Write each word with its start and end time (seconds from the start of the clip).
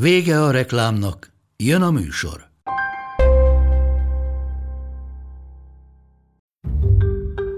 Vége 0.00 0.42
a 0.42 0.50
reklámnak, 0.50 1.32
jön 1.56 1.82
a 1.82 1.90
műsor. 1.90 2.46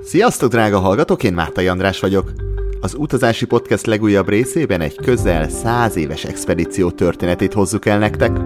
Sziasztok, 0.03 0.51
drága 0.51 0.79
hallgatók, 0.79 1.23
én 1.23 1.33
Mártai 1.33 1.69
András 1.69 2.01
vagyok. 2.01 2.33
Az 2.81 2.95
Utazási 2.95 3.47
Podcast 3.47 3.87
legújabb 3.87 4.29
részében 4.29 4.81
egy 4.81 4.95
közel 4.95 5.49
száz 5.49 5.97
éves 5.97 6.25
expedíció 6.25 6.91
történetét 6.91 7.53
hozzuk 7.53 7.87
el 7.87 7.99
nektek. 7.99 8.41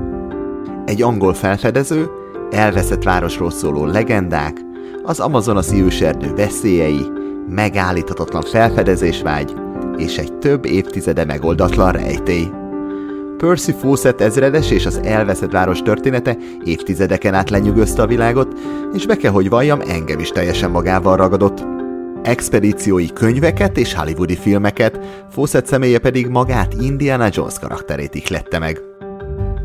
Egy 0.84 1.02
angol 1.02 1.34
felfedező, 1.34 2.10
elveszett 2.50 3.02
városról 3.02 3.50
szóló 3.50 3.84
legendák, 3.84 4.56
az 5.02 5.20
amazonasi 5.20 5.82
őserdő 5.82 6.34
veszélyei, 6.34 7.06
megállíthatatlan 7.48 8.42
felfedezésvágy 8.42 9.54
és 9.96 10.16
egy 10.16 10.38
több 10.38 10.64
évtizede 10.64 11.24
megoldatlan 11.24 11.92
rejtély. 11.92 12.48
Percy 13.46 13.72
Fawcett 13.72 14.20
ezredes 14.20 14.70
és 14.70 14.86
az 14.86 15.00
elveszett 15.04 15.50
város 15.50 15.82
története 15.82 16.36
évtizedeken 16.64 17.34
át 17.34 17.50
lenyűgözte 17.50 18.02
a 18.02 18.06
világot, 18.06 18.58
és 18.94 19.06
be 19.06 19.16
kell, 19.16 19.30
hogy 19.30 19.48
valljam, 19.48 19.80
engem 19.88 20.18
is 20.18 20.30
teljesen 20.30 20.70
magával 20.70 21.16
ragadott. 21.16 21.64
Expedíciói 22.22 23.12
könyveket 23.12 23.78
és 23.78 23.94
hollywoodi 23.94 24.36
filmeket, 24.36 24.98
Fawcett 25.30 25.66
személye 25.66 25.98
pedig 25.98 26.26
magát 26.26 26.74
Indiana 26.80 27.28
Jones 27.30 27.58
karakterét 27.58 28.14
ihlette 28.14 28.58
meg. 28.58 28.80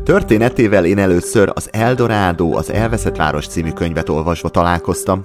Történetével 0.04 0.84
én 0.84 0.98
először 0.98 1.52
az 1.54 1.68
Eldorado, 1.72 2.56
az 2.56 2.72
Elveszett 2.72 3.16
Város 3.16 3.46
című 3.46 3.70
könyvet 3.70 4.08
olvasva 4.08 4.48
találkoztam, 4.48 5.24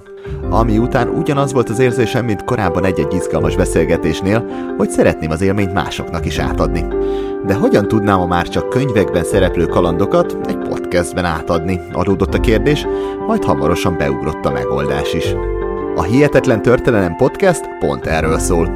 ami 0.50 0.78
után 0.78 1.08
ugyanaz 1.08 1.52
volt 1.52 1.70
az 1.70 1.78
érzésem, 1.78 2.24
mint 2.24 2.44
korábban 2.44 2.84
egy-egy 2.84 3.14
izgalmas 3.14 3.56
beszélgetésnél, 3.56 4.46
hogy 4.76 4.90
szeretném 4.90 5.30
az 5.30 5.40
élményt 5.40 5.72
másoknak 5.72 6.26
is 6.26 6.38
átadni. 6.38 6.84
De 7.46 7.54
hogyan 7.54 7.88
tudnám 7.88 8.20
a 8.20 8.26
már 8.26 8.48
csak 8.48 8.68
könyvekben 8.68 9.24
szereplő 9.24 9.66
kalandokat 9.66 10.36
egy 10.46 10.58
podcastben 10.58 11.24
átadni? 11.24 11.80
Adódott 11.92 12.34
a 12.34 12.40
kérdés, 12.40 12.86
majd 13.26 13.44
hamarosan 13.44 13.96
beugrott 13.96 14.44
a 14.44 14.50
megoldás 14.50 15.14
is. 15.14 15.34
A 15.96 16.02
Hihetetlen 16.02 16.62
Történelem 16.62 17.16
Podcast 17.16 17.68
pont 17.78 18.06
erről 18.06 18.38
szól. 18.38 18.72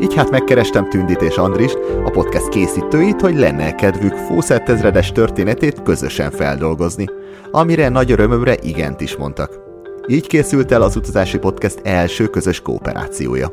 Így 0.00 0.14
hát 0.14 0.30
megkerestem 0.30 0.88
Tündit 0.88 1.22
és 1.22 1.36
Andrist, 1.36 1.78
a 2.04 2.10
podcast 2.10 2.48
készítőit, 2.48 3.20
hogy 3.20 3.36
lenne 3.36 3.74
kedvük 3.74 4.14
Fószett 4.14 4.68
ezredes 4.68 5.12
történetét 5.12 5.82
közösen 5.82 6.30
feldolgozni, 6.30 7.06
amire 7.50 7.88
nagy 7.88 8.10
örömömre 8.10 8.56
igent 8.62 9.00
is 9.00 9.16
mondtak. 9.16 9.58
Így 10.06 10.26
készült 10.26 10.72
el 10.72 10.82
az 10.82 10.96
utazási 10.96 11.38
podcast 11.38 11.80
első 11.82 12.26
közös 12.26 12.60
kooperációja. 12.60 13.52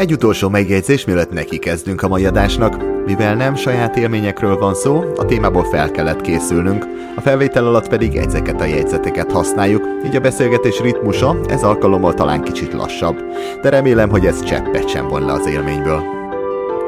Egy 0.00 0.12
utolsó 0.12 0.48
megjegyzés, 0.48 1.04
mielőtt 1.04 1.32
neki 1.32 1.58
kezdünk 1.58 2.02
a 2.02 2.08
mai 2.08 2.26
adásnak. 2.26 3.04
Mivel 3.06 3.34
nem 3.34 3.54
saját 3.54 3.96
élményekről 3.96 4.58
van 4.58 4.74
szó, 4.74 5.04
a 5.16 5.24
témából 5.24 5.64
fel 5.64 5.90
kellett 5.90 6.20
készülnünk, 6.20 6.86
a 7.16 7.20
felvétel 7.20 7.66
alatt 7.66 7.88
pedig 7.88 8.16
ezeket 8.16 8.60
a 8.60 8.64
jegyzeteket 8.64 9.32
használjuk, 9.32 9.84
így 10.06 10.16
a 10.16 10.20
beszélgetés 10.20 10.80
ritmusa 10.80 11.40
ez 11.48 11.62
alkalommal 11.62 12.14
talán 12.14 12.42
kicsit 12.42 12.72
lassabb, 12.72 13.16
de 13.62 13.68
remélem, 13.68 14.10
hogy 14.10 14.26
ez 14.26 14.44
cseppet 14.44 14.88
sem 14.88 15.08
von 15.08 15.24
le 15.24 15.32
az 15.32 15.46
élményből. 15.46 16.02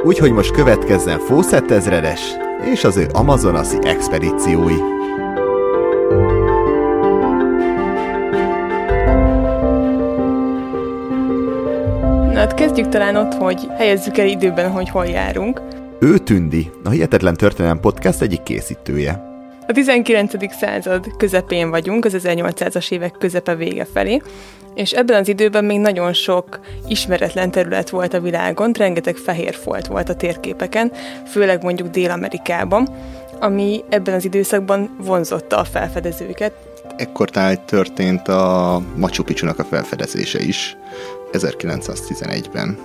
Úgyhogy 0.05 0.33
most 0.33 0.51
következzen 0.51 1.19
Fawcett 1.19 1.71
ezredes 1.71 2.21
és 2.73 2.85
az 2.85 2.97
ő 2.97 3.07
amazonasi 3.13 3.77
expedíciói. 3.83 4.77
Na 6.09 6.19
hát 6.19 6.42
kezdjük 12.75 12.93
talán 12.93 13.17
ott, 13.17 13.35
hogy 13.35 13.69
helyezzük 13.77 14.19
el 14.19 14.27
időben, 14.27 14.71
hogy 14.71 14.89
hol 14.89 15.07
járunk. 15.07 15.63
Ő 16.01 16.19
Tündi, 16.19 16.71
a 16.85 16.89
Hihetetlen 16.89 17.37
Történelem 17.37 17.81
Podcast 17.81 18.21
egyik 18.21 18.43
készítője. 18.43 19.23
A 19.67 19.73
19. 19.73 20.55
század 20.55 21.17
közepén 21.17 21.71
vagyunk, 21.71 22.05
az 22.05 22.17
1800-as 22.19 22.91
évek 22.91 23.13
közepe 23.19 23.55
vége 23.55 23.87
felé, 23.93 24.21
és 24.75 24.93
ebben 24.93 25.21
az 25.21 25.29
időben 25.29 25.65
még 25.65 25.79
nagyon 25.79 26.13
sok 26.13 26.61
ismeretlen 26.89 27.51
terület 27.51 27.91
volt 27.91 28.15
a 28.15 28.21
világon, 28.21 28.73
rengeteg 28.73 29.17
fehér 29.17 29.55
folt 29.55 29.87
volt 29.87 30.09
a 30.09 30.15
térképeken, 30.15 30.93
főleg 31.27 31.63
mondjuk 31.63 31.89
Dél-Amerikában, 31.89 32.89
ami 33.41 33.85
ebben 33.89 34.15
az 34.15 34.25
időszakban 34.25 34.97
vonzotta 35.01 35.57
a 35.57 35.65
felfedezőket. 35.65 36.53
Ekkor 36.97 37.31
történt 37.65 38.29
a 38.29 38.81
Machu 38.97 39.23
Picchu-nak 39.23 39.59
a 39.59 39.65
felfedezése 39.65 40.41
is, 40.41 40.77
1911-ben 41.33 42.77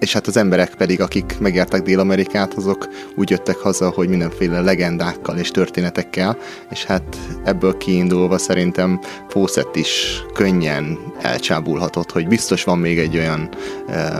és 0.00 0.12
hát 0.12 0.26
az 0.26 0.36
emberek 0.36 0.74
pedig, 0.74 1.00
akik 1.00 1.38
megértek 1.38 1.82
Dél-Amerikát, 1.82 2.54
azok 2.54 2.88
úgy 3.14 3.30
jöttek 3.30 3.56
haza, 3.56 3.90
hogy 3.90 4.08
mindenféle 4.08 4.60
legendákkal 4.60 5.38
és 5.38 5.50
történetekkel, 5.50 6.38
és 6.70 6.84
hát 6.84 7.16
ebből 7.44 7.76
kiindulva 7.76 8.38
szerintem 8.38 9.00
Fawcett 9.28 9.76
is 9.76 10.22
könnyen 10.34 10.98
elcsábulhatott, 11.20 12.12
hogy 12.12 12.28
biztos 12.28 12.64
van 12.64 12.78
még 12.78 12.98
egy 12.98 13.16
olyan 13.16 13.48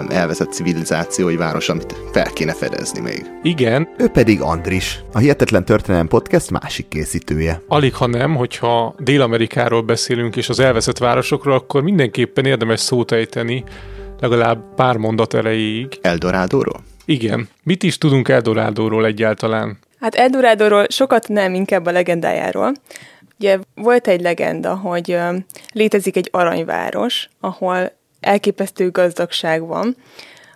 elvezett 0.09 0.53
civilizációi 0.53 1.37
város, 1.37 1.69
amit 1.69 1.95
fel 2.13 2.31
kéne 2.33 2.53
fedezni 2.53 3.01
még. 3.01 3.31
Igen. 3.43 3.89
Ő 3.97 4.09
pedig 4.09 4.41
Andris, 4.41 5.01
a 5.13 5.19
Hihetetlen 5.19 5.65
Történelem 5.65 6.09
Podcast 6.09 6.51
másik 6.51 6.89
készítője. 6.89 7.63
Alig, 7.69 7.95
ha 7.95 8.07
nem, 8.07 8.34
hogyha 8.34 8.95
Dél-Amerikáról 8.99 9.83
beszélünk 9.83 10.37
és 10.37 10.49
az 10.49 10.61
elveszett 10.61 10.99
városokról, 10.99 11.55
akkor 11.55 11.83
mindenképpen 11.83 12.45
érdemes 12.45 12.81
szót 12.81 13.13
ejteni 13.13 13.65
legalább 14.29 14.75
pár 14.75 14.97
mondat 14.97 15.35
erejéig. 15.35 15.99
Eldorádóról? 16.03 16.81
Igen. 17.05 17.49
Mit 17.62 17.83
is 17.83 17.99
tudunk 17.99 18.29
Eldorádóról 18.29 19.07
egyáltalán? 19.07 19.79
Hát 20.01 20.15
Eldorádóról 20.15 20.87
sokat 20.89 21.29
nem, 21.29 21.55
inkább 21.55 21.87
a 21.87 21.91
legendájáról. 21.91 22.73
Ugye 23.39 23.59
volt 23.75 24.09
egy 24.09 24.21
legenda, 24.21 24.75
hogy 24.75 25.19
létezik 25.73 26.17
egy 26.17 26.29
aranyváros, 26.33 27.29
ahol 27.41 27.93
elképesztő 28.21 28.91
gazdagság 28.91 29.67
van, 29.67 29.97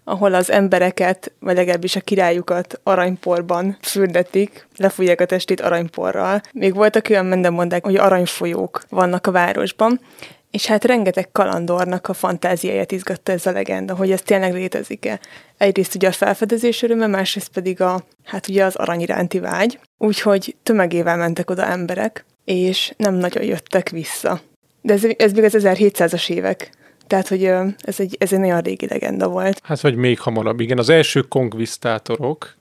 ahol 0.04 0.34
az 0.34 0.50
embereket, 0.50 1.32
vagy 1.40 1.56
legalábbis 1.56 1.96
a 1.96 2.00
királyukat 2.00 2.80
aranyporban 2.82 3.76
fürdetik, 3.80 4.66
lefújják 4.76 5.20
a 5.20 5.26
testét 5.26 5.60
aranyporral. 5.60 6.40
Még 6.52 6.74
voltak 6.74 7.06
olyan 7.10 7.26
mendemondák, 7.26 7.84
hogy 7.84 7.96
aranyfolyók 7.96 8.82
vannak 8.88 9.26
a 9.26 9.30
városban, 9.30 10.00
és 10.50 10.66
hát 10.66 10.84
rengeteg 10.84 11.30
kalandornak 11.32 12.08
a 12.08 12.12
fantáziáját 12.12 12.92
izgatta 12.92 13.32
ez 13.32 13.46
a 13.46 13.52
legenda, 13.52 13.94
hogy 13.94 14.10
ez 14.10 14.22
tényleg 14.22 14.52
létezik-e. 14.52 15.20
Egyrészt 15.56 15.94
ugye 15.94 16.08
a 16.08 16.12
felfedezés 16.12 16.82
öröme, 16.82 17.06
másrészt 17.06 17.48
pedig 17.48 17.80
a, 17.80 18.04
hát 18.24 18.48
ugye 18.48 18.64
az 18.64 18.76
arany 18.76 19.00
iránti 19.00 19.38
vágy. 19.38 19.80
Úgyhogy 19.98 20.56
tömegével 20.62 21.16
mentek 21.16 21.50
oda 21.50 21.66
emberek, 21.66 22.24
és 22.44 22.92
nem 22.96 23.14
nagyon 23.14 23.44
jöttek 23.44 23.88
vissza. 23.88 24.40
De 24.82 24.92
ez, 24.92 25.04
ez 25.16 25.32
még 25.32 25.44
az 25.44 25.54
1700-as 25.58 26.30
évek. 26.30 26.70
Tehát, 27.06 27.28
hogy 27.28 27.44
ez 27.78 28.00
egy, 28.00 28.16
ez 28.18 28.32
egy 28.32 28.38
nagyon 28.38 28.60
régi 28.60 28.86
legenda 28.86 29.28
volt. 29.28 29.60
Hát, 29.62 29.80
vagy 29.80 29.94
még 29.94 30.18
hamarabb, 30.20 30.60
igen. 30.60 30.78
Az 30.78 30.88
első 30.88 31.20
konkvisztátorok, 31.20 32.56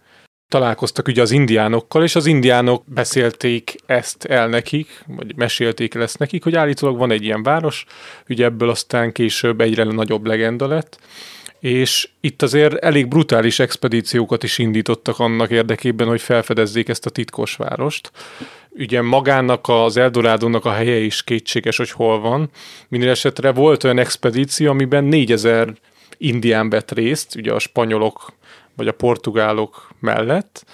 találkoztak 0.47 1.08
ugye 1.08 1.22
az 1.22 1.31
indiánokkal, 1.31 2.03
és 2.03 2.16
az 2.16 2.25
indiánok 2.25 2.84
beszélték 2.85 3.76
ezt 3.85 4.26
el 4.26 4.47
nekik, 4.47 5.03
vagy 5.08 5.35
mesélték 5.35 5.96
el 5.96 6.02
ezt 6.02 6.20
nekik, 6.20 6.44
hogy 6.44 6.55
állítólag 6.55 6.97
van 6.97 7.11
egy 7.11 7.23
ilyen 7.23 7.44
város, 7.44 7.85
ugye 8.29 8.46
ebből 8.46 8.70
aztán 8.70 9.11
később 9.11 9.61
egyre 9.61 9.84
nagyobb 9.84 10.26
legenda 10.26 10.67
lett, 10.67 10.99
és 11.59 12.09
itt 12.22 12.41
azért 12.41 12.76
elég 12.76 13.08
brutális 13.08 13.59
expedíciókat 13.59 14.44
is 14.44 14.58
indítottak 14.58 15.20
annak 15.20 15.49
érdekében, 15.49 16.08
hogy 16.08 16.22
felfedezzék 16.22 16.90
ezt 16.90 17.05
a 17.05 17.09
titkos 17.09 17.55
várost. 17.55 18.11
Ugye 18.70 19.02
magának 19.02 19.67
az 19.67 19.97
Eldorádónak 19.97 20.66
a 20.66 20.72
helye 20.72 20.97
is 20.97 21.23
kétséges, 21.23 21.78
hogy 21.78 21.91
hol 21.91 22.20
van. 22.20 22.50
Minden 22.88 23.09
esetre 23.09 23.52
volt 23.52 23.84
olyan 23.84 23.97
expedíció, 23.97 24.70
amiben 24.70 25.03
4000 25.03 25.73
indián 26.17 26.70
vett 26.70 26.91
részt, 26.91 27.35
ugye 27.35 27.53
a 27.53 27.59
spanyolok 27.59 28.34
vagy 28.78 28.88
a 28.88 28.91
portugálok 28.91 29.90
mellett, 30.00 30.66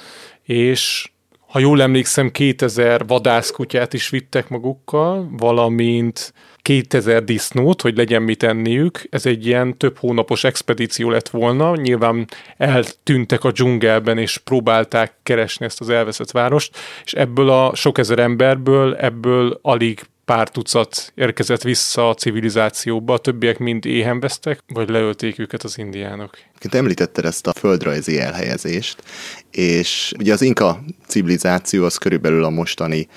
és 0.44 1.12
ha 1.54 1.60
jól 1.60 1.82
emlékszem, 1.82 2.32
2000 2.32 3.08
vadászkutyát 3.08 3.94
is 3.94 4.10
vittek 4.10 4.50
magukkal, 4.50 5.30
valamint 5.38 6.34
2000 6.58 7.24
disznót, 7.24 7.82
hogy 7.82 7.98
legyen 7.98 8.22
mit 8.22 8.44
enniük. 8.44 9.02
Ez 9.10 9.26
egy 9.26 9.46
ilyen 9.46 9.78
több 9.78 9.98
hónapos 9.98 10.44
expedíció 10.44 11.10
lett 11.10 11.30
volna. 11.30 11.76
Nyilván 11.76 12.28
eltűntek 12.58 13.44
a 13.44 13.52
dzsungelben, 13.52 14.18
és 14.18 14.38
próbálták 14.38 15.14
keresni 15.24 15.66
ezt 15.66 15.82
az 15.82 15.90
elveszett 15.90 16.32
várost, 16.32 16.78
és 17.04 17.14
ebből 17.14 17.50
a 17.50 17.76
sok 17.76 17.98
ezer 17.98 18.20
emberből, 18.20 18.96
ebből 18.96 19.60
alig 19.62 20.02
pár 20.26 20.50
tucat 20.50 21.12
érkezett 21.16 21.62
vissza 21.62 22.10
a 22.10 22.14
civilizációba, 22.14 23.14
a 23.14 23.18
többiek 23.18 23.58
mind 23.58 23.86
éhen 23.86 24.20
vesztek, 24.20 24.64
vagy 24.68 24.90
leölték 24.90 25.40
őket 25.40 25.64
az 25.64 25.78
indiánok. 25.78 26.38
Te 26.70 26.78
említetted 26.78 27.26
ezt 27.26 27.48
a 27.48 27.54
földrajzi 27.54 28.20
elhelyezést, 28.20 29.04
és 29.52 30.14
ugye 30.20 30.34
az 30.34 30.42
inka 30.42 30.80
civilizáció 31.08 31.86
az 31.86 31.98
körülbelül 31.98 32.44
a 32.44 32.50
mostani 32.50 33.08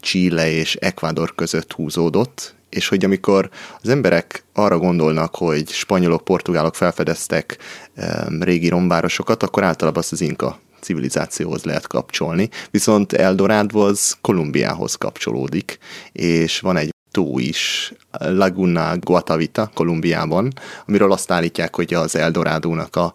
Chile 0.00 0.50
és 0.50 0.74
Ecuador 0.74 1.34
között 1.34 1.72
húzódott, 1.72 2.54
és 2.68 2.88
hogy 2.88 3.04
amikor 3.04 3.50
az 3.82 3.88
emberek 3.88 4.44
arra 4.52 4.78
gondolnak, 4.78 5.36
hogy 5.36 5.68
spanyolok, 5.68 6.24
portugálok 6.24 6.74
felfedeztek 6.74 7.58
um, 7.96 8.42
régi 8.42 8.68
romvárosokat, 8.68 9.42
akkor 9.42 9.62
általában 9.62 10.00
azt 10.00 10.12
az 10.12 10.20
inka 10.20 10.60
civilizációhoz 10.86 11.64
lehet 11.64 11.86
kapcsolni, 11.86 12.48
viszont 12.70 13.12
Eldorado 13.12 13.78
az 13.78 14.16
Kolumbiához 14.20 14.94
kapcsolódik, 14.94 15.78
és 16.12 16.60
van 16.60 16.76
egy 16.76 16.94
tó 17.10 17.38
is, 17.38 17.92
Laguna 18.18 18.98
Guatavita, 18.98 19.70
Kolumbiában, 19.74 20.52
amiről 20.86 21.12
azt 21.12 21.30
állítják, 21.30 21.74
hogy 21.76 21.94
az 21.94 22.16
Eldorádónak 22.16 22.96
a, 22.96 23.14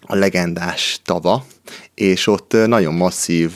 a 0.00 0.14
legendás 0.14 1.00
tava, 1.04 1.44
és 1.98 2.26
ott 2.26 2.56
nagyon 2.66 2.94
masszív 2.94 3.50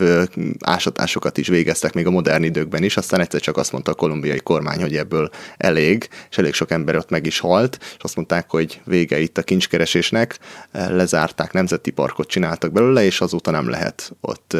ásatásokat 0.61 1.39
is 1.39 1.49
végeztek 1.49 1.95
még 1.95 2.07
a 2.07 2.11
modern 2.11 2.43
időkben 2.43 2.83
is, 2.83 2.97
aztán 2.97 3.21
egyszer 3.21 3.41
csak 3.41 3.57
azt 3.57 3.73
mondta 3.73 3.91
a 3.91 3.95
kolumbiai 3.95 4.41
kormány, 4.41 4.81
hogy 4.81 4.97
ebből 4.97 5.31
elég, 5.57 6.09
és 6.31 6.39
elég 6.39 6.55
sok 6.55 6.71
ember 6.71 6.97
ott 6.97 7.11
meg 7.11 7.27
is 7.27 7.39
halt, 7.39 7.79
és 7.81 8.03
azt 8.03 8.17
mondták, 8.17 8.51
hogy 8.51 8.81
vége 8.85 9.21
itt 9.21 9.39
a 9.39 9.43
kincskeresésnek, 9.43 10.39
lezárták, 10.73 11.53
nemzeti 11.53 11.91
parkot 11.91 12.29
csináltak 12.29 12.73
belőle, 12.73 13.05
és 13.05 13.21
azóta 13.21 13.51
nem 13.51 13.69
lehet 13.69 14.13
ott 14.21 14.57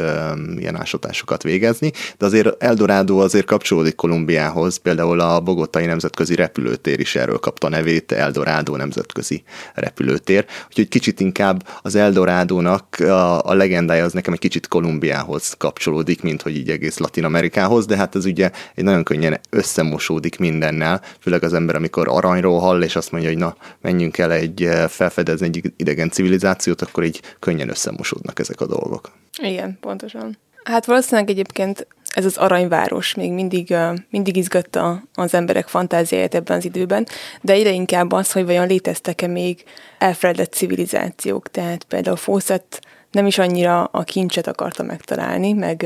ilyen 0.57 0.81
ásatásokat 0.81 1.43
végezni, 1.43 1.93
de 2.19 2.27
azért 2.27 2.63
Eldorado 2.63 3.19
azért 3.19 3.47
kapcsolódik 3.47 3.95
Kolumbiához, 3.95 4.77
például 4.77 5.21
a 5.21 5.41
Bogotai 5.41 5.87
Nemzetközi 5.87 6.35
Repülőtér 6.35 7.01
is 7.01 7.15
erről 7.15 7.39
kapta 7.39 7.69
nevét, 7.69 8.13
Eldorado 8.13 8.77
Nemzetközi 8.77 9.43
Repülőtér, 9.75 10.47
úgyhogy 10.69 10.89
kicsit 10.89 11.21
inkább 11.21 11.67
az 11.83 11.95
Eldorádónak 11.95 12.97
a 13.01 13.33
a 13.45 13.55
legendája 13.73 14.05
az 14.05 14.13
nekem 14.13 14.33
egy 14.33 14.39
kicsit 14.39 14.69
Kolumbiához 14.69 15.55
kapcsolódik, 15.59 16.23
mint 16.23 16.43
hogy 16.43 16.57
így 16.57 16.71
egész 16.71 16.99
Latin 16.99 17.25
Amerikához, 17.25 17.87
de 17.87 17.97
hát 17.97 18.15
ez 18.15 18.25
ugye 18.25 18.51
egy 18.75 18.85
nagyon 18.85 19.05
könnyen 19.05 19.41
összemosódik 19.51 20.39
mindennel, 20.39 21.01
főleg 21.21 21.43
az 21.43 21.55
ember, 21.55 21.75
amikor 21.75 22.09
aranyról 22.09 22.59
hall, 22.59 22.83
és 22.83 22.97
azt 22.97 23.13
mondja, 23.13 23.31
hogy 23.31 23.39
na, 23.39 23.57
menjünk 23.81 24.19
el 24.19 24.33
egy 24.33 24.63
eh, 24.63 24.89
felfedezni 24.89 25.47
egy 25.47 25.73
idegen 25.77 26.11
civilizációt, 26.11 26.83
akkor 26.83 27.05
így 27.05 27.21
könnyen 27.39 27.69
összemosódnak 27.69 28.39
ezek 28.39 28.61
a 28.61 28.67
dolgok. 28.67 29.11
Igen, 29.43 29.79
pontosan. 29.81 30.39
Hát 30.65 30.85
valószínűleg 30.85 31.31
egyébként 31.31 31.87
ez 32.15 32.25
az 32.25 32.37
aranyváros 32.37 33.15
még 33.15 33.33
mindig, 33.33 33.75
mindig 34.11 34.37
izgatta 34.37 35.03
az 35.15 35.35
emberek 35.35 35.69
fantáziáját 35.69 36.35
ebben 36.35 36.57
az 36.57 36.65
időben, 36.65 37.07
de 37.41 37.53
egyre 37.53 37.71
inkább 37.71 38.13
az, 38.13 38.33
hogy 38.33 38.45
vajon 38.45 38.67
léteztek-e 38.67 39.27
még 39.27 39.65
elfeledett 39.99 40.53
civilizációk. 40.53 41.51
Tehát 41.51 41.85
például 41.85 42.17
Fawcett 42.17 42.81
nem 43.13 43.27
is 43.27 43.39
annyira 43.39 43.85
a 43.85 44.03
kincset 44.03 44.47
akarta 44.47 44.83
megtalálni, 44.83 45.53
meg, 45.53 45.83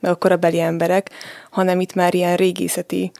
meg 0.00 0.12
a 0.12 0.14
korabeli 0.14 0.60
emberek, 0.60 1.10
hanem 1.50 1.80
itt 1.80 1.94
már 1.94 2.14
ilyen 2.14 2.36
régészeti 2.36 3.10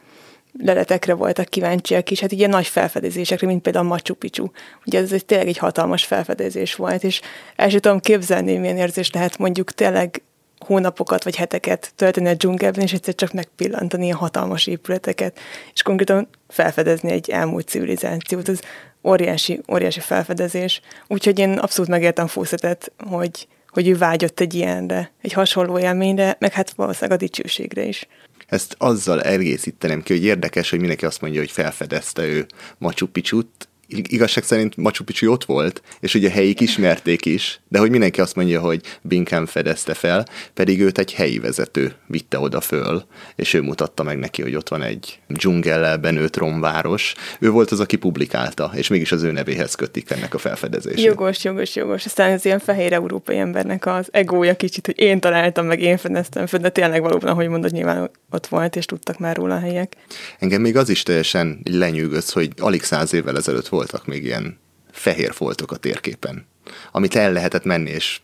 leletekre 0.63 1.13
voltak 1.13 1.45
kíváncsiak, 1.45 2.11
és 2.11 2.19
hát 2.19 2.31
ilyen 2.31 2.49
nagy 2.49 2.67
felfedezésekre, 2.67 3.47
mint 3.47 3.61
például 3.61 3.85
a 3.85 3.87
Machu 3.87 4.13
Picchu. 4.13 4.47
Ugye 4.85 4.99
ez 4.99 5.11
egy, 5.11 5.25
tényleg 5.25 5.47
egy 5.47 5.57
hatalmas 5.57 6.05
felfedezés 6.05 6.75
volt, 6.75 7.03
és 7.03 7.21
el 7.55 7.69
sem 7.69 7.79
tudom 7.79 7.99
képzelni, 7.99 8.57
milyen 8.57 8.77
érzés 8.77 9.11
lehet 9.11 9.37
mondjuk 9.37 9.71
tényleg 9.71 10.21
hónapokat 10.65 11.23
vagy 11.23 11.35
heteket 11.35 11.91
tölteni 11.95 12.27
a 12.27 12.33
dzsungelben, 12.33 12.83
és 12.83 12.93
egyszer 12.93 13.15
csak 13.15 13.33
megpillantani 13.33 14.11
a 14.11 14.17
hatalmas 14.17 14.67
épületeket, 14.67 15.39
és 15.73 15.81
konkrétan 15.81 16.27
felfedezni 16.47 17.11
egy 17.11 17.29
elmúlt 17.29 17.67
civilizációt. 17.67 18.49
Ez 18.49 18.59
óriási, 19.03 19.61
óriási 19.71 19.99
felfedezés. 19.99 20.81
Úgyhogy 21.07 21.39
én 21.39 21.57
abszolút 21.57 21.89
megértem 21.89 22.27
Fószetet, 22.27 22.91
hogy, 23.09 23.47
hogy 23.67 23.87
ő 23.87 23.97
vágyott 23.97 24.39
egy 24.39 24.53
ilyenre, 24.53 25.11
egy 25.21 25.33
hasonló 25.33 25.79
élményre, 25.79 26.35
meg 26.39 26.53
hát 26.53 26.71
valószínűleg 26.71 27.17
a 27.17 27.21
dicsőségre 27.21 27.83
is. 27.83 28.07
Ezt 28.47 28.75
azzal 28.77 29.21
egészítenem 29.21 30.01
ki, 30.01 30.13
hogy 30.13 30.23
érdekes, 30.23 30.69
hogy 30.69 30.79
mindenki 30.79 31.05
azt 31.05 31.21
mondja, 31.21 31.39
hogy 31.39 31.51
felfedezte 31.51 32.25
ő 32.25 32.45
Machu 32.77 33.07
Picchu-t, 33.07 33.68
igazság 33.89 34.43
szerint 34.43 34.77
Machu 34.77 35.03
Picchu 35.03 35.31
ott 35.31 35.45
volt, 35.45 35.81
és 35.99 36.13
ugye 36.13 36.29
helyik 36.29 36.59
ismerték 36.59 37.25
is, 37.25 37.59
de 37.67 37.79
hogy 37.79 37.89
mindenki 37.89 38.21
azt 38.21 38.35
mondja, 38.35 38.59
hogy 38.59 38.81
Binkham 39.01 39.45
fedezte 39.45 39.93
fel, 39.93 40.25
pedig 40.53 40.81
őt 40.81 40.97
egy 40.97 41.13
helyi 41.13 41.39
vezető 41.39 41.93
vitte 42.07 42.39
oda 42.39 42.61
föl, 42.61 43.03
és 43.35 43.53
ő 43.53 43.61
mutatta 43.61 44.03
meg 44.03 44.17
neki, 44.17 44.41
hogy 44.41 44.55
ott 44.55 44.69
van 44.69 44.81
egy 44.81 45.19
dzsungellel 45.27 45.97
benőtt 45.97 46.37
romváros. 46.37 47.13
Ő 47.39 47.49
volt 47.49 47.71
az, 47.71 47.79
aki 47.79 47.95
publikálta, 47.95 48.71
és 48.75 48.87
mégis 48.87 49.11
az 49.11 49.23
ő 49.23 49.31
nevéhez 49.31 49.75
kötik 49.75 50.11
ennek 50.11 50.33
a 50.33 50.37
felfedezését. 50.37 51.05
Jogos, 51.05 51.43
jogos, 51.43 51.75
jogos. 51.75 52.05
Aztán 52.05 52.31
az 52.31 52.45
ilyen 52.45 52.59
fehér 52.59 52.93
európai 52.93 53.37
embernek 53.37 53.85
az 53.85 54.07
egója 54.11 54.55
kicsit, 54.55 54.85
hogy 54.85 54.99
én 54.99 55.19
találtam, 55.19 55.65
meg 55.65 55.81
én 55.81 55.97
fedeztem 55.97 56.45
föl, 56.45 56.59
de 56.59 56.69
tényleg 56.69 57.01
valóban, 57.01 57.29
ahogy 57.29 57.47
mondod, 57.47 57.71
nyilván 57.71 58.11
ott 58.29 58.47
volt, 58.47 58.75
és 58.75 58.85
tudtak 58.85 59.19
már 59.19 59.35
róla 59.35 59.55
a 59.55 59.59
helyek. 59.59 59.93
Engem 60.39 60.61
még 60.61 60.77
az 60.77 60.89
is 60.89 61.03
teljesen 61.03 61.59
lenyűgöz, 61.63 62.31
hogy 62.31 62.51
alig 62.57 62.83
száz 62.83 63.13
évvel 63.13 63.37
ezelőtt 63.37 63.67
volt 63.67 63.78
voltak 63.79 64.05
még 64.05 64.23
ilyen 64.23 64.57
fehér 64.91 65.33
foltok 65.33 65.71
a 65.71 65.75
térképen, 65.75 66.45
amit 66.91 67.15
el 67.15 67.31
lehetett 67.31 67.63
menni, 67.63 67.89
és 67.89 68.19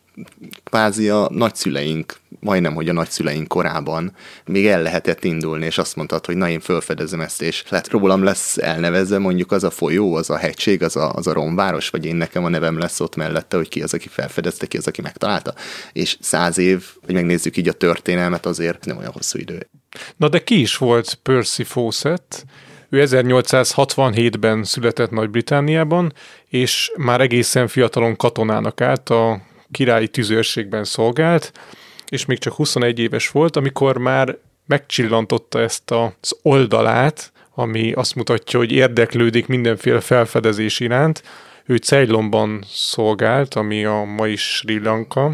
kvázi 0.64 1.08
a 1.08 1.28
nagyszüleink, 1.30 2.16
majdnem, 2.40 2.74
hogy 2.74 2.88
a 2.88 2.92
nagyszüleink 2.92 3.48
korában 3.48 4.12
még 4.44 4.66
el 4.66 4.82
lehetett 4.82 5.24
indulni, 5.24 5.64
és 5.64 5.78
azt 5.78 5.96
mondtad, 5.96 6.26
hogy 6.26 6.36
na 6.36 6.48
én 6.48 6.60
felfedezem 6.60 7.20
ezt, 7.20 7.42
és 7.42 7.64
lehet 7.68 7.88
rólam 7.88 8.22
lesz 8.22 8.58
elnevezve 8.58 9.18
mondjuk 9.18 9.52
az 9.52 9.64
a 9.64 9.70
folyó, 9.70 10.14
az 10.14 10.30
a 10.30 10.36
hegység, 10.36 10.82
az 10.82 10.96
a, 10.96 11.12
az 11.12 11.26
a 11.26 11.32
romváros, 11.32 11.88
vagy 11.88 12.04
én 12.04 12.16
nekem 12.16 12.44
a 12.44 12.48
nevem 12.48 12.78
lesz 12.78 13.00
ott 13.00 13.16
mellette, 13.16 13.56
hogy 13.56 13.68
ki 13.68 13.82
az, 13.82 13.94
aki 13.94 14.08
felfedezte, 14.08 14.66
ki 14.66 14.76
az, 14.76 14.86
aki 14.86 15.02
megtalálta. 15.02 15.54
És 15.92 16.16
száz 16.20 16.58
év, 16.58 16.84
hogy 17.04 17.14
megnézzük 17.14 17.56
így 17.56 17.68
a 17.68 17.72
történelmet, 17.72 18.46
azért 18.46 18.84
nem 18.84 18.96
olyan 18.96 19.12
hosszú 19.12 19.38
idő. 19.38 19.68
Na 20.16 20.28
de 20.28 20.44
ki 20.44 20.60
is 20.60 20.76
volt 20.76 21.14
Percy 21.22 21.64
Fawcett? 21.64 22.44
Ő 22.96 23.02
1867-ben 23.06 24.64
született 24.64 25.10
Nagy-Britániában, 25.10 26.12
és 26.48 26.92
már 26.96 27.20
egészen 27.20 27.68
fiatalon 27.68 28.16
katonának 28.16 28.80
állt, 28.80 29.10
a 29.10 29.40
királyi 29.70 30.08
tüzőrségben 30.08 30.84
szolgált, 30.84 31.52
és 32.08 32.24
még 32.24 32.38
csak 32.38 32.52
21 32.52 32.98
éves 32.98 33.28
volt, 33.28 33.56
amikor 33.56 33.98
már 33.98 34.38
megcsillantotta 34.66 35.60
ezt 35.60 35.90
az 35.90 36.36
oldalát, 36.42 37.32
ami 37.54 37.92
azt 37.92 38.14
mutatja, 38.14 38.58
hogy 38.58 38.72
érdeklődik 38.72 39.46
mindenféle 39.46 40.00
felfedezés 40.00 40.80
iránt. 40.80 41.22
Ő 41.66 41.76
Ceylonban 41.76 42.64
szolgált, 42.68 43.54
ami 43.54 43.84
a 43.84 44.04
mai 44.04 44.36
Sri 44.36 44.78
Lanka, 44.78 45.32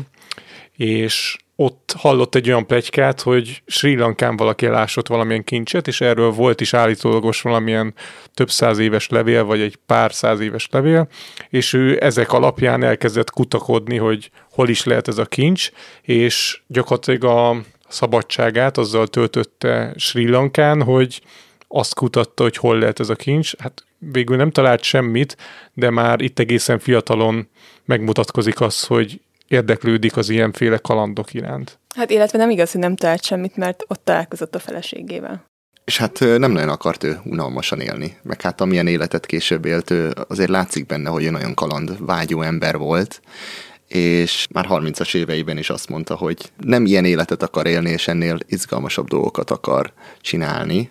és 0.77 1.37
ott 1.63 1.95
hallott 1.99 2.35
egy 2.35 2.49
olyan 2.49 2.67
plegykát, 2.67 3.21
hogy 3.21 3.63
Sri 3.67 3.97
Lankán 3.97 4.37
valaki 4.37 4.67
elásott 4.67 5.07
valamilyen 5.07 5.45
kincset, 5.45 5.87
és 5.87 6.01
erről 6.01 6.31
volt 6.31 6.61
is 6.61 6.75
állítólagos 6.75 7.43
valamilyen 7.43 7.95
több 8.35 8.51
száz 8.51 8.79
éves 8.79 9.09
levél, 9.09 9.45
vagy 9.45 9.61
egy 9.61 9.77
pár 9.87 10.13
száz 10.13 10.41
éves 10.41 10.69
levél, 10.71 11.09
és 11.49 11.73
ő 11.73 11.99
ezek 12.03 12.33
alapján 12.33 12.83
elkezdett 12.83 13.31
kutakodni, 13.31 13.97
hogy 13.97 14.31
hol 14.51 14.69
is 14.69 14.85
lehet 14.85 15.09
ez 15.09 15.19
a 15.19 15.27
kincs, 15.27 15.71
és 16.03 16.63
gyakorlatilag 16.67 17.25
a 17.25 17.57
szabadságát 17.89 18.79
azzal 18.79 19.07
töltötte 19.07 19.95
Sri 19.97 20.29
Lankán, 20.29 20.83
hogy 20.83 21.23
azt 21.69 21.95
kutatta, 21.95 22.43
hogy 22.43 22.57
hol 22.57 22.79
lehet 22.79 23.01
ez 23.01 23.09
a 23.09 23.15
kincs. 23.15 23.53
Hát 23.59 23.85
végül 23.99 24.37
nem 24.37 24.51
talált 24.51 24.83
semmit, 24.83 25.37
de 25.73 25.91
már 25.91 26.21
itt 26.21 26.39
egészen 26.39 26.79
fiatalon 26.79 27.49
megmutatkozik 27.85 28.61
az, 28.61 28.85
hogy 28.85 29.21
érdeklődik 29.53 30.17
az 30.17 30.29
ilyenféle 30.29 30.77
kalandok 30.77 31.35
iránt. 31.35 31.79
Hát 31.95 32.11
illetve 32.11 32.39
nem 32.39 32.51
igaz, 32.51 32.73
hogy 32.73 32.81
nem 32.81 32.97
talált 32.97 33.25
semmit, 33.25 33.57
mert 33.57 33.85
ott 33.89 34.05
találkozott 34.05 34.55
a 34.55 34.59
feleségével. 34.59 35.45
És 35.85 35.99
hát 35.99 36.19
nem 36.21 36.53
nagyon 36.53 36.69
akart 36.69 37.05
ő 37.05 37.21
unalmasan 37.25 37.81
élni, 37.81 38.17
meg 38.23 38.41
hát 38.41 38.61
amilyen 38.61 38.87
életet 38.87 39.27
később 39.27 39.65
élt, 39.65 39.91
ő 39.91 40.13
azért 40.29 40.51
látszik 40.51 40.87
benne, 40.87 41.11
hogy 41.11 41.25
ő 41.25 41.31
nagyon 41.31 41.55
kaland 41.55 42.07
vágyó 42.07 42.43
ember 42.43 42.77
volt, 42.77 43.21
és 43.89 44.47
már 44.53 44.67
30-as 44.69 45.15
éveiben 45.15 45.59
is 45.59 45.71
azt 45.71 45.89
mondta, 45.89 46.15
hogy 46.15 46.51
nem 46.57 46.85
ilyen 46.85 47.05
életet 47.05 47.43
akar 47.43 47.67
élni, 47.67 47.91
és 47.91 48.09
ennél 48.09 48.39
izgalmasabb 48.47 49.09
dolgokat 49.09 49.51
akar 49.51 49.93
csinálni. 50.21 50.91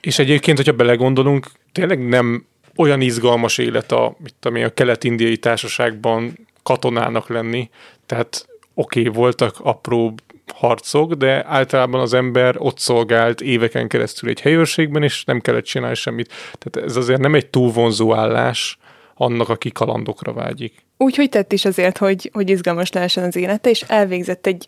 És 0.00 0.18
egyébként, 0.18 0.56
hogyha 0.56 0.72
belegondolunk, 0.72 1.46
tényleg 1.72 2.08
nem 2.08 2.46
olyan 2.76 3.00
izgalmas 3.00 3.58
élet 3.58 3.92
a, 3.92 4.16
mit 4.22 4.34
tudom 4.40 4.62
a 4.64 4.68
kelet-indiai 4.68 5.36
társaságban 5.36 6.47
katonának 6.68 7.28
lenni, 7.28 7.70
tehát 8.06 8.48
oké, 8.74 9.00
okay, 9.00 9.12
voltak 9.12 9.56
apró 9.62 10.14
harcok, 10.54 11.12
de 11.12 11.44
általában 11.46 12.00
az 12.00 12.14
ember 12.14 12.54
ott 12.58 12.78
szolgált 12.78 13.40
éveken 13.40 13.88
keresztül 13.88 14.28
egy 14.28 14.40
helyőrségben, 14.40 15.02
és 15.02 15.24
nem 15.24 15.40
kellett 15.40 15.64
csinálni 15.64 15.94
semmit. 15.94 16.32
Tehát 16.58 16.88
ez 16.88 16.96
azért 16.96 17.20
nem 17.20 17.34
egy 17.34 17.46
túl 17.46 17.70
vonzó 17.70 18.14
állás 18.14 18.78
annak, 19.14 19.48
aki 19.48 19.70
kalandokra 19.70 20.32
vágyik. 20.32 20.74
Úgyhogy 20.96 21.28
tett 21.28 21.52
is 21.52 21.64
azért, 21.64 21.98
hogy, 21.98 22.30
hogy 22.32 22.50
izgalmas 22.50 22.92
lehessen 22.92 23.24
az 23.24 23.36
élete, 23.36 23.70
és 23.70 23.82
elvégzett 23.82 24.46
egy, 24.46 24.66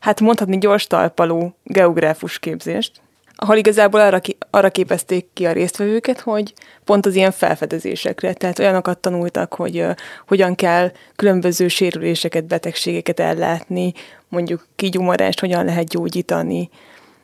hát 0.00 0.20
mondhatni 0.20 0.58
gyors 0.58 0.86
talpaló 0.86 1.56
geográfus 1.64 2.38
képzést, 2.38 3.00
ahol 3.42 3.56
igazából 3.56 4.00
arra, 4.00 4.18
ki, 4.18 4.36
arra 4.50 4.70
képezték 4.70 5.26
ki 5.32 5.46
a 5.46 5.52
résztvevőket, 5.52 6.20
hogy 6.20 6.54
pont 6.84 7.06
az 7.06 7.14
ilyen 7.14 7.30
felfedezésekre, 7.30 8.32
tehát 8.32 8.58
olyanokat 8.58 8.98
tanultak, 8.98 9.54
hogy 9.54 9.80
uh, 9.80 9.94
hogyan 10.26 10.54
kell 10.54 10.92
különböző 11.16 11.68
sérüléseket, 11.68 12.44
betegségeket 12.44 13.20
ellátni, 13.20 13.92
mondjuk 14.28 14.66
kigyumarást 14.76 15.40
hogyan 15.40 15.64
lehet 15.64 15.88
gyógyítani, 15.88 16.70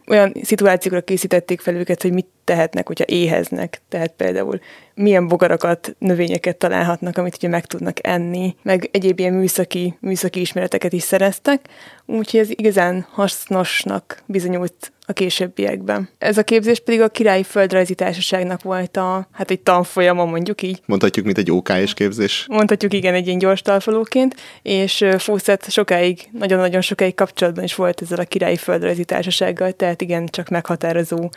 olyan 0.07 0.33
szituációkra 0.43 1.01
készítették 1.01 1.61
fel 1.61 1.75
őket, 1.75 2.03
hogy 2.03 2.13
mit 2.13 2.27
tehetnek, 2.45 2.87
hogyha 2.87 3.05
éheznek. 3.09 3.83
Tehát 3.89 4.13
például 4.17 4.61
milyen 4.95 5.29
bogarakat, 5.29 5.97
növényeket 5.99 6.57
találhatnak, 6.57 7.19
amit 7.19 7.37
ugye 7.37 7.49
meg 7.49 7.67
tudnak 7.67 8.07
enni, 8.07 8.57
meg 8.63 8.89
egyéb 8.93 9.19
ilyen 9.19 9.33
műszaki, 9.33 9.97
műszaki 10.01 10.41
ismereteket 10.41 10.93
is 10.93 11.03
szereztek, 11.03 11.69
úgyhogy 12.07 12.41
ez 12.41 12.49
igazán 12.51 13.07
hasznosnak 13.11 14.23
bizonyult 14.27 14.93
a 15.07 15.13
későbbiekben. 15.13 16.09
Ez 16.19 16.39
a 16.39 16.43
képzés 16.43 16.81
pedig 16.81 17.01
a 17.01 17.09
Királyi 17.09 17.43
Földrajzi 17.43 17.95
Társaságnak 17.95 18.63
volt 18.63 18.97
a, 18.97 19.29
hát 19.33 19.51
egy 19.51 19.61
tanfolyama, 19.61 20.25
mondjuk 20.25 20.63
így. 20.63 20.81
Mondhatjuk, 20.87 21.25
mint 21.25 21.39
egy 21.39 21.51
OK-s 21.51 21.95
képzés? 21.95 22.45
Mondhatjuk, 22.49 22.95
igen, 22.95 23.15
egy 23.15 23.27
ilyen 23.27 23.39
gyors 23.39 23.63
talpalóként, 23.63 24.35
és 24.63 25.05
Fawcett 25.19 25.71
sokáig, 25.71 26.21
nagyon-nagyon 26.33 26.81
sokáig 26.81 27.15
kapcsolatban 27.15 27.65
is 27.65 27.75
volt 27.75 28.03
ezzel 28.03 28.19
a 28.19 28.25
Királyi 28.25 28.57
Földrajzi 28.57 29.05
Társasággal, 29.05 29.73
tehát 29.73 30.01
igen, 30.01 30.27
csak 30.27 30.49
meghatározó 30.49 31.31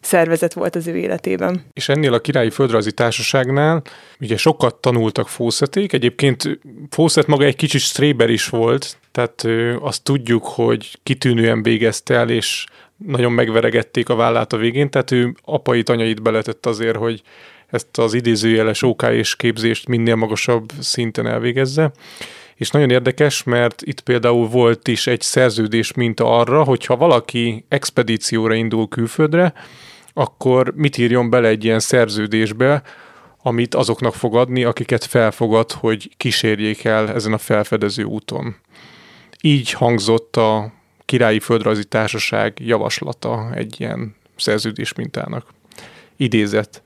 szervezet 0.00 0.52
volt 0.52 0.76
az 0.76 0.86
ő 0.86 0.96
életében. 0.96 1.64
És 1.72 1.88
ennél 1.88 2.12
a 2.12 2.20
Királyi 2.20 2.50
Földrajzi 2.50 2.92
Társaságnál 2.92 3.82
ugye 4.20 4.36
sokat 4.36 4.74
tanultak 4.74 5.28
Fawcették, 5.28 5.92
egyébként 5.92 6.58
Fawcett 6.90 7.26
maga 7.26 7.44
egy 7.44 7.56
kicsit 7.56 7.80
stréber 7.80 8.30
is 8.30 8.48
volt, 8.48 8.98
tehát 9.12 9.44
azt 9.80 10.02
tudjuk, 10.02 10.44
hogy 10.44 10.98
kitűnően 11.02 11.62
végezte 11.62 12.14
el, 12.14 12.30
és 12.30 12.66
nagyon 12.96 13.32
megveregették 13.32 14.08
a 14.08 14.14
vállát 14.14 14.52
a 14.52 14.56
végén, 14.56 14.90
tehát 14.90 15.10
ő 15.10 15.34
apai 15.44 15.82
anyait 15.86 16.22
beletett 16.22 16.66
azért, 16.66 16.96
hogy 16.96 17.22
ezt 17.66 17.98
az 17.98 18.14
idézőjeles 18.14 18.82
OK 18.82 19.02
és 19.02 19.36
képzést 19.36 19.88
minél 19.88 20.14
magasabb 20.14 20.72
szinten 20.80 21.26
elvégezze. 21.26 21.92
És 22.54 22.70
nagyon 22.70 22.90
érdekes, 22.90 23.42
mert 23.42 23.82
itt 23.82 24.00
például 24.00 24.48
volt 24.48 24.88
is 24.88 25.06
egy 25.06 25.20
szerződés 25.20 25.92
minta 25.92 26.38
arra, 26.38 26.62
hogyha 26.62 26.96
valaki 26.96 27.64
expedícióra 27.68 28.54
indul 28.54 28.88
külföldre, 28.88 29.52
akkor 30.12 30.72
mit 30.76 30.98
írjon 30.98 31.30
bele 31.30 31.48
egy 31.48 31.64
ilyen 31.64 31.80
szerződésbe, 31.80 32.82
amit 33.42 33.74
azoknak 33.74 34.14
fog 34.14 34.36
adni, 34.36 34.64
akiket 34.64 35.04
felfogad, 35.04 35.72
hogy 35.72 36.10
kísérjék 36.16 36.84
el 36.84 37.12
ezen 37.12 37.32
a 37.32 37.38
felfedező 37.38 38.02
úton. 38.02 38.56
Így 39.40 39.70
hangzott 39.70 40.36
a 40.36 40.72
Királyi 41.04 41.40
Földrajzi 41.40 41.84
Társaság 41.84 42.58
javaslata 42.60 43.50
egy 43.54 43.80
ilyen 43.80 44.14
szerződés 44.36 44.92
mintának. 44.92 45.46
Idézet. 46.16 46.82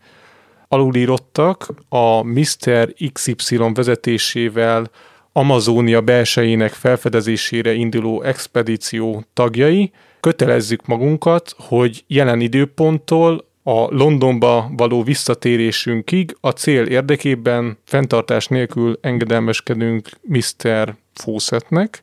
Alulírottak 0.68 1.68
a 1.88 2.22
Mr. 2.22 2.94
XY 3.12 3.58
vezetésével 3.74 4.90
Amazónia 5.32 6.00
belsejének 6.00 6.72
felfedezésére 6.72 7.72
induló 7.72 8.22
expedíció 8.22 9.24
tagjai, 9.32 9.92
kötelezzük 10.20 10.86
magunkat, 10.86 11.54
hogy 11.58 12.04
jelen 12.06 12.40
időponttól 12.40 13.46
a 13.62 13.94
Londonba 13.94 14.70
való 14.76 15.02
visszatérésünkig 15.02 16.36
a 16.40 16.50
cél 16.50 16.86
érdekében 16.86 17.78
fenntartás 17.84 18.46
nélkül 18.46 18.98
engedelmeskedünk 19.00 20.08
Mr. 20.22 20.94
Fawcettnek, 21.14 22.02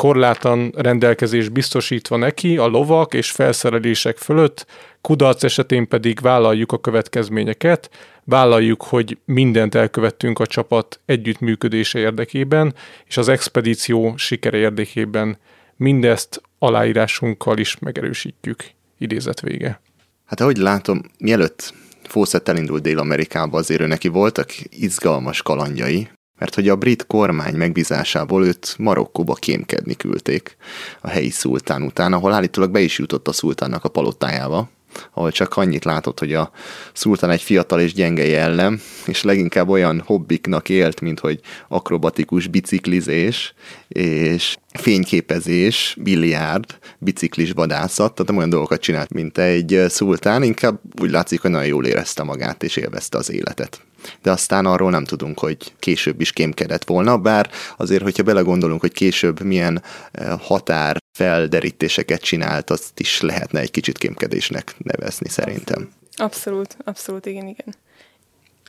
korlátlan 0.00 0.72
rendelkezés 0.76 1.48
biztosítva 1.48 2.16
neki 2.16 2.56
a 2.56 2.66
lovak 2.66 3.14
és 3.14 3.30
felszerelések 3.30 4.16
fölött, 4.16 4.66
kudarc 5.00 5.42
esetén 5.44 5.88
pedig 5.88 6.20
vállaljuk 6.20 6.72
a 6.72 6.78
következményeket, 6.78 7.90
vállaljuk, 8.24 8.82
hogy 8.82 9.18
mindent 9.24 9.74
elkövettünk 9.74 10.38
a 10.38 10.46
csapat 10.46 11.00
együttműködése 11.06 11.98
érdekében, 11.98 12.74
és 13.06 13.16
az 13.16 13.28
expedíció 13.28 14.16
sikere 14.16 14.56
érdekében 14.56 15.38
mindezt 15.76 16.42
aláírásunkkal 16.58 17.58
is 17.58 17.78
megerősítjük. 17.78 18.64
Idézet 18.98 19.40
vége. 19.40 19.80
Hát 20.26 20.40
ahogy 20.40 20.56
látom, 20.56 21.02
mielőtt 21.18 21.74
Fawcett 22.02 22.48
elindult 22.48 22.82
Dél-Amerikába, 22.82 23.58
azért 23.58 23.80
ő 23.80 23.86
neki 23.86 24.08
voltak 24.08 24.50
izgalmas 24.70 25.42
kalandjai, 25.42 26.08
mert 26.40 26.54
hogy 26.54 26.68
a 26.68 26.76
brit 26.76 27.06
kormány 27.06 27.54
megbízásából 27.54 28.46
őt 28.46 28.74
Marokkóba 28.78 29.34
kémkedni 29.34 29.94
küldték 29.94 30.56
a 31.00 31.08
helyi 31.08 31.30
szultán 31.30 31.82
után, 31.82 32.12
ahol 32.12 32.32
állítólag 32.32 32.70
be 32.70 32.80
is 32.80 32.98
jutott 32.98 33.28
a 33.28 33.32
szultánnak 33.32 33.84
a 33.84 33.88
palotájába, 33.88 34.68
ahol 35.12 35.30
csak 35.30 35.56
annyit 35.56 35.84
látott, 35.84 36.18
hogy 36.18 36.34
a 36.34 36.50
szultán 36.92 37.30
egy 37.30 37.42
fiatal 37.42 37.80
és 37.80 37.92
gyenge 37.92 38.26
jellem, 38.26 38.80
és 39.06 39.22
leginkább 39.22 39.68
olyan 39.68 40.02
hobbiknak 40.06 40.68
élt, 40.68 41.00
mint 41.00 41.20
hogy 41.20 41.40
akrobatikus 41.68 42.46
biciklizés, 42.46 43.54
és 43.88 44.56
fényképezés, 44.72 45.96
biliárd, 46.00 46.78
biciklis 46.98 47.50
vadászat, 47.50 48.12
tehát 48.12 48.26
nem 48.26 48.36
olyan 48.36 48.50
dolgokat 48.50 48.80
csinált, 48.80 49.12
mint 49.12 49.38
egy 49.38 49.84
szultán, 49.88 50.42
inkább 50.42 50.80
úgy 51.00 51.10
látszik, 51.10 51.40
hogy 51.40 51.50
nagyon 51.50 51.66
jól 51.66 51.86
érezte 51.86 52.22
magát, 52.22 52.62
és 52.62 52.76
élvezte 52.76 53.18
az 53.18 53.30
életet 53.30 53.80
de 54.22 54.30
aztán 54.30 54.66
arról 54.66 54.90
nem 54.90 55.04
tudunk, 55.04 55.38
hogy 55.38 55.72
később 55.78 56.20
is 56.20 56.32
kémkedett 56.32 56.84
volna, 56.84 57.18
bár 57.18 57.50
azért, 57.76 58.02
hogyha 58.02 58.22
belegondolunk, 58.22 58.80
hogy 58.80 58.92
később 58.92 59.40
milyen 59.40 59.82
eh, 60.12 60.38
határ 60.40 60.98
felderítéseket 61.12 62.20
csinált, 62.20 62.70
azt 62.70 63.00
is 63.00 63.20
lehetne 63.20 63.60
egy 63.60 63.70
kicsit 63.70 63.98
kémkedésnek 63.98 64.74
nevezni 64.78 65.28
szerintem. 65.28 65.90
Abszolút, 66.16 66.76
abszolút, 66.84 67.26
igen, 67.26 67.46
igen. 67.46 67.74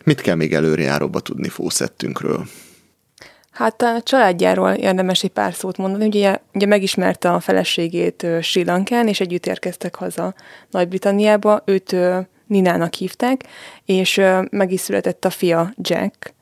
Mit 0.04 0.22
kell 0.22 0.36
még 0.36 0.54
előrejáróba 0.54 1.20
tudni 1.20 1.50
Fószettünkről? 1.50 2.46
Hát 3.52 3.82
a 3.82 4.02
családjáról 4.04 4.70
érdemes 4.70 5.24
egy 5.24 5.30
pár 5.30 5.54
szót 5.54 5.78
mondani. 5.78 6.06
Ugye, 6.06 6.38
ugye 6.54 6.66
megismerte 6.66 7.32
a 7.32 7.40
feleségét 7.40 8.28
Sri 8.42 8.66
Lankán, 8.66 9.08
és 9.08 9.20
együtt 9.20 9.46
érkeztek 9.46 9.96
haza 9.96 10.34
Nagy-Britanniába. 10.70 11.62
Őt 11.66 11.96
Ninának 12.52 12.94
hívták, 12.94 13.44
és 13.86 14.22
meg 14.50 14.72
is 14.72 14.80
született 14.80 15.26
a 15.26 15.30
fia 15.30 15.74
Jack, 15.78 16.34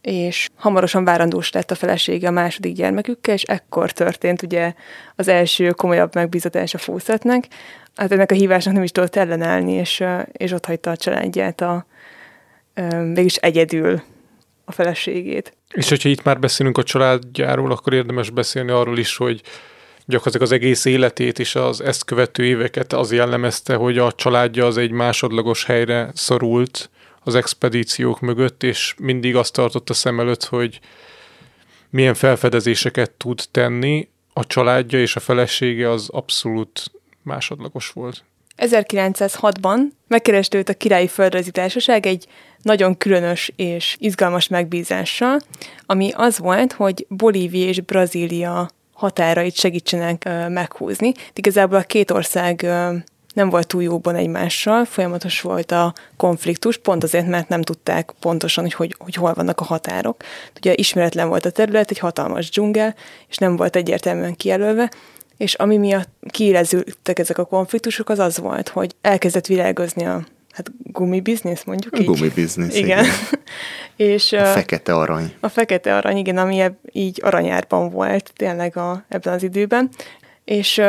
és 0.00 0.48
hamarosan 0.54 1.04
várandós 1.04 1.52
lett 1.52 1.70
a 1.70 1.74
felesége 1.74 2.28
a 2.28 2.30
második 2.30 2.74
gyermekükkel, 2.74 3.34
és 3.34 3.42
ekkor 3.42 3.92
történt 3.92 4.42
ugye 4.42 4.72
az 5.14 5.28
első 5.28 5.70
komolyabb 5.70 6.14
megbízatás 6.14 6.74
a 6.74 6.78
Fawcettnek. 6.78 7.48
Hát 7.94 8.12
ennek 8.12 8.30
a 8.30 8.34
hívásnak 8.34 8.74
nem 8.74 8.82
is 8.82 8.90
tudott 8.90 9.16
ellenállni, 9.16 9.72
és, 9.72 10.04
és 10.32 10.52
ott 10.52 10.66
hagyta 10.66 10.90
a 10.90 10.96
családját 10.96 11.60
a, 11.60 11.86
mégis 13.14 13.36
egyedül 13.36 14.02
a 14.64 14.72
feleségét. 14.72 15.56
És 15.72 15.88
hogyha 15.88 16.08
itt 16.08 16.22
már 16.22 16.38
beszélünk 16.38 16.78
a 16.78 16.82
családjáról, 16.82 17.72
akkor 17.72 17.92
érdemes 17.92 18.30
beszélni 18.30 18.70
arról 18.70 18.98
is, 18.98 19.16
hogy 19.16 19.42
gyakorlatilag 20.06 20.46
az 20.46 20.52
egész 20.52 20.84
életét 20.84 21.38
és 21.38 21.54
az 21.54 21.80
ezt 21.80 22.04
követő 22.04 22.44
éveket 22.44 22.92
az 22.92 23.12
jellemezte, 23.12 23.74
hogy 23.74 23.98
a 23.98 24.12
családja 24.12 24.66
az 24.66 24.76
egy 24.76 24.90
másodlagos 24.90 25.64
helyre 25.64 26.10
szorult 26.14 26.90
az 27.20 27.34
expedíciók 27.34 28.20
mögött, 28.20 28.62
és 28.62 28.94
mindig 28.98 29.36
azt 29.36 29.52
tartotta 29.52 29.94
szem 29.94 30.20
előtt, 30.20 30.44
hogy 30.44 30.80
milyen 31.90 32.14
felfedezéseket 32.14 33.10
tud 33.10 33.42
tenni, 33.50 34.08
a 34.32 34.46
családja 34.46 35.00
és 35.00 35.16
a 35.16 35.20
felesége 35.20 35.90
az 35.90 36.08
abszolút 36.08 36.90
másodlagos 37.22 37.90
volt. 37.90 38.24
1906-ban 38.56 39.78
megkereste 40.08 40.58
őt 40.58 40.68
a 40.68 40.74
Királyi 40.74 41.08
Földrajzi 41.08 41.50
Társaság 41.50 42.06
egy 42.06 42.26
nagyon 42.62 42.96
különös 42.96 43.52
és 43.56 43.96
izgalmas 43.98 44.48
megbízással, 44.48 45.38
ami 45.86 46.10
az 46.14 46.38
volt, 46.38 46.72
hogy 46.72 47.06
Bolívia 47.08 47.68
és 47.68 47.80
Brazília 47.80 48.68
határait 48.96 49.54
segítsenek 49.54 50.28
meghúzni. 50.48 51.12
igazából 51.34 51.78
a 51.78 51.82
két 51.82 52.10
ország 52.10 52.66
nem 53.34 53.50
volt 53.50 53.66
túl 53.66 53.82
jóban 53.82 54.14
egymással, 54.14 54.84
folyamatos 54.84 55.40
volt 55.40 55.70
a 55.72 55.94
konfliktus, 56.16 56.76
pont 56.76 57.02
azért, 57.02 57.26
mert 57.26 57.48
nem 57.48 57.62
tudták 57.62 58.12
pontosan, 58.20 58.64
hogy, 58.64 58.72
hogy, 58.72 58.94
hogy 58.98 59.14
hol 59.14 59.32
vannak 59.34 59.60
a 59.60 59.64
határok. 59.64 60.22
Ugye 60.56 60.72
ismeretlen 60.74 61.28
volt 61.28 61.44
a 61.44 61.50
terület, 61.50 61.90
egy 61.90 61.98
hatalmas 61.98 62.50
dzsungel, 62.50 62.94
és 63.28 63.36
nem 63.36 63.56
volt 63.56 63.76
egyértelműen 63.76 64.36
kijelölve, 64.36 64.90
és 65.36 65.54
ami 65.54 65.76
miatt 65.76 66.08
kiélezültek 66.30 67.18
ezek 67.18 67.38
a 67.38 67.44
konfliktusok, 67.44 68.08
az 68.08 68.18
az 68.18 68.38
volt, 68.38 68.68
hogy 68.68 68.94
elkezdett 69.00 69.46
világozni 69.46 70.06
a 70.06 70.24
hát 70.56 70.70
gumibiznisz, 70.92 71.64
mondjuk 71.64 71.94
a 71.94 71.98
így. 71.98 72.06
Gumibiznisz, 72.06 72.76
igen. 72.76 73.04
igen. 73.04 73.14
és, 74.14 74.32
a 74.32 74.44
fekete 74.44 74.94
arany. 74.94 75.34
A 75.40 75.48
fekete 75.48 75.96
arany, 75.96 76.16
igen, 76.16 76.38
ami 76.38 76.60
ebb, 76.60 76.76
így 76.92 77.20
aranyárban 77.22 77.90
volt 77.90 78.32
tényleg 78.36 78.76
a, 78.76 79.04
ebben 79.08 79.34
az 79.34 79.42
időben. 79.42 79.90
és 80.44 80.82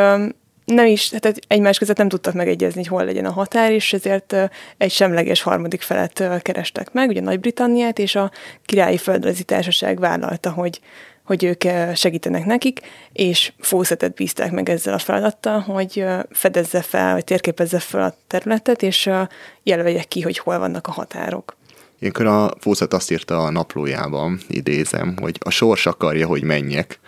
nem 0.65 0.85
is, 0.85 1.07
tehát 1.07 1.39
egymás 1.47 1.77
között 1.77 1.97
nem 1.97 2.09
tudtak 2.09 2.33
megegyezni, 2.33 2.79
hogy 2.79 2.87
hol 2.87 3.05
legyen 3.05 3.25
a 3.25 3.31
határ, 3.31 3.71
és 3.71 3.93
ezért 3.93 4.35
egy 4.77 4.91
semleges 4.91 5.41
harmadik 5.41 5.81
felet 5.81 6.41
kerestek 6.41 6.93
meg, 6.93 7.09
ugye 7.09 7.21
Nagy-Britanniát, 7.21 7.99
és 7.99 8.15
a 8.15 8.31
királyi 8.65 8.97
földrajzi 8.97 9.43
társaság 9.43 9.99
vállalta, 9.99 10.51
hogy, 10.51 10.79
hogy 11.27 11.43
ők 11.43 11.63
segítenek 11.95 12.45
nekik, 12.45 12.79
és 13.13 13.51
Fószetet 13.59 14.13
bízták 14.13 14.51
meg 14.51 14.69
ezzel 14.69 14.93
a 14.93 14.97
feladattal, 14.97 15.59
hogy 15.59 16.05
fedezze 16.31 16.81
fel, 16.81 17.13
vagy 17.13 17.23
térképezze 17.23 17.79
fel 17.79 18.03
a 18.03 18.15
területet, 18.27 18.81
és 18.81 19.09
jelölje 19.63 20.03
ki, 20.03 20.21
hogy 20.21 20.37
hol 20.37 20.59
vannak 20.59 20.87
a 20.87 20.91
határok. 20.91 21.55
Ilyenkor 21.99 22.25
a 22.25 22.53
Fószet 22.59 22.93
azt 22.93 23.11
írta 23.11 23.43
a 23.43 23.49
naplójában, 23.49 24.39
idézem, 24.47 25.15
hogy 25.21 25.37
a 25.39 25.49
sors 25.49 25.85
akarja, 25.85 26.27
hogy 26.27 26.43
menjek, 26.43 26.99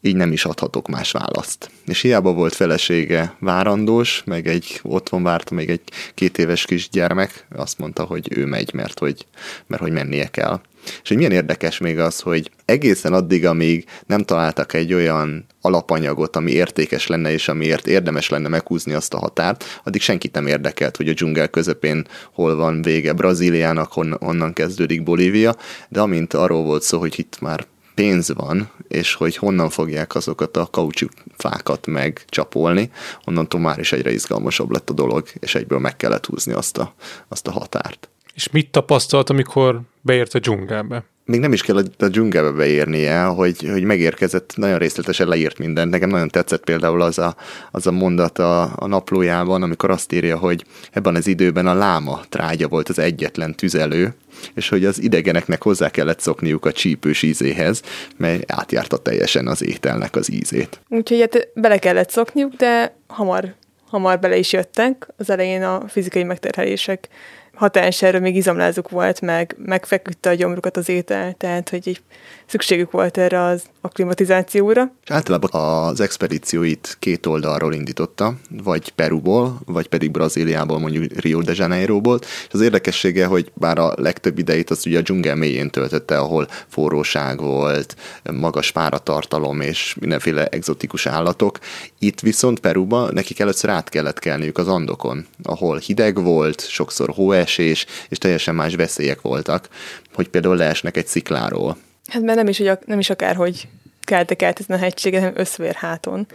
így 0.00 0.16
nem 0.16 0.32
is 0.32 0.44
adhatok 0.44 0.88
más 0.88 1.10
választ. 1.10 1.70
És 1.86 2.00
hiába 2.00 2.32
volt 2.32 2.54
felesége 2.54 3.36
várandós, 3.38 4.22
meg 4.24 4.46
egy 4.46 4.80
otthon 4.82 5.22
várta 5.22 5.54
még 5.54 5.70
egy 5.70 5.80
két 6.14 6.38
éves 6.38 6.64
kisgyermek, 6.64 7.46
azt 7.56 7.78
mondta, 7.78 8.04
hogy 8.04 8.28
ő 8.30 8.46
megy, 8.46 8.74
mert 8.74 8.98
hogy, 8.98 9.26
mert 9.66 9.82
hogy 9.82 9.92
mennie 9.92 10.26
kell. 10.26 10.60
És 11.02 11.08
hogy 11.08 11.16
milyen 11.16 11.32
érdekes 11.32 11.78
még 11.78 11.98
az, 11.98 12.20
hogy 12.20 12.50
egészen 12.64 13.12
addig, 13.12 13.46
amíg 13.46 13.84
nem 14.06 14.22
találtak 14.22 14.72
egy 14.72 14.92
olyan 14.92 15.46
alapanyagot, 15.60 16.36
ami 16.36 16.50
értékes 16.50 17.06
lenne, 17.06 17.32
és 17.32 17.48
amiért 17.48 17.86
érdemes 17.86 18.28
lenne 18.28 18.48
meghúzni 18.48 18.92
azt 18.92 19.14
a 19.14 19.18
határt, 19.18 19.80
addig 19.84 20.00
senkit 20.00 20.34
nem 20.34 20.46
érdekelt, 20.46 20.96
hogy 20.96 21.08
a 21.08 21.12
dzsungel 21.12 21.48
közepén 21.48 22.06
hol 22.32 22.56
van 22.56 22.82
vége 22.82 23.12
Brazíliának, 23.12 23.92
honnan 23.92 24.52
kezdődik 24.52 25.02
Bolívia, 25.02 25.56
de 25.88 26.00
amint 26.00 26.34
arról 26.34 26.62
volt 26.62 26.82
szó, 26.82 26.98
hogy 26.98 27.18
itt 27.18 27.40
már 27.40 27.66
pénz 27.94 28.32
van, 28.32 28.70
és 28.88 29.14
hogy 29.14 29.36
honnan 29.36 29.70
fogják 29.70 30.14
azokat 30.14 30.56
a 30.56 30.66
kaucsukfákat 30.66 31.86
megcsapolni, 31.86 32.90
onnantól 33.24 33.60
már 33.60 33.78
is 33.78 33.92
egyre 33.92 34.12
izgalmasabb 34.12 34.70
lett 34.70 34.90
a 34.90 34.92
dolog, 34.92 35.28
és 35.34 35.54
egyből 35.54 35.78
meg 35.78 35.96
kellett 35.96 36.26
húzni 36.26 36.52
azt 36.52 36.78
a, 36.78 36.94
azt 37.28 37.46
a 37.46 37.50
határt. 37.50 38.08
És 38.34 38.50
mit 38.50 38.70
tapasztalt, 38.70 39.30
amikor 39.30 39.80
beért 40.00 40.34
a 40.34 40.38
dzsungelbe? 40.38 41.04
még 41.24 41.40
nem 41.40 41.52
is 41.52 41.62
kell 41.62 41.82
a 41.98 42.08
dzsungelbe 42.08 42.50
beérnie, 42.50 43.22
hogy, 43.22 43.68
hogy 43.70 43.82
megérkezett, 43.82 44.52
nagyon 44.56 44.78
részletesen 44.78 45.28
leírt 45.28 45.58
mindent. 45.58 45.90
Nekem 45.90 46.08
nagyon 46.08 46.28
tetszett 46.28 46.64
például 46.64 47.02
az 47.02 47.18
a, 47.18 47.36
az 47.70 47.86
a 47.86 47.90
mondat 47.90 48.38
a, 48.38 48.72
a 48.76 48.86
naplójában, 48.86 49.62
amikor 49.62 49.90
azt 49.90 50.12
írja, 50.12 50.38
hogy 50.38 50.64
ebben 50.92 51.14
az 51.14 51.26
időben 51.26 51.66
a 51.66 51.74
láma 51.74 52.20
trágya 52.28 52.68
volt 52.68 52.88
az 52.88 52.98
egyetlen 52.98 53.54
tüzelő, 53.54 54.14
és 54.54 54.68
hogy 54.68 54.84
az 54.84 55.02
idegeneknek 55.02 55.62
hozzá 55.62 55.90
kellett 55.90 56.20
szokniuk 56.20 56.66
a 56.66 56.72
csípős 56.72 57.22
ízéhez, 57.22 57.82
mely 58.16 58.40
átjárta 58.46 58.96
teljesen 58.96 59.46
az 59.46 59.64
ételnek 59.64 60.16
az 60.16 60.32
ízét. 60.32 60.80
Úgyhogy 60.88 61.20
hát 61.20 61.48
bele 61.54 61.78
kellett 61.78 62.10
szokniuk, 62.10 62.52
de 62.52 62.96
hamar, 63.06 63.54
hamar 63.86 64.18
bele 64.18 64.36
is 64.36 64.52
jöttek. 64.52 65.08
Az 65.16 65.30
elején 65.30 65.62
a 65.62 65.88
fizikai 65.88 66.22
megterhelések 66.22 67.08
hatására 67.54 68.18
még 68.18 68.36
izomlázuk 68.36 68.90
volt, 68.90 69.20
meg 69.20 69.56
megfeküdte 69.58 70.30
a 70.30 70.34
gyomrukat 70.34 70.76
az 70.76 70.88
étel, 70.88 71.32
tehát 71.32 71.68
hogy 71.68 71.82
egy 71.84 72.02
szükségük 72.46 72.90
volt 72.90 73.18
erre 73.18 73.42
az 73.42 73.62
akklimatizációra. 73.80 74.92
És 75.04 75.10
általában 75.10 75.50
az 75.52 76.00
expedícióit 76.00 76.96
két 76.98 77.26
oldalról 77.26 77.74
indította, 77.74 78.34
vagy 78.62 78.90
Peruból, 78.90 79.60
vagy 79.66 79.88
pedig 79.88 80.10
Brazíliából, 80.10 80.78
mondjuk 80.78 81.20
Rio 81.20 81.42
de 81.42 81.52
Janeiroból. 81.56 82.18
És 82.20 82.52
az 82.52 82.60
érdekessége, 82.60 83.26
hogy 83.26 83.50
bár 83.54 83.78
a 83.78 83.94
legtöbb 83.96 84.38
idejét 84.38 84.70
az 84.70 84.86
ugye 84.86 84.98
a 84.98 85.02
dzsungel 85.02 85.34
mélyén 85.34 85.70
töltötte, 85.70 86.18
ahol 86.18 86.48
forróság 86.68 87.40
volt, 87.40 87.96
magas 88.32 88.72
páratartalom 88.72 89.60
és 89.60 89.96
mindenféle 90.00 90.46
egzotikus 90.46 91.06
állatok. 91.06 91.58
Itt 91.98 92.20
viszont 92.20 92.60
Peruba 92.60 93.12
nekik 93.12 93.38
először 93.40 93.70
át 93.70 93.88
kellett 93.88 94.18
kelniük 94.18 94.58
az 94.58 94.68
Andokon, 94.68 95.26
ahol 95.42 95.78
hideg 95.78 96.22
volt, 96.22 96.68
sokszor 96.68 97.10
hóesés, 97.44 97.86
és 98.08 98.18
teljesen 98.18 98.54
más 98.54 98.74
veszélyek 98.74 99.20
voltak, 99.20 99.68
hogy 100.14 100.28
például 100.28 100.56
leesnek 100.56 100.96
egy 100.96 101.06
szikláról. 101.06 101.76
Hát 102.08 102.22
mert 102.22 102.38
nem 102.38 102.48
is, 102.48 102.58
hogy 102.58 102.70
nem 102.86 102.98
is 102.98 103.10
akár, 103.10 103.36
hogy 103.36 103.68
keltek 104.02 104.42
át 104.42 104.60
ezen 104.60 104.76
a 104.76 104.80
hegységen, 104.80 105.20
hanem 105.20 105.36
összvér 105.36 105.74
háton. 105.74 106.26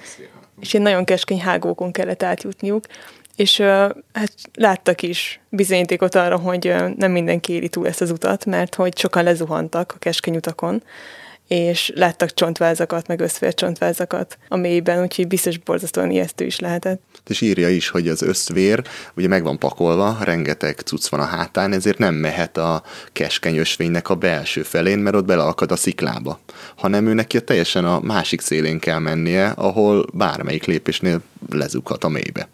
És 0.59 0.73
ilyen 0.73 0.85
nagyon 0.85 1.05
keskeny 1.05 1.41
hágókon 1.41 1.91
kellett 1.91 2.23
átjutniuk, 2.23 2.85
és 3.35 3.59
uh, 3.59 3.65
hát 4.13 4.31
láttak 4.53 5.01
is 5.01 5.39
bizonyítékot 5.49 6.15
arra, 6.15 6.37
hogy 6.37 6.73
nem 6.95 7.11
mindenki 7.11 7.53
éli 7.53 7.69
túl 7.69 7.87
ezt 7.87 8.01
az 8.01 8.11
utat, 8.11 8.45
mert 8.45 8.75
hogy 8.75 8.97
sokan 8.97 9.23
lezuhantak 9.23 9.93
a 9.95 9.99
keskeny 9.99 10.35
utakon, 10.35 10.83
és 11.49 11.91
láttak 11.95 12.33
csontvázakat, 12.33 13.07
meg 13.07 13.19
összvércsontvázakat 13.19 14.37
a 14.47 14.55
mélyben, 14.55 15.01
úgyhogy 15.01 15.27
biztos 15.27 15.57
borzasztóan 15.57 16.11
ijesztő 16.11 16.45
is 16.45 16.59
lehetett. 16.59 17.01
És 17.27 17.41
írja 17.41 17.69
is, 17.69 17.89
hogy 17.89 18.07
az 18.07 18.21
összvér 18.21 18.83
ugye 19.15 19.27
meg 19.27 19.43
van 19.43 19.59
pakolva, 19.59 20.17
rengeteg 20.21 20.79
cucc 20.79 21.07
van 21.07 21.19
a 21.19 21.23
hátán, 21.23 21.73
ezért 21.73 21.97
nem 21.97 22.15
mehet 22.15 22.57
a 22.57 22.83
keskeny 23.11 23.57
ösvénynek 23.57 24.09
a 24.09 24.15
belső 24.15 24.63
felén, 24.63 24.99
mert 24.99 25.15
ott 25.15 25.25
beleakad 25.25 25.71
a 25.71 25.75
sziklába, 25.75 26.39
hanem 26.75 27.07
ő 27.07 27.13
neki 27.13 27.43
teljesen 27.43 27.85
a 27.85 27.99
másik 27.99 28.41
szélén 28.41 28.79
kell 28.79 28.99
mennie, 28.99 29.47
ahol 29.47 30.05
bármelyik 30.13 30.65
lépésnél 30.65 31.21
lezughat 31.49 32.03
a 32.03 32.09
mélybe. 32.09 32.47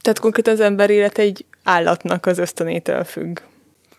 Tehát 0.00 0.18
konkrétan 0.18 0.52
az 0.52 0.60
ember 0.60 0.90
élet 0.90 1.18
egy 1.18 1.44
állatnak 1.62 2.26
az 2.26 2.38
ösztönétől 2.38 3.04
függ. 3.04 3.38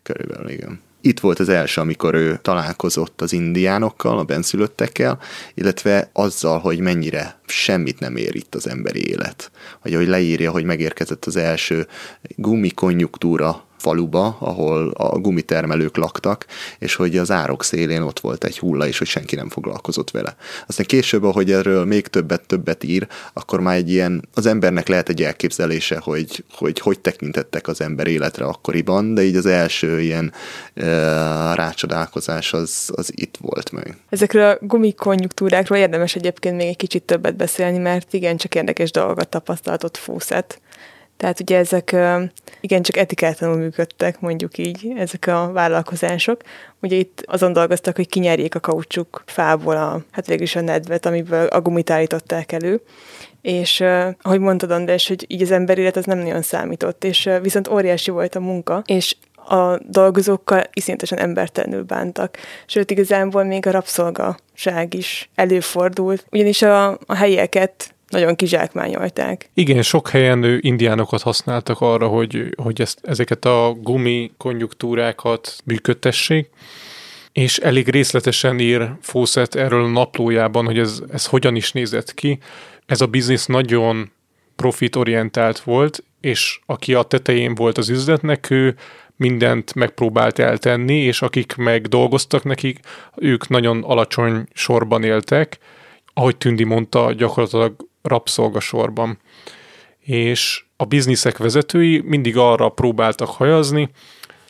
Körülbelül 0.04 0.50
igen 0.50 0.80
itt 1.06 1.20
volt 1.20 1.40
az 1.40 1.50
első, 1.50 1.82
amikor 1.82 2.14
ő 2.14 2.40
találkozott 2.42 3.22
az 3.22 3.34
indiánokkal, 3.34 4.18
a 4.18 4.24
benszülöttekkel, 4.24 5.20
illetve 5.54 6.10
azzal, 6.14 6.60
hogy 6.60 6.80
mennyire 6.80 7.40
semmit 7.46 8.00
nem 8.00 8.16
ér 8.16 8.36
itt 8.36 8.56
az 8.56 8.68
emberi 8.68 9.10
élet. 9.10 9.52
Vagy 9.82 9.96
hogy 9.96 10.08
leírja, 10.08 10.52
hogy 10.52 10.64
megérkezett 10.64 11.26
az 11.26 11.36
első 11.36 11.88
gumikonjunktúra 12.36 13.66
faluba, 13.84 14.38
ahol 14.40 14.90
a 14.90 15.20
gumitermelők 15.20 15.98
laktak, 15.98 16.46
és 16.80 16.96
hogy 16.96 17.18
az 17.18 17.32
árok 17.32 17.64
szélén 17.64 18.02
ott 18.02 18.20
volt 18.20 18.44
egy 18.44 18.60
hulla, 18.60 18.88
és 18.88 18.98
hogy 18.98 19.08
senki 19.08 19.36
nem 19.36 19.50
foglalkozott 19.50 20.12
vele. 20.12 20.36
Aztán 20.68 20.86
később, 20.86 21.24
ahogy 21.24 21.52
erről 21.52 21.86
még 21.86 22.08
többet-többet 22.08 22.84
ír, 22.84 23.08
akkor 23.34 23.60
már 23.60 23.76
egy 23.76 23.92
ilyen, 23.92 24.28
az 24.34 24.46
embernek 24.46 24.88
lehet 24.88 25.10
egy 25.10 25.24
elképzelése, 25.24 26.00
hogy 26.00 26.44
hogy, 26.64 26.80
hogy 26.80 27.00
tekintettek 27.00 27.68
az 27.68 27.82
ember 27.82 28.08
életre 28.08 28.46
akkoriban, 28.46 29.14
de 29.14 29.24
így 29.24 29.36
az 29.36 29.46
első 29.46 30.02
ilyen 30.02 30.34
e, 30.74 30.84
rácsodálkozás 31.54 32.54
az, 32.54 32.92
az 32.96 33.12
itt 33.16 33.38
volt 33.42 33.72
meg. 33.72 33.98
Ezekről 34.10 34.44
a 34.50 34.58
gumikonjunktúrákról 34.62 35.78
érdemes 35.78 36.16
egyébként 36.16 36.56
még 36.56 36.68
egy 36.68 36.78
kicsit 36.78 37.04
többet 37.04 37.36
beszélni, 37.36 37.78
mert 37.78 38.14
igen, 38.14 38.38
csak 38.38 38.56
érdekes 38.56 38.92
dolgokat 38.92 39.30
tapasztaltott 39.30 39.98
Fószet. 39.98 40.62
Tehát 41.24 41.40
ugye 41.40 41.58
ezek 41.58 41.96
igencsak 42.62 42.98
etikátlanul 42.98 43.58
működtek, 43.58 44.20
mondjuk 44.20 44.58
így, 44.58 44.94
ezek 44.98 45.28
a 45.28 45.52
vállalkozások. 45.54 46.42
Ugye 46.82 46.96
itt 46.96 47.24
azon 47.26 47.54
dolgoztak, 47.54 47.96
hogy 47.96 48.08
kinyerjék 48.08 48.56
a 48.56 48.60
kaucsuk 48.60 49.24
fából 49.26 49.76
a, 49.76 50.02
hát 50.12 50.28
végül 50.28 50.44
is 50.44 50.56
a 50.56 50.62
nedvet, 50.62 51.06
amiből 51.06 51.48
a 51.48 51.62
gumit 51.62 51.90
állították 51.90 52.52
elő. 52.52 52.82
És 53.42 53.84
ahogy 54.22 54.40
mondtad, 54.40 54.72
András, 54.72 55.08
hogy 55.08 55.26
így 55.28 55.42
az 55.42 55.52
ember 55.52 55.78
élet 55.78 55.96
az 55.96 56.06
nem 56.06 56.18
nagyon 56.18 56.42
számított, 56.42 57.04
és 57.04 57.30
viszont 57.42 57.68
óriási 57.68 58.12
volt 58.12 58.36
a 58.36 58.40
munka, 58.40 58.82
és 58.86 59.16
a 59.36 59.78
dolgozókkal 59.78 60.64
iszonyatosan 60.74 61.18
embertelenül 61.18 61.84
bántak. 61.84 62.38
Sőt, 62.66 62.92
igazából 62.92 63.44
még 63.44 63.68
a 63.68 63.72
rabszolgaság 63.72 64.94
is 64.94 65.30
előfordult, 65.36 66.26
ugyanis 66.32 66.62
a, 66.62 66.90
a 66.90 67.16
helyieket 67.16 67.93
nagyon 68.14 68.36
kizsákmányolták. 68.36 69.50
Igen, 69.54 69.82
sok 69.82 70.10
helyen 70.10 70.58
indiánokat 70.62 71.22
használtak 71.22 71.82
arra, 71.82 72.08
hogy, 72.08 72.56
hogy 72.56 72.82
ezt, 72.82 73.00
ezeket 73.02 73.46
a 73.46 73.76
gumi 73.82 74.32
konjunktúrákat 74.38 75.56
működtessék, 75.66 76.50
és 77.32 77.58
elég 77.58 77.90
részletesen 77.90 78.60
ír 78.60 78.92
Fawcett 79.02 79.56
erről 79.56 79.84
a 79.84 79.88
naplójában, 79.88 80.66
hogy 80.66 80.80
ez, 80.80 81.02
ez 81.12 81.26
hogyan 81.26 81.56
is 81.56 81.72
nézett 81.72 82.14
ki. 82.14 82.40
Ez 82.86 83.02
a 83.02 83.08
biznisz 83.08 83.46
nagyon 83.46 84.12
profitorientált 84.56 85.60
volt, 85.60 86.04
és 86.22 86.60
aki 86.66 86.94
a 86.94 87.04
tetején 87.04 87.56
volt 87.56 87.78
az 87.78 87.90
üzletnek, 87.90 88.50
ő 88.50 88.76
mindent 89.16 89.74
megpróbált 89.74 90.40
eltenni, 90.40 90.96
és 90.96 91.22
akik 91.22 91.56
meg 91.56 91.88
dolgoztak 91.88 92.44
nekik, 92.44 92.80
ők 93.16 93.48
nagyon 93.48 93.84
alacsony 93.84 94.44
sorban 94.54 95.04
éltek. 95.04 95.58
Ahogy 96.14 96.38
Tündi 96.38 96.64
mondta, 96.64 97.14
gyakorlatilag 97.14 97.76
rabszolgasorban. 98.04 99.18
És 100.00 100.64
a 100.78 100.86
bizniszek 100.86 101.38
vezetői 101.38 102.02
mindig 102.06 102.38
arra 102.38 102.70
próbáltak 102.70 103.30
hajazni, 103.30 103.90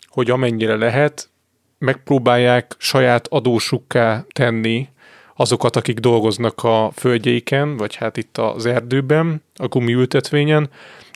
hogy 0.07 0.29
amennyire 0.29 0.75
lehet, 0.75 1.29
megpróbálják 1.77 2.75
saját 2.77 3.27
adósukká 3.27 4.25
tenni 4.33 4.87
azokat, 5.35 5.75
akik 5.75 5.99
dolgoznak 5.99 6.63
a 6.63 6.91
földjeiken, 6.95 7.77
vagy 7.77 7.95
hát 7.95 8.17
itt 8.17 8.37
az 8.37 8.65
erdőben, 8.65 9.43
a 9.55 9.67
gumiültetvényen, 9.67 10.69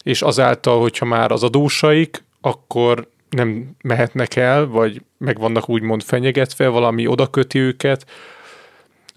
és 0.04 0.22
azáltal, 0.22 0.80
hogyha 0.80 1.06
már 1.06 1.32
az 1.32 1.44
adósaik, 1.44 2.24
akkor 2.42 3.10
nem 3.30 3.76
mehetnek 3.82 4.36
el, 4.36 4.66
vagy 4.66 5.02
meg 5.18 5.40
vannak 5.40 5.70
úgymond 5.70 6.04
fenyegetve, 6.04 6.68
valami 6.68 7.08
odaköti 7.08 7.60
őket, 7.60 8.06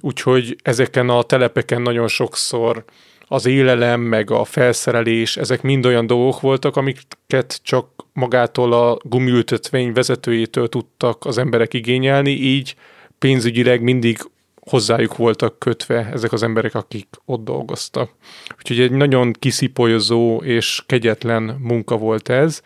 úgyhogy 0.01 0.57
ezeken 0.63 1.09
a 1.09 1.23
telepeken 1.23 1.83
nagyon 1.83 2.09
sokszor 2.09 2.85
az 3.33 3.47
élelem, 3.47 4.01
meg 4.01 4.31
a 4.31 4.45
felszerelés, 4.45 5.37
ezek 5.37 5.63
mind 5.63 5.87
olyan 5.87 6.07
dolgok 6.07 6.41
voltak, 6.41 6.77
amiket 6.77 7.61
csak 7.63 7.89
magától 8.13 8.73
a 8.73 8.99
gumiültetvény 9.03 9.93
vezetőjétől 9.93 10.69
tudtak 10.69 11.25
az 11.25 11.39
emberek 11.39 11.75
igényelni, 11.75 12.31
így 12.31 12.75
pénzügyileg 13.19 13.83
mindig 13.83 14.19
hozzájuk 14.61 15.17
voltak 15.17 15.59
kötve 15.59 16.11
ezek 16.13 16.33
az 16.33 16.43
emberek, 16.43 16.75
akik 16.75 17.07
ott 17.25 17.45
dolgoztak. 17.45 18.11
Úgyhogy 18.59 18.81
egy 18.81 18.91
nagyon 18.91 19.33
kiszipolyozó 19.33 20.43
és 20.43 20.83
kegyetlen 20.87 21.43
munka 21.43 21.97
volt 21.97 22.29
ez, 22.29 22.63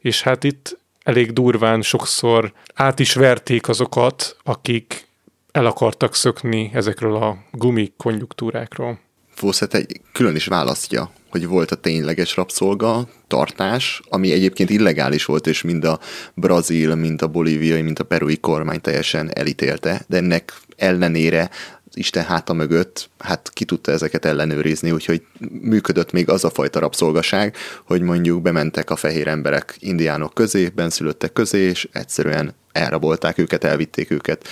és 0.00 0.22
hát 0.22 0.44
itt 0.44 0.78
elég 1.02 1.32
durván 1.32 1.82
sokszor 1.82 2.52
át 2.74 2.98
is 2.98 3.14
verték 3.14 3.68
azokat, 3.68 4.36
akik 4.42 5.06
el 5.52 5.66
akartak 5.66 6.14
szökni 6.14 6.70
ezekről 6.72 7.16
a 7.16 7.36
gumi 7.52 7.92
konjunktúrákról. 7.96 9.03
Fawcett 9.34 9.74
egy 9.74 10.00
külön 10.12 10.34
is 10.34 10.46
választja, 10.46 11.10
hogy 11.30 11.46
volt 11.46 11.70
a 11.70 11.76
tényleges 11.76 12.36
rabszolga 12.36 13.08
tartás, 13.26 14.02
ami 14.08 14.32
egyébként 14.32 14.70
illegális 14.70 15.24
volt, 15.24 15.46
és 15.46 15.62
mind 15.62 15.84
a 15.84 16.00
brazil, 16.34 16.94
mind 16.94 17.22
a 17.22 17.26
bolíviai, 17.26 17.82
mind 17.82 18.00
a 18.00 18.04
perui 18.04 18.36
kormány 18.36 18.80
teljesen 18.80 19.30
elítélte, 19.34 20.04
de 20.08 20.16
ennek 20.16 20.52
ellenére 20.76 21.50
Isten 21.94 22.24
háta 22.24 22.52
mögött, 22.52 23.10
hát 23.18 23.50
ki 23.52 23.64
tudta 23.64 23.92
ezeket 23.92 24.24
ellenőrizni, 24.24 24.90
úgyhogy 24.90 25.22
működött 25.60 26.12
még 26.12 26.28
az 26.28 26.44
a 26.44 26.50
fajta 26.50 26.78
rabszolgaság, 26.78 27.56
hogy 27.84 28.00
mondjuk 28.00 28.42
bementek 28.42 28.90
a 28.90 28.96
fehér 28.96 29.28
emberek 29.28 29.76
indiánok 29.78 30.34
közé, 30.34 30.68
benszülöttek 30.68 31.32
közé, 31.32 31.60
és 31.60 31.88
egyszerűen 31.92 32.54
elrabolták 32.72 33.38
őket, 33.38 33.64
elvitték 33.64 34.10
őket 34.10 34.48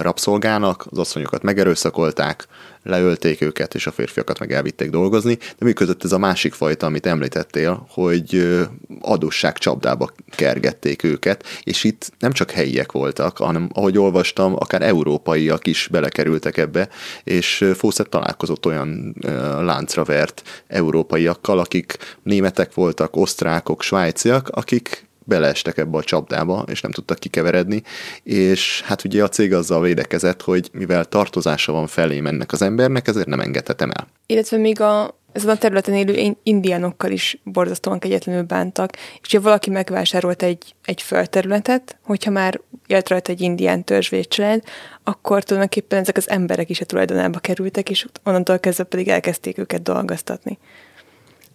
rabszolgának, 0.00 0.86
az 0.90 0.98
asszonyokat 0.98 1.42
megerőszakolták, 1.42 2.46
leölték 2.86 3.40
őket, 3.40 3.74
és 3.74 3.86
a 3.86 3.90
férfiakat 3.90 4.38
meg 4.38 4.52
elvitték 4.52 4.90
dolgozni, 4.90 5.34
de 5.34 5.64
működött 5.64 6.04
ez 6.04 6.12
a 6.12 6.18
másik 6.18 6.54
fajta, 6.54 6.86
amit 6.86 7.06
említettél, 7.06 7.86
hogy 7.90 8.56
adósság 9.00 9.58
csapdába 9.58 10.10
kergették 10.30 11.02
őket, 11.02 11.44
és 11.62 11.84
itt 11.84 12.12
nem 12.18 12.32
csak 12.32 12.50
helyiek 12.50 12.92
voltak, 12.92 13.38
hanem 13.38 13.68
ahogy 13.72 13.98
olvastam, 13.98 14.54
akár 14.54 14.82
európaiak 14.82 15.66
is 15.66 15.88
belekerültek 15.90 16.56
ebbe, 16.56 16.88
és 17.24 17.64
Fawcett 17.74 18.10
találkozott 18.10 18.66
olyan 18.66 19.14
láncra 19.60 20.04
vert 20.04 20.42
európaiakkal, 20.66 21.58
akik 21.58 21.96
németek 22.22 22.74
voltak, 22.74 23.16
osztrákok, 23.16 23.82
svájciak, 23.82 24.48
akik 24.48 25.05
beleestek 25.26 25.78
ebbe 25.78 25.96
a 25.96 26.02
csapdába, 26.02 26.64
és 26.66 26.80
nem 26.80 26.90
tudtak 26.90 27.18
kikeveredni, 27.18 27.82
és 28.22 28.82
hát 28.84 29.04
ugye 29.04 29.22
a 29.22 29.28
cég 29.28 29.52
azzal 29.52 29.80
védekezett, 29.80 30.42
hogy 30.42 30.68
mivel 30.72 31.04
tartozása 31.04 31.72
van 31.72 31.86
felé 31.86 32.16
ennek 32.16 32.52
az 32.52 32.62
embernek, 32.62 33.08
ezért 33.08 33.26
nem 33.26 33.40
engedhetem 33.40 33.90
el. 33.90 34.06
Illetve 34.26 34.56
még 34.56 34.80
a, 34.80 35.18
ezen 35.32 35.50
a 35.50 35.56
területen 35.56 35.94
élő 35.94 36.36
indiánokkal 36.42 37.10
is 37.10 37.38
borzasztóan 37.44 37.98
kegyetlenül 37.98 38.42
bántak, 38.42 38.92
és 39.22 39.32
ha 39.32 39.40
valaki 39.40 39.70
megvásárolt 39.70 40.42
egy, 40.42 40.74
egy 40.84 41.02
földterületet, 41.02 41.96
hogyha 42.02 42.30
már 42.30 42.60
élt 42.86 43.08
rajta 43.08 43.32
egy 43.32 43.40
indián 43.40 43.84
törzsvédcsalád, 43.84 44.62
akkor 45.04 45.42
tulajdonképpen 45.42 45.98
ezek 45.98 46.16
az 46.16 46.30
emberek 46.30 46.70
is 46.70 46.80
a 46.80 46.84
tulajdonába 46.84 47.38
kerültek, 47.38 47.90
és 47.90 48.06
onnantól 48.24 48.58
kezdve 48.58 48.84
pedig 48.84 49.08
elkezdték 49.08 49.58
őket 49.58 49.82
dolgoztatni. 49.82 50.58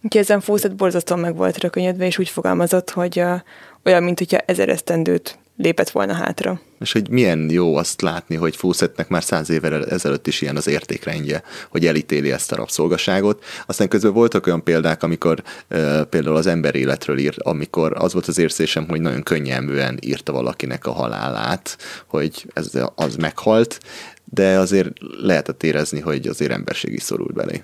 Úgyhogy 0.02 0.22
ezen 0.22 0.40
Fawcett 0.40 0.74
borzasztóan 0.74 1.20
meg 1.20 1.36
volt 1.36 1.58
rökönyödve, 1.58 2.06
és 2.06 2.18
úgy 2.18 2.28
fogalmazott, 2.28 2.90
hogy 2.90 3.20
uh, 3.20 3.40
olyan, 3.84 4.02
mint 4.02 4.18
hogyha 4.18 4.38
ezer 4.38 4.68
esztendőt 4.68 5.38
lépett 5.56 5.90
volna 5.90 6.12
hátra. 6.12 6.60
És 6.80 6.92
hogy 6.92 7.10
milyen 7.10 7.50
jó 7.50 7.76
azt 7.76 8.00
látni, 8.00 8.36
hogy 8.36 8.56
Fawcettnek 8.56 9.08
már 9.08 9.22
száz 9.22 9.50
évvel 9.50 9.86
ezelőtt 9.86 10.26
is 10.26 10.40
ilyen 10.40 10.56
az 10.56 10.66
értékrendje, 10.66 11.42
hogy 11.70 11.86
elítéli 11.86 12.32
ezt 12.32 12.52
a 12.52 12.56
rabszolgaságot. 12.56 13.44
Aztán 13.66 13.88
közben 13.88 14.12
voltak 14.12 14.46
olyan 14.46 14.64
példák, 14.64 15.02
amikor 15.02 15.42
uh, 15.70 16.02
például 16.02 16.36
az 16.36 16.46
ember 16.46 16.74
életről 16.74 17.18
írt, 17.18 17.38
amikor 17.38 17.92
az 17.96 18.12
volt 18.12 18.26
az 18.26 18.38
érzésem, 18.38 18.88
hogy 18.88 19.00
nagyon 19.00 19.22
könnyelműen 19.22 19.98
írta 20.00 20.32
valakinek 20.32 20.86
a 20.86 20.92
halálát, 20.92 21.76
hogy 22.06 22.46
ez 22.54 22.70
az 22.94 23.16
meghalt, 23.16 23.80
de 24.24 24.58
azért 24.58 24.90
lehetett 25.22 25.62
érezni, 25.62 26.00
hogy 26.00 26.26
azért 26.26 26.52
emberség 26.52 26.92
is 26.92 27.02
szorult 27.02 27.32
belé. 27.32 27.62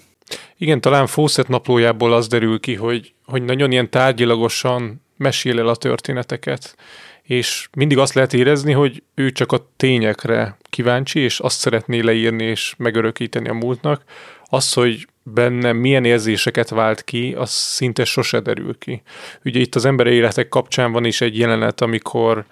Igen, 0.56 0.80
talán 0.80 1.06
Fawcett 1.06 1.48
naplójából 1.48 2.12
az 2.12 2.26
derül 2.26 2.60
ki, 2.60 2.74
hogy, 2.74 3.12
hogy 3.24 3.42
nagyon 3.42 3.72
ilyen 3.72 3.90
tárgyilagosan 3.90 5.02
mesél 5.16 5.58
el 5.58 5.68
a 5.68 5.76
történeteket, 5.76 6.76
és 7.22 7.68
mindig 7.76 7.98
azt 7.98 8.14
lehet 8.14 8.32
érezni, 8.32 8.72
hogy 8.72 9.02
ő 9.14 9.32
csak 9.32 9.52
a 9.52 9.68
tényekre 9.76 10.56
kíváncsi, 10.70 11.20
és 11.20 11.40
azt 11.40 11.58
szeretné 11.58 12.00
leírni 12.00 12.44
és 12.44 12.74
megörökíteni 12.78 13.48
a 13.48 13.52
múltnak. 13.52 14.02
Az, 14.44 14.72
hogy 14.72 15.06
benne 15.22 15.72
milyen 15.72 16.04
érzéseket 16.04 16.68
vált 16.68 17.04
ki, 17.04 17.34
az 17.36 17.50
szinte 17.50 18.04
sose 18.04 18.40
derül 18.40 18.78
ki. 18.78 19.02
Ugye 19.44 19.60
itt 19.60 19.74
az 19.74 19.84
ember 19.84 20.06
életek 20.06 20.48
kapcsán 20.48 20.92
van 20.92 21.04
is 21.04 21.20
egy 21.20 21.38
jelenet, 21.38 21.80
amikor 21.80 22.44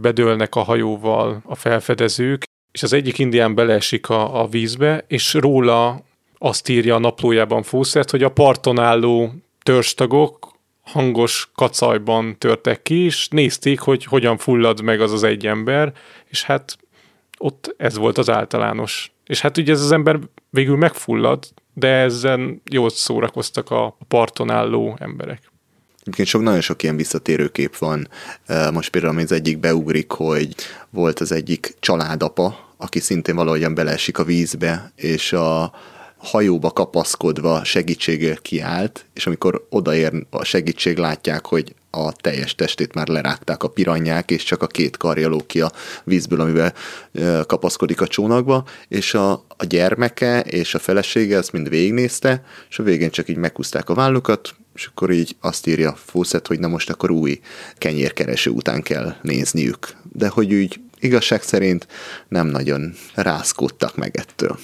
bedőlnek 0.00 0.54
a 0.54 0.62
hajóval 0.62 1.42
a 1.44 1.54
felfedezők, 1.54 2.42
és 2.72 2.82
az 2.82 2.92
egyik 2.92 3.18
indián 3.18 3.54
beleesik 3.54 4.08
a, 4.08 4.40
a 4.42 4.46
vízbe, 4.46 5.04
és 5.08 5.34
róla 5.34 6.02
azt 6.38 6.68
írja 6.68 6.94
a 6.94 6.98
naplójában 6.98 7.62
Fawcett, 7.62 8.10
hogy 8.10 8.22
a 8.22 8.30
parton 8.30 8.78
álló 8.78 9.34
törstagok 9.62 10.56
hangos 10.82 11.50
kacajban 11.54 12.38
törtek 12.38 12.82
ki, 12.82 13.04
és 13.04 13.28
nézték, 13.28 13.80
hogy 13.80 14.04
hogyan 14.04 14.38
fullad 14.38 14.80
meg 14.82 15.00
az 15.00 15.12
az 15.12 15.22
egy 15.22 15.46
ember, 15.46 15.92
és 16.28 16.42
hát 16.42 16.78
ott 17.38 17.74
ez 17.76 17.96
volt 17.96 18.18
az 18.18 18.30
általános. 18.30 19.12
És 19.26 19.40
hát 19.40 19.56
ugye 19.56 19.72
ez 19.72 19.82
az 19.82 19.92
ember 19.92 20.18
végül 20.50 20.76
megfullad, 20.76 21.44
de 21.74 21.88
ezen 21.88 22.62
jól 22.70 22.90
szórakoztak 22.90 23.70
a 23.70 23.96
parton 24.08 24.50
álló 24.50 24.96
emberek. 25.00 25.50
Egyébként 26.00 26.28
sok, 26.28 26.42
nagyon 26.42 26.60
sok 26.60 26.82
ilyen 26.82 26.96
visszatérő 26.96 27.48
kép 27.48 27.76
van. 27.76 28.08
Most 28.72 28.90
például 28.90 29.18
az 29.18 29.32
egyik 29.32 29.58
beugrik, 29.58 30.10
hogy 30.10 30.54
volt 30.90 31.20
az 31.20 31.32
egyik 31.32 31.76
családapa, 31.80 32.74
aki 32.76 33.00
szintén 33.00 33.34
valahogyan 33.34 33.74
beleesik 33.74 34.18
a 34.18 34.24
vízbe, 34.24 34.92
és 34.96 35.32
a, 35.32 35.72
hajóba 36.18 36.70
kapaszkodva 36.70 37.64
segítségért 37.64 38.42
kiállt, 38.42 39.04
és 39.14 39.26
amikor 39.26 39.66
odaér 39.70 40.12
a 40.30 40.44
segítség, 40.44 40.96
látják, 40.96 41.46
hogy 41.46 41.74
a 41.90 42.12
teljes 42.12 42.54
testét 42.54 42.94
már 42.94 43.08
lerágták 43.08 43.62
a 43.62 43.68
piranyák, 43.68 44.30
és 44.30 44.42
csak 44.42 44.62
a 44.62 44.66
két 44.66 44.96
karja 44.96 45.28
ló 45.28 45.46
ki 45.46 45.60
a 45.60 45.72
vízből, 46.04 46.40
amivel 46.40 46.74
kapaszkodik 47.46 48.00
a 48.00 48.06
csónakba, 48.06 48.64
és 48.88 49.14
a, 49.14 49.32
a 49.32 49.64
gyermeke 49.68 50.40
és 50.40 50.74
a 50.74 50.78
felesége 50.78 51.36
ezt 51.36 51.52
mind 51.52 51.68
végignézte, 51.68 52.44
és 52.68 52.78
a 52.78 52.82
végén 52.82 53.10
csak 53.10 53.28
így 53.28 53.36
meghúzták 53.36 53.88
a 53.88 53.94
vállukat, 53.94 54.54
és 54.74 54.86
akkor 54.86 55.10
így 55.10 55.36
azt 55.40 55.66
írja 55.66 55.96
Fawcett, 56.04 56.46
hogy 56.46 56.58
na 56.58 56.68
most 56.68 56.90
akkor 56.90 57.10
új 57.10 57.40
kenyérkereső 57.78 58.50
után 58.50 58.82
kell 58.82 59.14
nézniük. 59.22 59.88
De 60.12 60.28
hogy 60.28 60.54
úgy 60.54 60.80
igazság 61.00 61.42
szerint 61.42 61.86
nem 62.28 62.46
nagyon 62.46 62.94
rászkódtak 63.14 63.96
meg 63.96 64.16
ettől. 64.16 64.58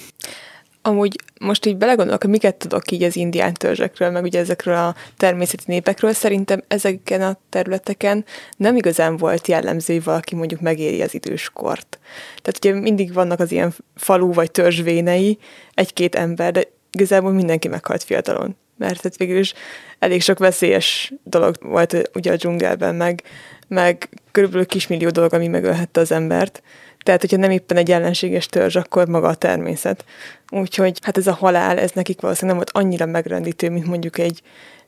Amúgy 0.87 1.15
most 1.39 1.65
így 1.65 1.77
belegondolok, 1.77 2.21
hogy 2.21 2.31
miket 2.31 2.55
tudok 2.55 2.91
így 2.91 3.03
az 3.03 3.15
indián 3.15 3.53
törzsekről, 3.53 4.09
meg 4.09 4.23
ugye 4.23 4.39
ezekről 4.39 4.75
a 4.75 4.95
természeti 5.17 5.63
népekről, 5.67 6.13
szerintem 6.13 6.63
ezeken 6.67 7.21
a 7.21 7.37
területeken 7.49 8.25
nem 8.57 8.75
igazán 8.75 9.17
volt 9.17 9.47
jellemző, 9.47 9.93
hogy 9.93 10.03
valaki 10.03 10.35
mondjuk 10.35 10.61
megéri 10.61 11.01
az 11.01 11.13
időskort. 11.13 11.99
Tehát 12.41 12.57
ugye 12.57 12.73
mindig 12.81 13.13
vannak 13.13 13.39
az 13.39 13.51
ilyen 13.51 13.73
falu 13.95 14.33
vagy 14.33 14.51
törzsvénei, 14.51 15.37
egy-két 15.73 16.15
ember, 16.15 16.51
de 16.51 16.63
igazából 16.91 17.31
mindenki 17.31 17.67
meghalt 17.67 18.03
fiatalon. 18.03 18.55
Mert 18.77 19.01
hát 19.01 19.17
végül 19.17 19.37
is 19.37 19.53
elég 19.99 20.21
sok 20.21 20.39
veszélyes 20.39 21.13
dolog 21.23 21.55
volt 21.61 22.09
ugye 22.13 22.31
a 22.31 22.35
dzsungelben, 22.35 22.95
meg, 22.95 23.23
meg 23.67 24.09
körülbelül 24.31 24.65
kismillió 24.65 25.09
dolog, 25.09 25.33
ami 25.33 25.47
megölhette 25.47 25.99
az 25.99 26.11
embert. 26.11 26.61
Tehát, 27.05 27.21
hogyha 27.21 27.37
nem 27.37 27.51
éppen 27.51 27.77
egy 27.77 27.91
ellenséges 27.91 28.45
törzs, 28.45 28.75
akkor 28.75 29.07
maga 29.07 29.27
a 29.27 29.35
természet. 29.35 30.05
Úgyhogy 30.49 30.99
hát 31.01 31.17
ez 31.17 31.27
a 31.27 31.33
halál, 31.33 31.77
ez 31.77 31.91
nekik 31.91 32.21
valószínűleg 32.21 32.57
nem 32.57 32.67
volt 32.73 32.85
annyira 32.85 33.05
megrendítő, 33.05 33.69
mint 33.69 33.85
mondjuk 33.85 34.17
egy, 34.17 34.41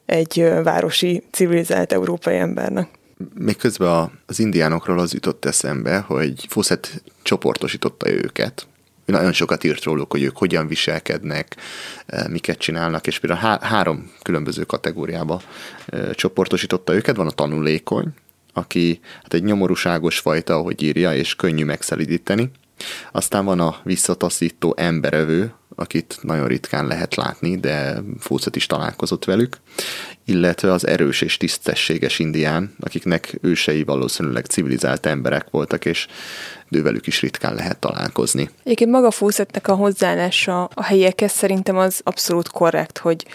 egy 0.05 0.49
városi, 0.63 1.23
civilizált 1.31 1.93
európai 1.93 2.35
embernek. 2.35 2.89
Még 3.33 3.57
közben 3.57 4.11
az 4.25 4.39
indiánokról 4.39 4.99
az 4.99 5.13
jutott 5.13 5.45
eszembe, 5.45 5.97
hogy 5.97 6.45
Fawcett 6.49 7.01
csoportosította 7.21 8.09
őket, 8.09 8.67
nagyon 9.05 9.33
sokat 9.33 9.63
írt 9.63 9.83
róluk, 9.83 10.11
hogy 10.11 10.23
ők 10.23 10.37
hogyan 10.37 10.67
viselkednek, 10.67 11.55
miket 12.29 12.57
csinálnak, 12.57 13.07
és 13.07 13.19
például 13.19 13.41
há- 13.41 13.63
három 13.63 14.11
különböző 14.21 14.63
kategóriába 14.63 15.41
csoportosította 16.11 16.93
őket. 16.93 17.15
Van 17.15 17.27
a 17.27 17.31
tanulékony, 17.31 18.13
aki 18.57 18.99
hát 19.21 19.33
egy 19.33 19.43
nyomorúságos 19.43 20.19
fajta, 20.19 20.55
ahogy 20.55 20.83
írja, 20.83 21.13
és 21.13 21.35
könnyű 21.35 21.65
megszelidíteni. 21.65 22.51
Aztán 23.11 23.45
van 23.45 23.59
a 23.59 23.75
visszataszító 23.83 24.73
emberevő, 24.77 25.53
akit 25.75 26.17
nagyon 26.21 26.47
ritkán 26.47 26.87
lehet 26.87 27.15
látni, 27.15 27.57
de 27.57 28.01
Fawcett 28.19 28.55
is 28.55 28.65
találkozott 28.65 29.25
velük, 29.25 29.57
illetve 30.25 30.71
az 30.71 30.87
erős 30.87 31.21
és 31.21 31.37
tisztességes 31.37 32.19
indián, 32.19 32.75
akiknek 32.79 33.37
ősei 33.41 33.83
valószínűleg 33.83 34.45
civilizált 34.45 35.05
emberek 35.05 35.49
voltak, 35.49 35.85
és 35.85 36.07
ővelük 36.69 37.07
is 37.07 37.21
ritkán 37.21 37.55
lehet 37.55 37.79
találkozni. 37.79 38.49
Egyébként 38.63 38.91
maga 38.91 39.11
Fawcettnek 39.11 39.67
a 39.67 39.75
hozzáállása 39.75 40.63
a 40.63 40.83
helyiekhez 40.83 41.31
szerintem 41.31 41.77
az 41.77 42.01
abszolút 42.03 42.47
korrekt, 42.47 42.97
hogy 42.97 43.25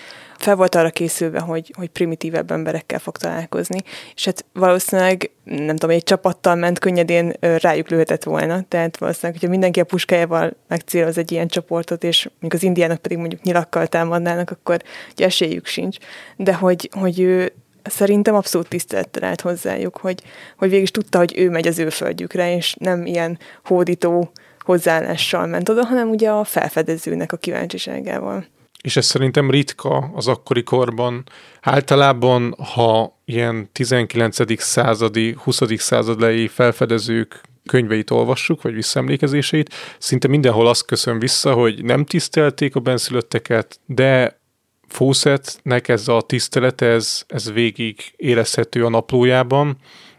fel 0.43 0.57
volt 0.57 0.75
arra 0.75 0.91
készülve, 0.91 1.41
hogy, 1.41 1.73
hogy 1.77 1.89
primitívebb 1.89 2.51
emberekkel 2.51 2.99
fog 2.99 3.17
találkozni, 3.17 3.79
és 4.15 4.25
hát 4.25 4.45
valószínűleg, 4.53 5.31
nem 5.45 5.77
tudom, 5.77 5.97
egy 5.97 6.03
csapattal 6.03 6.55
ment, 6.55 6.79
könnyedén 6.79 7.33
rájuk 7.41 7.89
lőhetett 7.89 8.23
volna, 8.23 8.63
tehát 8.69 8.97
valószínűleg, 8.97 9.41
hogyha 9.41 9.53
mindenki 9.53 9.81
a 9.81 9.85
puskájával 9.85 10.53
megcéloz 10.69 11.19
egy 11.19 11.33
ilyen 11.33 11.49
csoportot, 11.49 12.05
és 12.05 12.25
mondjuk 12.25 12.53
az 12.53 12.63
indiának 12.63 12.99
pedig 12.99 13.19
mondjuk 13.19 13.43
nyilakkal 13.43 13.87
támadnának, 13.87 14.51
akkor 14.51 14.83
ugye 15.13 15.25
esélyük 15.25 15.67
sincs, 15.67 15.97
de 16.37 16.55
hogy, 16.55 16.89
hogy 16.99 17.21
ő 17.21 17.53
szerintem 17.83 18.35
abszolút 18.35 18.69
tisztelettel 18.69 19.25
állt 19.25 19.41
hozzájuk, 19.41 19.97
hogy, 19.97 20.23
hogy 20.57 20.71
végig 20.71 20.91
tudta, 20.91 21.19
hogy 21.19 21.39
ő 21.39 21.51
megy 21.51 21.67
az 21.67 21.79
ő 21.79 21.89
földjükre, 21.89 22.57
és 22.57 22.75
nem 22.79 23.07
ilyen 23.07 23.39
hódító 23.65 24.33
hozzáállással 24.59 25.47
ment 25.47 25.69
oda, 25.69 25.85
hanem 25.85 26.11
ugye 26.11 26.31
a 26.31 26.45
felfedezőnek 26.45 27.33
a 27.33 27.37
kíváncsiságával 27.37 28.47
és 28.83 28.97
ez 28.97 29.07
szerintem 29.07 29.51
ritka 29.51 30.11
az 30.15 30.29
akkori 30.29 30.63
korban. 30.63 31.25
Általában, 31.61 32.55
ha 32.75 33.19
ilyen 33.25 33.69
19. 33.73 34.63
századi, 34.63 35.37
20. 35.39 35.61
századai 35.77 36.49
felfedezők 36.49 37.41
könyveit 37.67 38.11
olvassuk, 38.11 38.63
vagy 38.63 38.75
visszaemlékezéseit, 38.75 39.75
szinte 39.99 40.29
mindenhol 40.29 40.69
azt 40.69 40.85
köszön 40.85 41.19
vissza, 41.19 41.53
hogy 41.53 41.85
nem 41.85 42.05
tisztelték 42.05 42.77
a 42.77 42.81
benszülötteket, 42.81 43.81
de 43.87 44.41
Fawcettnek 44.89 45.89
ez 45.89 46.09
a 46.09 46.21
tisztelet, 46.21 46.81
ez, 46.81 47.25
ez 47.29 47.53
végig 47.53 48.13
érezhető 48.17 48.85
a 48.85 48.89
naplójában, 48.89 49.77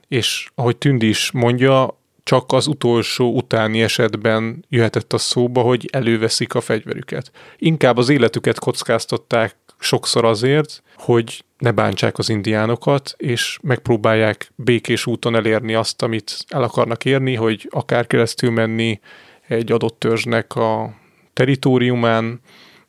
és 0.08 0.48
ahogy 0.56 0.78
Tündi 0.78 1.08
is 1.08 1.32
mondja, 1.32 1.98
csak 2.24 2.52
az 2.52 2.68
utolsó 2.68 3.36
utáni 3.36 3.82
esetben 3.82 4.66
jöhetett 4.70 5.14
a 5.14 5.18
szóba, 5.18 5.62
hogy 5.62 5.90
előveszik 5.92 6.56
a 6.56 6.62
fegyverüket. 6.62 7.32
Inkább 7.58 7.98
az 7.98 8.10
életüket 8.10 8.60
kockáztatták 8.60 9.56
sokszor 9.80 10.26
azért, 10.26 10.84
hogy 10.96 11.44
ne 11.58 11.72
bántsák 11.72 12.18
az 12.18 12.30
indiánokat, 12.30 13.14
és 13.18 13.60
megpróbálják 13.62 14.52
békés 14.56 15.06
úton 15.06 15.36
elérni 15.36 15.74
azt, 15.74 16.02
amit 16.02 16.46
el 16.48 16.64
akarnak 16.64 17.06
érni, 17.06 17.36
hogy 17.36 17.68
akár 17.70 18.08
keresztül 18.08 18.52
menni 18.52 19.00
egy 19.48 19.72
adott 19.72 20.00
törzsnek 20.00 20.56
a 20.56 20.94
teritoriumán, 21.34 22.40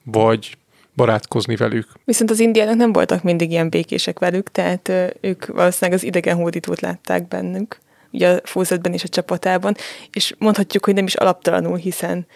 vagy 0.04 0.56
barátkozni 0.96 1.56
velük. 1.56 1.88
Viszont 2.04 2.30
az 2.30 2.40
indiánok 2.40 2.76
nem 2.76 2.92
voltak 2.92 3.22
mindig 3.22 3.50
ilyen 3.50 3.68
békések 3.68 4.18
velük, 4.18 4.50
tehát 4.50 4.92
ők 5.20 5.46
valószínűleg 5.46 5.98
az 5.98 6.04
idegen 6.04 6.36
hódítót 6.36 6.80
látták 6.80 7.28
bennük 7.28 7.78
ugye 8.14 8.28
a 8.28 8.40
fózatban 8.44 8.92
és 8.92 9.04
a 9.04 9.08
csapatában, 9.08 9.76
és 10.12 10.34
mondhatjuk, 10.38 10.84
hogy 10.84 10.94
nem 10.94 11.06
is 11.06 11.14
alaptalanul, 11.14 11.76
hiszen 11.76 12.26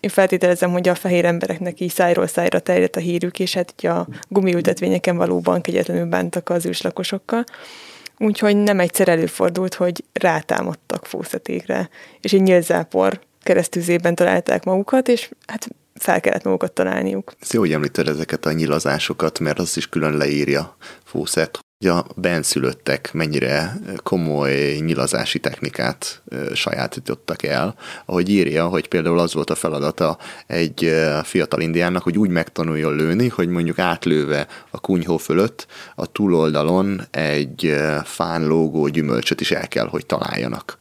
én 0.00 0.10
feltételezem, 0.10 0.70
hogy 0.70 0.88
a 0.88 0.94
fehér 0.94 1.24
embereknek 1.24 1.80
így 1.80 1.90
szájról 1.90 2.26
szájra 2.26 2.58
terjedt 2.58 2.96
a 2.96 3.00
hírük, 3.00 3.38
és 3.38 3.54
hát 3.54 3.74
ugye 3.76 3.90
a 3.90 4.08
gumiültetvényeken 4.28 5.16
valóban 5.16 5.60
kegyetlenül 5.60 6.06
bántak 6.06 6.48
az 6.48 6.66
őslakosokkal. 6.66 7.44
Úgyhogy 8.18 8.56
nem 8.56 8.80
egyszer 8.80 9.08
előfordult, 9.08 9.74
hogy 9.74 10.04
rátámadtak 10.12 11.06
fószatékre, 11.06 11.88
és 12.20 12.32
egy 12.32 12.42
nyílzápor 12.42 13.20
keresztüzében 13.42 14.14
találták 14.14 14.64
magukat, 14.64 15.08
és 15.08 15.30
hát 15.46 15.68
fel 15.94 16.20
kellett 16.20 16.44
magukat 16.44 16.72
találniuk. 16.72 17.32
Ez 17.40 17.52
jó, 17.52 17.60
hogy 17.60 17.72
említed 17.72 18.08
ezeket 18.08 18.46
a 18.46 18.52
nyilazásokat, 18.52 19.38
mert 19.38 19.58
az 19.58 19.76
is 19.76 19.88
külön 19.88 20.16
leírja 20.16 20.76
Fószet, 21.04 21.58
hogy 21.78 21.88
a 21.88 22.06
benszülöttek 22.16 23.12
mennyire 23.12 23.76
komoly 24.02 24.78
nyilazási 24.80 25.38
technikát 25.38 26.22
sajátítottak 26.54 27.42
el. 27.42 27.74
Ahogy 28.06 28.28
írja, 28.28 28.66
hogy 28.66 28.88
például 28.88 29.18
az 29.18 29.34
volt 29.34 29.50
a 29.50 29.54
feladata 29.54 30.18
egy 30.46 30.94
fiatal 31.22 31.60
indiánnak, 31.60 32.02
hogy 32.02 32.18
úgy 32.18 32.30
megtanuljon 32.30 32.96
lőni, 32.96 33.28
hogy 33.28 33.48
mondjuk 33.48 33.78
átlőve 33.78 34.46
a 34.70 34.80
kunyhó 34.80 35.16
fölött 35.16 35.66
a 35.94 36.06
túloldalon 36.06 37.02
egy 37.10 37.76
fán 38.04 38.46
lógó 38.46 38.88
gyümölcsöt 38.88 39.40
is 39.40 39.50
el 39.50 39.68
kell, 39.68 39.86
hogy 39.86 40.06
találjanak 40.06 40.78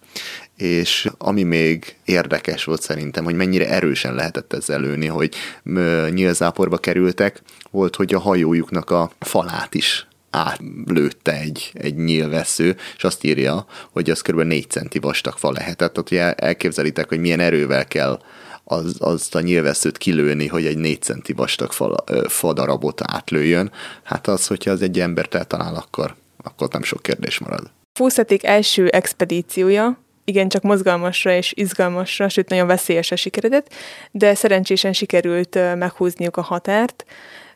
és 0.58 1.10
ami 1.18 1.44
még 1.44 1.96
érdekes 2.06 2.64
volt 2.64 2.82
szerintem, 2.82 3.24
hogy 3.24 3.36
mennyire 3.36 3.70
erősen 3.70 4.16
lehetett 4.16 4.54
ezzel 4.54 4.80
lőni, 4.80 5.06
hogy 5.06 5.36
nyílzáporba 6.10 6.78
kerültek, 6.78 7.42
volt, 7.72 7.96
hogy 7.96 8.14
a 8.14 8.20
hajójuknak 8.20 8.90
a 8.90 9.12
falát 9.20 9.76
is 9.76 10.08
átlőtte 10.38 11.40
egy, 11.40 11.72
egy 11.74 11.96
nyílvesző, 11.96 12.76
és 12.98 13.04
azt 13.04 13.24
írja, 13.24 13.66
hogy 13.92 14.10
az 14.10 14.22
kb. 14.22 14.42
4 14.42 14.70
centi 14.70 15.00
vastag 15.00 15.38
fa 15.38 15.52
lehetett. 15.52 15.94
Tehát 15.94 16.12
ugye 16.12 16.34
elképzelitek, 16.34 17.10
hogy 17.10 17.20
milyen 17.20 17.40
erővel 17.40 17.86
kell 17.86 18.22
az, 18.64 18.96
azt 19.00 19.36
a 19.36 19.42
nyílveszőt 19.42 19.98
kilőni, 19.98 20.48
hogy 20.48 20.66
egy 20.66 20.78
4 20.78 21.02
centi 21.02 21.34
vastag 21.34 21.72
fa, 21.72 22.04
fa 22.28 22.54
darabot 22.54 23.02
átlőjön. 23.04 23.72
Hát 24.04 24.28
az, 24.28 24.48
hogyha 24.48 24.72
az 24.72 24.82
egy 24.82 25.00
embert 25.00 25.36
eltalál, 25.36 25.76
akkor, 25.76 26.16
akkor 26.44 26.68
nem 26.72 26.84
sok 26.84 27.02
kérdés 27.02 27.40
marad. 27.40 27.72
Fúszetik 27.94 28.44
első 28.44 28.88
expedíciója, 28.88 30.00
igen, 30.24 30.50
csak 30.50 30.62
mozgalmasra 30.62 31.32
és 31.32 31.54
izgalmasra, 31.56 32.30
sőt 32.30 32.50
nagyon 32.50 32.68
veszélyesre 32.68 33.16
sikeredett, 33.16 33.74
de 34.12 34.36
szerencsésen 34.36 34.94
sikerült 34.94 35.76
meghúzniuk 35.76 36.38
a 36.38 36.42
határt, 36.42 37.06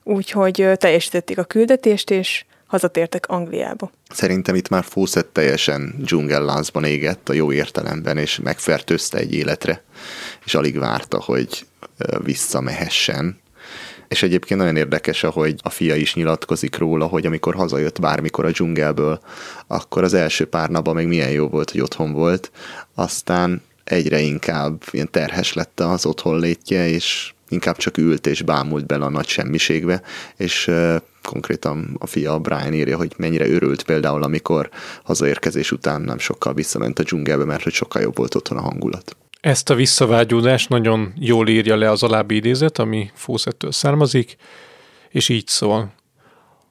úgyhogy 0.03 0.67
teljesítették 0.77 1.37
a 1.37 1.43
küldetést, 1.43 2.09
és 2.09 2.45
hazatértek 2.71 3.27
Angliába. 3.27 3.91
Szerintem 4.09 4.55
itt 4.55 4.69
már 4.69 4.83
Fawcett 4.83 5.33
teljesen 5.33 5.95
dzsungelláncban 5.97 6.83
égett 6.83 7.29
a 7.29 7.33
jó 7.33 7.51
értelemben, 7.51 8.17
és 8.17 8.39
megfertőzte 8.43 9.17
egy 9.17 9.33
életre, 9.33 9.83
és 10.45 10.55
alig 10.55 10.77
várta, 10.77 11.21
hogy 11.21 11.65
visszamehessen. 12.23 13.39
És 14.07 14.23
egyébként 14.23 14.59
nagyon 14.59 14.75
érdekes, 14.75 15.23
ahogy 15.23 15.55
a 15.63 15.69
fia 15.69 15.95
is 15.95 16.15
nyilatkozik 16.15 16.77
róla, 16.77 17.05
hogy 17.05 17.25
amikor 17.25 17.55
hazajött 17.55 17.99
bármikor 17.99 18.45
a 18.45 18.51
dzsungelből, 18.51 19.21
akkor 19.67 20.03
az 20.03 20.13
első 20.13 20.45
pár 20.45 20.69
napban 20.69 20.95
még 20.95 21.07
milyen 21.07 21.31
jó 21.31 21.47
volt, 21.47 21.71
hogy 21.71 21.81
otthon 21.81 22.11
volt, 22.11 22.51
aztán 22.95 23.61
egyre 23.83 24.19
inkább 24.19 24.83
ilyen 24.91 25.11
terhes 25.11 25.53
lett 25.53 25.79
az 25.79 26.05
otthon 26.05 26.39
létje, 26.39 26.87
és 26.87 27.33
inkább 27.49 27.77
csak 27.77 27.97
ült 27.97 28.27
és 28.27 28.41
bámult 28.41 28.85
bele 28.85 29.05
a 29.05 29.09
nagy 29.09 29.27
semmiségbe, 29.27 30.01
és 30.37 30.71
konkrétan 31.31 31.95
a 31.99 32.05
fia 32.05 32.39
Brian 32.39 32.73
írja, 32.73 32.97
hogy 32.97 33.13
mennyire 33.17 33.47
örült 33.47 33.83
például, 33.83 34.23
amikor 34.23 34.69
hazaérkezés 35.03 35.71
után 35.71 36.01
nem 36.01 36.17
sokkal 36.17 36.53
visszament 36.53 36.99
a 36.99 37.03
dzsungelbe, 37.03 37.45
mert 37.45 37.63
hogy 37.63 37.73
sokkal 37.73 38.01
jobb 38.01 38.17
volt 38.17 38.35
otthon 38.35 38.57
a 38.57 38.61
hangulat. 38.61 39.15
Ezt 39.41 39.69
a 39.69 39.75
visszavágyódást 39.75 40.69
nagyon 40.69 41.13
jól 41.15 41.47
írja 41.47 41.75
le 41.75 41.89
az 41.89 42.03
alábbi 42.03 42.35
idézet, 42.35 42.79
ami 42.79 43.11
Fószettől 43.13 43.71
származik, 43.71 44.35
és 45.09 45.29
így 45.29 45.47
szól. 45.47 45.93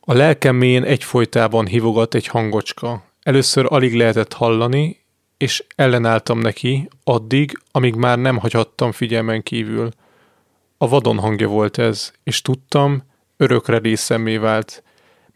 A 0.00 0.12
lelkem 0.12 0.56
mélyén 0.56 0.84
egyfolytában 0.84 1.66
hívogat 1.66 2.14
egy 2.14 2.26
hangocska. 2.26 3.04
Először 3.22 3.66
alig 3.68 3.94
lehetett 3.94 4.32
hallani, 4.32 4.98
és 5.36 5.64
ellenálltam 5.76 6.38
neki, 6.38 6.88
addig, 7.04 7.58
amíg 7.70 7.94
már 7.94 8.18
nem 8.18 8.36
hagyhattam 8.36 8.92
figyelmen 8.92 9.42
kívül. 9.42 9.88
A 10.78 10.88
vadon 10.88 11.18
hangja 11.18 11.48
volt 11.48 11.78
ez, 11.78 12.12
és 12.24 12.42
tudtam, 12.42 13.08
örökre 13.40 13.78
részemmé 13.78 14.36
vált. 14.36 14.82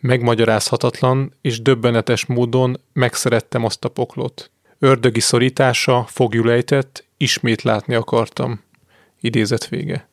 Megmagyarázhatatlan 0.01 1.33
és 1.40 1.62
döbbenetes 1.62 2.27
módon 2.27 2.81
megszerettem 2.93 3.64
azt 3.64 3.85
a 3.85 3.88
poklot. 3.88 4.51
Ördögi 4.79 5.21
szorítása 5.21 6.05
fogjulejtett, 6.09 7.05
ismét 7.17 7.62
látni 7.62 7.95
akartam. 7.95 8.61
Idézet 9.21 9.69
vége. 9.69 10.09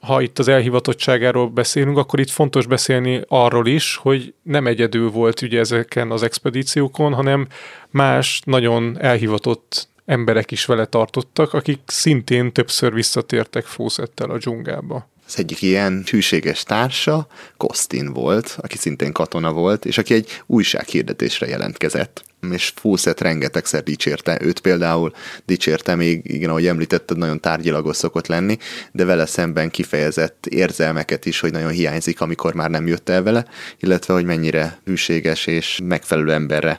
Ha 0.00 0.20
itt 0.20 0.38
az 0.38 0.48
elhivatottságáról 0.48 1.48
beszélünk, 1.48 1.98
akkor 1.98 2.20
itt 2.20 2.30
fontos 2.30 2.66
beszélni 2.66 3.22
arról 3.28 3.66
is, 3.66 3.96
hogy 3.96 4.34
nem 4.42 4.66
egyedül 4.66 5.10
volt 5.10 5.42
ugye 5.42 5.58
ezeken 5.58 6.10
az 6.10 6.22
expedíciókon, 6.22 7.14
hanem 7.14 7.46
más 7.90 8.42
nagyon 8.44 8.96
elhivatott 9.00 9.88
emberek 10.04 10.50
is 10.50 10.64
vele 10.64 10.84
tartottak, 10.84 11.52
akik 11.52 11.80
szintén 11.86 12.52
többször 12.52 12.94
visszatértek 12.94 13.64
Fószettel 13.64 14.30
a 14.30 14.38
dzsungába. 14.38 15.08
Az 15.28 15.38
egyik 15.38 15.62
ilyen 15.62 16.04
hűséges 16.10 16.62
társa 16.62 17.26
Kostin 17.56 18.12
volt, 18.12 18.56
aki 18.60 18.76
szintén 18.76 19.12
katona 19.12 19.52
volt, 19.52 19.84
és 19.84 19.98
aki 19.98 20.14
egy 20.14 20.42
újsághirdetésre 20.46 21.46
jelentkezett. 21.46 22.24
És 22.50 22.72
Fawcett 22.74 23.20
rengetegszer 23.20 23.82
dicsérte 23.82 24.38
őt. 24.40 24.60
Például, 24.60 25.12
dicsérte 25.44 25.94
még, 25.94 26.20
igen, 26.24 26.50
ahogy 26.50 26.66
említetted, 26.66 27.18
nagyon 27.18 27.40
tárgyilagos 27.40 27.96
szokott 27.96 28.26
lenni, 28.26 28.58
de 28.92 29.04
vele 29.04 29.26
szemben 29.26 29.70
kifejezett 29.70 30.46
érzelmeket 30.46 31.26
is, 31.26 31.40
hogy 31.40 31.52
nagyon 31.52 31.70
hiányzik, 31.70 32.20
amikor 32.20 32.54
már 32.54 32.70
nem 32.70 32.86
jött 32.86 33.08
el 33.08 33.22
vele, 33.22 33.46
illetve 33.78 34.14
hogy 34.14 34.24
mennyire 34.24 34.78
hűséges 34.84 35.46
és 35.46 35.80
megfelelő 35.84 36.32
emberre 36.32 36.78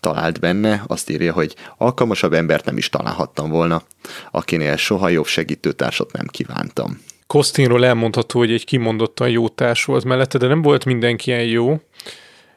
talált 0.00 0.40
benne, 0.40 0.84
azt 0.86 1.10
írja, 1.10 1.32
hogy 1.32 1.54
alkalmasabb 1.76 2.32
embert 2.32 2.64
nem 2.64 2.76
is 2.76 2.88
találhattam 2.88 3.50
volna, 3.50 3.82
akinél 4.30 4.76
soha 4.76 5.08
jobb 5.08 5.26
segítőtársat 5.26 6.12
nem 6.12 6.26
kívántam. 6.26 7.00
Kostinról 7.28 7.84
elmondható, 7.84 8.38
hogy 8.38 8.52
egy 8.52 8.64
kimondottan 8.64 9.30
jó 9.30 9.48
társ 9.48 9.84
volt 9.84 10.04
mellette, 10.04 10.38
de 10.38 10.46
nem 10.46 10.62
volt 10.62 10.84
mindenki 10.84 11.30
ilyen 11.30 11.44
jó. 11.44 11.80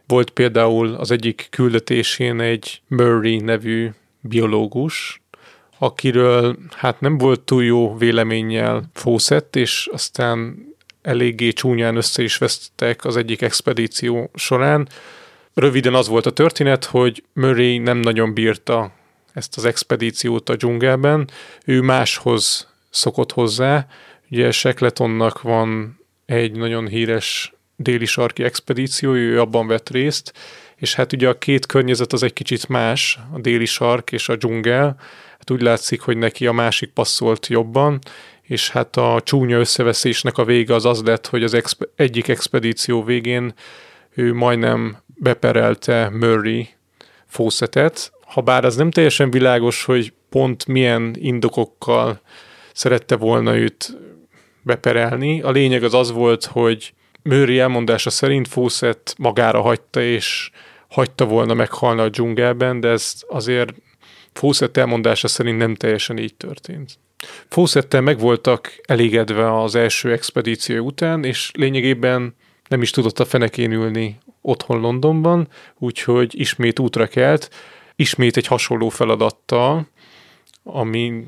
Volt 0.08 0.30
például 0.30 0.94
az 0.94 1.12
egyik 1.12 1.48
küldetésén 1.50 2.40
egy 2.40 2.82
Murray 2.88 3.38
nevű 3.38 3.90
biológus, 4.20 5.22
akiről 5.78 6.58
hát 6.76 7.00
nem 7.00 7.18
volt 7.18 7.40
túl 7.40 7.64
jó 7.64 7.98
véleménnyel 7.98 8.84
Fawcett, 8.94 9.56
és 9.56 9.90
aztán 9.92 10.66
eléggé 11.02 11.52
csúnyán 11.52 11.96
össze 11.96 12.24
is 12.24 12.38
vesztettek 12.38 13.06
az 13.06 13.18
egyik 13.18 13.42
expedíció 13.42 14.30
során. 14.36 14.88
Röviden 15.54 15.94
az 15.94 16.08
volt 16.08 16.26
a 16.26 16.32
történet, 16.32 16.86
hogy 16.86 17.24
Murray 17.34 17.78
nem 17.78 17.98
nagyon 17.98 18.34
bírta 18.34 18.92
ezt 19.34 19.58
az 19.58 19.66
expedíciót 19.66 20.50
a 20.50 20.56
dzsungelben, 20.56 21.30
ő 21.66 21.82
máshoz 21.82 22.68
szokott 22.90 23.32
hozzá. 23.32 23.88
Ugye 24.32 24.52
Sekletonnak 24.52 25.42
van 25.42 26.00
egy 26.26 26.52
nagyon 26.52 26.88
híres 26.88 27.54
déli 27.76 28.06
sarki 28.06 28.44
expedíció, 28.44 29.14
ő 29.14 29.40
abban 29.40 29.68
vett 29.68 29.90
részt, 29.90 30.34
és 30.76 30.96
hát 30.96 31.14
ugye 31.14 31.30
a 31.30 31.38
két 31.38 31.66
környezet 31.66 32.14
az 32.14 32.24
egy 32.24 32.34
kicsit 32.34 32.68
más, 32.68 33.20
a 33.34 33.40
déli 33.40 33.66
sark 33.66 34.12
és 34.12 34.30
a 34.30 34.36
dzsungel, 34.36 34.96
hát 35.38 35.52
úgy 35.52 35.62
látszik, 35.62 36.02
hogy 36.02 36.18
neki 36.18 36.48
a 36.48 36.52
másik 36.52 36.90
passzolt 36.90 37.48
jobban, 37.48 38.00
és 38.42 38.70
hát 38.70 38.98
a 38.98 39.22
csúnya 39.24 39.60
összeveszésnek 39.60 40.38
a 40.38 40.46
vége 40.46 40.74
az 40.74 40.86
az 40.86 41.04
lett, 41.04 41.28
hogy 41.28 41.44
az 41.44 41.54
exp- 41.54 41.90
egyik 41.96 42.28
expedíció 42.28 43.04
végén 43.04 43.54
ő 44.10 44.34
majdnem 44.34 44.98
beperelte 45.06 46.10
Murray 46.10 46.70
Fawcettet, 47.26 48.12
ha 48.26 48.42
bár 48.42 48.66
az 48.66 48.76
nem 48.76 48.92
teljesen 48.92 49.32
világos, 49.32 49.84
hogy 49.84 50.14
pont 50.30 50.66
milyen 50.66 51.16
indokokkal 51.20 52.22
szerette 52.74 53.16
volna 53.16 53.56
őt 53.56 53.98
beperelni. 54.64 55.42
A 55.42 55.52
lényeg 55.52 55.84
az 55.84 55.94
az 55.94 56.12
volt, 56.12 56.46
hogy 56.46 56.94
Murray 57.24 57.60
elmondása 57.60 58.10
szerint 58.10 58.48
Fawcett 58.48 59.16
magára 59.18 59.62
hagyta, 59.62 60.02
és 60.02 60.52
hagyta 60.88 61.26
volna 61.26 61.54
meghalni 61.54 62.02
a 62.02 62.10
dzsungelben, 62.10 62.80
de 62.80 62.88
ez 62.88 63.14
azért 63.28 63.74
Fawcett 64.34 64.78
elmondása 64.78 65.28
szerint 65.28 65.58
nem 65.58 65.76
teljesen 65.76 66.18
így 66.18 66.36
történt. 66.36 67.00
Fawcettel 67.48 68.02
meg 68.02 68.20
voltak 68.20 68.80
elégedve 68.86 69.62
az 69.62 69.76
első 69.76 70.12
expedíció 70.12 70.86
után, 70.86 71.24
és 71.24 71.52
lényegében 71.54 72.36
nem 72.68 72.82
is 72.82 72.90
tudott 72.90 73.20
a 73.20 73.26
fenekén 73.26 73.72
ülni 73.72 74.18
otthon 74.42 74.80
Londonban, 74.80 75.48
úgyhogy 75.78 76.40
ismét 76.40 76.80
útra 76.80 77.08
kelt, 77.08 77.50
ismét 77.96 78.38
egy 78.38 78.48
hasonló 78.48 78.90
feladattal, 78.90 79.88
ami 80.64 81.26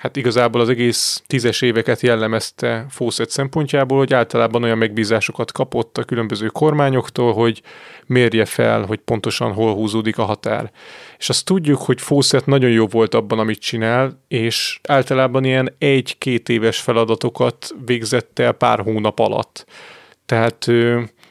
hát 0.00 0.16
igazából 0.16 0.60
az 0.60 0.68
egész 0.68 1.22
tízes 1.26 1.62
éveket 1.62 2.00
jellemezte 2.00 2.86
Fawcett 2.88 3.30
szempontjából, 3.30 3.98
hogy 3.98 4.14
általában 4.14 4.62
olyan 4.62 4.78
megbízásokat 4.78 5.52
kapott 5.52 5.98
a 5.98 6.04
különböző 6.04 6.46
kormányoktól, 6.46 7.32
hogy 7.32 7.62
mérje 8.06 8.44
fel, 8.44 8.82
hogy 8.82 8.98
pontosan 8.98 9.52
hol 9.52 9.74
húzódik 9.74 10.18
a 10.18 10.24
határ. 10.24 10.70
És 11.18 11.28
azt 11.28 11.44
tudjuk, 11.44 11.80
hogy 11.80 12.00
Fawcett 12.00 12.46
nagyon 12.46 12.70
jó 12.70 12.86
volt 12.86 13.14
abban, 13.14 13.38
amit 13.38 13.60
csinál, 13.60 14.22
és 14.28 14.80
általában 14.88 15.44
ilyen 15.44 15.74
egy-két 15.78 16.48
éves 16.48 16.80
feladatokat 16.80 17.74
végzett 17.84 18.38
el 18.38 18.52
pár 18.52 18.80
hónap 18.80 19.18
alatt. 19.18 19.66
Tehát 20.26 20.66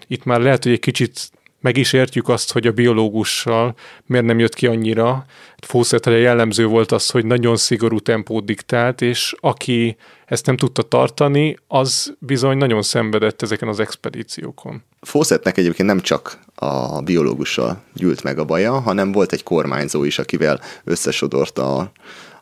itt 0.07 0.23
már 0.23 0.39
lehet, 0.39 0.63
hogy 0.63 0.71
egy 0.71 0.79
kicsit 0.79 1.29
meg 1.65 1.77
is 1.77 1.93
értjük 1.93 2.29
azt, 2.29 2.51
hogy 2.51 2.67
a 2.67 2.71
biológussal 2.71 3.75
miért 4.05 4.25
nem 4.25 4.39
jött 4.39 4.53
ki 4.53 4.67
annyira. 4.67 5.25
Fawcettre 5.57 6.17
jellemző 6.17 6.65
volt 6.65 6.91
az, 6.91 7.09
hogy 7.09 7.25
nagyon 7.25 7.55
szigorú 7.55 7.99
tempót 7.99 8.45
diktált, 8.45 9.01
és 9.01 9.35
aki 9.39 9.97
ezt 10.25 10.45
nem 10.45 10.57
tudta 10.57 10.81
tartani, 10.81 11.57
az 11.67 12.13
bizony 12.19 12.57
nagyon 12.57 12.81
szenvedett 12.81 13.41
ezeken 13.41 13.67
az 13.67 13.79
expedíciókon. 13.79 14.83
Fawcettnek 15.01 15.57
egyébként 15.57 15.87
nem 15.87 15.99
csak 15.99 16.39
a 16.55 17.01
biológussal 17.01 17.83
gyűlt 17.93 18.23
meg 18.23 18.39
a 18.39 18.45
baja, 18.45 18.79
hanem 18.79 19.11
volt 19.11 19.31
egy 19.31 19.43
kormányzó 19.43 20.03
is, 20.03 20.19
akivel 20.19 20.61
összesodorta 20.83 21.77
a, 21.77 21.91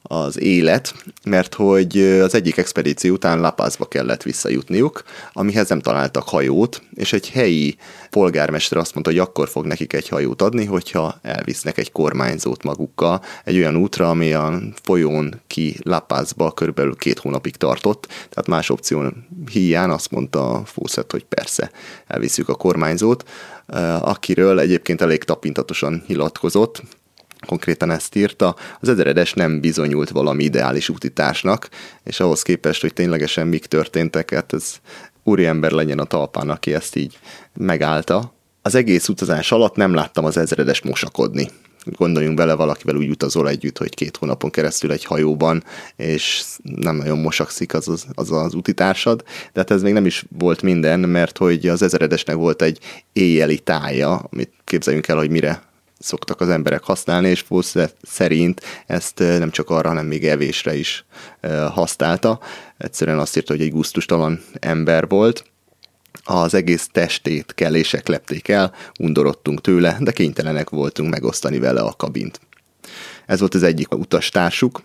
az 0.03 0.39
élet, 0.39 0.93
mert 1.25 1.53
hogy 1.53 1.97
az 1.99 2.35
egyik 2.35 2.57
expedíció 2.57 3.13
után 3.13 3.39
Lapázba 3.39 3.85
kellett 3.85 4.23
visszajutniuk, 4.23 5.03
amihez 5.33 5.69
nem 5.69 5.79
találtak 5.79 6.29
hajót, 6.29 6.81
és 6.93 7.13
egy 7.13 7.29
helyi 7.29 7.75
polgármester 8.09 8.77
azt 8.77 8.93
mondta, 8.93 9.11
hogy 9.11 9.19
akkor 9.19 9.49
fog 9.49 9.65
nekik 9.65 9.93
egy 9.93 10.07
hajót 10.07 10.41
adni, 10.41 10.65
hogyha 10.65 11.19
elvisznek 11.21 11.77
egy 11.77 11.91
kormányzót 11.91 12.63
magukkal 12.63 13.21
egy 13.43 13.57
olyan 13.57 13.75
útra, 13.75 14.09
ami 14.09 14.33
a 14.33 14.59
folyón 14.81 15.41
ki 15.47 15.75
Lapázba 15.83 16.51
körülbelül 16.51 16.95
két 16.95 17.19
hónapig 17.19 17.55
tartott, 17.55 18.07
tehát 18.07 18.47
más 18.47 18.69
opció 18.69 19.03
hiány 19.51 19.89
azt 19.89 20.11
mondta 20.11 20.61
Fawcett, 20.65 21.11
hogy 21.11 21.23
persze, 21.23 21.71
elviszük 22.07 22.49
a 22.49 22.55
kormányzót, 22.55 23.29
akiről 23.99 24.59
egyébként 24.59 25.01
elég 25.01 25.23
tapintatosan 25.23 26.03
hilatkozott, 26.07 26.81
konkrétan 27.45 27.91
ezt 27.91 28.15
írta, 28.15 28.55
az 28.79 28.89
ezeredes 28.89 29.33
nem 29.33 29.59
bizonyult 29.59 30.09
valami 30.09 30.43
ideális 30.43 30.89
útitársnak, 30.89 31.69
és 32.03 32.19
ahhoz 32.19 32.41
képest, 32.41 32.81
hogy 32.81 32.93
ténylegesen 32.93 33.47
mik 33.47 33.65
történtek, 33.65 34.33
hát 34.33 34.53
ez 34.53 34.75
úriember 35.23 35.71
legyen 35.71 35.99
a 35.99 36.03
talpán, 36.03 36.49
aki 36.49 36.73
ezt 36.73 36.95
így 36.95 37.19
megállta. 37.53 38.33
Az 38.61 38.75
egész 38.75 39.07
utazás 39.07 39.51
alatt 39.51 39.75
nem 39.75 39.93
láttam 39.93 40.25
az 40.25 40.37
ezredes 40.37 40.81
mosakodni. 40.81 41.49
Gondoljunk 41.85 42.37
bele, 42.37 42.53
valakivel 42.53 42.95
úgy 42.95 43.09
utazol 43.09 43.49
együtt, 43.49 43.77
hogy 43.77 43.95
két 43.95 44.17
hónapon 44.17 44.49
keresztül 44.49 44.91
egy 44.91 45.03
hajóban, 45.03 45.63
és 45.95 46.43
nem 46.63 46.95
nagyon 46.95 47.19
mosakszik 47.19 47.73
az 47.73 47.87
az, 47.87 48.05
az, 48.13 48.31
az 48.31 48.53
utitársad, 48.53 49.23
de 49.25 49.59
hát 49.59 49.71
ez 49.71 49.81
még 49.81 49.93
nem 49.93 50.05
is 50.05 50.25
volt 50.37 50.61
minden, 50.61 50.99
mert 50.99 51.37
hogy 51.37 51.67
az 51.67 51.81
ezredesnek 51.81 52.35
volt 52.35 52.61
egy 52.61 52.79
éjjeli 53.13 53.59
tája, 53.59 54.15
amit 54.31 54.51
képzeljünk 54.63 55.07
el, 55.07 55.17
hogy 55.17 55.29
mire 55.29 55.61
szoktak 56.03 56.41
az 56.41 56.49
emberek 56.49 56.83
használni, 56.83 57.29
és 57.29 57.39
Fulsz 57.39 57.75
szerint 58.01 58.61
ezt 58.85 59.19
nem 59.19 59.51
csak 59.51 59.69
arra, 59.69 59.87
hanem 59.87 60.05
még 60.05 60.27
evésre 60.27 60.75
is 60.75 61.05
használta. 61.71 62.39
Egyszerűen 62.77 63.19
azt 63.19 63.37
írta, 63.37 63.53
hogy 63.53 63.61
egy 63.61 63.71
guztustalan 63.71 64.43
ember 64.59 65.07
volt, 65.07 65.43
az 66.23 66.53
egész 66.53 66.87
testét 66.91 67.53
kellések 67.53 68.07
lepték 68.07 68.47
el, 68.47 68.73
undorodtunk 68.99 69.61
tőle, 69.61 69.97
de 69.99 70.11
kénytelenek 70.11 70.69
voltunk 70.69 71.09
megosztani 71.09 71.59
vele 71.59 71.81
a 71.81 71.93
kabint. 71.97 72.39
Ez 73.25 73.39
volt 73.39 73.53
az 73.53 73.63
egyik 73.63 73.95
utastársuk, 73.95 74.81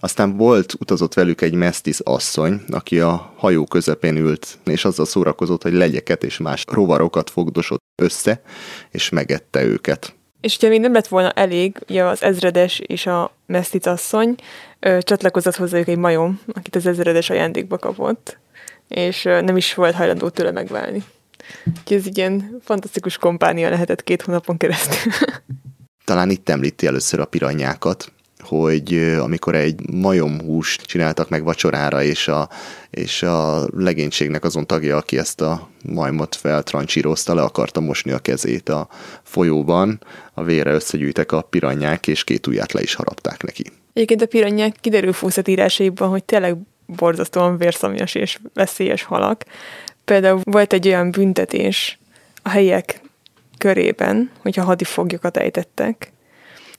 aztán 0.00 0.36
volt, 0.36 0.74
utazott 0.78 1.14
velük 1.14 1.40
egy 1.40 1.54
mesztis 1.54 2.00
asszony, 2.00 2.62
aki 2.70 3.00
a 3.00 3.32
hajó 3.36 3.64
közepén 3.64 4.16
ült, 4.16 4.58
és 4.64 4.84
azzal 4.84 5.06
szórakozott, 5.06 5.62
hogy 5.62 5.72
legyeket 5.72 6.24
és 6.24 6.38
más 6.38 6.64
rovarokat 6.68 7.30
fogdosott 7.30 7.82
össze, 8.02 8.42
és 8.90 9.08
megette 9.08 9.64
őket. 9.64 10.14
És 10.40 10.56
ugye 10.56 10.68
még 10.68 10.80
nem 10.80 10.92
lett 10.92 11.08
volna 11.08 11.30
elég, 11.30 11.76
ugye 11.88 12.04
az 12.04 12.22
ezredes 12.22 12.78
és 12.78 13.06
a 13.06 13.34
mesztic 13.46 13.86
asszony 13.86 14.34
ö, 14.80 14.98
csatlakozott 15.02 15.56
hozzájuk 15.56 15.88
egy 15.88 15.98
majom, 15.98 16.40
akit 16.52 16.76
az 16.76 16.86
ezredes 16.86 17.30
ajándékba 17.30 17.78
kapott, 17.78 18.38
és 18.88 19.24
ö, 19.24 19.40
nem 19.40 19.56
is 19.56 19.74
volt 19.74 19.94
hajlandó 19.94 20.28
tőle 20.28 20.50
megválni. 20.50 21.04
Úgyhogy 21.66 21.96
ez 21.96 22.16
ilyen 22.16 22.60
fantasztikus 22.64 23.18
kompánia 23.18 23.68
lehetett 23.68 24.04
két 24.04 24.22
hónapon 24.22 24.56
keresztül. 24.56 25.12
Talán 26.04 26.30
itt 26.30 26.48
említi 26.48 26.86
először 26.86 27.20
a 27.20 27.24
piranyákat, 27.24 28.12
hogy 28.50 29.14
amikor 29.18 29.54
egy 29.54 29.90
majomhúst 29.90 30.82
csináltak 30.82 31.28
meg 31.28 31.44
vacsorára, 31.44 32.02
és 32.02 32.28
a, 32.28 32.48
és 32.90 33.22
a 33.22 33.66
legénységnek 33.76 34.44
azon 34.44 34.66
tagja, 34.66 34.96
aki 34.96 35.18
ezt 35.18 35.40
a 35.40 35.68
majmot 35.84 36.34
feltrancsírozta, 36.34 37.34
le 37.34 37.42
akarta 37.42 37.80
mosni 37.80 38.10
a 38.10 38.18
kezét 38.18 38.68
a 38.68 38.88
folyóban, 39.22 40.04
a 40.34 40.42
vére 40.42 40.72
összegyűjtek 40.72 41.32
a 41.32 41.42
piranyák, 41.42 42.06
és 42.06 42.24
két 42.24 42.46
ujját 42.46 42.72
le 42.72 42.80
is 42.80 42.94
harapták 42.94 43.42
neki. 43.42 43.64
Egyébként 43.92 44.22
a 44.22 44.26
piranyák 44.26 44.76
kiderül 44.80 45.12
Fúszat 45.12 45.48
írásaiban, 45.48 46.08
hogy 46.08 46.24
tényleg 46.24 46.56
borzasztóan 46.86 47.56
vérszomjas 47.56 48.14
és 48.14 48.38
veszélyes 48.54 49.02
halak. 49.02 49.44
Például 50.04 50.40
volt 50.44 50.72
egy 50.72 50.86
olyan 50.86 51.10
büntetés 51.10 51.98
a 52.42 52.48
helyiek 52.48 53.00
körében, 53.58 54.30
hogyha 54.38 54.64
hadifoglyokat 54.64 55.36
ejtettek, 55.36 56.12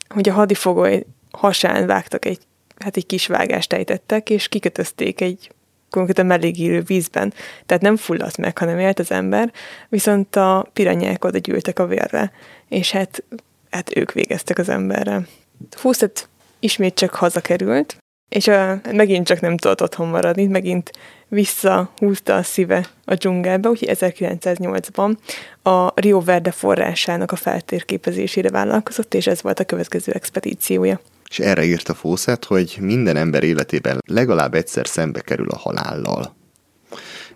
hogy 0.09 0.29
a 0.29 0.33
hadifogoly 0.33 1.05
hasán 1.31 1.85
vágtak 1.85 2.25
egy, 2.25 2.39
hát 2.77 2.97
egy 2.97 3.05
kis 3.05 3.27
vágást 3.27 3.73
ejtettek, 3.73 4.29
és 4.29 4.47
kikötözték 4.47 5.21
egy 5.21 5.51
konkrétan 5.89 6.25
melégírő 6.25 6.81
vízben. 6.81 7.33
Tehát 7.65 7.83
nem 7.83 7.95
fulladt 7.95 8.37
meg, 8.37 8.57
hanem 8.57 8.79
élt 8.79 8.99
az 8.99 9.11
ember, 9.11 9.51
viszont 9.89 10.35
a 10.35 10.69
piranyák 10.73 11.25
oda 11.25 11.37
gyűltek 11.37 11.79
a 11.79 11.85
vérre, 11.85 12.31
és 12.69 12.91
hát, 12.91 13.23
hát 13.69 13.97
ők 13.97 14.11
végeztek 14.11 14.57
az 14.57 14.69
emberre. 14.69 15.27
Fúszet 15.69 16.29
ismét 16.59 16.93
csak 16.93 17.15
hazakerült, 17.15 17.97
és 18.29 18.47
a, 18.47 18.81
megint 18.91 19.27
csak 19.27 19.39
nem 19.39 19.57
tudott 19.57 19.81
otthon 19.81 20.07
maradni, 20.07 20.45
megint 20.45 20.91
visszahúzta 21.27 22.35
a 22.35 22.43
szíve 22.43 22.87
a 23.05 23.13
dzsungelbe, 23.13 23.69
úgyhogy 23.69 23.97
1908-ban 23.99 25.17
a 25.61 25.99
Rio 25.99 26.21
Verde 26.21 26.51
forrásának 26.51 27.31
a 27.31 27.35
feltérképezésére 27.35 28.49
vállalkozott, 28.49 29.13
és 29.13 29.27
ez 29.27 29.41
volt 29.41 29.59
a 29.59 29.65
következő 29.65 30.11
expedíciója 30.11 30.99
és 31.31 31.39
erre 31.39 31.63
írta 31.63 31.93
Fawcett, 31.93 32.45
hogy 32.45 32.77
minden 32.81 33.15
ember 33.15 33.43
életében 33.43 33.99
legalább 34.05 34.53
egyszer 34.53 34.87
szembe 34.87 35.21
kerül 35.21 35.49
a 35.49 35.57
halállal. 35.57 36.35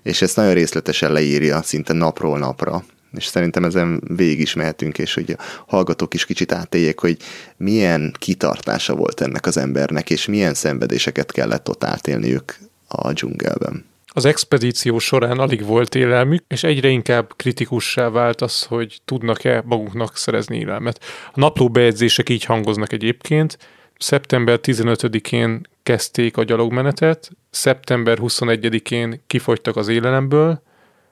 És 0.04 0.22
ezt 0.22 0.36
nagyon 0.36 0.54
részletesen 0.54 1.12
leírja, 1.12 1.62
szinte 1.62 1.93
napról 1.93 2.38
napra 2.38 2.84
és 3.18 3.26
szerintem 3.26 3.64
ezen 3.64 4.02
végig 4.08 4.39
is 4.39 4.54
mehetünk, 4.54 4.98
és 4.98 5.14
hogy 5.14 5.36
a 5.38 5.64
hallgatók 5.68 6.14
is 6.14 6.26
kicsit 6.26 6.52
átéljék, 6.52 7.00
hogy 7.00 7.18
milyen 7.58 8.14
kitartása 8.20 8.96
volt 8.96 9.22
ennek 9.22 9.46
az 9.46 9.58
embernek, 9.58 10.10
és 10.10 10.26
milyen 10.26 10.54
szenvedéseket 10.54 11.32
kellett 11.32 11.70
ott 11.70 11.84
átélniük 11.84 12.58
a 12.88 13.12
dzsungelben. 13.12 13.86
Az 14.08 14.26
expedíció 14.26 15.00
során 15.00 15.39
alig 15.39 15.66
volt 15.66 15.96
élelmük, 15.96 16.43
és 16.48 16.64
egyre 16.64 16.88
inkább 16.88 17.34
kritikussá 17.36 18.10
vált 18.10 18.41
az, 18.41 18.64
hogy 18.64 19.00
tudnak-e 19.06 19.64
maguknak 19.66 20.18
szerezni 20.18 20.58
élelmet. 20.58 21.00
A 21.34 21.39
napló 21.39 21.70
bejegyzések 21.70 22.30
így 22.30 22.43
hangoznak 22.43 22.93
egyébként. 22.93 23.58
Szeptember 23.98 24.60
15-én 24.62 25.68
kezdték 25.84 26.38
a 26.38 26.43
gyalogmenetet, 26.43 27.32
szeptember 27.50 28.18
21-én 28.22 29.22
kifogytak 29.28 29.76
az 29.76 29.88
élelemből, 29.88 30.62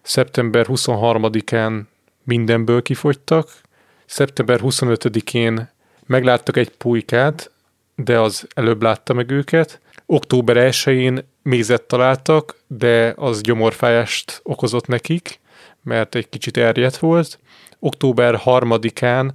szeptember 0.01 0.65
23-án 0.69 1.81
mindenből 2.23 2.81
kifogytak, 2.81 3.49
szeptember 4.05 4.59
25-én 4.63 5.69
megláttak 6.05 6.57
egy 6.57 6.69
pulykát, 6.69 7.51
de 7.95 8.19
az 8.19 8.47
előbb 8.53 8.81
látta 8.81 9.13
meg 9.13 9.31
őket, 9.31 9.79
október 10.05 10.55
1-én 10.71 11.25
mézet 11.41 11.81
találtak, 11.81 12.55
de 12.67 13.13
az 13.17 13.41
gyomorfájást 13.41 14.39
okozott 14.43 14.87
nekik, 14.87 15.39
mert 15.83 16.15
egy 16.15 16.29
kicsit 16.29 16.57
erjedt 16.57 16.97
volt. 16.97 17.39
Október 17.79 18.41
3-án 18.45 19.29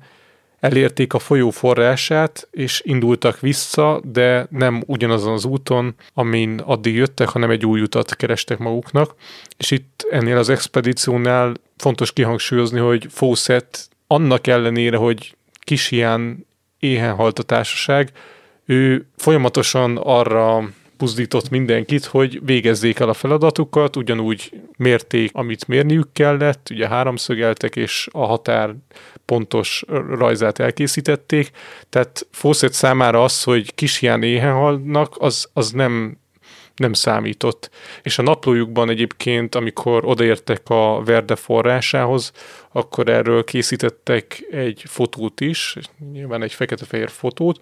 elérték 0.60 1.12
a 1.12 1.18
folyó 1.18 1.50
forrását, 1.50 2.48
és 2.50 2.82
indultak 2.84 3.40
vissza, 3.40 4.00
de 4.04 4.46
nem 4.50 4.82
ugyanazon 4.86 5.32
az 5.32 5.44
úton, 5.44 5.94
amin 6.14 6.58
addig 6.58 6.94
jöttek, 6.94 7.28
hanem 7.28 7.50
egy 7.50 7.66
új 7.66 7.80
utat 7.80 8.16
kerestek 8.16 8.58
maguknak. 8.58 9.14
És 9.56 9.70
itt 9.70 10.06
ennél 10.10 10.36
az 10.36 10.48
expedíciónál 10.48 11.54
fontos 11.76 12.12
kihangsúlyozni, 12.12 12.78
hogy 12.78 13.06
Fawcett 13.10 13.88
annak 14.06 14.46
ellenére, 14.46 14.96
hogy 14.96 15.36
kis 15.58 15.90
ilyen 15.90 16.46
éhen 16.78 17.14
halt 17.14 17.38
a 17.38 17.42
társaság, 17.42 18.12
ő 18.64 19.06
folyamatosan 19.16 19.96
arra 19.96 20.68
buzdított 20.98 21.50
mindenkit, 21.50 22.04
hogy 22.04 22.40
végezzék 22.44 22.98
el 22.98 23.08
a 23.08 23.12
feladatukat, 23.12 23.96
ugyanúgy 23.96 24.52
mérték, 24.76 25.30
amit 25.34 25.66
mérniük 25.66 26.12
kellett, 26.12 26.68
ugye 26.70 26.88
háromszögeltek, 26.88 27.76
és 27.76 28.08
a 28.12 28.26
határ 28.26 28.74
pontos 29.24 29.84
rajzát 30.08 30.58
elkészítették, 30.58 31.50
tehát 31.88 32.26
Fawcett 32.30 32.72
számára 32.72 33.24
az, 33.24 33.42
hogy 33.42 33.74
kis 33.74 34.02
ilyen 34.02 34.22
éhen 34.22 34.52
halnak, 34.52 35.14
az, 35.18 35.48
az 35.52 35.70
nem 35.70 36.18
nem 36.78 36.92
számított. 36.92 37.70
És 38.02 38.18
a 38.18 38.22
naplójukban 38.22 38.88
egyébként, 38.88 39.54
amikor 39.54 40.04
odaértek 40.04 40.68
a 40.68 41.02
Verde 41.04 41.36
forrásához, 41.36 42.32
akkor 42.72 43.08
erről 43.08 43.44
készítettek 43.44 44.46
egy 44.50 44.82
fotót 44.86 45.40
is, 45.40 45.76
nyilván 46.12 46.42
egy 46.42 46.52
fekete-fehér 46.52 47.10
fotót, 47.10 47.60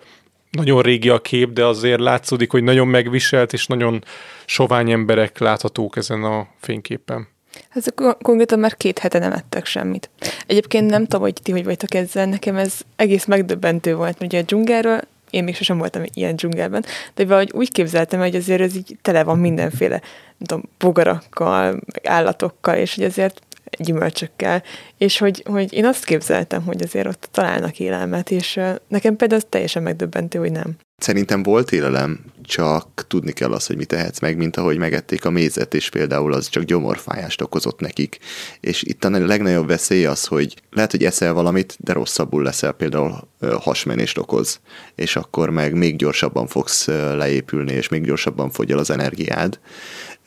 nagyon 0.51 0.83
régi 0.83 1.09
a 1.09 1.21
kép, 1.21 1.53
de 1.53 1.65
azért 1.65 2.01
látszódik, 2.01 2.51
hogy 2.51 2.63
nagyon 2.63 2.89
megviselt, 2.89 3.53
és 3.53 3.67
nagyon 3.67 4.05
sovány 4.45 4.91
emberek 4.91 5.39
láthatók 5.39 5.97
ezen 5.97 6.23
a 6.23 6.47
fényképen. 6.61 7.29
Ez 7.75 7.85
konkrétan 8.23 8.59
már 8.59 8.77
két 8.77 8.99
hete 8.99 9.19
nem 9.19 9.33
ettek 9.33 9.67
semmit. 9.67 10.11
Egyébként 10.47 10.91
nem 10.91 11.03
tudom, 11.03 11.21
hogy 11.21 11.35
ti 11.43 11.53
hogy 11.53 11.65
vagytok 11.65 11.95
ezzel, 11.95 12.27
nekem 12.27 12.57
ez 12.57 12.75
egész 12.97 13.25
megdöbbentő 13.25 13.95
volt, 13.95 14.19
mert 14.19 14.33
ugye 14.33 14.43
a 14.43 14.45
dzsungelről 14.45 15.01
én 15.31 15.45
még 15.45 15.57
sosem 15.57 15.79
voltam 15.79 16.03
ilyen 16.13 16.37
dzsungelben, 16.37 16.85
de 17.15 17.25
valahogy 17.25 17.51
úgy 17.55 17.73
képzeltem, 17.73 18.21
hogy 18.21 18.35
azért 18.35 18.61
ez 18.61 18.77
így 18.77 18.97
tele 19.03 19.25
van 19.25 19.39
mindenféle, 19.39 20.01
nem 20.39 20.47
tudom, 20.47 20.63
bogarakkal, 20.79 21.81
állatokkal, 22.05 22.77
és 22.77 22.95
hogy 22.95 23.05
azért 23.05 23.41
gyümölcsökkel, 23.79 24.63
és 24.99 25.19
hogy, 25.19 25.43
hogy 25.47 25.73
én 25.73 25.87
azt 25.87 26.05
képzeltem, 26.05 26.63
hogy 26.63 26.83
azért 26.83 27.07
ott 27.07 27.29
találnak 27.31 27.79
élelmet, 27.79 28.31
és 28.31 28.61
nekem 28.89 29.17
például 29.17 29.41
az 29.41 29.47
teljesen 29.49 29.83
megdöbbentő, 29.83 30.39
hogy 30.39 30.53
nem. 30.53 30.77
Szerintem 30.99 31.43
volt 31.43 31.73
élelem, 31.73 32.25
csak 32.43 33.05
tudni 33.09 33.33
kell 33.33 33.53
azt, 33.53 33.67
hogy 33.67 33.77
mit 33.77 33.89
tehetsz 33.89 34.21
meg, 34.21 34.37
mint 34.37 34.57
ahogy 34.57 34.79
megették 34.79 35.25
a 35.25 35.31
mézet, 35.31 35.75
és 35.75 35.91
például 35.91 36.33
az 36.33 36.49
csak 36.49 36.63
gyomorfájást 36.63 37.41
okozott 37.41 37.81
nekik. 37.81 38.19
És 38.61 38.83
itt 38.83 39.05
a 39.05 39.11
legnagyobb 39.11 39.67
veszély 39.67 40.07
az, 40.07 40.25
hogy 40.25 40.55
lehet, 40.71 40.91
hogy 40.91 41.05
eszel 41.05 41.33
valamit, 41.33 41.77
de 41.79 41.93
rosszabbul 41.93 42.43
leszel, 42.43 42.73
például 42.73 43.29
hasmenést 43.61 44.19
okoz, 44.19 44.61
és 44.95 45.17
akkor 45.17 45.51
meg 45.51 45.75
még 45.75 45.97
gyorsabban 45.97 46.47
fogsz 46.47 46.87
leépülni, 46.87 47.73
és 47.73 47.89
még 47.89 48.05
gyorsabban 48.05 48.51
fogy 48.51 48.71
el 48.71 48.79
az 48.79 48.91
energiád. 48.91 49.59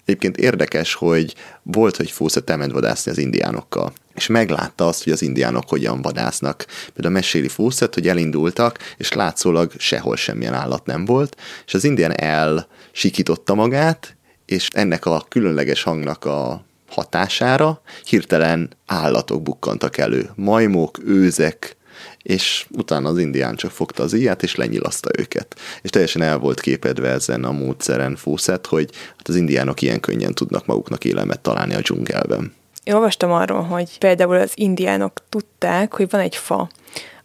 Egyébként 0.09 0.37
érdekes, 0.37 0.93
hogy 0.93 1.35
volt, 1.63 1.95
hogy 1.95 2.11
Fawcett 2.11 2.49
elment 2.49 2.71
vadászni 2.71 3.11
az 3.11 3.17
indiánokkal, 3.17 3.93
és 4.15 4.27
meglátta 4.27 4.87
azt, 4.87 5.03
hogy 5.03 5.13
az 5.13 5.21
indiánok 5.21 5.69
hogyan 5.69 6.01
vadásznak. 6.01 6.65
Például 6.93 7.13
meséli 7.13 7.47
Fawcett, 7.47 7.93
hogy 7.93 8.07
elindultak, 8.07 8.77
és 8.97 9.13
látszólag 9.13 9.71
sehol 9.77 10.15
semmilyen 10.15 10.53
állat 10.53 10.85
nem 10.85 11.05
volt, 11.05 11.37
és 11.65 11.73
az 11.73 11.83
indián 11.83 12.19
elsikította 12.19 13.53
magát, 13.53 14.15
és 14.45 14.67
ennek 14.71 15.05
a 15.05 15.25
különleges 15.27 15.83
hangnak 15.83 16.25
a 16.25 16.63
hatására 16.87 17.81
hirtelen 18.05 18.69
állatok 18.85 19.41
bukkantak 19.43 19.97
elő. 19.97 20.29
Majmok, 20.35 20.99
őzek, 21.05 21.77
és 22.23 22.65
utána 22.69 23.09
az 23.09 23.17
indián 23.17 23.55
csak 23.55 23.71
fogta 23.71 24.03
az 24.03 24.13
íját, 24.13 24.43
és 24.43 24.55
lenyilaszta 24.55 25.09
őket. 25.17 25.55
És 25.81 25.89
teljesen 25.89 26.21
el 26.21 26.37
volt 26.37 26.59
képedve 26.59 27.09
ezen 27.09 27.43
a 27.43 27.51
módszeren 27.51 28.15
Fawcett, 28.15 28.65
hogy 28.65 28.89
hát 29.17 29.27
az 29.27 29.35
indiánok 29.35 29.81
ilyen 29.81 29.99
könnyen 29.99 30.33
tudnak 30.33 30.65
maguknak 30.65 31.05
élelmet 31.05 31.39
találni 31.39 31.73
a 31.73 31.81
dzsungelben. 31.81 32.53
Én 32.83 32.93
olvastam 32.93 33.31
arról, 33.31 33.61
hogy 33.61 33.97
például 33.97 34.35
az 34.35 34.51
indiánok 34.55 35.13
tudták, 35.29 35.93
hogy 35.93 36.09
van 36.09 36.21
egy 36.21 36.35
fa, 36.35 36.69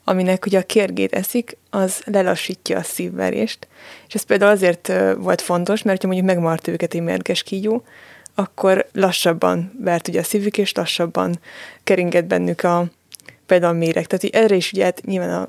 aminek 0.05 0.47
ugye 0.47 0.59
a 0.59 0.62
kérgét 0.62 1.14
eszik, 1.14 1.57
az 1.70 2.03
lelassítja 2.05 2.78
a 2.78 2.82
szívverést. 2.82 3.68
És 4.09 4.14
ez 4.14 4.22
például 4.22 4.51
azért 4.51 4.92
volt 5.18 5.40
fontos, 5.40 5.82
mert 5.82 6.01
ha 6.01 6.07
mondjuk 6.07 6.28
megmart 6.28 6.68
őket 6.68 6.95
egy 6.95 7.03
mérges 7.03 7.42
kígyó, 7.42 7.84
akkor 8.34 8.86
lassabban 8.92 9.72
vert 9.80 10.09
ugye 10.09 10.20
a 10.20 10.22
szívük, 10.22 10.59
és 10.59 10.72
lassabban 10.72 11.38
keringett 11.84 12.24
bennük 12.24 12.62
a, 12.62 12.86
például 13.47 13.74
a 13.74 13.78
méreg. 13.78 14.07
Tehát 14.07 14.34
erre 14.34 14.55
is 14.55 14.72
ugye 14.72 14.84
hát 14.84 15.01
nyilván 15.05 15.30
a, 15.30 15.49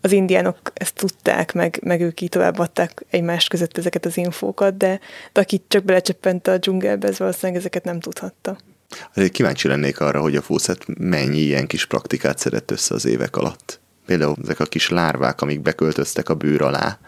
az 0.00 0.12
indiánok 0.12 0.58
ezt 0.74 0.94
tudták, 0.94 1.52
meg, 1.52 1.80
meg 1.82 2.00
ők 2.00 2.20
így 2.20 2.28
továbbadták 2.28 3.04
egymás 3.10 3.48
között 3.48 3.78
ezeket 3.78 4.06
az 4.06 4.16
infókat, 4.16 4.76
de, 4.76 5.00
de 5.32 5.40
aki 5.40 5.62
csak 5.68 5.84
belecsöppent 5.84 6.46
a 6.46 6.58
dzsungelbe, 6.58 7.08
ez 7.08 7.18
valószínűleg 7.18 7.60
ezeket 7.60 7.84
nem 7.84 8.00
tudhatta. 8.00 8.58
Kíváncsi 9.30 9.68
lennék 9.68 10.00
arra, 10.00 10.20
hogy 10.20 10.36
a 10.36 10.42
Fawcett 10.42 10.98
mennyi 10.98 11.38
ilyen 11.38 11.66
kis 11.66 11.86
praktikát 11.86 12.38
szedett 12.38 12.70
össze 12.70 12.94
az 12.94 13.04
évek 13.04 13.36
alatt. 13.36 13.80
Például 14.06 14.36
ezek 14.42 14.60
a 14.60 14.64
kis 14.64 14.88
lárvák, 14.88 15.40
amik 15.40 15.60
beköltöztek 15.60 16.28
a 16.28 16.34
bőr 16.34 16.62
alá, 16.62 16.98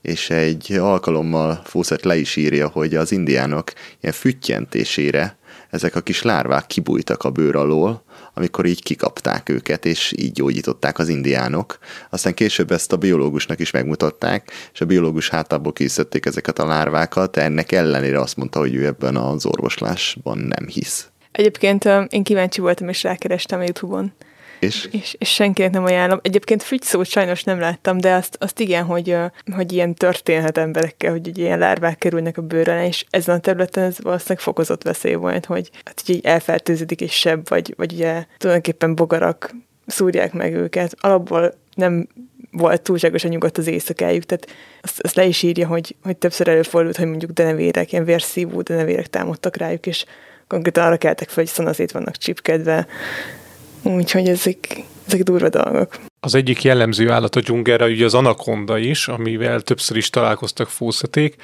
és 0.00 0.30
egy 0.30 0.72
alkalommal 0.72 1.60
Fawcett 1.64 2.02
le 2.02 2.16
is 2.16 2.36
írja, 2.36 2.68
hogy 2.68 2.94
az 2.94 3.12
indiánok 3.12 3.72
ilyen 4.00 4.14
füttyentésére 4.14 5.36
ezek 5.70 5.94
a 5.94 6.00
kis 6.00 6.22
lárvák 6.22 6.66
kibújtak 6.66 7.22
a 7.22 7.30
bőr 7.30 7.56
alól, 7.56 8.04
amikor 8.38 8.64
így 8.64 8.82
kikapták 8.82 9.48
őket, 9.48 9.84
és 9.84 10.14
így 10.16 10.32
gyógyították 10.32 10.98
az 10.98 11.08
indiánok. 11.08 11.78
Aztán 12.10 12.34
később 12.34 12.70
ezt 12.70 12.92
a 12.92 12.96
biológusnak 12.96 13.60
is 13.60 13.70
megmutatták, 13.70 14.50
és 14.72 14.80
a 14.80 14.84
biológus 14.84 15.28
hátából 15.28 15.72
készítették 15.72 16.26
ezeket 16.26 16.58
a 16.58 16.66
lárvákat, 16.66 17.36
ennek 17.36 17.72
ellenére 17.72 18.20
azt 18.20 18.36
mondta, 18.36 18.58
hogy 18.58 18.74
ő 18.74 18.86
ebben 18.86 19.16
az 19.16 19.46
orvoslásban 19.46 20.38
nem 20.38 20.66
hisz. 20.66 21.08
Egyébként 21.32 21.84
én 22.08 22.22
kíváncsi 22.22 22.60
voltam, 22.60 22.88
és 22.88 23.02
rákerestem 23.02 23.58
a 23.58 23.62
Youtube-on. 23.62 24.12
És? 24.58 24.88
És, 24.90 25.14
és 25.18 25.34
senkinek 25.34 25.70
nem 25.70 25.84
ajánlom. 25.84 26.18
Egyébként 26.22 26.64
szót 26.80 27.06
sajnos 27.06 27.44
nem 27.44 27.60
láttam, 27.60 27.98
de 27.98 28.14
azt, 28.14 28.36
azt 28.40 28.60
igen, 28.60 28.84
hogy, 28.84 29.16
hogy 29.54 29.72
ilyen 29.72 29.94
történhet 29.94 30.58
emberekkel, 30.58 31.10
hogy 31.10 31.28
ugye 31.28 31.42
ilyen 31.42 31.58
lárvák 31.58 31.98
kerülnek 31.98 32.38
a 32.38 32.42
bőrre, 32.42 32.86
és 32.86 33.04
ezen 33.10 33.36
a 33.36 33.40
területen 33.40 33.84
ez 33.84 34.00
valószínűleg 34.00 34.42
fokozott 34.42 34.82
veszély 34.82 35.14
volt, 35.14 35.44
hogy 35.44 35.70
hát 35.84 36.02
így 36.06 36.24
elfertőződik 36.24 37.00
és 37.00 37.12
sebb, 37.12 37.48
vagy, 37.48 37.74
vagy 37.76 37.92
ugye 37.92 38.24
tulajdonképpen 38.38 38.94
bogarak 38.94 39.54
szúrják 39.86 40.32
meg 40.32 40.54
őket. 40.54 40.94
Alapból 41.00 41.54
nem 41.74 42.08
volt 42.50 42.82
túlságosan 42.82 43.30
nyugodt 43.30 43.58
az 43.58 43.66
éjszakájuk, 43.66 44.24
tehát 44.24 44.46
azt, 44.82 45.00
azt 45.00 45.14
le 45.14 45.24
is 45.24 45.42
írja, 45.42 45.66
hogy, 45.66 45.96
hogy 46.02 46.16
többször 46.16 46.48
előfordult, 46.48 46.96
hogy 46.96 47.06
mondjuk 47.06 47.30
denevérek, 47.30 47.92
ilyen 47.92 48.04
vérszívó 48.04 48.60
denevérek 48.60 49.06
támadtak 49.06 49.56
rájuk, 49.56 49.86
és 49.86 50.04
konkrétan 50.46 50.84
arra 50.84 50.96
keltek 50.96 51.28
fel, 51.28 51.42
hogy 51.44 51.52
szanaszét 51.52 51.92
vannak 51.92 52.16
csipkedve, 52.16 52.86
úgyhogy 53.82 54.28
ezek, 54.28 54.84
ezek 55.06 55.22
durva 55.22 55.48
dolgok. 55.48 55.98
Az 56.20 56.34
egyik 56.34 56.62
jellemző 56.62 57.10
állat 57.10 57.36
a 57.36 57.40
dzsungelre 57.40 57.86
ugye 57.86 58.04
az 58.04 58.14
anakonda 58.14 58.78
is, 58.78 59.08
amivel 59.08 59.60
többször 59.60 59.96
is 59.96 60.10
találkoztak 60.10 60.68
Fószeték, 60.68 61.36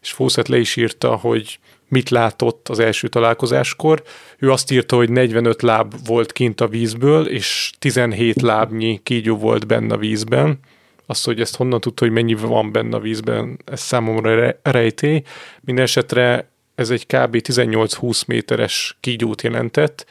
és 0.00 0.10
Fószet 0.10 0.48
le 0.48 0.58
is 0.58 0.76
írta, 0.76 1.16
hogy 1.16 1.58
mit 1.88 2.10
látott 2.10 2.68
az 2.68 2.78
első 2.78 3.08
találkozáskor. 3.08 4.02
Ő 4.38 4.50
azt 4.50 4.70
írta, 4.70 4.96
hogy 4.96 5.10
45 5.10 5.62
láb 5.62 5.94
volt 6.06 6.32
kint 6.32 6.60
a 6.60 6.68
vízből, 6.68 7.26
és 7.26 7.72
17 7.78 8.42
lábnyi 8.42 9.00
kígyó 9.02 9.36
volt 9.36 9.66
benne 9.66 9.94
a 9.94 9.98
vízben. 9.98 10.58
Azt, 11.06 11.24
hogy 11.24 11.40
ezt 11.40 11.56
honnan 11.56 11.80
tudta, 11.80 12.04
hogy 12.04 12.12
mennyi 12.12 12.34
van 12.34 12.72
benne 12.72 12.96
a 12.96 13.00
vízben, 13.00 13.58
ez 13.64 13.80
számomra 13.80 14.56
rejtély. 14.62 15.22
Mindenesetre 15.60 16.50
ez 16.74 16.90
egy 16.90 17.06
kb. 17.06 17.36
18-20 17.36 18.26
méteres 18.26 18.96
kígyót 19.00 19.42
jelentett. 19.42 20.06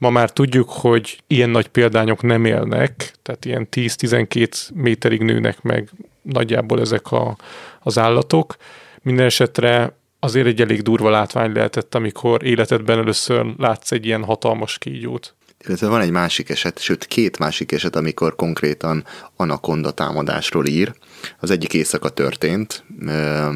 Ma 0.00 0.10
már 0.10 0.30
tudjuk, 0.30 0.70
hogy 0.70 1.18
ilyen 1.26 1.50
nagy 1.50 1.68
példányok 1.68 2.22
nem 2.22 2.44
élnek, 2.44 3.12
tehát 3.22 3.44
ilyen 3.44 3.68
10-12 3.70 4.74
méterig 4.74 5.22
nőnek 5.22 5.62
meg 5.62 5.90
nagyjából 6.22 6.80
ezek 6.80 7.12
a, 7.12 7.36
az 7.80 7.98
állatok. 7.98 8.56
Minden 9.02 9.26
esetre 9.26 9.96
azért 10.18 10.46
egy 10.46 10.60
elég 10.60 10.82
durva 10.82 11.10
látvány 11.10 11.52
lehetett, 11.52 11.94
amikor 11.94 12.44
életedben 12.44 12.98
először 12.98 13.46
látsz 13.58 13.92
egy 13.92 14.06
ilyen 14.06 14.24
hatalmas 14.24 14.78
kígyót. 14.78 15.34
Illetve 15.66 15.88
van 15.88 16.00
egy 16.00 16.10
másik 16.10 16.48
eset, 16.48 16.78
sőt 16.78 17.06
két 17.06 17.38
másik 17.38 17.72
eset, 17.72 17.96
amikor 17.96 18.36
konkrétan 18.36 19.04
anakonda 19.36 19.90
támadásról 19.90 20.66
ír. 20.66 20.92
Az 21.38 21.50
egyik 21.50 21.74
éjszaka 21.74 22.08
történt, 22.08 22.84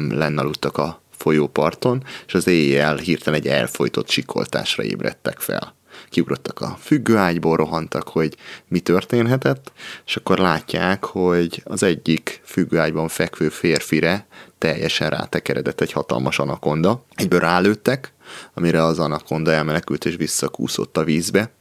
lenn 0.09 0.37
aludtak 0.37 0.77
a 0.77 1.01
folyóparton, 1.17 2.03
és 2.27 2.33
az 2.33 2.47
éjjel 2.47 2.95
hirtelen 2.95 3.39
egy 3.39 3.47
elfolytott 3.47 4.09
sikoltásra 4.09 4.83
ébredtek 4.83 5.39
fel. 5.39 5.74
Kiugrottak 6.15 6.61
a 6.61 6.77
függőágyból, 6.79 7.57
rohantak, 7.57 8.07
hogy 8.07 8.35
mi 8.67 8.79
történhetett, 8.79 9.71
és 10.05 10.15
akkor 10.15 10.37
látják, 10.37 11.03
hogy 11.03 11.61
az 11.65 11.83
egyik 11.83 12.41
függőágyban 12.43 13.07
fekvő 13.07 13.49
férfire 13.49 14.27
teljesen 14.57 15.09
rátekeredett 15.09 15.81
egy 15.81 15.91
hatalmas 15.91 16.39
anakonda. 16.39 17.05
Egyből 17.15 17.39
rálőttek, 17.39 18.13
amire 18.53 18.83
az 18.83 18.99
anakonda 18.99 19.51
elmenekült 19.51 20.05
és 20.05 20.15
visszakúszott 20.15 20.97
a 20.97 21.03
vízbe, 21.03 21.51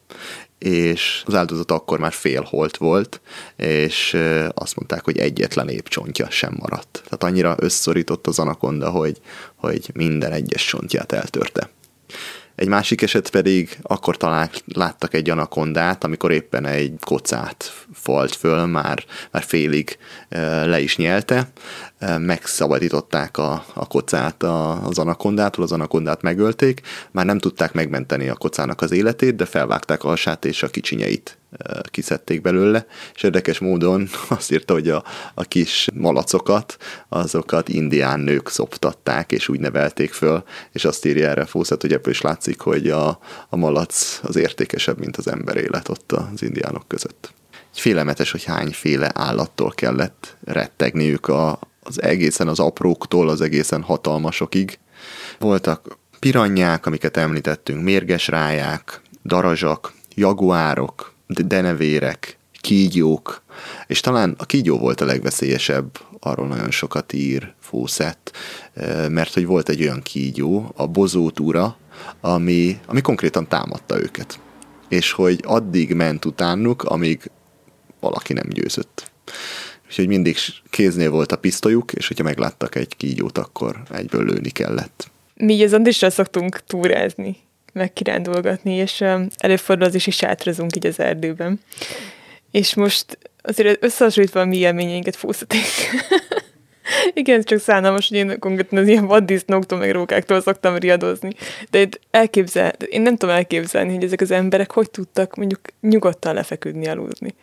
és 0.58 1.22
az 1.26 1.34
áldozat 1.34 1.70
akkor 1.70 1.98
már 1.98 2.12
félholt 2.12 2.76
volt, 2.76 3.20
és 3.56 4.16
azt 4.54 4.76
mondták, 4.76 5.04
hogy 5.04 5.18
egyetlen 5.18 5.68
épcsontja 5.68 6.30
sem 6.30 6.56
maradt. 6.58 7.02
Tehát 7.04 7.24
annyira 7.24 7.54
összorított 7.58 8.26
az 8.26 8.38
anakonda, 8.38 8.90
hogy, 8.90 9.20
hogy 9.54 9.90
minden 9.94 10.32
egyes 10.32 10.64
csontját 10.64 11.12
eltörte. 11.12 11.70
Egy 12.56 12.68
másik 12.68 13.02
eset 13.02 13.30
pedig 13.30 13.78
akkor 13.82 14.16
talán 14.16 14.50
láttak 14.64 15.14
egy 15.14 15.30
anakondát, 15.30 16.04
amikor 16.04 16.32
éppen 16.32 16.66
egy 16.66 16.94
kocát 17.04 17.86
falt 17.92 18.34
föl, 18.34 18.66
már, 18.66 19.04
már 19.30 19.42
félig 19.42 19.98
le 20.64 20.80
is 20.80 20.96
nyelte, 20.96 21.48
megszabadították 22.18 23.38
a, 23.38 23.64
a 23.74 23.86
kocát 23.86 24.42
az 24.42 24.98
anakondától, 24.98 25.64
az 25.64 25.72
anakondát 25.72 26.22
megölték, 26.22 26.80
már 27.10 27.24
nem 27.24 27.38
tudták 27.38 27.72
megmenteni 27.72 28.28
a 28.28 28.34
kocának 28.34 28.80
az 28.80 28.92
életét, 28.92 29.36
de 29.36 29.44
felvágták 29.44 30.04
a 30.04 30.08
hasát 30.08 30.44
és 30.44 30.62
a 30.62 30.68
kicsinyeit 30.68 31.38
kiszedték 31.90 32.40
belőle, 32.40 32.86
és 33.14 33.22
érdekes 33.22 33.58
módon 33.58 34.08
azt 34.28 34.52
írta, 34.52 34.72
hogy 34.72 34.88
a, 34.88 35.04
a 35.34 35.42
kis 35.42 35.88
malacokat, 35.94 36.76
azokat 37.08 37.68
indián 37.68 38.20
nők 38.20 38.48
szoptatták, 38.48 39.32
és 39.32 39.48
úgy 39.48 39.60
nevelték 39.60 40.12
föl, 40.12 40.44
és 40.72 40.84
azt 40.84 41.06
írja 41.06 41.28
erre 41.28 41.44
Fószet, 41.44 41.80
hogy 41.80 41.92
ebből 41.92 42.12
is 42.12 42.20
látszik, 42.20 42.60
hogy 42.60 42.90
a, 42.90 43.18
a 43.48 43.56
malac 43.56 44.20
az 44.22 44.36
értékesebb, 44.36 44.98
mint 44.98 45.16
az 45.16 45.28
ember 45.28 45.56
élet 45.56 45.88
ott 45.88 46.12
az 46.12 46.42
indiánok 46.42 46.88
között. 46.88 47.32
Félelmetes, 47.72 48.30
hogy 48.30 48.44
hányféle 48.44 49.10
állattól 49.14 49.70
kellett 49.70 50.36
rettegniük 50.44 51.28
a, 51.28 51.58
az 51.82 52.02
egészen 52.02 52.48
az 52.48 52.60
apróktól 52.60 53.28
az 53.28 53.40
egészen 53.40 53.82
hatalmasokig. 53.82 54.78
Voltak 55.38 55.98
piranyák, 56.18 56.86
amiket 56.86 57.16
említettünk, 57.16 57.82
mérges 57.82 58.28
ráják, 58.28 59.00
darazsak, 59.24 59.92
jaguárok, 60.14 61.13
denevérek, 61.26 62.38
kígyók, 62.60 63.42
és 63.86 64.00
talán 64.00 64.34
a 64.38 64.46
kígyó 64.46 64.78
volt 64.78 65.00
a 65.00 65.04
legveszélyesebb, 65.04 65.98
arról 66.20 66.46
nagyon 66.46 66.70
sokat 66.70 67.12
ír 67.12 67.54
Fószett, 67.60 68.36
mert 69.08 69.34
hogy 69.34 69.46
volt 69.46 69.68
egy 69.68 69.82
olyan 69.82 70.02
kígyó, 70.02 70.72
a 70.76 70.86
bozótúra, 70.86 71.76
ami, 72.20 72.78
ami 72.86 73.00
konkrétan 73.00 73.48
támadta 73.48 74.00
őket. 74.00 74.38
És 74.88 75.12
hogy 75.12 75.40
addig 75.42 75.94
ment 75.94 76.24
utánuk, 76.24 76.82
amíg 76.82 77.30
valaki 78.00 78.32
nem 78.32 78.48
győzött. 78.48 79.10
Úgyhogy 79.86 80.06
mindig 80.06 80.36
kéznél 80.70 81.10
volt 81.10 81.32
a 81.32 81.38
pisztolyuk, 81.38 81.92
és 81.92 82.08
hogyha 82.08 82.24
megláttak 82.24 82.74
egy 82.74 82.96
kígyót, 82.96 83.38
akkor 83.38 83.82
egyből 83.90 84.24
lőni 84.24 84.50
kellett. 84.50 85.10
Mi 85.34 85.64
az 85.64 85.72
Andrissal 85.72 86.10
szoktunk 86.10 86.60
túrázni, 86.66 87.36
meg 87.74 87.92
kirándulgatni, 87.92 88.72
és 88.72 89.04
előfordul 89.36 89.86
az 89.86 89.94
is, 89.94 90.06
is 90.06 90.16
sátrazunk 90.16 90.76
így 90.76 90.86
az 90.86 91.00
erdőben. 91.00 91.60
És 92.50 92.74
most 92.74 93.18
azért 93.42 93.84
összehasonlítva 93.84 94.40
a 94.40 94.44
mi 94.44 94.56
élményeinket 94.56 95.16
fúszaték. 95.16 95.60
Igen, 97.14 97.42
csak 97.42 97.58
szánalmas, 97.60 98.08
hogy 98.08 98.16
én 98.16 98.38
konkrétan 98.38 98.78
az 98.78 98.88
ilyen 98.88 99.06
vaddisznóktól, 99.06 99.78
meg 99.78 99.90
rókáktól 99.90 100.40
szoktam 100.40 100.76
riadozni. 100.76 101.30
De 101.70 101.78
én, 101.78 101.88
elképzel, 102.10 102.72
én 102.88 103.02
nem 103.02 103.16
tudom 103.16 103.34
elképzelni, 103.34 103.94
hogy 103.94 104.04
ezek 104.04 104.20
az 104.20 104.30
emberek 104.30 104.70
hogy 104.70 104.90
tudtak 104.90 105.34
mondjuk 105.34 105.60
nyugodtan 105.80 106.34
lefeküdni, 106.34 106.86
aludni. 106.86 107.34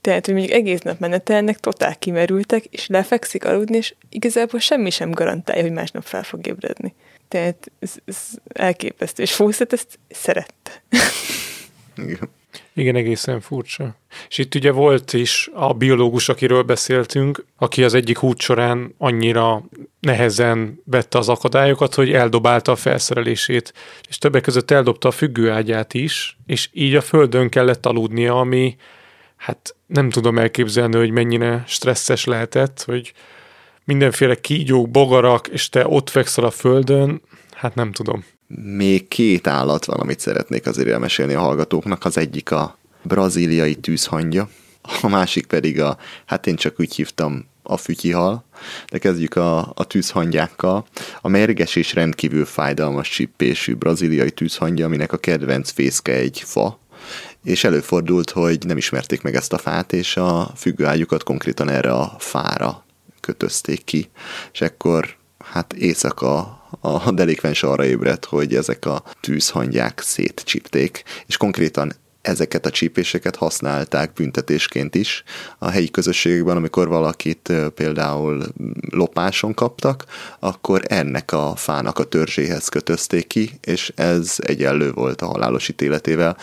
Tehát, 0.00 0.24
hogy 0.24 0.34
mondjuk 0.34 0.54
egész 0.54 0.80
nap 0.80 0.98
menetelnek, 0.98 1.58
totál 1.58 1.96
kimerültek, 1.96 2.64
és 2.64 2.86
lefekszik 2.86 3.44
aludni, 3.44 3.76
és 3.76 3.94
igazából 4.08 4.60
semmi 4.60 4.90
sem 4.90 5.10
garantálja, 5.10 5.62
hogy 5.62 5.72
másnap 5.72 6.02
fel 6.02 6.22
fog 6.22 6.46
ébredni. 6.46 6.94
Tehát 7.34 7.70
ez, 7.78 7.94
ez 8.04 8.30
elképesztő, 8.48 9.22
és 9.22 9.34
Fawcett 9.34 9.72
ezt 9.72 9.98
szerette. 10.08 10.82
Igen. 11.96 12.30
Igen, 12.72 12.96
egészen 12.96 13.40
furcsa. 13.40 13.96
És 14.28 14.38
itt 14.38 14.54
ugye 14.54 14.70
volt 14.70 15.12
is 15.12 15.50
a 15.52 15.72
biológus, 15.72 16.28
akiről 16.28 16.62
beszéltünk, 16.62 17.44
aki 17.56 17.84
az 17.84 17.94
egyik 17.94 18.22
út 18.22 18.40
során 18.40 18.94
annyira 18.98 19.62
nehezen 20.00 20.80
vette 20.84 21.18
az 21.18 21.28
akadályokat, 21.28 21.94
hogy 21.94 22.12
eldobálta 22.12 22.72
a 22.72 22.76
felszerelését, 22.76 23.72
és 24.08 24.18
többek 24.18 24.42
között 24.42 24.70
eldobta 24.70 25.08
a 25.08 25.12
függőágyát 25.12 25.94
is, 25.94 26.38
és 26.46 26.68
így 26.72 26.94
a 26.94 27.00
földön 27.00 27.48
kellett 27.48 27.86
aludnia, 27.86 28.38
ami 28.38 28.76
hát 29.36 29.76
nem 29.86 30.10
tudom 30.10 30.38
elképzelni, 30.38 30.96
hogy 30.96 31.10
mennyire 31.10 31.64
stresszes 31.66 32.24
lehetett, 32.24 32.82
hogy 32.82 33.12
mindenféle 33.84 34.40
kígyók, 34.40 34.90
bogarak, 34.90 35.48
és 35.48 35.68
te 35.68 35.86
ott 35.86 36.10
fekszel 36.10 36.44
a 36.44 36.50
földön, 36.50 37.20
hát 37.54 37.74
nem 37.74 37.92
tudom. 37.92 38.24
Még 38.76 39.08
két 39.08 39.46
állat 39.46 39.84
van, 39.84 40.00
amit 40.00 40.20
szeretnék 40.20 40.66
azért 40.66 40.88
elmesélni 40.88 41.34
a 41.34 41.40
hallgatóknak. 41.40 42.04
Az 42.04 42.18
egyik 42.18 42.50
a 42.50 42.78
brazíliai 43.02 43.74
tűzhangya, 43.74 44.48
a 45.02 45.08
másik 45.08 45.46
pedig 45.46 45.80
a, 45.80 45.96
hát 46.24 46.46
én 46.46 46.56
csak 46.56 46.80
úgy 46.80 46.94
hívtam, 46.94 47.46
a 47.66 47.76
fütyihal, 47.76 48.44
de 48.90 48.98
kezdjük 48.98 49.36
a, 49.36 49.58
a 49.58 49.84
tűzhangyákkal. 49.84 50.86
A 51.20 51.28
mérges 51.28 51.76
és 51.76 51.94
rendkívül 51.94 52.44
fájdalmas 52.44 53.08
csippésű 53.08 53.74
braziliai 53.74 54.30
tűzhangya, 54.30 54.84
aminek 54.84 55.12
a 55.12 55.16
kedvenc 55.16 55.70
fészke 55.70 56.12
egy 56.12 56.42
fa, 56.44 56.78
és 57.44 57.64
előfordult, 57.64 58.30
hogy 58.30 58.66
nem 58.66 58.76
ismerték 58.76 59.22
meg 59.22 59.34
ezt 59.34 59.52
a 59.52 59.58
fát, 59.58 59.92
és 59.92 60.16
a 60.16 60.50
függőágyukat 60.56 61.22
konkrétan 61.22 61.68
erre 61.68 61.92
a 61.92 62.14
fára 62.18 62.83
kötözték 63.24 63.84
ki, 63.84 64.10
és 64.52 64.60
akkor 64.60 65.16
hát 65.38 65.72
éjszaka 65.72 66.62
a 66.80 67.10
delikvens 67.10 67.62
arra 67.62 67.84
ébredt, 67.84 68.24
hogy 68.24 68.54
ezek 68.54 68.86
a 68.86 69.02
tűzhangyák 69.20 70.00
szétcsipték, 70.00 71.02
és 71.26 71.36
konkrétan 71.36 71.92
ezeket 72.24 72.66
a 72.66 72.70
csípéseket 72.70 73.36
használták 73.36 74.12
büntetésként 74.12 74.94
is 74.94 75.22
a 75.58 75.70
helyi 75.70 75.90
közösségekben, 75.90 76.56
amikor 76.56 76.88
valakit 76.88 77.52
például 77.74 78.42
lopáson 78.90 79.54
kaptak, 79.54 80.04
akkor 80.38 80.82
ennek 80.84 81.32
a 81.32 81.52
fának 81.56 81.98
a 81.98 82.04
törzséhez 82.04 82.68
kötözték 82.68 83.26
ki, 83.26 83.50
és 83.60 83.92
ez 83.96 84.36
egyenlő 84.36 84.92
volt 84.92 85.22
a 85.22 85.26
halálos 85.26 85.68
ítéletével. 85.68 86.36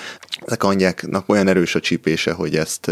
Ezek 0.46 0.64
anyjáknak 0.64 1.30
olyan 1.30 1.48
erős 1.48 1.76
a 1.76 1.80
csípése, 1.80 2.32
hogy 2.32 2.56
ezt 2.56 2.92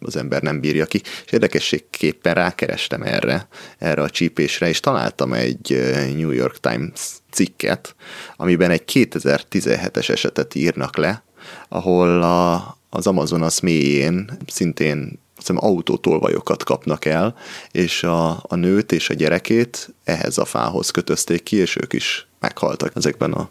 az 0.00 0.16
ember 0.16 0.42
nem 0.42 0.60
bírja 0.60 0.86
ki, 0.86 1.00
és 1.24 1.32
érdekességképpen 1.32 2.34
rákerestem 2.34 3.02
erre, 3.02 3.48
erre 3.78 4.02
a 4.02 4.10
csípésre, 4.10 4.68
és 4.68 4.80
találtam 4.80 5.32
egy 5.32 5.94
New 6.16 6.30
York 6.30 6.60
Times 6.60 7.00
cikket, 7.30 7.94
amiben 8.36 8.70
egy 8.70 8.82
2017-es 8.92 10.08
esetet 10.08 10.54
írnak 10.54 10.96
le, 10.96 11.24
ahol 11.68 12.22
a, 12.22 12.76
az 12.90 13.06
Amazonas 13.06 13.60
mélyén 13.60 14.30
szintén 14.46 15.18
hiszem, 15.36 15.56
autótolvajokat 15.64 16.64
kapnak 16.64 17.04
el, 17.04 17.34
és 17.70 18.02
a, 18.02 18.30
a 18.30 18.54
nőt 18.54 18.92
és 18.92 19.10
a 19.10 19.14
gyerekét 19.14 19.94
ehhez 20.04 20.38
a 20.38 20.44
fához 20.44 20.90
kötözték 20.90 21.42
ki, 21.42 21.56
és 21.56 21.76
ők 21.76 21.92
is 21.92 22.26
meghaltak 22.40 22.92
ezekben 22.94 23.32
a 23.32 23.48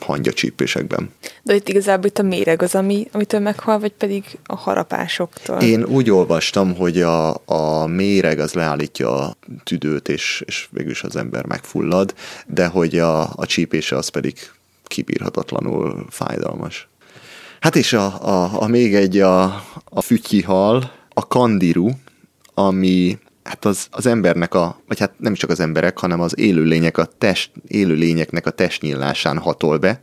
hangyacsípésekben. 0.00 1.10
De 1.42 1.54
itt 1.54 1.68
igazából 1.68 2.06
itt 2.06 2.18
a 2.18 2.22
méreg 2.22 2.62
az, 2.62 2.74
ami, 2.74 3.08
amitől 3.12 3.40
meghal, 3.40 3.78
vagy 3.78 3.92
pedig 3.92 4.38
a 4.46 4.56
harapásoktól? 4.56 5.60
Én 5.60 5.84
úgy 5.84 6.10
olvastam, 6.10 6.76
hogy 6.76 7.02
a, 7.02 7.34
a 7.44 7.86
méreg 7.86 8.38
az 8.38 8.52
leállítja 8.52 9.18
a 9.18 9.36
tüdőt, 9.64 10.08
és, 10.08 10.42
és 10.46 10.68
végülis 10.70 11.02
az 11.02 11.16
ember 11.16 11.46
megfullad, 11.46 12.14
de 12.46 12.66
hogy 12.66 12.98
a, 12.98 13.22
a 13.34 13.46
csípése 13.46 13.96
az 13.96 14.08
pedig 14.08 14.38
kibírhatatlanul 14.84 16.06
fájdalmas. 16.10 16.89
Hát 17.60 17.76
és 17.76 17.92
a, 17.92 18.28
a, 18.28 18.62
a 18.62 18.66
még 18.66 18.94
egy 18.94 19.18
a, 19.18 19.42
a 19.84 20.00
fütyihal, 20.00 20.92
a 21.08 21.26
kandiru, 21.26 21.90
ami 22.54 23.18
hát 23.42 23.64
az, 23.64 23.86
az 23.90 24.06
embernek 24.06 24.54
a, 24.54 24.80
vagy 24.88 24.98
hát 24.98 25.12
nem 25.18 25.34
csak 25.34 25.50
az 25.50 25.60
emberek, 25.60 25.98
hanem 25.98 26.20
az 26.20 26.38
élőlények 26.38 26.98
a 26.98 27.04
test, 27.04 27.50
élőlényeknek 27.66 28.46
a 28.46 28.50
testnyílásán 28.50 29.38
hatol 29.38 29.78
be, 29.78 30.00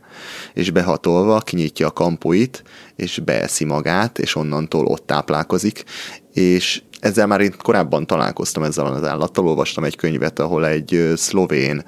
és 0.54 0.70
behatolva 0.70 1.40
kinyitja 1.40 1.86
a 1.86 1.92
kampóit, 1.92 2.62
és 2.96 3.18
beeszi 3.24 3.64
magát, 3.64 4.18
és 4.18 4.34
onnantól 4.34 4.86
ott 4.86 5.06
táplálkozik, 5.06 5.84
és 6.32 6.82
ezzel 7.00 7.26
már 7.26 7.40
én 7.40 7.54
korábban 7.62 8.06
találkoztam 8.06 8.62
ezzel 8.62 8.86
az 8.86 9.04
állattal, 9.04 9.46
olvastam 9.46 9.84
egy 9.84 9.96
könyvet, 9.96 10.38
ahol 10.38 10.66
egy 10.66 11.12
szlovén 11.16 11.84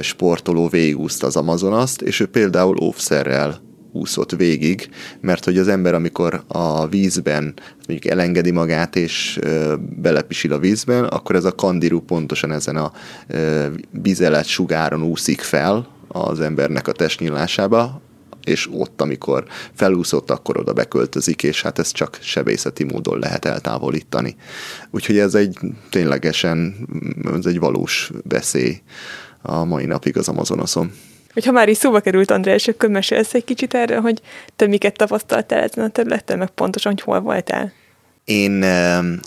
sportoló 0.00 0.68
végigúzta 0.68 1.26
az 1.26 1.36
Amazonaszt, 1.36 2.02
és 2.02 2.20
ő 2.20 2.26
például 2.26 2.76
óvszerrel 2.82 3.65
úszott 3.96 4.30
végig, 4.30 4.88
mert 5.20 5.44
hogy 5.44 5.58
az 5.58 5.68
ember, 5.68 5.94
amikor 5.94 6.44
a 6.46 6.86
vízben 6.86 7.54
mondjuk 7.88 8.12
elengedi 8.12 8.50
magát 8.50 8.96
és 8.96 9.38
belepisil 9.78 10.52
a 10.52 10.58
vízben, 10.58 11.04
akkor 11.04 11.34
ez 11.34 11.44
a 11.44 11.54
kandiru 11.54 12.00
pontosan 12.00 12.52
ezen 12.52 12.76
a 12.76 12.92
vizelet 13.90 14.46
sugáron 14.46 15.02
úszik 15.02 15.40
fel 15.40 15.88
az 16.08 16.40
embernek 16.40 16.88
a 16.88 16.92
testnyílásába, 16.92 18.00
és 18.44 18.68
ott, 18.72 19.00
amikor 19.00 19.44
felúszott, 19.74 20.30
akkor 20.30 20.58
oda 20.58 20.72
beköltözik, 20.72 21.42
és 21.42 21.62
hát 21.62 21.78
ezt 21.78 21.92
csak 21.94 22.18
sebészeti 22.22 22.84
módon 22.84 23.18
lehet 23.18 23.44
eltávolítani. 23.44 24.36
Úgyhogy 24.90 25.18
ez 25.18 25.34
egy 25.34 25.58
ténylegesen, 25.90 26.74
ez 27.38 27.46
egy 27.46 27.58
valós 27.58 28.10
veszély 28.28 28.80
a 29.42 29.64
mai 29.64 29.84
napig 29.84 30.16
az 30.16 30.28
Amazonoson. 30.28 30.92
Hogyha 31.36 31.52
már 31.52 31.68
is 31.68 31.76
szóba 31.76 32.00
került, 32.00 32.30
András, 32.30 32.68
akkor 32.68 32.88
mesélsz 32.88 33.34
egy 33.34 33.44
kicsit 33.44 33.74
erről, 33.74 34.00
hogy 34.00 34.20
te 34.56 34.66
miket 34.66 34.96
tapasztaltál 34.96 35.62
ezen 35.62 35.84
a 35.84 35.88
területen, 35.88 36.38
meg 36.38 36.48
pontosan, 36.48 36.92
hogy 36.92 37.02
hol 37.02 37.20
voltál? 37.20 37.72
Én 38.24 38.62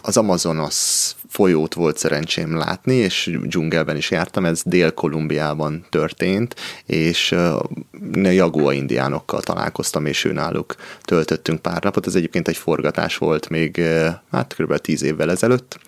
az 0.01 0.17
Amazonas 0.17 1.11
folyót 1.29 1.73
volt 1.73 1.97
szerencsém 1.97 2.57
látni, 2.57 2.95
és 2.95 3.37
dzsungelben 3.43 3.95
is 3.97 4.11
jártam, 4.11 4.45
ez 4.45 4.61
Dél-Kolumbiában 4.65 5.85
történt, 5.89 6.55
és 6.85 7.35
Jagua 8.13 8.73
indiánokkal 8.73 9.41
találkoztam, 9.41 10.05
és 10.05 10.25
ő 10.25 10.31
náluk 10.31 10.75
töltöttünk 11.01 11.61
pár 11.61 11.83
napot. 11.83 12.07
Ez 12.07 12.15
egyébként 12.15 12.47
egy 12.47 12.57
forgatás 12.57 13.17
volt 13.17 13.49
még 13.49 13.81
hát 14.31 14.55
kb. 14.57 14.77
tíz 14.77 15.03
évvel 15.03 15.31
ezelőtt, 15.31 15.79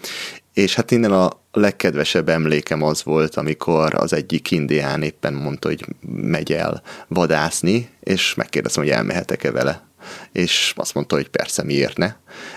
és 0.53 0.75
hát 0.75 0.91
innen 0.91 1.11
a 1.11 1.29
legkedvesebb 1.51 2.29
emlékem 2.29 2.83
az 2.83 3.03
volt, 3.03 3.35
amikor 3.35 3.95
az 3.95 4.13
egyik 4.13 4.51
indián 4.51 5.01
éppen 5.01 5.33
mondta, 5.33 5.67
hogy 5.67 5.85
megy 6.11 6.51
el 6.53 6.81
vadászni, 7.07 7.89
és 7.99 8.33
megkérdeztem, 8.35 8.83
hogy 8.83 8.91
elmehetek-e 8.91 9.51
vele. 9.51 9.89
És 10.31 10.73
azt 10.75 10.93
mondta, 10.93 11.15
hogy 11.15 11.29
persze, 11.29 11.63
miért 11.63 11.97
ne. 11.97 12.13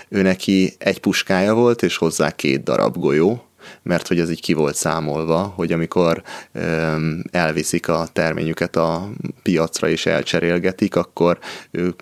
Ő 0.09 0.21
neki 0.21 0.73
egy 0.77 0.99
puskája 0.99 1.53
volt, 1.53 1.83
és 1.83 1.97
hozzá 1.97 2.31
két 2.31 2.63
darab 2.63 2.97
golyó, 2.97 3.45
mert 3.83 4.07
hogy 4.07 4.19
ez 4.19 4.29
így 4.29 4.41
ki 4.41 4.53
volt 4.53 4.75
számolva, 4.75 5.53
hogy 5.55 5.71
amikor 5.71 6.23
öm, 6.51 7.23
elviszik 7.31 7.87
a 7.87 8.07
terményüket 8.13 8.75
a 8.75 9.09
piacra 9.43 9.89
és 9.89 10.05
elcserélgetik, 10.05 10.95
akkor 10.95 11.39
ők 11.71 11.99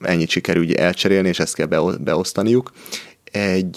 ennyit 0.00 0.30
sikerül 0.30 0.74
elcserélni, 0.74 1.28
és 1.28 1.38
ezt 1.38 1.54
kell 1.54 1.96
beosztaniuk, 2.00 2.72
egy 3.32 3.74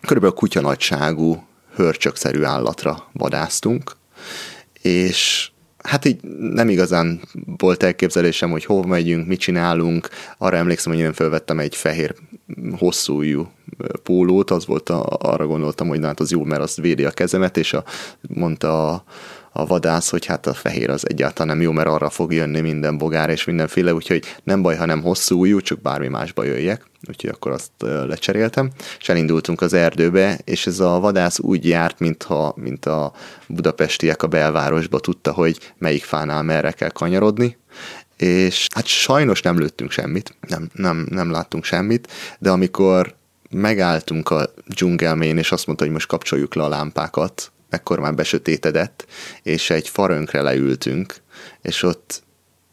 körülbelül 0.00 0.34
kutyanagyságú 0.34 1.46
hörcsökszerű 1.74 2.42
állatra 2.42 3.08
vadáztunk, 3.12 3.96
és 4.82 5.50
hát 5.86 6.04
így 6.04 6.20
nem 6.38 6.68
igazán 6.68 7.20
volt 7.56 7.82
elképzelésem, 7.82 8.50
hogy 8.50 8.64
hova 8.64 8.86
megyünk, 8.86 9.26
mit 9.26 9.40
csinálunk. 9.40 10.08
Arra 10.38 10.56
emlékszem, 10.56 10.92
hogy 10.92 11.02
én 11.02 11.12
felvettem 11.12 11.58
egy 11.58 11.76
fehér 11.76 12.14
hosszújú 12.78 13.48
pólót, 14.02 14.50
az 14.50 14.66
volt, 14.66 14.88
a, 14.88 15.06
arra 15.18 15.46
gondoltam, 15.46 15.88
hogy 15.88 16.00
na 16.00 16.06
hát 16.06 16.20
az 16.20 16.30
jó, 16.30 16.44
mert 16.44 16.62
az 16.62 16.76
védi 16.76 17.04
a 17.04 17.10
kezemet, 17.10 17.56
és 17.56 17.72
a, 17.72 17.84
mondta 18.28 18.92
a, 18.92 19.04
a 19.56 19.66
vadász, 19.66 20.10
hogy 20.10 20.26
hát 20.26 20.46
a 20.46 20.54
fehér 20.54 20.90
az 20.90 21.08
egyáltalán 21.08 21.56
nem 21.56 21.64
jó, 21.64 21.72
mert 21.72 21.88
arra 21.88 22.10
fog 22.10 22.32
jönni 22.32 22.60
minden 22.60 22.98
bogár 22.98 23.30
és 23.30 23.44
mindenféle, 23.44 23.94
úgyhogy 23.94 24.24
nem 24.44 24.62
baj, 24.62 24.76
ha 24.76 24.84
nem 24.84 25.02
hosszú 25.02 25.38
ujjú, 25.40 25.60
csak 25.60 25.80
bármi 25.80 26.08
másba 26.08 26.44
jöjjek. 26.44 26.84
Úgyhogy 27.08 27.30
akkor 27.30 27.52
azt 27.52 27.70
lecseréltem, 27.78 28.70
és 29.00 29.08
elindultunk 29.08 29.60
az 29.60 29.72
erdőbe, 29.72 30.38
és 30.44 30.66
ez 30.66 30.80
a 30.80 31.00
vadász 31.00 31.38
úgy 31.38 31.68
járt, 31.68 31.98
mintha, 31.98 32.54
mint 32.56 32.86
a 32.86 33.12
budapestiek 33.48 34.22
a 34.22 34.26
belvárosba 34.26 34.98
tudta, 34.98 35.32
hogy 35.32 35.58
melyik 35.78 36.04
fánál 36.04 36.42
merre 36.42 36.70
kell 36.70 36.90
kanyarodni, 36.90 37.56
és 38.16 38.66
hát 38.74 38.86
sajnos 38.86 39.42
nem 39.42 39.58
lőttünk 39.58 39.90
semmit, 39.90 40.36
nem, 40.48 40.68
nem, 40.72 41.06
nem 41.10 41.30
láttunk 41.30 41.64
semmit, 41.64 42.12
de 42.38 42.50
amikor 42.50 43.14
megálltunk 43.50 44.30
a 44.30 44.50
dzsungelmén, 44.68 45.38
és 45.38 45.52
azt 45.52 45.66
mondta, 45.66 45.84
hogy 45.84 45.92
most 45.92 46.08
kapcsoljuk 46.08 46.54
le 46.54 46.62
a 46.62 46.68
lámpákat, 46.68 47.52
ekkor 47.68 47.98
már 47.98 48.14
besötétedett, 48.14 49.06
és 49.42 49.70
egy 49.70 49.88
farönkre 49.88 50.42
leültünk, 50.42 51.14
és 51.62 51.82
ott 51.82 52.22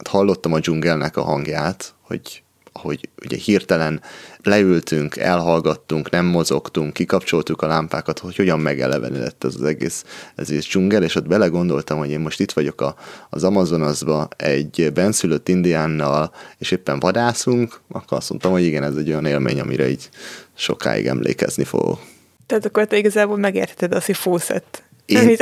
hallottam 0.09 0.53
a 0.53 0.59
dzsungelnek 0.59 1.17
a 1.17 1.23
hangját, 1.23 1.93
hogy 2.01 2.43
hogy 2.73 3.09
ugye 3.25 3.37
hirtelen 3.37 4.01
leültünk, 4.43 5.17
elhallgattunk, 5.17 6.09
nem 6.09 6.25
mozogtunk, 6.25 6.93
kikapcsoltuk 6.93 7.61
a 7.61 7.67
lámpákat, 7.67 8.19
hogy 8.19 8.35
hogyan 8.35 8.59
megelevenedett 8.59 9.43
ez 9.43 9.55
az 9.55 9.63
egész, 9.63 10.03
ez 10.35 10.49
is 10.49 10.67
dzsungel, 10.67 11.03
és 11.03 11.15
ott 11.15 11.27
belegondoltam, 11.27 11.97
hogy 11.97 12.09
én 12.09 12.19
most 12.19 12.39
itt 12.39 12.51
vagyok 12.51 12.81
a, 12.81 12.95
az 13.29 13.43
Amazonasba 13.43 14.27
egy 14.37 14.91
benszülött 14.93 15.49
indiánnal, 15.49 16.33
és 16.57 16.71
éppen 16.71 16.99
vadászunk, 16.99 17.79
akkor 17.89 18.17
azt 18.17 18.29
mondtam, 18.29 18.51
hogy 18.51 18.63
igen, 18.63 18.83
ez 18.83 18.95
egy 18.95 19.09
olyan 19.09 19.25
élmény, 19.25 19.59
amire 19.59 19.89
így 19.89 20.09
sokáig 20.55 21.07
emlékezni 21.07 21.63
fogok. 21.63 21.99
Tehát 22.45 22.65
akkor 22.65 22.87
te 22.87 22.97
igazából 22.97 23.37
megérted 23.37 23.93
azt, 23.93 24.05
hogy 24.05 24.17
fószett. 24.17 24.83
Én, 25.05 25.37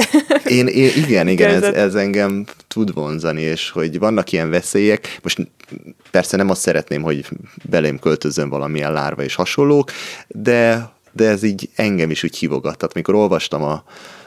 én, 0.45 0.68
én, 0.68 0.91
igen, 0.95 1.28
igen, 1.36 1.64
ez, 1.64 1.64
ez 1.64 1.95
engem 1.95 2.45
tud 2.68 2.93
vonzani, 2.93 3.41
és 3.41 3.70
hogy 3.70 3.99
vannak 3.99 4.32
ilyen 4.32 4.49
veszélyek. 4.49 5.20
Most 5.24 5.38
persze 6.12 6.38
nem 6.38 6.49
azt 6.49 6.62
szeretném, 6.62 7.02
hogy 7.02 7.26
belém 7.70 7.99
költözön 7.99 8.49
valamilyen 8.49 8.93
lárva 8.93 9.24
és 9.24 9.36
hasonlók, 9.36 9.91
de, 10.28 10.91
de 11.12 11.28
ez 11.28 11.43
így 11.43 11.70
engem 11.76 12.12
is 12.12 12.24
úgy 12.24 12.38
hívogat. 12.38 12.78
Tehát 12.78 12.93
amikor 12.93 13.16
olvastam 13.16 13.64
a 13.64 13.84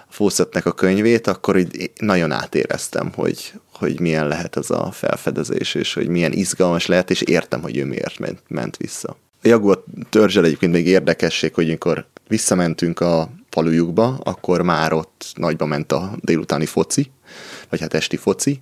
Fawcettnek 0.09 0.67
a 0.67 0.73
könyvét, 0.73 1.27
akkor 1.27 1.57
így 1.57 1.91
nagyon 2.01 2.33
átéreztem, 2.33 3.13
hogy, 3.15 3.53
hogy 3.73 4.01
milyen 4.01 4.29
lehet 4.29 4.57
ez 4.57 4.71
a 4.71 4.91
felfedezés, 4.93 5.75
és 5.75 5.95
hogy 5.95 6.09
milyen 6.09 6.33
izgalmas 6.33 6.87
lehet, 6.87 7.11
és 7.11 7.21
értem, 7.21 7.63
hogy 7.63 7.77
ő 7.77 7.85
miért 7.85 8.19
ment, 8.19 8.43
ment 8.49 8.77
vissza. 8.77 9.17
Jaguar 9.47 9.85
törzsel 10.11 10.45
egyébként 10.45 10.73
még 10.73 10.87
érdekesség, 10.87 11.55
hogy 11.55 11.69
amikor 11.69 12.07
visszamentünk 12.29 13.01
a 13.01 13.31
falujukba, 13.51 14.19
akkor 14.23 14.63
már 14.63 14.93
ott 14.93 15.33
nagyba 15.35 15.67
ment 15.67 15.93
a 15.93 16.13
délutáni 16.21 16.67
foci, 16.67 17.11
vagy 17.69 17.81
hát 17.81 17.95
esti 17.95 18.17
foci. 18.17 18.61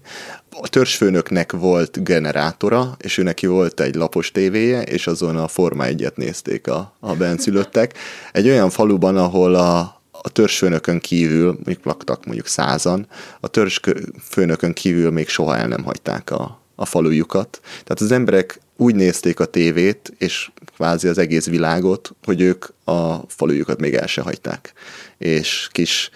A 0.51 0.69
törzsfőnöknek 0.69 1.53
volt 1.53 2.05
generátora, 2.05 2.97
és 2.99 3.19
ő 3.19 3.23
neki 3.23 3.47
volt 3.47 3.81
egy 3.81 3.95
lapos 3.95 4.31
tévéje, 4.31 4.83
és 4.83 5.07
azon 5.07 5.37
a 5.37 5.49
Forma 5.49 5.85
egyet 5.85 6.17
nézték 6.17 6.67
a, 6.67 6.97
a 7.01 7.15
benszülöttek. 7.15 7.99
Egy 8.33 8.49
olyan 8.49 8.71
faluban, 8.71 9.17
ahol 9.17 9.55
a, 9.55 9.79
a 10.11 10.29
törzsfőnökön 10.33 10.99
kívül, 10.99 11.47
mondjuk 11.47 11.85
laktak 11.85 12.25
mondjuk 12.25 12.47
százan, 12.47 13.07
a 13.41 13.49
törzsfőnökön 13.49 14.73
kívül 14.73 15.11
még 15.11 15.29
soha 15.29 15.57
el 15.57 15.69
nem 15.69 15.85
hagyták 15.85 16.31
a, 16.31 16.61
a 16.75 16.85
falujukat. 16.85 17.61
Tehát 17.63 18.01
az 18.01 18.13
emberek 18.13 18.61
úgy 18.83 18.95
nézték 18.95 19.41
a 19.41 19.45
tévét, 19.45 20.13
és 20.19 20.51
kvázi 20.77 21.09
az 21.09 21.19
egész 21.19 21.47
világot, 21.47 22.15
hogy 22.25 22.41
ők 22.41 22.65
a 22.85 23.15
falujukat 23.29 23.81
még 23.81 23.95
el 23.95 24.07
se 24.07 24.21
hagyták. 24.21 24.73
És 25.19 25.69
kis 25.73 26.11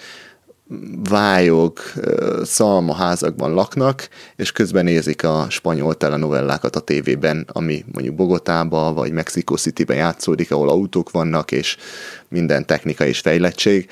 vályog, 1.09 1.79
szalmaházakban 2.45 3.55
laknak, 3.55 4.09
és 4.37 4.53
közben 4.53 4.85
nézik 4.85 5.25
a 5.25 5.47
spanyol 5.51 5.97
telenovellákat 5.97 6.77
a 6.77 6.81
tévében, 6.81 7.47
ami 7.53 7.85
mondjuk 7.93 8.15
Bogotába 8.15 8.93
vagy 8.93 9.13
Mexico 9.13 9.57
City-ben 9.57 9.97
játszódik, 9.97 10.53
ahol 10.53 10.69
autók 10.69 11.11
vannak, 11.11 11.53
és 11.53 11.77
minden 12.29 12.67
technika 12.67 13.07
és 13.07 13.19
fejlettség, 13.19 13.91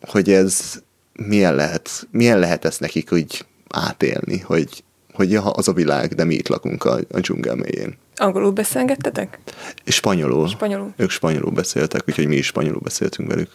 hogy 0.00 0.30
ez 0.30 0.82
milyen 1.12 1.54
lehet, 1.54 2.08
milyen 2.10 2.38
lehet 2.38 2.64
ezt 2.64 2.80
nekik 2.80 3.12
úgy 3.12 3.46
átélni, 3.68 4.38
hogy 4.38 4.84
hogy 5.18 5.30
ja, 5.30 5.42
az 5.42 5.68
a 5.68 5.72
világ, 5.72 6.14
de 6.14 6.24
mi 6.24 6.34
itt 6.34 6.48
lakunk 6.48 6.84
a, 6.84 6.98
a 7.10 7.20
dzsungel 7.20 7.54
mélyén. 7.54 7.96
Angolul 8.16 8.50
beszélgettetek? 8.50 9.38
Spanyolul. 9.84 10.48
Spanyolul. 10.48 10.92
Ők 10.96 11.10
spanyolul 11.10 11.50
beszéltek, 11.50 12.02
úgyhogy 12.08 12.26
mi 12.26 12.36
is 12.36 12.46
spanyolul 12.46 12.80
beszéltünk 12.80 13.28
velük. 13.28 13.50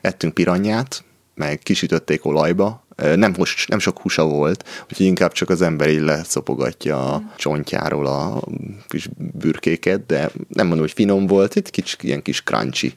Ettünk 0.00 0.34
piranyát, 0.34 1.04
meg 1.34 1.58
kisütötték 1.58 2.24
olajba, 2.24 2.86
nem, 2.96 3.34
hús, 3.34 3.66
nem 3.66 3.78
sok 3.78 4.00
húsa 4.00 4.24
volt, 4.24 4.64
úgyhogy 4.90 5.06
inkább 5.06 5.32
csak 5.32 5.50
az 5.50 5.62
ember 5.62 5.88
így 5.88 6.00
leszopogatja 6.00 7.12
a 7.12 7.22
csontjáról 7.36 8.06
a 8.06 8.42
kis 8.88 9.08
bürkéket, 9.16 10.06
de 10.06 10.30
nem 10.48 10.66
mondom, 10.66 10.84
hogy 10.84 10.94
finom 10.94 11.26
volt, 11.26 11.54
itt 11.54 11.70
kicsi, 11.70 11.96
ilyen 12.00 12.22
kis 12.22 12.42
crunchy. 12.42 12.94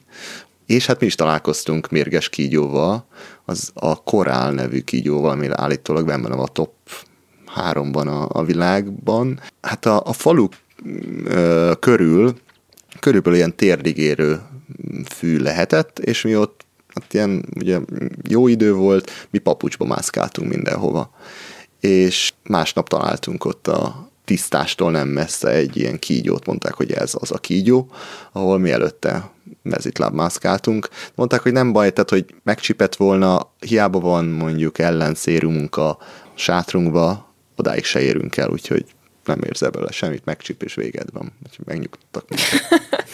És 0.66 0.86
hát 0.86 1.00
mi 1.00 1.06
is 1.06 1.14
találkoztunk 1.14 1.90
mérges 1.90 2.28
kígyóval, 2.28 3.06
az 3.44 3.70
a 3.74 4.02
Korál 4.02 4.52
nevű 4.52 4.80
kígyóval, 4.80 5.30
ami 5.30 5.48
állítólag 5.50 6.06
benne 6.06 6.28
van 6.28 6.38
a 6.38 6.46
top 6.46 6.72
háromban 7.54 8.08
a, 8.08 8.28
a 8.28 8.44
világban. 8.44 9.40
Hát 9.60 9.86
a, 9.86 10.02
a 10.04 10.12
falu 10.12 10.48
ö, 11.24 11.72
körül 11.80 12.34
körülbelül 13.00 13.38
ilyen 13.38 13.56
térdigérő 13.56 14.40
fű 15.08 15.38
lehetett, 15.38 15.98
és 15.98 16.22
mi 16.22 16.36
ott 16.36 16.64
hát 16.94 17.14
ilyen 17.14 17.44
ugye 17.56 17.78
jó 18.28 18.48
idő 18.48 18.74
volt, 18.74 19.10
mi 19.30 19.38
papucsba 19.38 19.84
mászkáltunk 19.84 20.48
mindenhova. 20.48 21.10
És 21.80 22.32
másnap 22.42 22.88
találtunk 22.88 23.44
ott 23.44 23.66
a 23.66 24.08
tisztástól 24.24 24.90
nem 24.90 25.08
messze 25.08 25.48
egy 25.48 25.76
ilyen 25.76 25.98
kígyót, 25.98 26.46
mondták, 26.46 26.74
hogy 26.74 26.92
ez 26.92 27.12
az 27.14 27.30
a 27.32 27.38
kígyó, 27.38 27.90
ahol 28.32 28.58
mi 28.58 28.70
előtte 28.70 29.30
mezitláb 29.62 30.14
mászkáltunk. 30.14 30.88
Mondták, 31.14 31.40
hogy 31.40 31.52
nem 31.52 31.72
baj, 31.72 31.92
tehát 31.92 32.10
hogy 32.10 32.34
megcsipett 32.42 32.96
volna, 32.96 33.52
hiába 33.58 34.00
van 34.00 34.24
mondjuk 34.24 34.78
ellenszérumunk 34.78 35.76
a 35.76 35.98
sátrunkba, 36.34 37.29
odáig 37.60 37.84
se 37.84 38.00
érünk 38.00 38.36
el, 38.36 38.48
úgyhogy 38.50 38.84
nem 39.24 39.40
érzel 39.42 39.70
bele 39.70 39.90
semmit, 39.90 40.24
megcsip 40.24 40.62
és 40.62 40.74
véged 40.74 41.12
van. 41.12 41.32
Úgyhogy 41.46 41.66
megnyugtattak. 41.66 42.38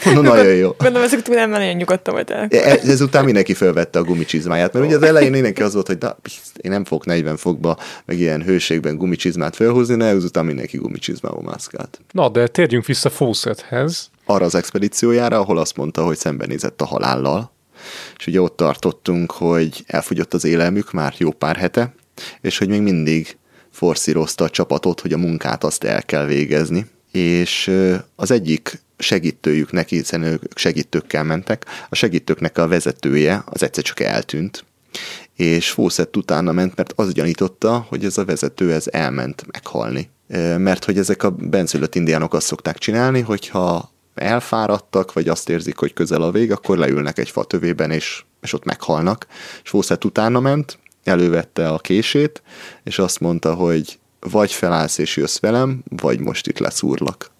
Mondom, 0.04 0.24
nagyon 0.34 0.54
jó. 0.54 0.74
Gondolom, 0.78 1.06
ezek 1.06 1.28
után 1.28 1.48
nagyon 1.48 1.74
nyugodtan 1.74 2.14
volt 2.14 2.30
el. 2.30 2.46
E- 2.50 2.80
Ezután 2.82 3.24
mindenki 3.24 3.54
felvette 3.54 3.98
a 3.98 4.02
gumicsizmáját, 4.02 4.72
mert 4.72 4.86
ugye 4.86 4.96
az 4.96 5.02
elején 5.02 5.30
mindenki 5.30 5.62
az 5.62 5.74
volt, 5.74 5.86
hogy 5.86 5.98
na, 5.98 6.16
én 6.60 6.70
nem 6.70 6.84
fogok 6.84 7.06
40 7.06 7.36
fokba, 7.36 7.78
meg 8.04 8.18
ilyen 8.18 8.42
hőségben 8.42 8.96
gumicsizmát 8.96 9.56
felhúzni, 9.56 9.96
de 9.96 10.04
ezután 10.04 10.44
mindenki 10.44 10.76
gumicsizmával 10.76 11.42
mászkált. 11.42 12.00
Na, 12.12 12.28
de 12.28 12.46
térjünk 12.46 12.86
vissza 12.86 13.10
Fawcetthez. 13.10 14.10
Arra 14.24 14.44
az 14.44 14.54
expedíciójára, 14.54 15.38
ahol 15.38 15.58
azt 15.58 15.76
mondta, 15.76 16.04
hogy 16.04 16.16
szembenézett 16.16 16.80
a 16.80 16.84
halállal, 16.84 17.54
és 18.18 18.26
ugye 18.26 18.40
ott 18.40 18.56
tartottunk, 18.56 19.30
hogy 19.30 19.84
elfogyott 19.86 20.34
az 20.34 20.44
élelmük 20.44 20.92
már 20.92 21.14
jó 21.18 21.30
pár 21.30 21.56
hete, 21.56 21.94
és 22.40 22.58
hogy 22.58 22.68
még 22.68 22.80
mindig 22.80 23.36
forszírozta 23.76 24.44
a 24.44 24.50
csapatot, 24.50 25.00
hogy 25.00 25.12
a 25.12 25.18
munkát 25.18 25.64
azt 25.64 25.84
el 25.84 26.02
kell 26.02 26.26
végezni, 26.26 26.86
és 27.12 27.72
az 28.14 28.30
egyik 28.30 28.82
segítőjük 28.98 29.72
neki, 29.72 29.96
hiszen 29.96 30.22
ők 30.22 30.42
segítőkkel 30.54 31.24
mentek, 31.24 31.64
a 31.88 31.94
segítőknek 31.94 32.58
a 32.58 32.68
vezetője 32.68 33.42
az 33.46 33.62
egyszer 33.62 33.84
csak 33.84 34.00
eltűnt, 34.00 34.64
és 35.34 35.70
Fawcett 35.70 36.16
utána 36.16 36.52
ment, 36.52 36.76
mert 36.76 36.92
az 36.96 37.12
gyanította, 37.12 37.86
hogy 37.88 38.04
ez 38.04 38.18
a 38.18 38.24
vezető 38.24 38.72
ez 38.72 38.86
elment 38.90 39.46
meghalni. 39.52 40.10
Mert 40.56 40.84
hogy 40.84 40.98
ezek 40.98 41.22
a 41.22 41.30
benszülött 41.30 41.94
indiánok 41.94 42.34
azt 42.34 42.46
szokták 42.46 42.78
csinálni, 42.78 43.20
hogyha 43.20 43.92
elfáradtak, 44.14 45.12
vagy 45.12 45.28
azt 45.28 45.48
érzik, 45.48 45.76
hogy 45.76 45.92
közel 45.92 46.22
a 46.22 46.30
vég, 46.30 46.52
akkor 46.52 46.78
leülnek 46.78 47.18
egy 47.18 47.30
fatövében, 47.30 47.90
és, 47.90 48.24
és 48.40 48.52
ott 48.52 48.64
meghalnak. 48.64 49.26
És 49.62 49.70
Fawcett 49.70 50.04
utána 50.04 50.40
ment, 50.40 50.78
elővette 51.06 51.68
a 51.68 51.78
kését, 51.78 52.42
és 52.84 52.98
azt 52.98 53.20
mondta, 53.20 53.54
hogy 53.54 53.98
vagy 54.20 54.52
felállsz 54.52 54.98
és 54.98 55.16
jössz 55.16 55.38
velem, 55.38 55.82
vagy 55.88 56.20
most 56.20 56.46
itt 56.46 56.58
leszúrlak. 56.58 57.30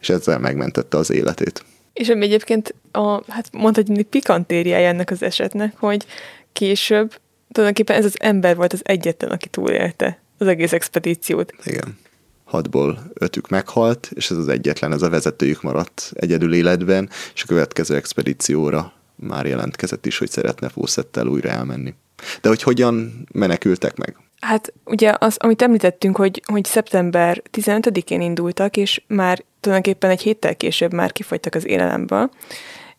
És 0.00 0.08
ezzel 0.08 0.38
megmentette 0.38 0.96
az 0.96 1.10
életét. 1.10 1.64
És 1.92 2.08
ami 2.08 2.24
egyébként 2.24 2.74
a, 2.92 3.32
hát 3.32 3.48
mondhatni 3.52 4.02
pikantériája 4.02 4.88
ennek 4.88 5.10
az 5.10 5.22
esetnek, 5.22 5.76
hogy 5.76 6.06
később 6.52 7.18
tulajdonképpen 7.52 7.96
ez 7.96 8.04
az 8.04 8.16
ember 8.20 8.56
volt 8.56 8.72
az 8.72 8.80
egyetlen, 8.82 9.30
aki 9.30 9.48
túlélte 9.48 10.20
az 10.38 10.46
egész 10.46 10.72
expedíciót. 10.72 11.52
Igen. 11.64 11.98
Hatból 12.44 13.10
ötük 13.14 13.48
meghalt, 13.48 14.10
és 14.14 14.30
ez 14.30 14.36
az 14.36 14.48
egyetlen, 14.48 14.92
ez 14.92 15.02
a 15.02 15.08
vezetőjük 15.08 15.62
maradt 15.62 16.12
egyedül 16.14 16.54
életben, 16.54 17.10
és 17.34 17.42
a 17.42 17.46
következő 17.46 17.94
expedícióra 17.94 18.92
már 19.14 19.46
jelentkezett 19.46 20.06
is, 20.06 20.18
hogy 20.18 20.30
szeretne 20.30 20.68
Fószettel 20.68 21.26
újra 21.26 21.48
elmenni. 21.48 21.94
De 22.40 22.48
hogy 22.48 22.62
hogyan 22.62 23.26
menekültek 23.32 23.96
meg? 23.96 24.16
Hát 24.40 24.72
ugye 24.84 25.14
az, 25.18 25.36
amit 25.38 25.62
említettünk, 25.62 26.16
hogy, 26.16 26.42
hogy 26.52 26.64
szeptember 26.64 27.42
15-én 27.52 28.20
indultak, 28.20 28.76
és 28.76 29.02
már 29.06 29.44
tulajdonképpen 29.60 30.10
egy 30.10 30.20
héttel 30.20 30.56
később 30.56 30.92
már 30.92 31.12
kifogytak 31.12 31.54
az 31.54 31.66
élelemből, 31.66 32.30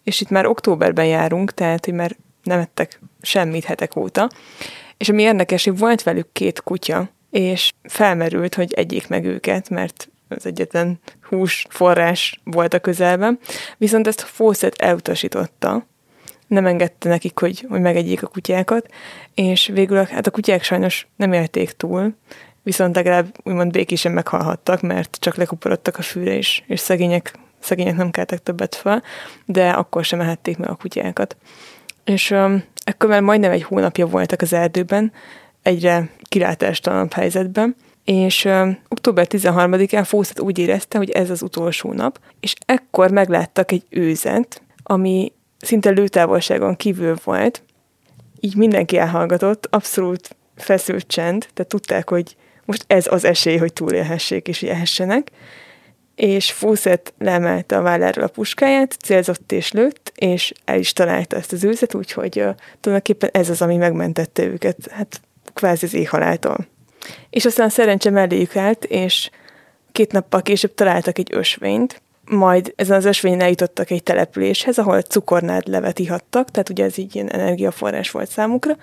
és 0.04 0.22
itt 0.22 0.30
már 0.30 0.46
októberben 0.46 1.06
járunk, 1.06 1.54
tehát 1.54 1.86
hogy 1.86 1.94
már 1.94 2.16
nem 2.44 2.60
ettek 2.60 3.00
semmit 3.22 3.64
hetek 3.64 3.96
óta. 3.96 4.30
És 4.98 5.10
ami 5.10 5.22
érdekes, 5.22 5.64
hogy 5.64 5.78
volt 5.78 6.04
velük 6.04 6.32
két 6.32 6.62
kutya, 6.62 7.10
és 7.30 7.72
felmerült, 7.84 8.56
hogy 8.56 8.74
egyik 8.74 9.08
meg 9.08 9.26
őket, 9.26 9.70
mert 9.70 10.10
az 10.28 10.46
egyetlen 10.46 11.00
hús 11.22 11.66
forrás 11.70 12.42
volt 12.44 12.74
a 12.74 12.80
közelben. 12.80 13.40
Viszont 13.78 14.08
ezt 14.08 14.22
Fawcett 14.22 14.82
elutasította, 14.82 15.88
nem 16.52 16.66
engedte 16.66 17.10
nekik, 17.10 17.40
hogy, 17.40 17.66
hogy 17.70 17.82
megegyék 17.82 18.24
a 18.24 18.28
kutyákat, 18.28 18.88
és 19.34 19.68
végül 19.74 20.04
hát 20.04 20.28
a 20.28 20.32
kutyák 20.32 20.64
sajnos 20.64 21.08
nem 21.16 21.34
élték 21.34 21.72
túl, 21.72 22.14
viszont 22.64 22.96
legalább 22.96 23.38
úgymond 23.44 23.72
békésen 23.72 24.12
meghalhattak, 24.12 24.82
mert 24.82 25.18
csak 25.20 25.36
lekuporodtak 25.36 25.98
a 25.98 26.02
fűre 26.02 26.34
is, 26.34 26.64
és 26.68 26.80
szegények, 26.80 27.34
szegények 27.60 27.96
nem 27.96 28.12
keltek 28.12 28.44
többet 28.44 28.76
fel, 28.76 29.04
de 29.46 29.70
akkor 29.70 30.06
sem 30.06 30.20
ehették 30.20 30.58
meg 30.58 30.70
a 30.70 30.76
kutyákat. 30.76 31.38
És 32.04 32.32
um, 32.32 32.64
ekkor 32.84 33.10
már 33.10 33.22
majdnem 33.22 33.52
egy 33.52 33.64
hónapja 33.64 34.06
voltak 34.06 34.42
az 34.42 34.54
erdőben, 34.54 35.12
egyre 35.62 36.10
kilátástalanabb 36.22 37.14
helyzetben, 37.14 37.76
és 38.06 38.46
um, 38.46 38.78
október 38.88 39.28
13-án 39.30 40.04
Fószat 40.06 40.40
úgy 40.40 40.60
érezte, 40.60 40.98
hogy 40.98 41.10
ez 41.10 41.30
az 41.30 41.42
utolsó 41.42 41.94
nap, 41.94 42.20
és 42.40 42.54
ekkor 42.66 43.12
megláttak 43.12 43.72
egy 43.72 43.86
őzet, 43.90 44.62
ami 44.84 45.32
szinte 45.62 45.90
lőtávolságon 45.90 46.76
kívül 46.76 47.16
volt, 47.24 47.64
így 48.40 48.56
mindenki 48.56 48.98
elhallgatott, 48.98 49.68
abszolút 49.70 50.36
feszült 50.56 51.08
csend, 51.08 51.48
tehát 51.54 51.72
tudták, 51.72 52.10
hogy 52.10 52.36
most 52.66 52.84
ez 52.88 53.08
az 53.10 53.26
esély, 53.26 53.58
hogy 53.58 53.74
túlélhessék 53.74 54.48
és 54.48 54.64
ehessenek, 54.64 55.32
és 56.16 56.52
Fawcett 56.52 57.14
leemelte 57.18 57.78
a 57.78 57.82
válláról 57.82 58.24
a 58.24 58.28
puskáját, 58.28 58.92
célzott 58.94 59.52
és 59.52 59.72
lőtt, 59.72 60.12
és 60.16 60.54
el 60.66 60.80
is 60.80 60.94
találta 60.94 61.36
ezt 61.36 61.52
az 61.52 61.64
őzet, 61.64 61.94
úgyhogy 61.94 62.40
uh, 62.40 62.56
tulajdonképpen 62.80 63.30
ez 63.34 63.50
az, 63.50 63.62
ami 63.62 63.78
megmentette 63.78 64.44
őket, 64.44 64.76
hát 64.92 65.22
kvázi 65.54 65.86
az 65.86 65.94
éjhaláltól. 65.94 66.68
És 67.30 67.46
aztán 67.46 67.70
szerencse 67.70 68.10
melléjük 68.10 68.56
állt, 68.56 68.86
és 68.86 69.30
két 69.92 70.12
nappal 70.12 70.42
később 70.42 70.74
találtak 70.74 71.18
egy 71.18 71.30
ösvényt, 71.32 72.02
majd 72.32 72.74
ezen 72.76 72.98
az 72.98 73.06
ösvényen 73.06 73.42
eljutottak 73.42 73.90
egy 73.90 74.04
településhez, 74.04 74.78
ahol 74.78 75.02
cukornád 75.02 75.68
levet 75.68 76.00
ihattak, 76.00 76.52
tehát 76.52 76.70
ugye 76.70 76.84
ez 76.84 76.98
így 76.98 77.16
ilyen 77.16 77.30
energiaforrás 77.30 78.12
volt 78.12 78.30
számukra, 78.30 78.78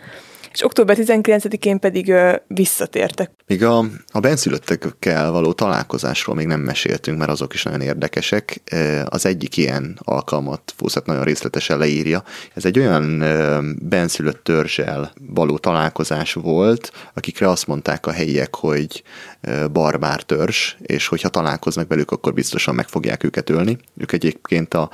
és 0.59 0.65
október 0.65 0.97
19-én 1.01 1.79
pedig 1.79 2.09
ö, 2.09 2.37
visszatértek. 2.47 3.31
Még 3.47 3.65
a, 3.65 3.79
a 4.13 4.21
benszülöttekkel 4.21 5.31
való 5.31 5.53
találkozásról 5.53 6.37
még 6.37 6.47
nem 6.47 6.61
meséltünk, 6.61 7.19
mert 7.19 7.31
azok 7.31 7.55
is 7.55 7.63
nagyon 7.63 7.81
érdekesek. 7.81 8.61
Az 9.05 9.27
egyik 9.27 9.57
ilyen 9.57 9.99
alkalmat 10.03 10.73
Fószat 10.77 11.07
nagyon 11.07 11.25
részletesen 11.25 11.79
leírja. 11.79 12.25
Ez 12.55 12.65
egy 12.65 12.79
olyan 12.79 13.25
benszülött 13.83 14.45
törzsel 14.45 15.13
való 15.29 15.59
találkozás 15.59 16.33
volt, 16.33 16.93
akikre 17.15 17.49
azt 17.49 17.67
mondták 17.67 18.07
a 18.07 18.13
helyiek, 18.13 18.55
hogy 18.55 19.03
barbár 19.73 20.23
törzs, 20.23 20.75
és 20.81 21.07
hogyha 21.07 21.29
találkoznak 21.29 21.89
velük, 21.89 22.11
akkor 22.11 22.33
biztosan 22.33 22.75
meg 22.75 22.89
fogják 22.89 23.25
őket 23.25 23.51
ölni. 23.51 23.79
Ők 23.97 24.13
egyébként 24.13 24.75
a 24.75 24.91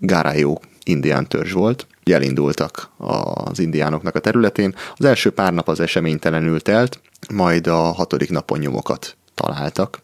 Gárájó 0.00 0.62
indián 0.84 1.28
törzs 1.28 1.52
volt, 1.52 1.86
elindultak 2.12 2.90
az 2.98 3.58
indiánoknak 3.58 4.14
a 4.14 4.18
területén. 4.18 4.74
Az 4.96 5.04
első 5.04 5.30
pár 5.30 5.52
nap 5.52 5.68
az 5.68 5.80
eseménytelenül 5.80 6.60
telt, 6.60 7.00
majd 7.34 7.66
a 7.66 7.76
hatodik 7.76 8.30
napon 8.30 8.58
nyomokat 8.58 9.16
találtak, 9.34 10.02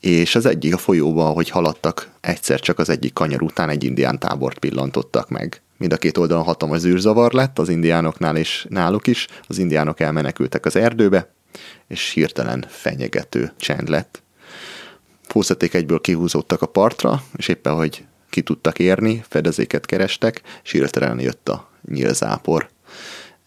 és 0.00 0.34
az 0.34 0.46
egyik 0.46 0.74
a 0.74 0.78
folyóba, 0.78 1.28
ahogy 1.28 1.50
haladtak, 1.50 2.08
egyszer 2.20 2.60
csak 2.60 2.78
az 2.78 2.88
egyik 2.88 3.12
kanyar 3.12 3.42
után 3.42 3.68
egy 3.68 3.84
indián 3.84 4.18
tábort 4.18 4.58
pillantottak 4.58 5.28
meg. 5.28 5.62
Mind 5.76 5.92
a 5.92 5.96
két 5.96 6.18
oldalon 6.18 6.44
hatalmas 6.44 6.78
zűrzavar 6.78 7.32
lett 7.32 7.58
az 7.58 7.68
indiánoknál 7.68 8.36
és 8.36 8.66
náluk 8.68 9.06
is, 9.06 9.26
az 9.46 9.58
indiánok 9.58 10.00
elmenekültek 10.00 10.66
az 10.66 10.76
erdőbe, 10.76 11.32
és 11.88 12.10
hirtelen 12.10 12.64
fenyegető 12.68 13.52
csend 13.56 13.88
lett. 13.88 14.22
Fószaték 15.22 15.74
egyből 15.74 16.00
kihúzódtak 16.00 16.62
a 16.62 16.66
partra, 16.66 17.22
és 17.36 17.48
éppen, 17.48 17.74
hogy 17.74 18.04
ki 18.30 18.42
tudtak 18.42 18.78
érni, 18.78 19.24
fedezéket 19.28 19.86
kerestek, 19.86 20.42
és 20.62 20.70
hirtelen 20.70 21.20
jött 21.20 21.48
a 21.48 21.70
nyílzápor. 21.88 22.68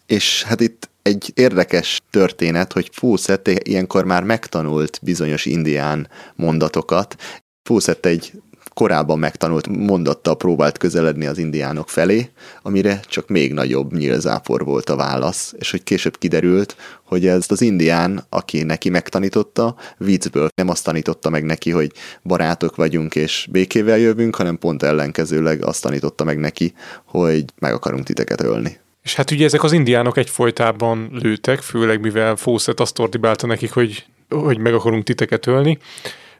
És 0.06 0.44
hát 0.44 0.62
itt 0.62 0.90
egy 1.02 1.32
érdekes 1.36 2.02
történet, 2.10 2.74
hogy 2.74 2.90
Fawcett 2.92 3.48
ilyenkor 3.48 4.06
már 4.06 4.24
megtanult 4.24 5.00
bizonyos 5.02 5.46
indián 5.46 6.10
mondatokat. 6.36 7.16
Fawcett 7.64 8.06
egy 8.06 8.32
korábban 8.74 9.20
megtanult 9.20 9.68
mondattal 9.68 10.38
próbált 10.38 10.78
közeledni 10.78 11.26
az 11.26 11.38
indiánok 11.38 11.90
felé, 11.90 12.30
amire 12.62 13.00
csak 13.08 13.28
még 13.28 13.54
nagyobb 13.54 13.94
nyílzápor 13.94 14.66
volt 14.66 14.90
a 14.90 14.96
válasz, 14.96 15.54
és 15.58 15.72
hogy 15.72 15.84
később 15.84 16.18
kiderült, 16.18 16.76
hogy 17.04 17.28
ez 17.28 17.46
az 17.48 17.62
indián, 17.62 18.26
aki 18.30 18.64
neki 18.64 18.90
megtanította, 18.90 19.76
viccből 19.98 20.48
nem 20.56 20.70
azt 20.70 20.84
tanította 20.84 21.30
meg 21.30 21.44
neki, 21.44 21.72
hogy 21.72 21.92
barátok 22.24 22.76
vagyunk 22.76 23.16
és 23.16 23.48
békével 23.52 23.98
jövünk, 23.98 24.36
hanem 24.36 24.58
pont 24.58 24.84
ellenkezőleg 24.84 25.66
azt 25.66 25.82
tanította 25.82 26.24
meg 26.24 26.40
neki, 26.40 26.74
hogy 27.06 27.46
meg 27.60 27.74
akarunk 27.74 28.04
titeket 28.04 28.42
ölni. 28.42 28.82
És 29.04 29.16
hát 29.16 29.32
ugye 29.32 29.46
ezek 29.46 29.64
az 29.64 29.72
indiánok 29.72 30.18
egyfolytában 30.18 31.10
lőtek, 31.12 31.60
főleg 31.60 32.02
mivel 32.02 32.36
Fawcett 32.36 32.80
azt 32.80 33.00
ordibálta 33.00 33.48
nekik, 33.48 33.72
hogy, 33.72 34.06
hogy 34.30 34.58
meg 34.58 34.74
akarunk 34.74 35.04
titeket 35.04 35.48
ölni, 35.48 35.78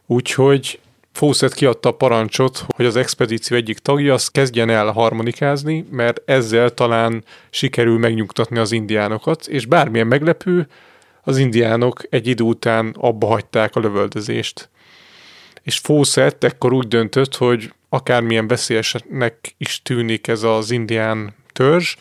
úgyhogy 0.06 0.80
Fawcett 1.14 1.54
kiadta 1.54 1.88
a 1.88 1.92
parancsot, 1.92 2.64
hogy 2.68 2.84
az 2.84 2.96
expedíció 2.96 3.56
egyik 3.56 3.78
tagja 3.78 4.14
az 4.14 4.28
kezdjen 4.28 4.70
el 4.70 4.90
harmonikázni, 4.90 5.86
mert 5.90 6.22
ezzel 6.24 6.70
talán 6.70 7.24
sikerül 7.50 7.98
megnyugtatni 7.98 8.58
az 8.58 8.72
indiánokat, 8.72 9.46
és 9.46 9.66
bármilyen 9.66 10.06
meglepő, 10.06 10.68
az 11.22 11.38
indiánok 11.38 12.02
egy 12.10 12.26
idő 12.26 12.44
után 12.44 12.94
abba 12.98 13.26
hagyták 13.26 13.76
a 13.76 13.80
lövöldözést. 13.80 14.68
És 15.62 15.78
Fawcett 15.78 16.44
ekkor 16.44 16.72
úgy 16.72 16.88
döntött, 16.88 17.36
hogy 17.36 17.72
akármilyen 17.88 18.46
veszélyesnek 18.46 19.54
is 19.58 19.82
tűnik 19.82 20.28
ez 20.28 20.42
az 20.42 20.70
indián 20.70 21.34
törzs, 21.52 21.96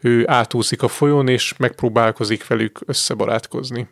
ő 0.00 0.24
átúszik 0.28 0.82
a 0.82 0.88
folyón, 0.88 1.28
és 1.28 1.54
megpróbálkozik 1.56 2.46
velük 2.46 2.80
összebarátkozni. 2.86 3.88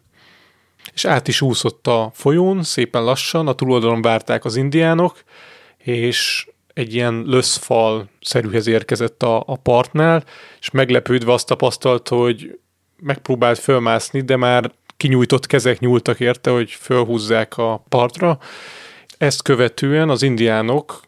És 0.97 1.05
át 1.05 1.29
is 1.29 1.41
úszott 1.41 1.87
a 1.87 2.11
folyón, 2.15 2.63
szépen 2.63 3.05
lassan, 3.05 3.47
a 3.47 3.55
túloldalon 3.55 4.03
várták 4.03 4.45
az 4.45 4.57
indiánok, 4.57 5.23
és 5.79 6.49
egy 6.75 6.95
ilyen 6.95 7.23
löszfal 7.27 8.09
szerűhez 8.21 8.67
érkezett 8.67 9.23
a, 9.23 9.43
a 9.47 9.57
partnál, 9.57 10.25
és 10.61 10.71
meglepődve 10.71 11.33
azt 11.33 11.47
tapasztalt, 11.47 12.09
hogy 12.09 12.59
megpróbált 12.97 13.59
fölmászni, 13.59 14.21
de 14.21 14.37
már 14.37 14.73
kinyújtott 14.97 15.47
kezek 15.47 15.81
nyúltak 15.81 16.21
érte, 16.21 16.51
hogy 16.51 16.71
fölhúzzák 16.71 17.57
a 17.57 17.85
partra. 17.89 18.39
Ezt 19.19 19.43
követően 19.43 20.11
az 20.11 20.23
indiánok 20.23 21.01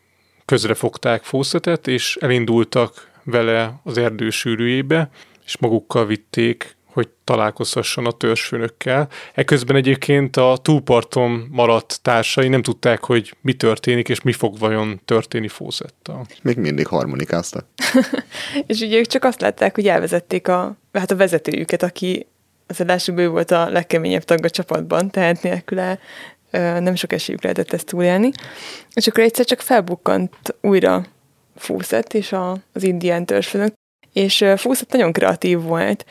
közrefogták 0.44 1.22
Fószetet, 1.24 1.86
és 1.86 2.16
elindultak 2.20 3.10
vele 3.24 3.80
az 3.84 3.98
erdő 3.98 4.30
sűrűjébe, 4.30 5.10
és 5.44 5.58
magukkal 5.58 6.06
vitték, 6.06 6.76
hogy 6.98 7.08
találkozhasson 7.24 8.06
a 8.06 8.10
törzsfőnökkel. 8.10 9.08
Eközben 9.34 9.76
egyébként 9.76 10.36
a 10.36 10.58
túlparton 10.62 11.48
maradt 11.50 11.98
társai 12.02 12.48
nem 12.48 12.62
tudták, 12.62 13.04
hogy 13.04 13.34
mi 13.40 13.52
történik, 13.52 14.08
és 14.08 14.20
mi 14.20 14.32
fog 14.32 14.58
vajon 14.58 15.00
történni 15.04 15.48
Fószettal. 15.48 16.26
Még 16.42 16.56
mindig 16.56 16.86
harmonikáztak. 16.86 17.66
és 18.66 18.80
ugye 18.80 18.98
ők 18.98 19.06
csak 19.06 19.24
azt 19.24 19.40
látták, 19.40 19.74
hogy 19.74 19.86
elvezették 19.86 20.48
a, 20.48 20.76
hát 20.92 21.10
a 21.10 21.16
vezetőjüket, 21.16 21.82
aki 21.82 22.26
az 22.66 22.80
adásukban 22.80 23.24
ő 23.24 23.28
volt 23.28 23.50
a 23.50 23.70
legkeményebb 23.70 24.24
tag 24.24 24.44
a 24.44 24.50
csapatban, 24.50 25.10
tehát 25.10 25.42
nélküle 25.42 25.98
nem 26.80 26.94
sok 26.94 27.12
esélyük 27.12 27.42
lehetett 27.42 27.72
ezt 27.72 27.86
túlélni. 27.86 28.30
És 28.92 29.06
akkor 29.06 29.22
egyszer 29.22 29.44
csak 29.44 29.60
felbukkant 29.60 30.54
újra 30.60 31.06
Fúszett 31.56 32.14
és 32.14 32.32
a, 32.32 32.56
az 32.72 32.82
indián 32.82 33.26
törzsfőnök, 33.26 33.72
és 34.12 34.44
Fúszett 34.56 34.92
nagyon 34.92 35.12
kreatív 35.12 35.60
volt, 35.60 36.04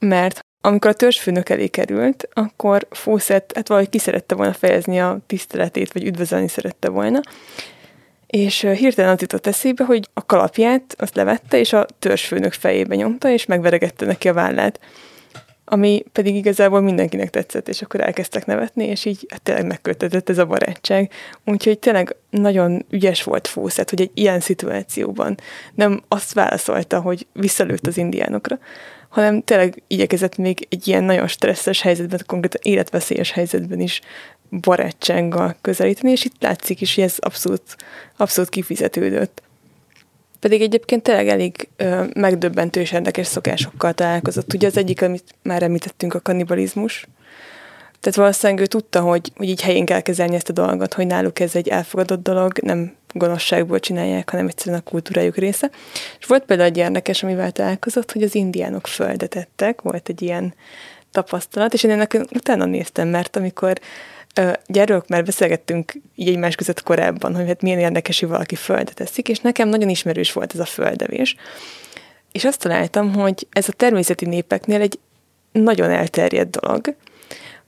mert 0.00 0.40
amikor 0.60 0.90
a 0.90 0.94
törzsfőnök 0.94 1.48
elé 1.48 1.66
került, 1.66 2.28
akkor 2.32 2.86
Fawcett 2.90 3.52
hát 3.54 3.68
valahogy 3.68 3.90
ki 3.90 3.98
szerette 3.98 4.34
volna 4.34 4.52
fejezni 4.52 5.00
a 5.00 5.18
tiszteletét, 5.26 5.92
vagy 5.92 6.06
üdvözölni 6.06 6.48
szerette 6.48 6.88
volna, 6.88 7.20
és 8.26 8.60
hirtelen 8.60 9.10
az 9.10 9.20
jutott 9.20 9.46
eszébe, 9.46 9.84
hogy 9.84 10.08
a 10.14 10.26
kalapját 10.26 10.94
azt 10.98 11.16
levette, 11.16 11.58
és 11.58 11.72
a 11.72 11.86
törzsfőnök 11.98 12.52
fejébe 12.52 12.94
nyomta, 12.94 13.30
és 13.30 13.46
megveregette 13.46 14.06
neki 14.06 14.28
a 14.28 14.32
vállát 14.32 14.80
ami 15.72 16.04
pedig 16.12 16.34
igazából 16.34 16.80
mindenkinek 16.80 17.30
tetszett, 17.30 17.68
és 17.68 17.82
akkor 17.82 18.00
elkezdtek 18.00 18.46
nevetni, 18.46 18.84
és 18.86 19.04
így 19.04 19.26
hát 19.28 19.42
tényleg 19.42 19.66
megköttetett 19.66 20.28
ez 20.28 20.38
a 20.38 20.46
barátság. 20.46 21.10
Úgyhogy 21.44 21.78
tényleg 21.78 22.16
nagyon 22.30 22.84
ügyes 22.90 23.22
volt 23.22 23.46
Fószet, 23.46 23.90
hogy 23.90 24.00
egy 24.00 24.10
ilyen 24.14 24.40
szituációban 24.40 25.36
nem 25.74 26.02
azt 26.08 26.32
válaszolta, 26.32 27.00
hogy 27.00 27.26
visszalőtt 27.32 27.86
az 27.86 27.96
indiánokra, 27.96 28.58
hanem 29.10 29.42
tényleg 29.42 29.82
igyekezett 29.86 30.36
még 30.36 30.66
egy 30.70 30.88
ilyen 30.88 31.04
nagyon 31.04 31.28
stresszes 31.28 31.80
helyzetben, 31.80 32.20
konkrétan 32.26 32.60
életveszélyes 32.62 33.30
helyzetben 33.30 33.80
is 33.80 34.00
barátsággal 34.50 35.56
közelíteni, 35.60 36.10
és 36.10 36.24
itt 36.24 36.42
látszik 36.42 36.80
is, 36.80 36.94
hogy 36.94 37.04
ez 37.04 37.16
abszolút, 37.18 37.76
abszolút 38.16 38.50
kifizetődött. 38.50 39.42
Pedig 40.40 40.60
egyébként 40.60 41.02
tényleg 41.02 41.28
elég 41.28 41.68
ö, 41.76 42.04
megdöbbentő 42.14 42.80
és 42.80 42.92
érdekes 42.92 43.26
szokásokkal 43.26 43.92
találkozott. 43.92 44.54
Ugye 44.54 44.66
az 44.66 44.76
egyik, 44.76 45.02
amit 45.02 45.34
már 45.42 45.62
említettünk, 45.62 46.14
a 46.14 46.20
kannibalizmus. 46.20 47.06
Tehát 48.00 48.18
valószínűleg 48.18 48.62
ő 48.62 48.66
tudta, 48.66 49.00
hogy, 49.00 49.32
hogy 49.36 49.48
így 49.48 49.62
helyén 49.62 49.84
kell 49.84 50.00
kezelni 50.00 50.34
ezt 50.34 50.48
a 50.48 50.52
dolgot, 50.52 50.94
hogy 50.94 51.06
náluk 51.06 51.40
ez 51.40 51.54
egy 51.54 51.68
elfogadott 51.68 52.22
dolog, 52.22 52.58
nem 52.58 52.94
gonoszságból 53.12 53.80
csinálják, 53.80 54.30
hanem 54.30 54.46
egyszerűen 54.46 54.82
a 54.86 54.90
kultúrájuk 54.90 55.36
része. 55.36 55.70
És 56.18 56.26
volt 56.26 56.44
például 56.44 56.68
egy 56.68 56.76
érdekes, 56.76 57.22
amivel 57.22 57.52
találkozott, 57.52 58.12
hogy 58.12 58.22
az 58.22 58.34
indiánok 58.34 58.86
földet 58.86 59.34
ettek, 59.34 59.80
volt 59.80 60.08
egy 60.08 60.22
ilyen 60.22 60.54
tapasztalat, 61.10 61.74
és 61.74 61.82
én 61.82 61.90
ennek 61.90 62.18
utána 62.32 62.64
néztem, 62.64 63.08
mert 63.08 63.36
amikor 63.36 63.80
gyerők, 64.66 65.08
már 65.08 65.24
beszélgettünk 65.24 65.92
így 66.14 66.28
egymás 66.28 66.54
között 66.54 66.82
korábban, 66.82 67.34
hogy 67.36 67.46
hát 67.46 67.62
milyen 67.62 67.78
érdekes, 67.78 68.20
hogy 68.20 68.28
valaki 68.28 68.54
földet 68.54 68.94
teszik, 68.94 69.28
és 69.28 69.38
nekem 69.38 69.68
nagyon 69.68 69.88
ismerős 69.88 70.32
volt 70.32 70.54
ez 70.54 70.60
a 70.60 70.64
földevés. 70.64 71.36
És 72.32 72.44
azt 72.44 72.60
találtam, 72.60 73.14
hogy 73.14 73.46
ez 73.52 73.68
a 73.68 73.72
természeti 73.72 74.26
népeknél 74.26 74.80
egy 74.80 74.98
nagyon 75.52 75.90
elterjedt 75.90 76.60
dolog, 76.60 76.94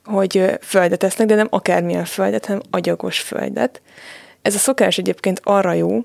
hogy 0.05 0.59
földet 0.61 0.99
tesznek, 0.99 1.26
de 1.26 1.34
nem 1.34 1.47
akármilyen 1.51 2.05
földet, 2.05 2.47
hanem 2.47 2.62
agyagos 2.70 3.20
földet. 3.20 3.80
Ez 4.43 4.55
a 4.55 4.59
szokás 4.59 4.99
egyébként 4.99 5.40
arra 5.45 5.72
jó, 5.72 6.05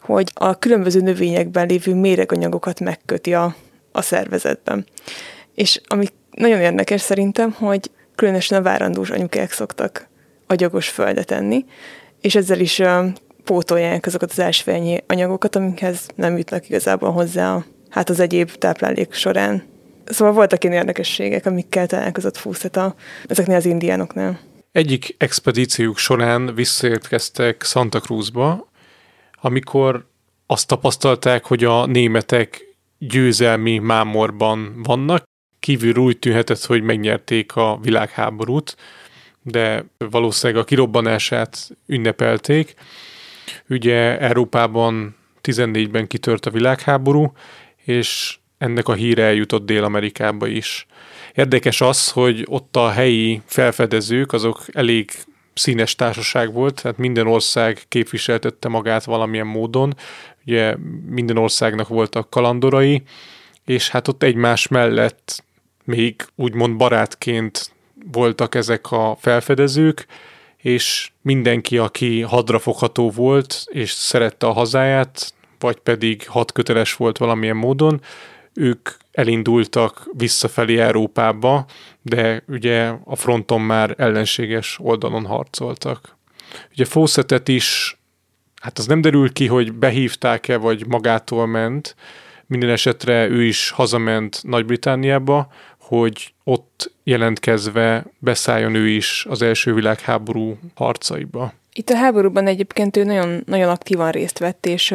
hogy 0.00 0.30
a 0.34 0.58
különböző 0.58 1.00
növényekben 1.00 1.66
lévő 1.66 1.94
méreganyagokat 1.94 2.80
megköti 2.80 3.34
a, 3.34 3.56
a 3.92 4.02
szervezetben. 4.02 4.86
És 5.54 5.80
ami 5.84 6.06
nagyon 6.30 6.60
érdekes 6.60 7.00
szerintem, 7.00 7.52
hogy 7.52 7.90
különösen 8.14 8.58
a 8.58 8.62
várandós 8.62 9.10
anyukák 9.10 9.52
szoktak 9.52 10.08
agyagos 10.46 10.88
földet 10.88 11.30
enni, 11.30 11.64
és 12.20 12.34
ezzel 12.34 12.60
is 12.60 12.82
pótolják 13.44 14.06
azokat 14.06 14.30
az 14.30 14.40
ásványi 14.40 15.04
anyagokat, 15.06 15.56
amikhez 15.56 16.06
nem 16.14 16.36
jutnak 16.36 16.68
igazából 16.68 17.10
hozzá 17.10 17.54
a, 17.54 17.64
hát 17.88 18.10
az 18.10 18.20
egyéb 18.20 18.50
táplálék 18.50 19.12
során. 19.12 19.62
Szóval 20.04 20.34
voltak 20.34 20.64
ilyen 20.64 20.76
érdekességek, 20.76 21.46
amikkel 21.46 21.86
találkozott 21.86 22.36
Fúszeta 22.36 22.94
ezeknél 23.28 23.56
az 23.56 23.64
indiánoknál. 23.64 24.38
Egyik 24.74 25.14
expedíciójuk 25.18 25.98
során 25.98 26.54
visszaérkeztek 26.54 27.62
Santa 27.62 28.00
Cruzba, 28.00 28.68
amikor 29.40 30.06
azt 30.46 30.66
tapasztalták, 30.66 31.44
hogy 31.44 31.64
a 31.64 31.86
németek 31.86 32.64
győzelmi 32.98 33.78
mámorban 33.78 34.82
vannak, 34.82 35.24
kívül 35.60 35.96
úgy 35.96 36.18
tűnhetett, 36.18 36.64
hogy 36.64 36.82
megnyerték 36.82 37.56
a 37.56 37.78
világháborút, 37.82 38.76
de 39.42 39.84
valószínűleg 39.98 40.62
a 40.62 40.66
kirobbanását 40.66 41.70
ünnepelték. 41.86 42.74
Ugye 43.68 44.18
Európában 44.18 45.16
14-ben 45.42 46.06
kitört 46.06 46.46
a 46.46 46.50
világháború, 46.50 47.32
és 47.76 48.38
ennek 48.58 48.88
a 48.88 48.94
híre 48.94 49.24
eljutott 49.24 49.66
Dél-Amerikába 49.66 50.46
is. 50.46 50.86
Érdekes 51.34 51.80
az, 51.80 52.10
hogy 52.10 52.46
ott 52.48 52.76
a 52.76 52.90
helyi 52.90 53.42
felfedezők, 53.46 54.32
azok 54.32 54.64
elég 54.72 55.10
színes 55.54 55.94
társaság 55.94 56.52
volt, 56.52 56.82
tehát 56.82 56.98
minden 56.98 57.26
ország 57.26 57.82
képviseltette 57.88 58.68
magát 58.68 59.04
valamilyen 59.04 59.46
módon, 59.46 59.94
ugye 60.46 60.76
minden 61.08 61.36
országnak 61.36 61.88
voltak 61.88 62.30
kalandorai, 62.30 63.02
és 63.64 63.88
hát 63.88 64.08
ott 64.08 64.22
egymás 64.22 64.68
mellett 64.68 65.44
még 65.84 66.22
úgymond 66.34 66.76
barátként 66.76 67.72
voltak 68.12 68.54
ezek 68.54 68.90
a 68.90 69.16
felfedezők, 69.20 70.06
és 70.56 71.10
mindenki, 71.22 71.78
aki 71.78 72.20
hadrafogható 72.20 73.10
volt, 73.10 73.64
és 73.66 73.90
szerette 73.90 74.46
a 74.46 74.52
hazáját, 74.52 75.34
vagy 75.58 75.76
pedig 75.76 76.28
hadköteles 76.28 76.94
volt 76.94 77.18
valamilyen 77.18 77.56
módon, 77.56 78.00
ők 78.54 78.88
elindultak 79.12 80.08
visszafelé 80.12 80.78
Európába, 80.78 81.66
de 82.02 82.42
ugye 82.48 82.92
a 83.04 83.16
fronton 83.16 83.60
már 83.60 83.94
ellenséges 83.98 84.78
oldalon 84.80 85.26
harcoltak. 85.26 86.16
Ugye 86.70 86.84
Fawcettet 86.84 87.48
is, 87.48 87.98
hát 88.60 88.78
az 88.78 88.86
nem 88.86 89.00
derül 89.00 89.32
ki, 89.32 89.46
hogy 89.46 89.72
behívták-e, 89.72 90.56
vagy 90.56 90.86
magától 90.86 91.46
ment, 91.46 91.96
minden 92.46 92.70
esetre 92.70 93.28
ő 93.28 93.44
is 93.44 93.70
hazament 93.70 94.40
Nagy-Britániába, 94.42 95.52
hogy 95.78 96.34
ott 96.44 96.92
jelentkezve 97.04 98.04
beszálljon 98.18 98.74
ő 98.74 98.88
is 98.88 99.26
az 99.28 99.42
első 99.42 99.74
világháború 99.74 100.58
harcaiba. 100.74 101.52
Itt 101.72 101.90
a 101.90 101.96
háborúban 101.96 102.46
egyébként 102.46 102.96
ő 102.96 103.04
nagyon, 103.04 103.42
nagyon 103.46 103.68
aktívan 103.68 104.10
részt 104.10 104.38
vett, 104.38 104.66
és 104.66 104.94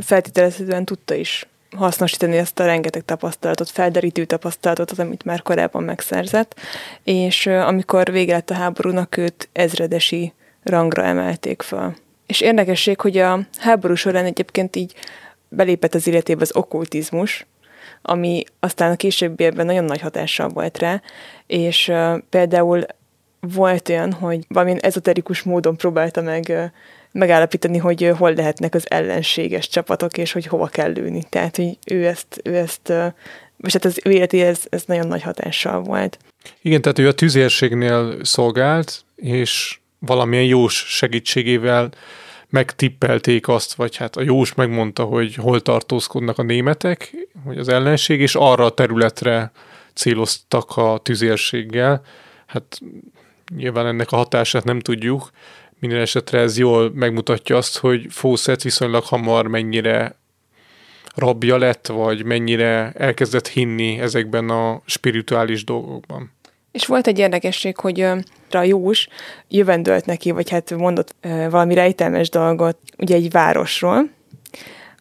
feltételezhetően 0.00 0.84
tudta 0.84 1.14
is 1.14 1.46
hasznosítani 1.76 2.36
ezt 2.36 2.58
a 2.58 2.64
rengeteg 2.64 3.04
tapasztalatot, 3.04 3.70
felderítő 3.70 4.24
tapasztalatot, 4.24 4.98
amit 4.98 5.24
már 5.24 5.42
korábban 5.42 5.82
megszerzett, 5.82 6.60
és 7.04 7.46
amikor 7.46 8.10
vége 8.10 8.32
lett 8.32 8.50
a 8.50 8.54
háborúnak, 8.54 9.16
őt 9.16 9.48
ezredesi 9.52 10.32
rangra 10.62 11.04
emelték 11.04 11.62
fel. 11.62 11.96
És 12.26 12.40
érdekesség, 12.40 13.00
hogy 13.00 13.18
a 13.18 13.40
háború 13.58 13.94
során 13.94 14.24
egyébként 14.24 14.76
így 14.76 14.94
belépett 15.48 15.94
az 15.94 16.06
életébe 16.06 16.42
az 16.42 16.56
okkultizmus, 16.56 17.46
ami 18.02 18.44
aztán 18.60 18.90
a 18.90 18.96
későbbiekben 18.96 19.66
nagyon 19.66 19.84
nagy 19.84 20.00
hatással 20.00 20.48
volt 20.48 20.78
rá, 20.78 21.02
és 21.46 21.92
például 22.30 22.86
volt 23.40 23.88
olyan, 23.88 24.12
hogy 24.12 24.44
valamilyen 24.48 24.80
ezoterikus 24.80 25.42
módon 25.42 25.76
próbálta 25.76 26.20
meg 26.20 26.72
megállapítani, 27.12 27.78
hogy 27.78 28.12
hol 28.16 28.34
lehetnek 28.34 28.74
az 28.74 28.90
ellenséges 28.90 29.68
csapatok, 29.68 30.18
és 30.18 30.32
hogy 30.32 30.46
hova 30.46 30.66
kell 30.66 30.92
lőni. 30.92 31.22
Tehát, 31.28 31.56
hogy 31.56 31.78
ő 31.86 32.06
ezt, 32.06 32.40
ő 32.44 32.56
ezt 32.56 32.92
és 33.62 33.72
hát 33.72 33.84
az 33.84 34.00
ő 34.04 34.10
életé 34.10 34.40
ez, 34.40 34.84
nagyon 34.86 35.06
nagy 35.06 35.22
hatással 35.22 35.82
volt. 35.82 36.18
Igen, 36.62 36.82
tehát 36.82 36.98
ő 36.98 37.08
a 37.08 37.12
tüzérségnél 37.12 38.24
szolgált, 38.24 39.04
és 39.16 39.78
valamilyen 39.98 40.44
jós 40.44 40.84
segítségével 40.88 41.90
megtippelték 42.48 43.48
azt, 43.48 43.74
vagy 43.74 43.96
hát 43.96 44.16
a 44.16 44.22
jós 44.22 44.54
megmondta, 44.54 45.04
hogy 45.04 45.34
hol 45.34 45.60
tartózkodnak 45.60 46.38
a 46.38 46.42
németek, 46.42 47.14
vagy 47.44 47.58
az 47.58 47.68
ellenség, 47.68 48.20
és 48.20 48.34
arra 48.34 48.64
a 48.64 48.74
területre 48.74 49.50
céloztak 49.94 50.76
a 50.76 51.00
tüzérséggel. 51.02 52.02
Hát 52.46 52.80
nyilván 53.56 53.86
ennek 53.86 54.12
a 54.12 54.16
hatását 54.16 54.64
nem 54.64 54.80
tudjuk, 54.80 55.30
minden 55.80 56.00
esetre 56.00 56.38
ez 56.38 56.58
jól 56.58 56.90
megmutatja 56.94 57.56
azt, 57.56 57.78
hogy 57.78 58.06
Fawcett 58.08 58.62
viszonylag 58.62 59.04
hamar 59.04 59.46
mennyire 59.46 60.16
rabja 61.14 61.58
lett, 61.58 61.86
vagy 61.86 62.24
mennyire 62.24 62.92
elkezdett 62.96 63.48
hinni 63.48 63.98
ezekben 64.00 64.50
a 64.50 64.80
spirituális 64.84 65.64
dolgokban. 65.64 66.32
És 66.72 66.86
volt 66.86 67.06
egy 67.06 67.18
érdekesség, 67.18 67.76
hogy 67.76 68.00
a 68.50 68.62
Jós 68.62 69.08
jövendölt 69.48 70.06
neki, 70.06 70.30
vagy 70.30 70.50
hát 70.50 70.70
mondott 70.70 71.14
valami 71.50 71.74
rejtelmes 71.74 72.28
dolgot, 72.28 72.78
ugye 72.98 73.14
egy 73.14 73.30
városról, 73.30 74.10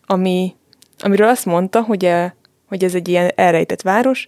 ami, 0.06 0.56
amiről 1.00 1.28
azt 1.28 1.46
mondta, 1.46 1.82
hogy, 1.82 2.14
hogy 2.68 2.84
ez 2.84 2.96
egy 2.96 3.08
ilyen 3.08 3.32
elrejtett 3.36 3.82
város, 3.82 4.28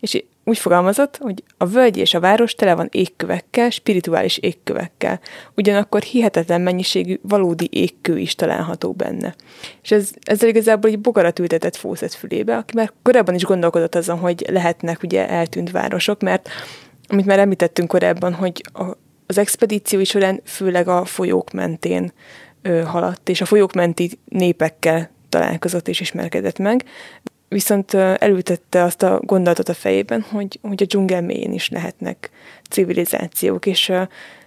és 0.00 0.24
úgy 0.50 0.58
fogalmazott, 0.58 1.16
hogy 1.16 1.42
a 1.56 1.66
völgy 1.66 1.96
és 1.96 2.14
a 2.14 2.20
város 2.20 2.54
tele 2.54 2.74
van 2.74 2.88
égkövekkel, 2.90 3.70
spirituális 3.70 4.38
égkövekkel. 4.38 5.20
Ugyanakkor 5.56 6.02
hihetetlen 6.02 6.60
mennyiségű 6.60 7.18
valódi 7.22 7.68
égkő 7.72 8.18
is 8.18 8.34
található 8.34 8.92
benne. 8.92 9.34
És 9.82 9.90
ez, 9.90 10.10
ezzel 10.20 10.48
igazából 10.48 10.90
egy 10.90 11.00
bogarat 11.00 11.38
ültetett 11.38 11.76
Fószet 11.76 12.14
fülébe, 12.14 12.56
aki 12.56 12.76
már 12.76 12.92
korábban 13.02 13.34
is 13.34 13.42
gondolkodott 13.42 13.94
azon, 13.94 14.18
hogy 14.18 14.44
lehetnek 14.48 15.02
ugye 15.02 15.28
eltűnt 15.28 15.70
városok, 15.70 16.20
mert 16.20 16.48
amit 17.08 17.26
már 17.26 17.38
említettünk 17.38 17.88
korábban, 17.88 18.34
hogy 18.34 18.62
a, 18.72 18.84
az 19.26 19.38
expedíció 19.38 20.04
során 20.04 20.40
főleg 20.44 20.88
a 20.88 21.04
folyók 21.04 21.52
mentén 21.52 22.12
ö, 22.62 22.80
haladt, 22.82 23.28
és 23.28 23.40
a 23.40 23.44
folyók 23.44 23.72
menti 23.72 24.18
népekkel 24.24 25.10
találkozott 25.28 25.88
és 25.88 26.00
ismerkedett 26.00 26.58
meg, 26.58 26.84
viszont 27.50 27.94
elültette 27.94 28.82
azt 28.82 29.02
a 29.02 29.20
gondolatot 29.22 29.68
a 29.68 29.74
fejében, 29.74 30.20
hogy, 30.20 30.58
hogy 30.62 30.82
a 30.82 30.86
dzsungel 30.86 31.20
mélyén 31.22 31.52
is 31.52 31.68
lehetnek 31.68 32.30
civilizációk, 32.70 33.66
és 33.66 33.92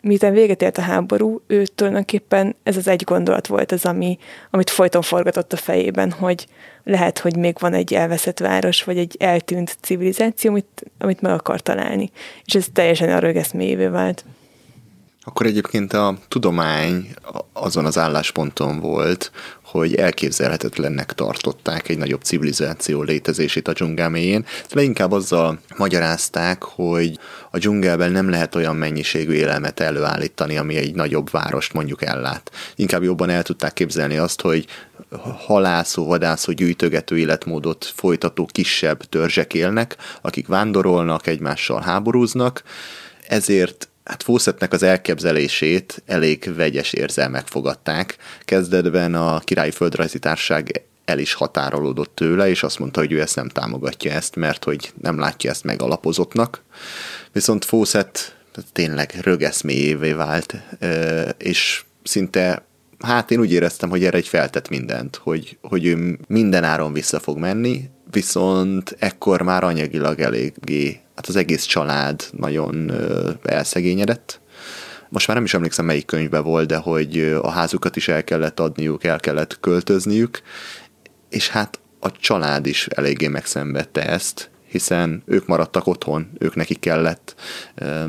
miután 0.01 0.33
véget 0.33 0.61
ért 0.61 0.77
a 0.77 0.81
háború, 0.81 1.41
ő 1.47 1.65
tulajdonképpen 1.65 2.55
ez 2.63 2.77
az 2.77 2.87
egy 2.87 3.03
gondolat 3.03 3.47
volt 3.47 3.71
az, 3.71 3.85
ami, 3.85 4.17
amit 4.49 4.69
folyton 4.69 5.01
forgatott 5.01 5.53
a 5.53 5.57
fejében, 5.57 6.11
hogy 6.11 6.47
lehet, 6.83 7.19
hogy 7.19 7.35
még 7.35 7.55
van 7.59 7.73
egy 7.73 7.93
elveszett 7.93 8.39
város, 8.39 8.83
vagy 8.83 8.97
egy 8.97 9.15
eltűnt 9.19 9.77
civilizáció, 9.81 10.49
amit, 10.49 10.83
amit 10.97 11.21
meg 11.21 11.31
akar 11.31 11.61
találni. 11.61 12.11
És 12.45 12.55
ez 12.55 12.65
teljesen 12.73 13.09
a 13.09 13.19
rögeszméjévé 13.19 13.85
vált. 13.87 14.25
Akkor 15.25 15.45
egyébként 15.45 15.93
a 15.93 16.17
tudomány 16.27 17.13
azon 17.53 17.85
az 17.85 17.97
állásponton 17.97 18.79
volt, 18.79 19.31
hogy 19.63 19.95
elképzelhetetlennek 19.95 21.13
tartották 21.13 21.89
egy 21.89 21.97
nagyobb 21.97 22.21
civilizáció 22.21 23.01
létezését 23.01 23.67
a 23.67 23.73
dzsungel 23.73 24.09
mélyén. 24.09 24.45
Leginkább 24.69 25.11
azzal 25.11 25.59
magyarázták, 25.77 26.63
hogy 26.63 27.19
a 27.51 27.57
dzsungelben 27.57 28.11
nem 28.11 28.29
lehet 28.29 28.55
olyan 28.55 28.75
mennyiségű 28.75 29.33
élelmet 29.33 29.79
előállítani, 29.79 30.57
ami 30.57 30.75
egy 30.75 30.95
nagyobb 30.95 31.29
várost 31.31 31.73
mondjuk 31.73 32.03
ellát. 32.03 32.51
Inkább 32.75 33.03
jobban 33.03 33.29
el 33.29 33.43
tudták 33.43 33.73
képzelni 33.73 34.17
azt, 34.17 34.41
hogy 34.41 34.65
halászó, 35.45 36.05
vadászó, 36.05 36.51
gyűjtögető 36.51 37.17
életmódot 37.17 37.85
folytató 37.95 38.49
kisebb 38.51 39.03
törzsek 39.03 39.53
élnek, 39.53 39.95
akik 40.21 40.47
vándorolnak, 40.47 41.27
egymással 41.27 41.81
háborúznak, 41.81 42.63
ezért 43.27 43.87
hát 44.03 44.23
Fawcettnek 44.23 44.73
az 44.73 44.83
elképzelését 44.83 46.03
elég 46.05 46.55
vegyes 46.55 46.93
érzelmek 46.93 47.47
fogadták. 47.47 48.17
Kezdetben 48.45 49.15
a 49.15 49.39
Királyi 49.39 49.71
Földrajzi 49.71 50.19
Társaság 50.19 50.81
el 51.05 51.19
is 51.19 51.33
határolódott 51.33 52.15
tőle, 52.15 52.49
és 52.49 52.63
azt 52.63 52.79
mondta, 52.79 52.99
hogy 52.99 53.11
ő 53.11 53.21
ezt 53.21 53.35
nem 53.35 53.49
támogatja 53.49 54.11
ezt, 54.11 54.35
mert 54.35 54.63
hogy 54.63 54.93
nem 55.01 55.19
látja 55.19 55.49
ezt 55.49 55.63
megalapozottnak. 55.63 56.61
Viszont 57.31 57.65
Fawcett 57.65 58.35
tényleg 58.71 59.15
rögeszméjévé 59.21 60.11
vált, 60.11 60.55
és 61.37 61.83
szinte 62.03 62.65
hát 62.99 63.31
én 63.31 63.39
úgy 63.39 63.51
éreztem, 63.51 63.89
hogy 63.89 64.03
erre 64.03 64.17
egy 64.17 64.27
feltett 64.27 64.69
mindent, 64.69 65.15
hogy, 65.15 65.57
hogy 65.61 65.85
ő 65.85 66.19
minden 66.27 66.63
áron 66.63 66.93
vissza 66.93 67.19
fog 67.19 67.37
menni, 67.37 67.89
viszont 68.11 68.95
ekkor 68.99 69.41
már 69.41 69.63
anyagilag 69.63 70.19
eléggé 70.19 70.99
hát 71.15 71.27
az 71.27 71.35
egész 71.35 71.63
család 71.63 72.23
nagyon 72.31 72.91
elszegényedett. 73.43 74.41
Most 75.09 75.27
már 75.27 75.35
nem 75.35 75.45
is 75.45 75.53
emlékszem, 75.53 75.85
melyik 75.85 76.05
könyvben 76.05 76.43
volt, 76.43 76.67
de 76.67 76.75
hogy 76.75 77.19
a 77.41 77.49
házukat 77.49 77.95
is 77.95 78.07
el 78.07 78.23
kellett 78.23 78.59
adniuk, 78.59 79.03
el 79.03 79.19
kellett 79.19 79.59
költözniük, 79.59 80.41
és 81.29 81.49
hát 81.49 81.79
a 81.99 82.11
család 82.11 82.65
is 82.65 82.87
eléggé 82.87 83.27
megszenvedte 83.27 84.07
ezt, 84.09 84.49
hiszen 84.67 85.23
ők 85.25 85.47
maradtak 85.47 85.87
otthon, 85.87 86.29
ők 86.37 86.55
neki 86.55 86.75
kellett 86.75 87.35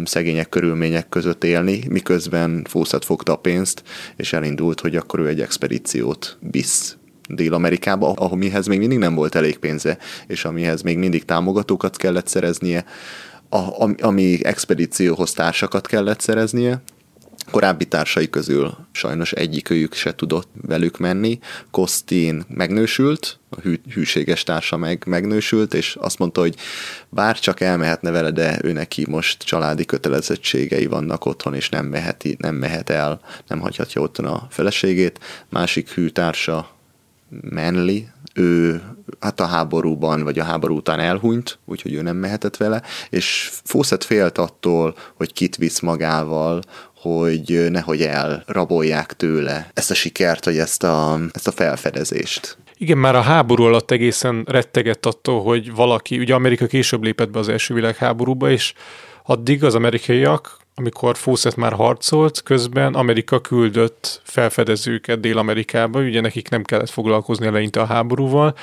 szegények 0.04 0.48
körülmények 0.48 1.08
között 1.08 1.44
élni, 1.44 1.84
miközben 1.88 2.64
Fószat 2.68 3.04
fogta 3.04 3.32
a 3.32 3.36
pénzt, 3.36 3.82
és 4.16 4.32
elindult, 4.32 4.80
hogy 4.80 4.96
akkor 4.96 5.20
ő 5.20 5.28
egy 5.28 5.40
expedíciót 5.40 6.38
visz 6.50 6.96
Dél-Amerikába, 7.28 8.12
ahol 8.12 8.38
mihez 8.38 8.66
még 8.66 8.78
mindig 8.78 8.98
nem 8.98 9.14
volt 9.14 9.34
elég 9.34 9.58
pénze, 9.58 9.98
és 10.26 10.44
amihez 10.44 10.82
még 10.82 10.98
mindig 10.98 11.24
támogatókat 11.24 11.96
kellett 11.96 12.26
szereznie, 12.26 12.84
a, 13.48 13.90
ami 14.00 14.44
expedícióhoz 14.44 15.32
társakat 15.32 15.86
kellett 15.86 16.20
szereznie, 16.20 16.82
korábbi 17.50 17.84
társai 17.84 18.30
közül 18.30 18.76
sajnos 18.92 19.32
egyikőjük 19.32 19.94
se 19.94 20.14
tudott 20.14 20.48
velük 20.66 20.98
menni. 20.98 21.38
Kostin 21.70 22.44
megnősült, 22.48 23.38
a 23.50 23.60
hű, 23.60 23.74
hűséges 23.92 24.42
társa 24.42 24.76
meg 24.76 25.02
megnősült, 25.06 25.74
és 25.74 25.96
azt 26.00 26.18
mondta, 26.18 26.40
hogy 26.40 26.54
bár 27.08 27.38
csak 27.38 27.60
elmehetne 27.60 28.10
vele, 28.10 28.30
de 28.30 28.58
ő 28.62 28.72
neki 28.72 29.04
most 29.08 29.42
családi 29.42 29.84
kötelezettségei 29.84 30.86
vannak 30.86 31.24
otthon, 31.24 31.54
és 31.54 31.68
nem 31.68 31.86
mehet, 31.86 32.24
nem 32.38 32.54
mehet 32.54 32.90
el, 32.90 33.20
nem 33.48 33.60
hagyhatja 33.60 34.00
otthon 34.00 34.26
a 34.26 34.46
feleségét. 34.50 35.20
Másik 35.48 35.90
hűtársa 35.90 36.73
Manly, 37.50 38.08
ő 38.34 38.82
hát 39.20 39.40
a 39.40 39.46
háborúban, 39.46 40.22
vagy 40.22 40.38
a 40.38 40.44
háború 40.44 40.76
után 40.76 41.00
elhunyt, 41.00 41.58
úgyhogy 41.64 41.94
ő 41.94 42.02
nem 42.02 42.16
mehetett 42.16 42.56
vele, 42.56 42.82
és 43.10 43.50
Fawcett 43.64 44.04
félt 44.04 44.38
attól, 44.38 44.96
hogy 45.14 45.32
kit 45.32 45.56
visz 45.56 45.80
magával, 45.80 46.62
hogy 46.94 47.66
nehogy 47.70 48.02
elrabolják 48.02 49.12
tőle 49.12 49.70
ezt 49.74 49.90
a 49.90 49.94
sikert, 49.94 50.44
vagy 50.44 50.58
ezt 50.58 50.82
a, 50.82 51.18
ezt 51.32 51.48
a 51.48 51.52
felfedezést. 51.52 52.58
Igen, 52.76 52.98
már 52.98 53.14
a 53.14 53.20
háború 53.20 53.64
alatt 53.64 53.90
egészen 53.90 54.44
rettegett 54.46 55.06
attól, 55.06 55.42
hogy 55.42 55.74
valaki, 55.74 56.18
ugye 56.18 56.34
Amerika 56.34 56.66
később 56.66 57.02
lépett 57.02 57.30
be 57.30 57.38
az 57.38 57.48
első 57.48 57.74
világháborúba, 57.74 58.50
és 58.50 58.74
addig 59.24 59.64
az 59.64 59.74
amerikaiak 59.74 60.58
amikor 60.74 61.16
Fawcett 61.16 61.56
már 61.56 61.72
harcolt, 61.72 62.42
közben 62.42 62.94
Amerika 62.94 63.40
küldött 63.40 64.20
felfedezőket 64.24 65.20
Dél-Amerikába, 65.20 66.00
ugye 66.00 66.20
nekik 66.20 66.48
nem 66.48 66.62
kellett 66.62 66.90
foglalkozni 66.90 67.46
eleinte 67.46 67.80
a 67.80 67.86
háborúval, 67.86 68.54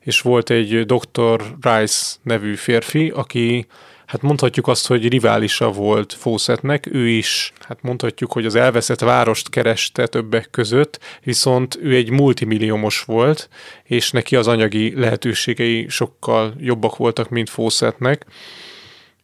és 0.00 0.20
volt 0.20 0.50
egy 0.50 0.86
Dr. 0.86 1.42
Rice 1.60 2.16
nevű 2.22 2.54
férfi, 2.54 3.12
aki 3.14 3.66
hát 4.06 4.22
mondhatjuk 4.22 4.68
azt, 4.68 4.86
hogy 4.86 5.08
riválisa 5.08 5.70
volt 5.70 6.12
Fawcettnek, 6.12 6.86
ő 6.92 7.08
is, 7.08 7.52
hát 7.60 7.82
mondhatjuk, 7.82 8.32
hogy 8.32 8.46
az 8.46 8.54
elveszett 8.54 9.00
várost 9.00 9.50
kereste 9.50 10.06
többek 10.06 10.48
között, 10.50 10.98
viszont 11.22 11.78
ő 11.82 11.94
egy 11.94 12.10
multimilliómos 12.10 13.02
volt, 13.02 13.48
és 13.84 14.10
neki 14.10 14.36
az 14.36 14.46
anyagi 14.46 15.00
lehetőségei 15.00 15.88
sokkal 15.88 16.54
jobbak 16.58 16.96
voltak, 16.96 17.28
mint 17.28 17.50
Fawcettnek, 17.50 18.26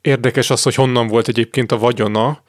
Érdekes 0.07 0.51
az, 0.51 0.63
hogy 0.63 0.75
honnan 0.75 1.07
volt 1.07 1.29
egyébként 1.29 1.73
a 1.73 1.79
vagyona. 1.79 2.43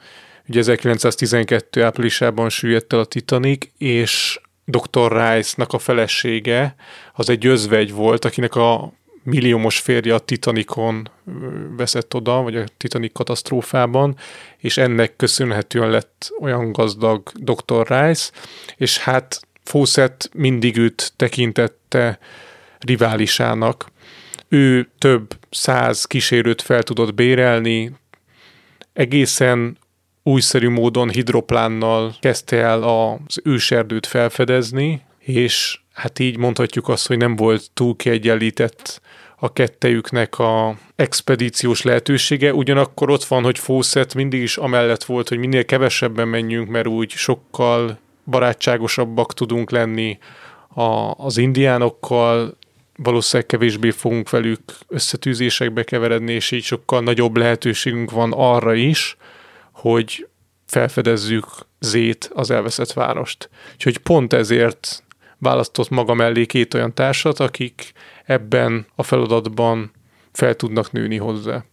Ugye 0.48 0.58
1912. 0.58 1.84
áprilisában 1.84 2.48
süllyedt 2.48 2.92
el 2.92 2.98
a 2.98 3.04
Titanic, 3.04 3.66
és 3.78 4.40
Dr. 4.64 5.12
Rice-nak 5.12 5.72
a 5.72 5.78
felesége 5.78 6.74
az 7.14 7.28
egy 7.28 7.46
özvegy 7.46 7.92
volt, 7.92 8.24
akinek 8.24 8.54
a 8.54 8.92
milliómos 9.22 9.78
férje 9.78 10.14
a 10.14 10.18
Titanicon 10.18 11.10
veszett 11.76 12.14
oda, 12.14 12.42
vagy 12.42 12.56
a 12.56 12.64
Titanic 12.76 13.12
katasztrófában, 13.12 14.16
és 14.58 14.76
ennek 14.76 15.16
köszönhetően 15.16 15.90
lett 15.90 16.30
olyan 16.40 16.72
gazdag 16.72 17.30
Dr. 17.34 17.88
Rice, 17.88 18.30
és 18.76 18.98
hát 18.98 19.40
Fawcett 19.64 20.30
mindig 20.32 20.76
őt 20.76 21.12
tekintette 21.16 22.18
riválisának. 22.78 23.90
Ő 24.48 24.88
több 24.98 25.34
száz 25.50 26.04
kísérőt 26.04 26.62
fel 26.62 26.82
tudott 26.82 27.14
bérelni, 27.14 27.92
egészen 28.92 29.78
újszerű 30.22 30.68
módon 30.68 31.10
hidroplánnal 31.10 32.14
kezdte 32.20 32.56
el 32.56 32.82
az 32.82 33.40
őserdőt 33.44 34.06
felfedezni, 34.06 35.02
és 35.18 35.80
hát 35.92 36.18
így 36.18 36.36
mondhatjuk 36.36 36.88
azt, 36.88 37.06
hogy 37.06 37.16
nem 37.16 37.36
volt 37.36 37.70
túl 37.74 37.96
kiegyenlített 37.96 39.00
a 39.36 39.52
kettejüknek 39.52 40.38
a 40.38 40.76
expedíciós 40.96 41.82
lehetősége, 41.82 42.54
ugyanakkor 42.54 43.10
ott 43.10 43.24
van, 43.24 43.42
hogy 43.42 43.58
Fawcett 43.58 44.14
mindig 44.14 44.42
is 44.42 44.56
amellett 44.56 45.04
volt, 45.04 45.28
hogy 45.28 45.38
minél 45.38 45.64
kevesebben 45.64 46.28
menjünk, 46.28 46.68
mert 46.68 46.86
úgy 46.86 47.10
sokkal 47.10 47.98
barátságosabbak 48.24 49.34
tudunk 49.34 49.70
lenni 49.70 50.18
a, 50.74 51.14
az 51.16 51.36
indiánokkal, 51.36 52.56
valószínűleg 53.02 53.48
kevésbé 53.48 53.90
fogunk 53.90 54.30
velük 54.30 54.60
összetűzésekbe 54.88 55.84
keveredni, 55.84 56.32
és 56.32 56.50
így 56.50 56.62
sokkal 56.62 57.00
nagyobb 57.00 57.36
lehetőségünk 57.36 58.10
van 58.10 58.32
arra 58.32 58.74
is, 58.74 59.16
hogy 59.72 60.28
felfedezzük 60.66 61.46
Zét, 61.80 62.30
az 62.34 62.50
elveszett 62.50 62.92
várost. 62.92 63.50
Úgyhogy 63.72 63.98
pont 63.98 64.32
ezért 64.32 65.02
választott 65.38 65.88
maga 65.88 66.14
mellé 66.14 66.46
két 66.46 66.74
olyan 66.74 66.94
társat, 66.94 67.40
akik 67.40 67.92
ebben 68.24 68.86
a 68.94 69.02
feladatban 69.02 69.90
fel 70.32 70.54
tudnak 70.54 70.92
nőni 70.92 71.16
hozzá. 71.16 71.64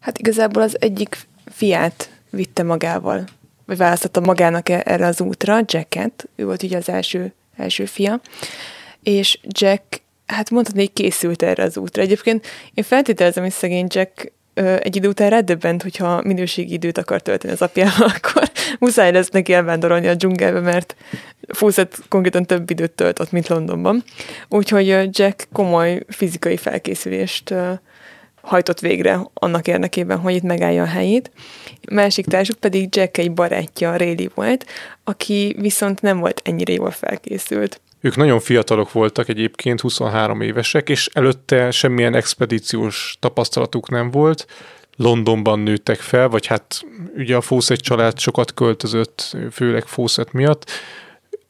Hát 0.00 0.18
igazából 0.18 0.62
az 0.62 0.80
egyik 0.80 1.18
fiát 1.46 2.10
vitte 2.30 2.62
magával, 2.62 3.24
vagy 3.66 3.76
választotta 3.76 4.20
magának 4.20 4.68
e- 4.68 4.82
erre 4.84 5.06
az 5.06 5.20
útra, 5.20 5.60
Jacket, 5.66 6.28
ő 6.36 6.44
volt 6.44 6.62
ugye 6.62 6.76
az 6.76 6.88
első, 6.88 7.32
első 7.56 7.84
fia, 7.84 8.20
és 9.02 9.38
Jack, 9.42 10.02
hát 10.26 10.50
mondhatni, 10.50 10.80
hogy 10.80 10.92
készült 10.92 11.42
erre 11.42 11.62
az 11.62 11.76
útra. 11.76 12.02
Egyébként 12.02 12.46
én 12.74 12.84
feltételezem, 12.84 13.42
hogy 13.42 13.52
szegény 13.52 13.86
Jack 13.88 14.32
egy 14.54 14.96
idő 14.96 15.08
után 15.08 15.30
ráddöbbent, 15.30 15.82
hogyha 15.82 16.22
minőségi 16.22 16.72
időt 16.72 16.98
akar 16.98 17.22
tölteni 17.22 17.52
az 17.52 17.62
apjával, 17.62 18.12
akkor 18.16 18.50
muszáj 18.78 19.12
lesz 19.12 19.28
neki 19.28 19.52
elvándorolni 19.52 20.06
a 20.06 20.14
dzsungelbe, 20.14 20.60
mert 20.60 20.96
Fawcett 21.48 21.98
konkrétan 22.08 22.44
több 22.46 22.70
időt 22.70 22.90
töltött, 22.90 23.30
mint 23.30 23.48
Londonban. 23.48 24.04
Úgyhogy 24.48 24.86
Jack 25.18 25.48
komoly 25.52 26.02
fizikai 26.08 26.56
felkészülést 26.56 27.54
hajtott 28.44 28.80
végre 28.80 29.20
annak 29.34 29.66
érdekében, 29.66 30.18
hogy 30.18 30.34
itt 30.34 30.42
megállja 30.42 30.82
a 30.82 30.86
helyét. 30.86 31.30
Másik 31.90 32.26
társuk 32.26 32.56
pedig 32.56 32.96
Jack 32.96 33.18
egy 33.18 33.32
barátja, 33.32 33.96
Rayleigh 33.96 34.34
volt, 34.34 34.66
aki 35.04 35.56
viszont 35.58 36.02
nem 36.02 36.18
volt 36.18 36.40
ennyire 36.44 36.72
jól 36.72 36.90
felkészült. 36.90 37.80
Ők 38.00 38.16
nagyon 38.16 38.40
fiatalok 38.40 38.92
voltak 38.92 39.28
egyébként, 39.28 39.80
23 39.80 40.40
évesek, 40.40 40.88
és 40.88 41.08
előtte 41.12 41.70
semmilyen 41.70 42.14
expedíciós 42.14 43.16
tapasztalatuk 43.20 43.90
nem 43.90 44.10
volt. 44.10 44.46
Londonban 44.96 45.58
nőttek 45.58 46.00
fel, 46.00 46.28
vagy 46.28 46.46
hát 46.46 46.84
ugye 47.16 47.36
a 47.36 47.40
Fawcett 47.40 47.78
család 47.78 48.18
sokat 48.18 48.54
költözött, 48.54 49.36
főleg 49.50 49.86
Fawcett 49.86 50.32
miatt, 50.32 50.70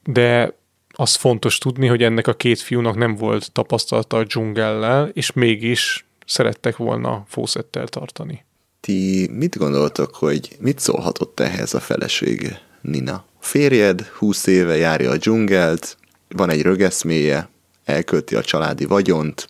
de 0.05 0.55
az 0.97 1.15
fontos 1.15 1.59
tudni, 1.59 1.87
hogy 1.87 2.03
ennek 2.03 2.27
a 2.27 2.35
két 2.35 2.61
fiúnak 2.61 2.97
nem 2.97 3.15
volt 3.15 3.53
tapasztalata 3.53 4.17
a 4.17 4.25
dzsungellel, 4.25 5.09
és 5.13 5.33
mégis 5.33 6.07
szerettek 6.25 6.77
volna 6.77 7.25
Fawcettel 7.29 7.89
tartani. 7.89 8.45
Ti 8.81 9.29
mit 9.33 9.57
gondoltok, 9.57 10.15
hogy 10.15 10.57
mit 10.61 10.79
szólhatott 10.79 11.41
ehhez 11.41 11.75
a 11.75 11.81
felesége, 11.81 12.61
Nina? 12.81 13.25
Férjed 13.41 14.01
20 14.01 14.47
éve 14.47 14.77
járja 14.77 15.11
a 15.11 15.17
dzsungelt, 15.17 15.97
van 16.29 16.51
egy 16.51 16.63
rögeszméje, 16.63 17.49
elkölti 17.85 18.35
a 18.35 18.43
családi 18.43 18.85
vagyont, 18.85 19.49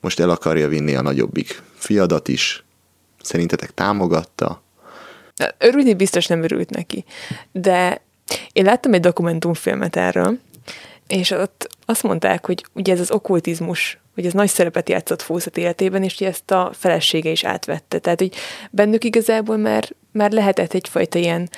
most 0.00 0.20
el 0.20 0.30
akarja 0.30 0.68
vinni 0.68 0.94
a 0.94 1.02
nagyobbik 1.02 1.62
fiadat 1.74 2.28
is. 2.28 2.64
Szerintetek 3.20 3.74
támogatta? 3.74 4.62
Örülni 5.58 5.94
biztos 5.94 6.26
nem 6.26 6.42
örült 6.42 6.70
neki, 6.70 7.04
de 7.52 8.02
én 8.52 8.64
láttam 8.64 8.92
egy 8.92 9.00
dokumentumfilmet 9.00 9.96
erről, 9.96 10.38
és 11.06 11.30
ott 11.30 11.68
azt 11.84 12.02
mondták, 12.02 12.46
hogy 12.46 12.64
ugye 12.72 12.92
ez 12.92 13.00
az 13.00 13.10
okkultizmus, 13.10 14.00
hogy 14.14 14.26
ez 14.26 14.32
nagy 14.32 14.48
szerepet 14.48 14.88
játszott 14.88 15.22
Fószat 15.22 15.56
életében, 15.56 16.02
és 16.02 16.18
hogy 16.18 16.26
ezt 16.26 16.50
a 16.50 16.70
felesége 16.74 17.30
is 17.30 17.44
átvette. 17.44 17.98
Tehát, 17.98 18.18
hogy 18.18 18.34
bennük 18.70 19.04
igazából 19.04 19.56
már, 19.56 19.88
már 20.12 20.30
lehetett 20.32 20.72
egyfajta 20.72 21.18
ilyen 21.18 21.48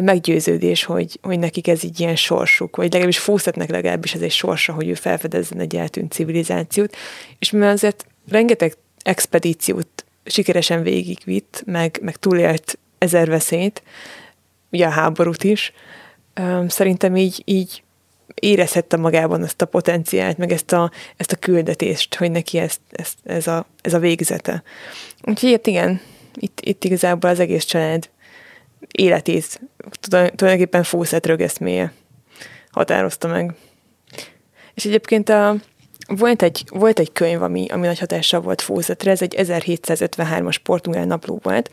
meggyőződés, 0.00 0.84
hogy, 0.84 1.18
hogy 1.22 1.38
nekik 1.38 1.68
ez 1.68 1.84
így 1.84 2.00
ilyen 2.00 2.16
sorsuk, 2.16 2.76
vagy 2.76 2.86
legalábbis 2.86 3.18
Fószatnak 3.18 3.68
legalábbis 3.68 4.14
ez 4.14 4.20
egy 4.20 4.30
sorsa, 4.30 4.72
hogy 4.72 4.88
ő 4.88 4.94
felfedezzen 4.94 5.60
egy 5.60 5.76
eltűnt 5.76 6.12
civilizációt, 6.12 6.96
és 7.38 7.50
mivel 7.50 7.70
azért 7.70 8.06
rengeteg 8.28 8.76
expedíciót 9.02 10.04
sikeresen 10.24 10.82
végigvitt, 10.82 11.62
meg, 11.66 11.98
meg 12.02 12.16
túlélt 12.16 12.78
ezer 12.98 13.28
veszélyt, 13.28 13.82
ugye 14.70 14.86
a 14.86 14.90
háborút 14.90 15.44
is, 15.44 15.72
szerintem 16.66 17.16
így, 17.16 17.42
így 17.44 17.82
érezhette 18.34 18.96
magában 18.96 19.42
ezt 19.42 19.62
a 19.62 19.66
potenciált, 19.66 20.38
meg 20.38 20.52
ezt 20.52 20.72
a, 20.72 20.90
ezt 21.16 21.32
a 21.32 21.36
küldetést, 21.36 22.14
hogy 22.14 22.30
neki 22.30 22.58
ezt, 22.58 22.80
ezt, 22.90 23.18
ez, 23.24 23.46
a, 23.46 23.66
ez 23.80 23.94
a 23.94 23.98
végzete. 23.98 24.62
Úgyhogy 25.22 25.50
hát 25.50 25.66
igen, 25.66 26.00
itt, 26.34 26.60
itt 26.60 26.84
igazából 26.84 27.30
az 27.30 27.40
egész 27.40 27.64
család 27.64 28.10
életét 28.92 29.60
tulajdonképpen 30.00 30.82
Fawcett 30.82 31.26
rögeszméje 31.26 31.92
határozta 32.70 33.28
meg. 33.28 33.54
És 34.74 34.84
egyébként 34.84 35.28
a, 35.28 35.56
volt 36.06 36.42
egy, 36.42 36.64
volt 36.70 36.98
egy 36.98 37.12
könyv, 37.12 37.42
ami, 37.42 37.66
ami 37.68 37.86
nagy 37.86 37.98
hatással 37.98 38.40
volt 38.40 38.60
Fawcettre, 38.60 39.10
ez 39.10 39.22
egy 39.22 39.34
1753-as 39.38 40.56
portugál 40.62 41.04
napló 41.04 41.40
volt, 41.42 41.70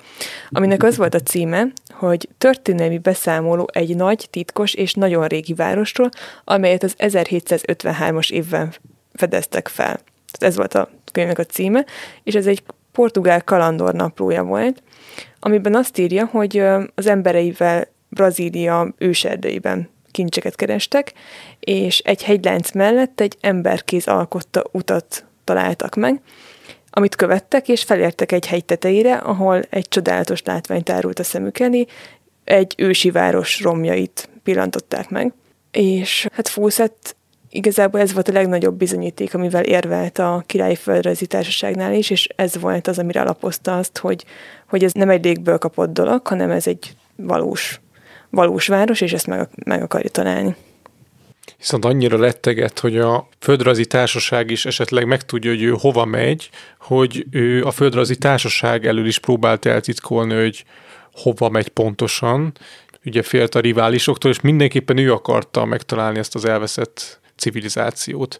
aminek 0.49 0.83
az 0.83 0.97
volt 0.97 1.15
a 1.15 1.19
címe, 1.19 1.67
hogy 1.99 2.29
történelmi 2.37 2.97
beszámoló 2.97 3.69
egy 3.71 3.95
nagy, 3.95 4.27
titkos 4.29 4.73
és 4.73 4.93
nagyon 4.93 5.27
régi 5.27 5.53
városról, 5.53 6.09
amelyet 6.43 6.83
az 6.83 6.95
1753-as 6.97 8.31
évben 8.31 8.73
fedeztek 9.13 9.67
fel. 9.67 9.99
Tehát 10.31 10.53
ez 10.53 10.55
volt 10.55 10.73
a 10.73 10.89
könyvnek 11.11 11.39
a 11.39 11.43
címe, 11.43 11.85
és 12.23 12.35
ez 12.35 12.47
egy 12.47 12.63
portugál 12.91 13.43
kalandor 13.43 13.93
naplója 13.93 14.43
volt, 14.43 14.83
amiben 15.39 15.75
azt 15.75 15.97
írja, 15.97 16.25
hogy 16.25 16.57
az 16.95 17.05
embereivel 17.05 17.87
Brazília 18.09 18.93
őserdeiben 18.97 19.89
kincseket 20.11 20.55
kerestek, 20.55 21.13
és 21.59 21.99
egy 21.99 22.23
hegylánc 22.23 22.71
mellett 22.71 23.19
egy 23.19 23.37
emberkéz 23.41 24.07
alkotta 24.07 24.63
utat 24.71 25.25
találtak 25.43 25.95
meg, 25.95 26.21
amit 26.89 27.15
követtek, 27.15 27.67
és 27.67 27.83
felértek 27.83 28.31
egy 28.31 28.45
hegy 28.45 28.65
tetejére, 28.65 29.15
ahol 29.15 29.61
egy 29.69 29.87
csodálatos 29.87 30.43
látvány 30.43 30.83
tárult 30.83 31.19
a 31.19 31.23
szemük 31.23 31.59
elé, 31.59 31.85
egy 32.43 32.73
ősi 32.77 33.11
város 33.11 33.61
romjait 33.61 34.29
pillantották 34.43 35.09
meg. 35.09 35.33
És 35.71 36.27
hát 36.33 36.47
Fawcett 36.47 37.15
igazából 37.49 37.99
ez 37.99 38.13
volt 38.13 38.27
a 38.27 38.31
legnagyobb 38.31 38.77
bizonyíték, 38.77 39.33
amivel 39.33 39.63
érvelt 39.63 40.19
a 40.19 40.43
királyi 40.45 40.75
földrajzi 40.75 41.25
társaságnál 41.25 41.93
is, 41.93 42.09
és 42.09 42.27
ez 42.35 42.59
volt 42.59 42.87
az, 42.87 42.99
amire 42.99 43.21
alapozta 43.21 43.77
azt, 43.77 43.97
hogy, 43.97 44.25
hogy 44.67 44.83
ez 44.83 44.91
nem 44.91 45.09
egy 45.09 45.23
légből 45.23 45.57
kapott 45.57 45.93
dolog, 45.93 46.27
hanem 46.27 46.51
ez 46.51 46.67
egy 46.67 46.95
valós, 47.15 47.81
valós 48.29 48.67
város, 48.67 49.01
és 49.01 49.13
ezt 49.13 49.27
meg, 49.27 49.47
meg 49.65 49.81
akarja 49.81 50.09
találni. 50.09 50.55
Viszont 51.59 51.85
annyira 51.85 52.17
lettegett, 52.17 52.79
hogy 52.79 52.97
a 52.97 53.27
földrajzi 53.39 53.85
társaság 53.85 54.51
is 54.51 54.65
esetleg 54.65 55.05
megtudja, 55.05 55.51
hogy 55.51 55.63
ő 55.63 55.75
hova 55.79 56.05
megy, 56.05 56.49
hogy 56.79 57.25
ő 57.31 57.63
a 57.63 57.71
földrajzi 57.71 58.15
társaság 58.15 58.85
elől 58.85 59.05
is 59.05 59.19
próbált 59.19 59.65
eltitkolni, 59.65 60.35
hogy 60.35 60.65
hova 61.13 61.49
megy 61.49 61.69
pontosan, 61.69 62.53
ugye 63.05 63.21
félt 63.21 63.55
a 63.55 63.59
riválisoktól, 63.59 64.31
és 64.31 64.41
mindenképpen 64.41 64.97
ő 64.97 65.11
akarta 65.11 65.65
megtalálni 65.65 66.19
ezt 66.19 66.35
az 66.35 66.45
elveszett 66.45 67.19
civilizációt. 67.35 68.39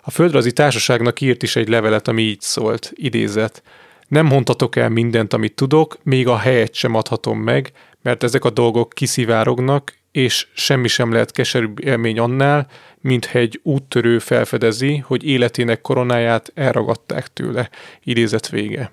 A 0.00 0.10
földrajzi 0.10 0.52
társaságnak 0.52 1.20
írt 1.20 1.42
is 1.42 1.56
egy 1.56 1.68
levelet, 1.68 2.08
ami 2.08 2.22
így 2.22 2.40
szólt, 2.40 2.92
idézet. 2.94 3.62
Nem 4.08 4.26
mondhatok 4.26 4.76
el 4.76 4.88
mindent, 4.88 5.32
amit 5.32 5.54
tudok, 5.54 5.98
még 6.02 6.28
a 6.28 6.36
helyet 6.36 6.74
sem 6.74 6.94
adhatom 6.94 7.38
meg, 7.38 7.72
mert 8.02 8.22
ezek 8.22 8.44
a 8.44 8.50
dolgok 8.50 8.92
kiszivárognak, 8.92 9.94
és 10.14 10.46
semmi 10.52 10.88
sem 10.88 11.12
lehet 11.12 11.30
keserűbb 11.30 11.84
élmény 11.84 12.18
annál, 12.18 12.66
mint 13.00 13.30
egy 13.32 13.60
úttörő 13.62 14.18
felfedezi, 14.18 14.96
hogy 14.96 15.24
életének 15.24 15.80
koronáját 15.80 16.52
elragadták 16.54 17.32
tőle. 17.32 17.70
Idézet 18.02 18.48
vége. 18.48 18.92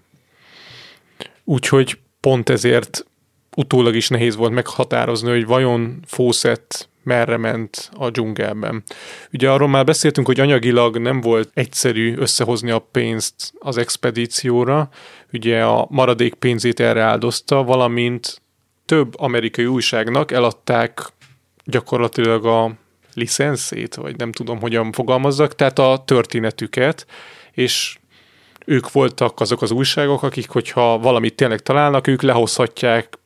Úgyhogy 1.43 1.98
pont 2.19 2.49
ezért 2.49 3.06
utólag 3.56 3.95
is 3.95 4.07
nehéz 4.07 4.35
volt 4.35 4.52
meghatározni, 4.52 5.30
hogy 5.30 5.45
vajon 5.45 5.99
Fawcett 6.07 6.89
merre 7.03 7.38
ment 7.38 7.89
a 7.93 8.10
dzsungelben. 8.10 8.84
Ugye 9.34 9.49
arról 9.49 9.68
már 9.68 9.85
beszéltünk, 9.85 10.27
hogy 10.27 10.39
anyagilag 10.39 10.98
nem 10.98 11.22
volt 11.22 11.49
egyszerű 11.53 12.15
összehozni 12.15 12.72
a 12.72 12.80
pénzt 12.80 13.53
az 13.60 13.77
expedícióra, 13.77 14.89
ugye 15.34 15.64
a 15.64 15.88
maradék 15.89 16.34
pénzét 16.34 16.80
erre 16.80 17.02
áldozta, 17.02 17.64
valamint 17.64 18.41
több 18.92 19.20
amerikai 19.20 19.66
újságnak 19.66 20.32
eladták 20.32 21.02
gyakorlatilag 21.64 22.46
a 22.46 22.72
licenszét, 23.14 23.96
vagy 23.96 24.18
nem 24.18 24.32
tudom, 24.32 24.60
hogyan 24.60 24.92
fogalmazzak, 24.92 25.56
tehát 25.56 25.80
a 25.80 26.04
történetüket, 26.06 27.06
és 27.52 27.98
ők 28.66 28.92
voltak 28.92 29.40
azok 29.40 29.62
az 29.62 29.72
újságok, 29.72 30.24
akik, 30.24 30.50
hogyha 30.50 31.00
valamit 31.00 31.36
tényleg 31.36 31.60
találnak, 31.60 32.08
ők 32.08 32.22
lehozhatják 32.22 33.20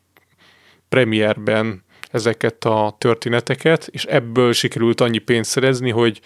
premierben 0.90 1.84
ezeket 2.12 2.66
a 2.66 2.96
történeteket, 2.98 3.88
és 3.92 4.04
ebből 4.04 4.54
sikerült 4.54 5.02
annyi 5.02 5.18
pénzt 5.18 5.50
szerezni, 5.50 5.92
hogy 5.92 6.20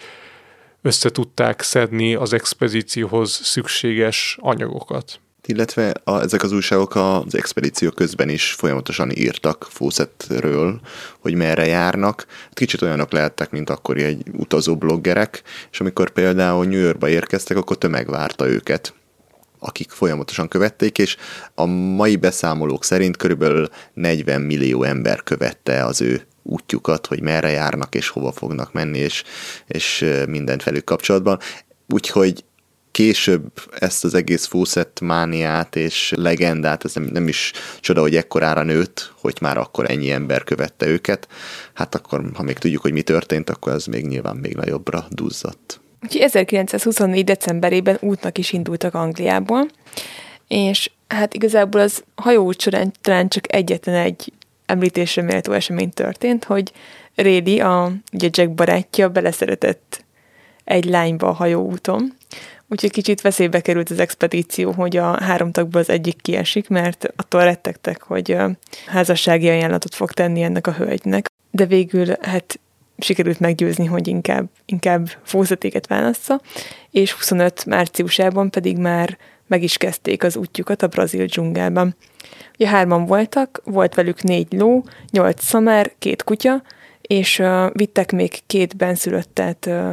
össze 0.82 1.10
tudták 1.10 1.62
szedni 1.62 2.14
az 2.14 2.32
expedícióhoz 2.32 3.30
szükséges 3.30 4.36
anyagokat. 4.40 5.20
Illetve 5.46 5.94
a, 6.04 6.20
ezek 6.20 6.42
az 6.42 6.52
újságok 6.52 6.94
az 6.94 7.34
expedíció 7.34 7.90
közben 7.90 8.28
is 8.28 8.52
folyamatosan 8.52 9.10
írtak 9.10 9.66
Fawcettről, 9.70 10.80
hogy 11.18 11.34
merre 11.34 11.66
járnak. 11.66 12.26
Kicsit 12.52 12.82
olyanok 12.82 13.12
lehettek, 13.12 13.50
mint 13.50 13.70
akkori 13.70 14.02
egy 14.02 14.22
utazó 14.32 14.76
bloggerek, 14.76 15.42
és 15.70 15.80
amikor 15.80 16.10
például 16.10 16.64
New 16.64 16.80
Yorkba 16.80 17.08
érkeztek, 17.08 17.56
akkor 17.56 17.78
tömeg 17.78 18.10
várta 18.10 18.48
őket 18.48 18.94
akik 19.62 19.90
folyamatosan 19.90 20.48
követték, 20.48 20.98
és 20.98 21.16
a 21.54 21.64
mai 21.66 22.16
beszámolók 22.16 22.84
szerint 22.84 23.16
körülbelül 23.16 23.68
40 23.92 24.40
millió 24.40 24.82
ember 24.82 25.22
követte 25.22 25.84
az 25.84 26.00
ő 26.00 26.26
útjukat, 26.42 27.06
hogy 27.06 27.22
merre 27.22 27.50
járnak 27.50 27.94
és 27.94 28.08
hova 28.08 28.32
fognak 28.32 28.72
menni, 28.72 28.98
és, 28.98 29.22
és 29.66 30.04
mindent 30.28 30.62
velük 30.62 30.84
kapcsolatban. 30.84 31.38
Úgyhogy 31.88 32.44
később 32.90 33.52
ezt 33.78 34.04
az 34.04 34.14
egész 34.14 34.46
Fawcett 34.46 35.00
mániát 35.00 35.76
és 35.76 36.12
legendát, 36.16 36.84
ez 36.84 36.94
nem, 36.94 37.04
nem 37.04 37.28
is 37.28 37.52
csoda, 37.80 38.00
hogy 38.00 38.16
ekkorára 38.16 38.62
nőtt, 38.62 39.12
hogy 39.20 39.38
már 39.40 39.58
akkor 39.58 39.90
ennyi 39.90 40.10
ember 40.10 40.44
követte 40.44 40.86
őket. 40.86 41.28
Hát 41.72 41.94
akkor, 41.94 42.30
ha 42.34 42.42
még 42.42 42.58
tudjuk, 42.58 42.82
hogy 42.82 42.92
mi 42.92 43.02
történt, 43.02 43.50
akkor 43.50 43.72
ez 43.72 43.84
még 43.84 44.06
nyilván 44.06 44.36
még 44.36 44.54
nagyobbra 44.54 45.06
duzzadt. 45.10 45.80
Úgyhogy 46.02 46.20
1924. 46.20 47.24
decemberében 47.24 47.98
útnak 48.00 48.38
is 48.38 48.52
indultak 48.52 48.94
Angliából, 48.94 49.68
és 50.48 50.90
hát 51.08 51.34
igazából 51.34 51.80
az 51.80 52.04
hajóút 52.14 52.60
során 52.60 52.92
talán 53.00 53.28
csak 53.28 53.54
egyetlen 53.54 53.94
egy 53.94 54.32
említésre 54.66 55.22
méltó 55.22 55.52
esemény 55.52 55.90
történt, 55.90 56.44
hogy 56.44 56.72
Rédi, 57.14 57.60
a 57.60 57.92
ugye 58.12 58.28
Jack 58.32 58.50
barátja 58.50 59.08
beleszeretett 59.08 60.04
egy 60.64 60.84
lányba 60.84 61.28
a 61.28 61.32
hajóúton, 61.32 62.16
úgyhogy 62.70 62.90
kicsit 62.90 63.20
veszélybe 63.20 63.60
került 63.60 63.90
az 63.90 63.98
expedíció, 63.98 64.70
hogy 64.70 64.96
a 64.96 65.22
három 65.22 65.52
tagból 65.52 65.80
az 65.80 65.90
egyik 65.90 66.20
kiesik, 66.22 66.68
mert 66.68 67.12
attól 67.16 67.42
rettegtek, 67.42 68.02
hogy 68.02 68.36
házassági 68.86 69.48
ajánlatot 69.48 69.94
fog 69.94 70.12
tenni 70.12 70.42
ennek 70.42 70.66
a 70.66 70.72
hölgynek. 70.72 71.30
De 71.50 71.66
végül 71.66 72.06
hát 72.20 72.60
sikerült 72.98 73.40
meggyőzni, 73.40 73.84
hogy 73.84 74.06
inkább, 74.08 74.48
inkább 74.64 75.08
fózatéket 75.22 75.86
válassza, 75.86 76.40
és 76.90 77.12
25 77.12 77.64
márciusában 77.64 78.50
pedig 78.50 78.76
már 78.76 79.18
meg 79.46 79.62
is 79.62 79.76
kezdték 79.76 80.24
az 80.24 80.36
útjukat 80.36 80.82
a 80.82 80.86
brazil 80.86 81.24
dzsungelben. 81.26 81.96
Ugye 82.58 82.68
hárman 82.68 83.06
voltak, 83.06 83.60
volt 83.64 83.94
velük 83.94 84.22
négy 84.22 84.52
ló, 84.52 84.84
nyolc 85.10 85.44
szamár, 85.44 85.92
két 85.98 86.24
kutya, 86.24 86.62
és 87.00 87.38
uh, 87.38 87.70
vittek 87.72 88.12
még 88.12 88.38
két 88.46 88.76
benszülöttet 88.76 89.66
uh, 89.66 89.90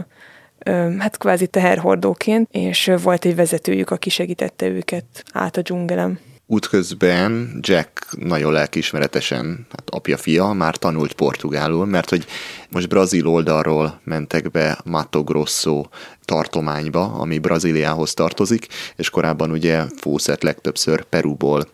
hát 0.98 1.18
kvázi 1.18 1.48
teherhordóként, 1.48 2.48
és 2.52 2.92
volt 3.04 3.26
egy 3.26 3.36
vezetőjük, 3.36 3.90
aki 3.90 4.10
segítette 4.10 4.68
őket 4.68 5.24
át 5.34 5.58
a 5.58 5.62
dzsungelem. 5.62 6.20
Útközben 6.50 7.60
Jack 7.62 8.06
nagyon 8.20 8.52
lelkiismeretesen, 8.52 9.66
hát 9.70 9.90
apja-fia, 9.90 10.52
már 10.52 10.76
tanult 10.76 11.14
portugálul, 11.14 11.86
mert 11.86 12.10
hogy 12.10 12.26
most 12.70 12.90
brazil 12.90 13.28
oldalról 13.28 14.00
mentek 14.04 14.52
be 14.52 14.78
Mato 14.86 15.24
Grosso 15.24 15.86
tartományba, 16.26 17.14
ami 17.14 17.40
Brazíliához 17.40 18.14
tartozik, 18.14 18.68
és 18.96 19.10
korábban 19.10 19.52
ugye 19.52 19.84
Fawcett 19.96 20.44
legtöbbször 20.44 21.04
Perúból 21.04 21.68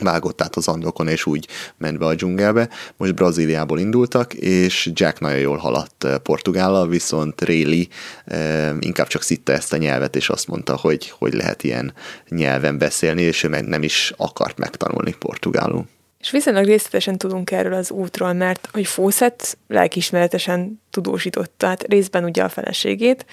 vágott 0.00 0.42
át 0.42 0.56
az 0.56 0.68
andokon, 0.68 1.08
és 1.08 1.26
úgy 1.26 1.48
ment 1.76 1.98
be 1.98 2.06
a 2.06 2.14
dzsungelbe. 2.14 2.68
Most 2.96 3.14
Brazíliából 3.14 3.78
indultak, 3.78 4.34
és 4.34 4.90
Jack 4.94 5.20
nagyon 5.20 5.38
jól 5.38 5.56
haladt 5.56 6.04
eh, 6.04 6.18
Portugállal, 6.18 6.88
viszont 6.88 7.40
Réli 7.40 7.88
eh, 8.24 8.70
inkább 8.80 9.06
csak 9.06 9.22
szitta 9.22 9.52
ezt 9.52 9.72
a 9.72 9.76
nyelvet, 9.76 10.16
és 10.16 10.28
azt 10.28 10.48
mondta, 10.48 10.76
hogy 10.76 11.10
hogy 11.18 11.32
lehet 11.32 11.62
ilyen 11.62 11.94
nyelven 12.28 12.78
beszélni, 12.78 13.22
és 13.22 13.42
ő 13.42 13.48
meg 13.48 13.64
nem 13.64 13.82
is 13.82 14.12
akart 14.16 14.58
megtanulni 14.58 15.14
portugálul. 15.18 15.86
És 16.22 16.30
viszonylag 16.30 16.64
részletesen 16.64 17.18
tudunk 17.18 17.50
erről 17.50 17.72
az 17.72 17.90
útról, 17.90 18.32
mert 18.32 18.68
hogy 18.72 18.86
Fawcett 18.86 19.58
lelkismeretesen 19.68 20.80
tudósította, 20.90 21.52
tehát 21.56 21.82
részben 21.82 22.24
ugye 22.24 22.42
a 22.42 22.48
feleségét, 22.48 23.26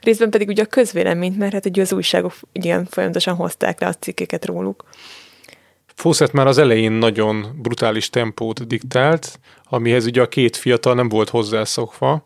részben 0.00 0.30
pedig 0.30 0.48
ugye 0.48 0.62
a 0.62 0.66
közvéleményt, 0.66 1.38
mert 1.38 1.52
hát 1.52 1.66
ugye 1.66 1.82
az 1.82 1.92
újságok 1.92 2.34
igen 2.52 2.86
folyamatosan 2.90 3.34
hozták 3.34 3.80
le 3.80 3.86
a 3.86 3.94
cikkeket 3.94 4.44
róluk. 4.44 4.84
Fawcett 5.94 6.32
már 6.32 6.46
az 6.46 6.58
elején 6.58 6.92
nagyon 6.92 7.58
brutális 7.62 8.10
tempót 8.10 8.66
diktált, 8.66 9.40
amihez 9.64 10.06
ugye 10.06 10.22
a 10.22 10.28
két 10.28 10.56
fiatal 10.56 10.94
nem 10.94 11.08
volt 11.08 11.28
hozzászokva. 11.28 12.24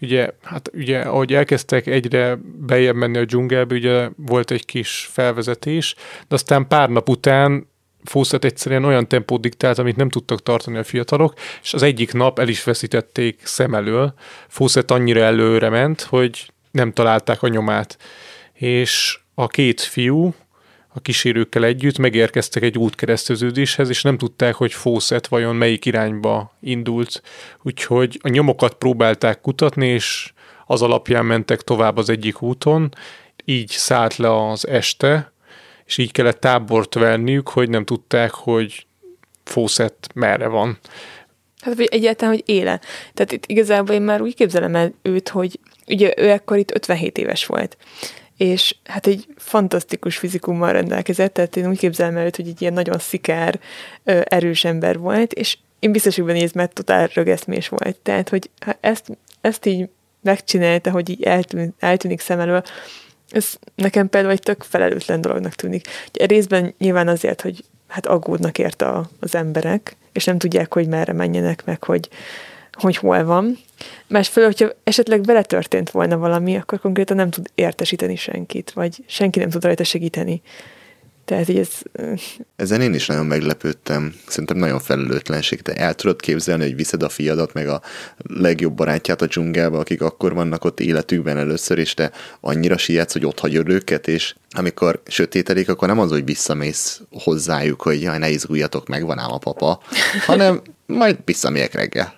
Ugye, 0.00 0.30
hát 0.42 0.70
ugye, 0.74 1.00
ahogy 1.00 1.34
elkezdtek 1.34 1.86
egyre 1.86 2.38
bejebb 2.42 2.94
menni 2.94 3.18
a 3.18 3.24
dzsungelbe, 3.24 3.74
ugye 3.74 4.08
volt 4.16 4.50
egy 4.50 4.64
kis 4.64 5.08
felvezetés, 5.12 5.94
de 6.28 6.34
aztán 6.34 6.68
pár 6.68 6.88
nap 6.88 7.08
után 7.08 7.68
Fawcett 8.04 8.44
egyszerűen 8.44 8.84
olyan 8.84 9.08
tempót 9.08 9.40
diktált, 9.40 9.78
amit 9.78 9.96
nem 9.96 10.08
tudtak 10.08 10.42
tartani 10.42 10.78
a 10.78 10.84
fiatalok, 10.84 11.34
és 11.62 11.74
az 11.74 11.82
egyik 11.82 12.12
nap 12.12 12.38
el 12.38 12.48
is 12.48 12.64
veszítették 12.64 13.40
szem 13.44 13.74
elől. 13.74 14.14
Fawcett 14.48 14.90
annyira 14.90 15.20
előre 15.20 15.68
ment, 15.68 16.00
hogy 16.00 16.52
nem 16.70 16.92
találták 16.92 17.42
a 17.42 17.48
nyomát. 17.48 17.98
És 18.52 19.18
a 19.34 19.46
két 19.46 19.80
fiú, 19.80 20.34
a 20.98 21.00
kísérőkkel 21.00 21.64
együtt 21.64 21.98
megérkeztek 21.98 22.62
egy 22.62 22.78
útkereszteződéshez, 22.78 23.88
és 23.88 24.02
nem 24.02 24.18
tudták, 24.18 24.54
hogy 24.54 24.72
Fawcett 24.72 25.26
vajon 25.26 25.56
melyik 25.56 25.84
irányba 25.84 26.56
indult. 26.60 27.22
Úgyhogy 27.62 28.18
a 28.22 28.28
nyomokat 28.28 28.74
próbálták 28.74 29.40
kutatni, 29.40 29.86
és 29.86 30.32
az 30.66 30.82
alapján 30.82 31.24
mentek 31.24 31.62
tovább 31.62 31.96
az 31.96 32.08
egyik 32.08 32.42
úton, 32.42 32.94
így 33.44 33.68
szállt 33.68 34.16
le 34.16 34.48
az 34.48 34.66
este, 34.66 35.32
és 35.84 35.98
így 35.98 36.12
kellett 36.12 36.40
tábort 36.40 36.94
venniük, 36.94 37.48
hogy 37.48 37.70
nem 37.70 37.84
tudták, 37.84 38.30
hogy 38.30 38.86
Fawcett 39.44 40.08
merre 40.14 40.46
van. 40.46 40.78
Hát, 41.60 41.74
vagy 41.74 41.88
egyáltalán, 41.90 42.34
hogy 42.34 42.42
éle. 42.46 42.80
Tehát 43.14 43.32
itt 43.32 43.46
igazából 43.46 43.94
én 43.94 44.02
már 44.02 44.20
úgy 44.20 44.34
képzelem 44.34 44.74
el 44.74 44.92
őt, 45.02 45.28
hogy 45.28 45.58
ugye 45.86 46.14
ő 46.16 46.30
ekkor 46.30 46.58
itt 46.58 46.74
57 46.74 47.18
éves 47.18 47.46
volt 47.46 47.76
és 48.38 48.74
hát 48.84 49.06
egy 49.06 49.26
fantasztikus 49.36 50.16
fizikummal 50.16 50.72
rendelkezett, 50.72 51.34
tehát 51.34 51.56
én 51.56 51.68
úgy 51.68 51.78
képzelem 51.78 52.16
el 52.16 52.22
hogy 52.22 52.48
egy 52.48 52.60
ilyen 52.60 52.72
nagyon 52.72 52.98
szikár, 52.98 53.60
erős 54.04 54.64
ember 54.64 54.98
volt, 54.98 55.32
és 55.32 55.58
én 55.78 55.92
biztos, 55.92 56.16
hogy 56.16 56.24
benne 56.24 56.48
mert 56.54 56.72
totál 56.72 57.08
rögeszmés 57.14 57.68
volt. 57.68 57.96
Tehát, 58.02 58.28
hogy 58.28 58.50
ha 58.60 58.76
ezt, 58.80 59.18
ezt 59.40 59.66
így 59.66 59.88
megcsinálta, 60.22 60.90
hogy 60.90 61.08
így 61.08 61.22
eltűn, 61.22 61.74
eltűnik 61.78 62.20
szem 62.20 62.40
elől, 62.40 62.62
ez 63.30 63.54
nekem 63.74 64.08
például 64.08 64.32
egy 64.32 64.42
tök 64.42 64.62
felelőtlen 64.62 65.20
dolognak 65.20 65.54
tűnik. 65.54 65.86
Ugye 66.14 66.26
részben 66.26 66.74
nyilván 66.78 67.08
azért, 67.08 67.40
hogy 67.40 67.64
hát 67.88 68.06
aggódnak 68.06 68.58
érte 68.58 69.00
az 69.20 69.34
emberek, 69.34 69.96
és 70.12 70.24
nem 70.24 70.38
tudják, 70.38 70.72
hogy 70.72 70.88
merre 70.88 71.12
menjenek, 71.12 71.64
meg 71.64 71.84
hogy, 71.84 72.08
hogy 72.80 72.96
hol 72.96 73.24
van. 73.24 73.58
Másfelől, 74.06 74.48
hogyha 74.48 74.70
esetleg 74.84 75.24
vele 75.24 75.42
történt 75.42 75.90
volna 75.90 76.16
valami, 76.18 76.56
akkor 76.56 76.80
konkrétan 76.80 77.16
nem 77.16 77.30
tud 77.30 77.50
értesíteni 77.54 78.16
senkit, 78.16 78.70
vagy 78.70 79.04
senki 79.06 79.38
nem 79.38 79.50
tud 79.50 79.64
rajta 79.64 79.84
segíteni. 79.84 80.42
Tehát 81.28 81.48
így 81.48 81.58
ez... 81.58 81.68
Ezen 82.56 82.80
én 82.80 82.94
is 82.94 83.06
nagyon 83.06 83.26
meglepődtem. 83.26 84.14
Szerintem 84.26 84.56
nagyon 84.56 84.80
felelőtlenség. 84.80 85.62
Te 85.62 85.74
el 85.74 85.94
tudod 85.94 86.20
képzelni, 86.20 86.62
hogy 86.62 86.76
viszed 86.76 87.02
a 87.02 87.08
fiadat, 87.08 87.52
meg 87.52 87.68
a 87.68 87.82
legjobb 88.22 88.74
barátját 88.74 89.22
a 89.22 89.26
dzsungelbe, 89.26 89.78
akik 89.78 90.02
akkor 90.02 90.34
vannak 90.34 90.64
ott 90.64 90.80
életükben 90.80 91.36
először, 91.36 91.78
és 91.78 91.94
te 91.94 92.10
annyira 92.40 92.76
sietsz, 92.76 93.12
hogy 93.12 93.24
ott 93.24 93.38
hagyod 93.38 93.68
őket, 93.68 94.08
és 94.08 94.34
amikor 94.50 95.02
sötétedik, 95.06 95.68
akkor 95.68 95.88
nem 95.88 95.98
az, 95.98 96.10
hogy 96.10 96.24
visszamész 96.24 97.00
hozzájuk, 97.10 97.82
hogy 97.82 98.02
jaj, 98.02 98.18
ne 98.18 98.28
izguljatok 98.28 98.88
meg, 98.88 99.04
van 99.04 99.18
ám 99.18 99.32
a 99.32 99.38
papa, 99.38 99.80
hanem 100.26 100.62
majd 100.86 101.18
visszamegyek 101.24 101.74
reggel. 101.74 102.17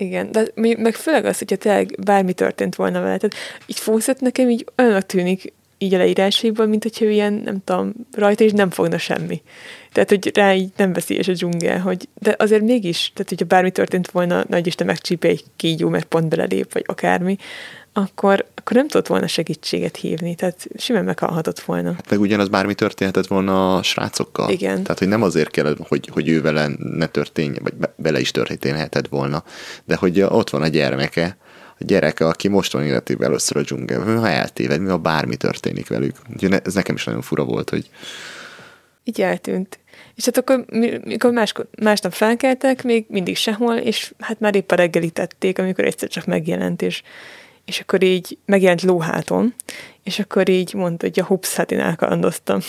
Igen, 0.00 0.32
de 0.32 0.44
meg 0.54 0.94
főleg 0.94 1.24
az, 1.24 1.38
hogyha 1.38 1.56
tényleg 1.56 1.94
bármi 2.04 2.32
történt 2.32 2.74
volna 2.74 3.00
vele. 3.00 3.16
Tehát 3.16 3.36
így 3.66 3.78
Fawcett 3.78 4.20
nekem 4.20 4.50
így 4.50 4.66
olyanok 4.76 5.06
tűnik 5.06 5.52
így 5.82 5.94
a 5.94 5.98
leírásaiból, 5.98 6.66
mint 6.66 6.82
hogyha 6.82 7.04
ilyen, 7.04 7.32
nem 7.32 7.64
tudom, 7.64 7.92
rajta 8.12 8.44
is 8.44 8.52
nem 8.52 8.70
fogna 8.70 8.98
semmi. 8.98 9.42
Tehát, 9.92 10.08
hogy 10.08 10.30
rá 10.34 10.54
így 10.54 10.70
nem 10.76 10.92
veszélyes 10.92 11.28
a 11.28 11.32
dzsungel, 11.32 11.78
hogy, 11.78 12.08
de 12.14 12.34
azért 12.38 12.62
mégis, 12.62 13.10
tehát 13.14 13.28
hogyha 13.28 13.44
bármi 13.44 13.70
történt 13.70 14.10
volna, 14.10 14.44
nagy 14.48 14.66
Isten 14.66 14.86
megcsípe 14.86 15.28
egy 15.28 15.44
kígyó, 15.56 15.88
mert 15.88 16.04
pont 16.04 16.28
belelép, 16.28 16.72
vagy 16.72 16.84
akármi, 16.86 17.36
akkor, 17.92 18.46
akkor 18.54 18.76
nem 18.76 18.88
tudott 18.88 19.06
volna 19.06 19.26
segítséget 19.26 19.96
hívni, 19.96 20.34
tehát 20.34 20.66
simán 20.76 21.04
meghalhatott 21.04 21.60
volna. 21.60 21.96
Meg 22.08 22.20
ugyanaz 22.20 22.48
bármi 22.48 22.74
történhetett 22.74 23.26
volna 23.26 23.76
a 23.76 23.82
srácokkal. 23.82 24.50
Igen. 24.50 24.82
Tehát, 24.82 24.98
hogy 24.98 25.08
nem 25.08 25.22
azért 25.22 25.50
kell, 25.50 25.76
hogy, 25.88 26.08
hogy 26.12 26.28
ő 26.28 26.42
vele 26.42 26.70
ne 26.78 27.06
történjen, 27.06 27.62
vagy 27.62 27.74
be, 27.74 27.94
bele 27.96 28.20
is 28.20 28.30
történhetett 28.30 29.08
volna, 29.08 29.44
de 29.84 29.96
hogy 29.96 30.20
ott 30.20 30.50
van 30.50 30.62
a 30.62 30.68
gyermeke, 30.68 31.36
a 31.78 31.84
gyereke, 31.84 32.26
aki 32.26 32.48
most 32.48 32.72
van 32.72 32.84
életében 32.84 33.28
először 33.28 33.56
a 33.56 33.62
dzsungelben, 33.62 34.18
ha 34.18 34.28
eltéved, 34.28 34.80
mi 34.80 34.88
ha 34.88 34.98
bármi 34.98 35.36
történik 35.36 35.88
velük. 35.88 36.16
Úgyhogy 36.32 36.60
ez 36.64 36.74
nekem 36.74 36.94
is 36.94 37.04
nagyon 37.04 37.22
fura 37.22 37.44
volt, 37.44 37.70
hogy 37.70 37.90
így 39.04 39.20
eltűnt. 39.20 39.78
És 40.14 40.24
hát 40.24 40.38
akkor, 40.38 40.64
mikor 41.04 41.32
más, 41.32 41.52
másnap 41.82 42.12
felkeltek, 42.12 42.82
még 42.82 43.04
mindig 43.08 43.36
sehol, 43.36 43.74
és 43.74 44.12
hát 44.18 44.40
már 44.40 44.54
épp 44.54 44.70
a 44.70 44.74
reggelítették, 44.74 45.58
amikor 45.58 45.84
egyszer 45.84 46.08
csak 46.08 46.26
megjelent, 46.26 46.82
és, 46.82 47.02
és 47.70 47.80
akkor 47.80 48.02
így 48.02 48.38
megjelent 48.44 48.82
lóháton, 48.82 49.54
és 50.02 50.18
akkor 50.18 50.48
így 50.48 50.74
mondta, 50.74 51.06
hogy 51.06 51.20
a 51.20 51.24
hups, 51.24 51.54
hát 51.54 51.72
én 51.72 51.80
elkalandoztam. 51.80 52.60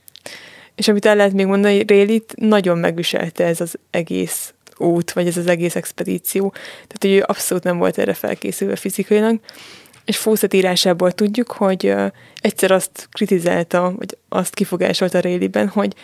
és 0.74 0.88
amit 0.88 1.06
el 1.06 1.16
lehet 1.16 1.32
még 1.32 1.46
mondani, 1.46 1.82
Rélit 1.86 2.34
nagyon 2.36 2.78
megviselte 2.78 3.44
ez 3.44 3.60
az 3.60 3.78
egész 3.90 4.54
út, 4.78 5.12
vagy 5.12 5.26
ez 5.26 5.36
az 5.36 5.46
egész 5.46 5.76
expedíció. 5.76 6.50
Tehát, 6.52 6.98
hogy 6.98 7.10
ő 7.10 7.22
abszolút 7.26 7.64
nem 7.64 7.78
volt 7.78 7.98
erre 7.98 8.14
felkészülve 8.14 8.76
fizikailag, 8.76 9.40
és 10.04 10.16
Fawcett 10.16 10.54
írásából 10.54 11.12
tudjuk, 11.12 11.52
hogy 11.52 11.94
egyszer 12.40 12.70
azt 12.70 13.08
kritizálta, 13.10 13.94
vagy 13.96 14.16
azt 14.28 14.54
kifogásolta 14.54 15.20
Réliben, 15.20 15.68
hogy 15.68 15.94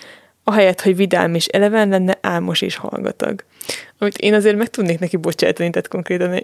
ahelyett, 0.45 0.81
hogy 0.81 0.97
vidám 0.97 1.35
és 1.35 1.47
eleven 1.47 1.89
lenne, 1.89 2.19
álmos 2.21 2.61
és 2.61 2.77
hallgatag. 2.77 3.45
Amit 3.99 4.19
én 4.19 4.35
azért 4.35 4.57
meg 4.57 4.69
tudnék 4.69 4.99
neki 4.99 5.17
bocsátani, 5.17 5.71
tehát 5.71 5.89
konkrétan 5.89 6.43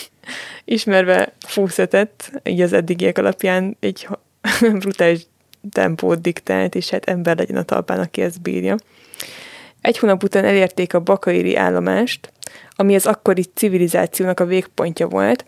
ismerve 0.64 1.32
Fawcettet, 1.46 2.32
így 2.44 2.60
az 2.60 2.72
eddigiek 2.72 3.18
alapján 3.18 3.76
egy 3.80 4.08
brutális 4.80 5.26
tempót 5.72 6.20
diktált, 6.20 6.74
és 6.74 6.90
hát 6.90 7.04
ember 7.08 7.36
legyen 7.36 7.56
a 7.56 7.62
talpán, 7.62 8.00
aki 8.00 8.20
ezt 8.20 8.42
bírja. 8.42 8.76
Egy 9.80 9.98
hónap 9.98 10.22
után 10.22 10.44
elérték 10.44 10.94
a 10.94 11.00
Bakairi 11.00 11.56
állomást, 11.56 12.32
ami 12.76 12.94
az 12.94 13.06
akkori 13.06 13.44
civilizációnak 13.54 14.40
a 14.40 14.44
végpontja 14.44 15.06
volt, 15.06 15.44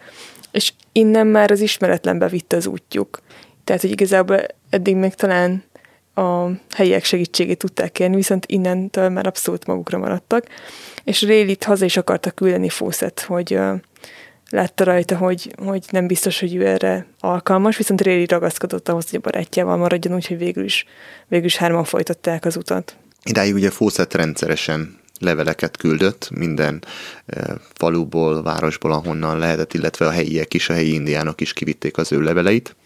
és 0.50 0.72
innen 0.92 1.26
már 1.26 1.50
az 1.50 1.60
ismeretlenbe 1.60 2.28
vitte 2.28 2.56
az 2.56 2.66
útjuk. 2.66 3.20
Tehát, 3.64 3.80
hogy 3.80 3.90
igazából 3.90 4.46
eddig 4.70 4.96
még 4.96 5.14
talán 5.14 5.64
a 6.14 6.46
helyiek 6.70 7.04
segítségét 7.04 7.58
tudták 7.58 7.92
kérni, 7.92 8.16
viszont 8.16 8.46
innentől 8.46 9.08
már 9.08 9.26
abszolút 9.26 9.66
magukra 9.66 9.98
maradtak, 9.98 10.46
és 11.04 11.22
Rélit 11.22 11.64
haza 11.64 11.84
is 11.84 11.96
akarta 11.96 12.30
küldeni 12.30 12.68
Fószet, 12.68 13.20
hogy 13.20 13.54
uh, 13.54 13.74
látta 14.50 14.84
rajta, 14.84 15.16
hogy, 15.16 15.54
hogy 15.64 15.84
nem 15.90 16.06
biztos, 16.06 16.40
hogy 16.40 16.54
ő 16.54 16.66
erre 16.66 17.06
alkalmas, 17.20 17.76
viszont 17.76 18.00
Réli 18.00 18.26
ragaszkodott 18.26 18.88
ahhoz, 18.88 19.10
hogy 19.10 19.18
a 19.18 19.30
barátjával 19.30 19.76
maradjon, 19.76 20.14
úgyhogy 20.14 20.38
végül 20.38 20.64
is, 20.64 20.84
végül 21.28 21.46
is 21.46 21.56
hárman 21.56 21.84
folytatták 21.84 22.44
az 22.44 22.56
utat. 22.56 22.96
Idáig 23.24 23.54
ugye 23.54 23.70
Fawcett 23.70 24.14
rendszeresen 24.14 24.98
leveleket 25.18 25.76
küldött 25.76 26.28
minden 26.30 26.84
faluból, 27.72 28.42
városból, 28.42 28.92
ahonnan 28.92 29.38
lehetett, 29.38 29.74
illetve 29.74 30.06
a 30.06 30.10
helyiek 30.10 30.54
is, 30.54 30.68
a 30.68 30.72
helyi 30.72 30.92
indiánok 30.92 31.40
is 31.40 31.52
kivitték 31.52 31.96
az 31.96 32.12
ő 32.12 32.20
leveleit. 32.20 32.76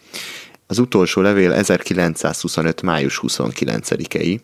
Az 0.67 0.79
utolsó 0.79 1.21
levél 1.21 1.53
1925. 1.53 2.81
május 2.81 3.19
29-ei, 3.23 4.39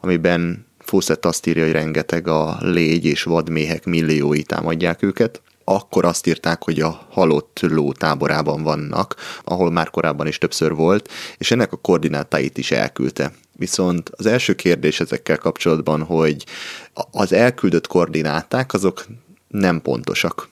amiben 0.00 0.66
Fawcett 0.78 1.24
azt 1.24 1.46
írja, 1.46 1.64
hogy 1.64 1.72
rengeteg 1.72 2.28
a 2.28 2.56
légy 2.60 3.04
és 3.04 3.22
vadméhek 3.22 3.84
milliói 3.84 4.42
támadják 4.42 5.02
őket, 5.02 5.42
akkor 5.64 6.04
azt 6.04 6.26
írták, 6.26 6.62
hogy 6.62 6.80
a 6.80 7.06
halott 7.10 7.58
ló 7.60 7.92
táborában 7.92 8.62
vannak, 8.62 9.14
ahol 9.44 9.70
már 9.70 9.90
korábban 9.90 10.26
is 10.26 10.38
többször 10.38 10.74
volt, 10.74 11.10
és 11.38 11.50
ennek 11.50 11.72
a 11.72 11.76
koordinátáit 11.76 12.58
is 12.58 12.70
elküldte. 12.70 13.32
Viszont 13.52 14.10
az 14.16 14.26
első 14.26 14.54
kérdés 14.54 15.00
ezekkel 15.00 15.38
kapcsolatban, 15.38 16.02
hogy 16.02 16.44
az 17.10 17.32
elküldött 17.32 17.86
koordináták 17.86 18.72
azok 18.72 19.06
nem 19.48 19.82
pontosak. 19.82 20.48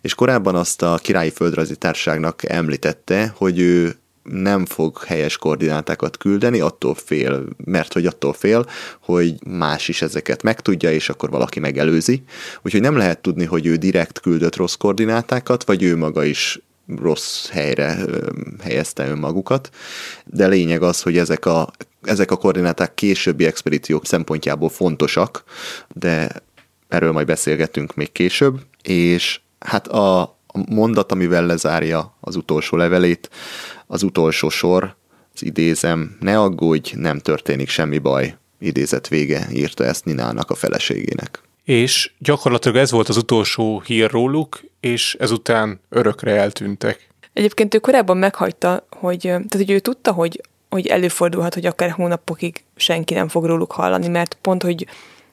És 0.00 0.14
korábban 0.14 0.54
azt 0.54 0.82
a 0.82 0.98
királyi 1.02 1.30
földrajzi 1.30 1.76
társaságnak 1.76 2.48
említette, 2.48 3.32
hogy 3.36 3.58
ő 3.58 3.98
nem 4.22 4.66
fog 4.66 4.98
helyes 4.98 5.36
koordinátákat 5.36 6.16
küldeni, 6.16 6.60
attól 6.60 6.94
fél, 6.94 7.44
mert 7.64 7.92
hogy 7.92 8.06
attól 8.06 8.32
fél, 8.32 8.66
hogy 9.00 9.34
más 9.46 9.88
is 9.88 10.02
ezeket 10.02 10.42
megtudja, 10.42 10.92
és 10.92 11.08
akkor 11.08 11.30
valaki 11.30 11.60
megelőzi. 11.60 12.22
Úgyhogy 12.62 12.80
nem 12.80 12.96
lehet 12.96 13.18
tudni, 13.18 13.44
hogy 13.44 13.66
ő 13.66 13.76
direkt 13.76 14.20
küldött 14.20 14.56
rossz 14.56 14.74
koordinátákat, 14.74 15.64
vagy 15.64 15.82
ő 15.82 15.96
maga 15.96 16.24
is 16.24 16.60
rossz 16.98 17.48
helyre 17.48 17.98
helyezte 18.62 19.08
önmagukat, 19.08 19.70
de 20.24 20.46
lényeg 20.46 20.82
az, 20.82 21.02
hogy 21.02 21.18
ezek 21.18 21.46
a, 21.46 21.70
ezek 22.02 22.30
a 22.30 22.36
koordináták 22.36 22.94
későbbi 22.94 23.44
expedíciók 23.46 24.06
szempontjából 24.06 24.68
fontosak, 24.68 25.44
de 25.94 26.30
erről 26.88 27.12
majd 27.12 27.26
beszélgetünk 27.26 27.94
még 27.94 28.12
később, 28.12 28.60
és 28.82 29.40
hát 29.58 29.88
a, 29.88 30.20
a 30.22 30.64
mondat, 30.68 31.12
amivel 31.12 31.46
lezárja 31.46 32.16
az 32.20 32.36
utolsó 32.36 32.76
levelét, 32.76 33.30
az 33.90 34.02
utolsó 34.02 34.48
sor, 34.48 34.96
az 35.34 35.44
idézem, 35.44 36.16
ne 36.20 36.40
aggódj, 36.40 36.92
nem 36.96 37.18
történik 37.18 37.68
semmi 37.68 37.98
baj, 37.98 38.36
idézet 38.58 39.08
vége, 39.08 39.46
írta 39.52 39.84
ezt 39.84 40.04
Ninának 40.04 40.50
a 40.50 40.54
feleségének. 40.54 41.42
És 41.64 42.12
gyakorlatilag 42.18 42.76
ez 42.76 42.90
volt 42.90 43.08
az 43.08 43.16
utolsó 43.16 43.80
hír 43.80 44.10
róluk, 44.10 44.60
és 44.80 45.16
ezután 45.18 45.80
örökre 45.88 46.32
eltűntek. 46.32 47.08
Egyébként 47.32 47.74
ő 47.74 47.78
korábban 47.78 48.16
meghagyta, 48.16 48.86
hogy, 48.90 49.20
tehát, 49.20 49.54
hogy 49.54 49.70
ő 49.70 49.78
tudta, 49.78 50.12
hogy, 50.12 50.40
hogy 50.68 50.86
előfordulhat, 50.86 51.54
hogy 51.54 51.66
akár 51.66 51.90
hónapokig 51.90 52.64
senki 52.76 53.14
nem 53.14 53.28
fog 53.28 53.44
róluk 53.44 53.72
hallani, 53.72 54.08
mert 54.08 54.38
pont, 54.40 54.62
hogy 54.62 54.86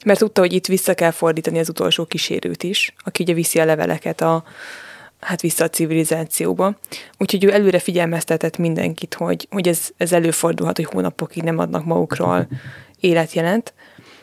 mert 0.05 0.19
tudta, 0.19 0.41
hogy 0.41 0.53
itt 0.53 0.65
vissza 0.65 0.93
kell 0.93 1.11
fordítani 1.11 1.59
az 1.59 1.69
utolsó 1.69 2.05
kísérőt 2.05 2.63
is, 2.63 2.93
aki 3.03 3.23
ugye 3.23 3.33
viszi 3.33 3.59
a 3.59 3.65
leveleket 3.65 4.21
a, 4.21 4.43
hát 5.19 5.41
vissza 5.41 5.63
a 5.63 5.69
civilizációba. 5.69 6.77
Úgyhogy 7.17 7.43
ő 7.43 7.53
előre 7.53 7.79
figyelmeztetett 7.79 8.57
mindenkit, 8.57 9.13
hogy, 9.13 9.47
hogy 9.51 9.67
ez, 9.67 9.89
ez 9.97 10.13
előfordulhat, 10.13 10.75
hogy 10.75 10.85
hónapokig 10.85 11.43
nem 11.43 11.57
adnak 11.57 11.85
magukról 11.85 12.47
életjelent, 12.99 13.73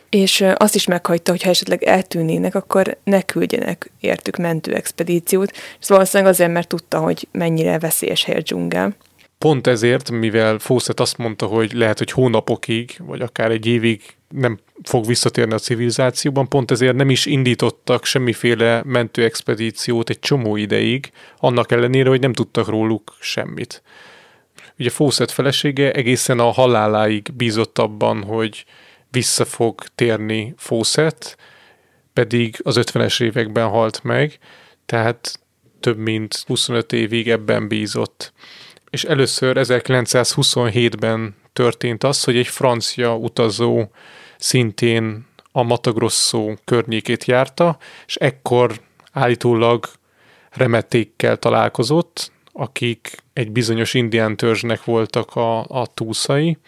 és 0.09 0.45
azt 0.55 0.75
is 0.75 0.87
meghagyta, 0.87 1.31
hogy 1.31 1.43
ha 1.43 1.51
esetleg 1.51 1.83
eltűnnének, 1.83 2.55
akkor 2.55 2.97
ne 3.05 3.23
küldjenek 3.23 3.91
értük 4.01 4.37
mentő 4.37 4.75
expedíciót, 4.75 5.53
és 5.81 5.89
valószínűleg 5.89 6.33
azért, 6.33 6.53
mert 6.53 6.69
tudta, 6.69 6.99
hogy 6.99 7.29
mennyire 7.33 7.79
veszélyes 7.79 8.25
hely 8.25 8.37
a 8.37 8.41
dzsungel. 8.41 8.97
Pont 9.39 9.67
ezért, 9.67 10.11
mivel 10.11 10.59
Fawcett 10.59 11.01
azt 11.01 11.17
mondta, 11.17 11.47
hogy 11.47 11.73
lehet, 11.73 11.99
hogy 11.99 12.11
hónapokig, 12.11 12.97
vagy 12.99 13.21
akár 13.21 13.51
egy 13.51 13.67
évig 13.67 14.03
nem 14.29 14.59
fog 14.83 15.07
visszatérni 15.07 15.53
a 15.53 15.59
civilizációban, 15.59 16.49
pont 16.49 16.71
ezért 16.71 16.95
nem 16.97 17.11
is 17.11 17.27
indítottak 17.27 18.05
semmiféle 18.05 18.83
mentőexpedíciót 18.85 20.11
egy 20.11 20.19
csomó 20.19 20.57
ideig, 20.57 21.11
annak 21.39 21.73
ellenére, 21.73 22.09
hogy 22.09 22.21
nem 22.21 22.33
tudtak 22.33 22.69
róluk 22.69 23.17
semmit. 23.21 23.83
Ugye 24.79 24.91
Fawcett 24.91 25.31
felesége 25.31 25.93
egészen 25.93 26.39
a 26.39 26.51
haláláig 26.51 27.33
bízott 27.35 27.79
abban, 27.79 28.23
hogy 28.23 28.65
vissza 29.11 29.45
fog 29.45 29.83
térni 29.95 30.55
Fawcett, 30.57 31.37
pedig 32.13 32.61
az 32.63 32.79
50-es 32.81 33.23
években 33.23 33.69
halt 33.69 34.03
meg, 34.03 34.39
tehát 34.87 35.41
több 35.81 35.99
mint 35.99 36.43
25 36.47 36.93
évig 36.93 37.31
ebben 37.31 37.69
bízott. 37.69 38.33
És 38.91 39.05
először 39.05 39.57
1927-ben 39.61 41.37
történt 41.53 42.05
az, 42.05 42.25
hogy 42.25 42.37
egy 42.37 42.47
francia 42.47 43.17
utazó 43.17 43.89
szintén 44.39 45.27
a 45.53 45.63
Matagrosso 45.63 46.55
környékét 46.65 47.25
járta, 47.25 47.79
és 48.07 48.17
ekkor 48.17 48.81
állítólag 49.13 49.87
remetékkel 50.51 51.37
találkozott, 51.37 52.33
akik 52.53 53.17
egy 53.33 53.51
bizonyos 53.51 53.95
indián 53.95 54.37
törzsnek 54.37 54.85
voltak 54.85 55.37
a, 55.37 55.61
a 55.61 55.87
túszai, 55.95 56.59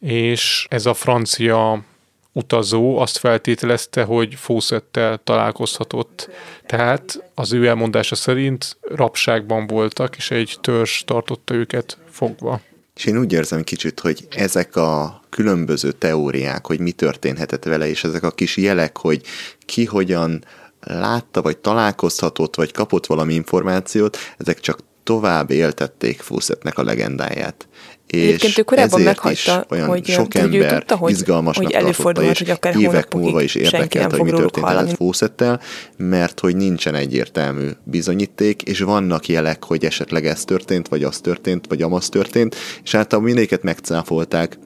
és 0.00 0.66
ez 0.70 0.86
a 0.86 0.94
francia 0.94 1.84
utazó 2.32 2.98
azt 2.98 3.18
feltételezte, 3.18 4.02
hogy 4.02 4.34
Fawcettel 4.34 5.20
találkozhatott. 5.24 6.30
Tehát 6.66 7.30
az 7.34 7.52
ő 7.52 7.66
elmondása 7.66 8.14
szerint 8.14 8.76
rabságban 8.80 9.66
voltak, 9.66 10.16
és 10.16 10.30
egy 10.30 10.56
törzs 10.60 11.02
tartotta 11.04 11.54
őket 11.54 11.98
fogva. 12.10 12.60
És 12.98 13.04
én 13.04 13.18
úgy 13.18 13.32
érzem 13.32 13.62
kicsit, 13.62 14.00
hogy 14.00 14.26
ezek 14.30 14.76
a 14.76 15.20
különböző 15.28 15.92
teóriák, 15.92 16.66
hogy 16.66 16.80
mi 16.80 16.92
történhetett 16.92 17.64
vele, 17.64 17.88
és 17.88 18.04
ezek 18.04 18.22
a 18.22 18.30
kis 18.30 18.56
jelek, 18.56 18.98
hogy 18.98 19.22
ki 19.58 19.84
hogyan 19.84 20.44
látta, 20.80 21.42
vagy 21.42 21.58
találkozhatott, 21.58 22.56
vagy 22.56 22.72
kapott 22.72 23.06
valami 23.06 23.34
információt, 23.34 24.18
ezek 24.36 24.60
csak 24.60 24.78
tovább 25.02 25.50
éltették 25.50 26.20
Fawcettnek 26.20 26.78
a 26.78 26.82
legendáját. 26.82 27.68
És 28.12 28.58
ő 28.58 28.62
korábban 28.62 29.00
meghagyta, 29.00 29.66
olyan 29.70 29.88
hogy, 29.88 30.06
sok 30.06 30.34
ember 30.34 30.72
tudta, 30.72 30.96
hogy, 30.96 31.10
izgalmasnak 31.10 31.64
hogy 31.64 31.74
előfordulhat, 31.74 32.32
és 32.32 32.38
hogy 32.38 32.50
akár 32.50 32.76
évek 32.76 33.14
múlva 33.14 33.42
is 33.42 33.54
érdekelte, 33.54 34.16
hogy 34.16 34.32
mi 34.32 34.38
történt 34.38 34.92
Fawcettel, 34.96 35.60
mert 35.96 36.40
hogy 36.40 36.56
nincsen 36.56 36.94
egyértelmű 36.94 37.68
bizonyíték, 37.84 38.62
és 38.62 38.80
vannak 38.80 39.28
jelek, 39.28 39.64
hogy 39.64 39.84
esetleg 39.84 40.26
ez 40.26 40.44
történt, 40.44 40.88
vagy 40.88 41.02
az 41.02 41.20
történt, 41.20 41.66
vagy 41.68 41.82
amaz 41.82 42.08
történt, 42.08 42.56
és 42.84 42.94
általában 42.94 43.30
mindéket 43.30 43.62
megcáfolták, 43.62 44.58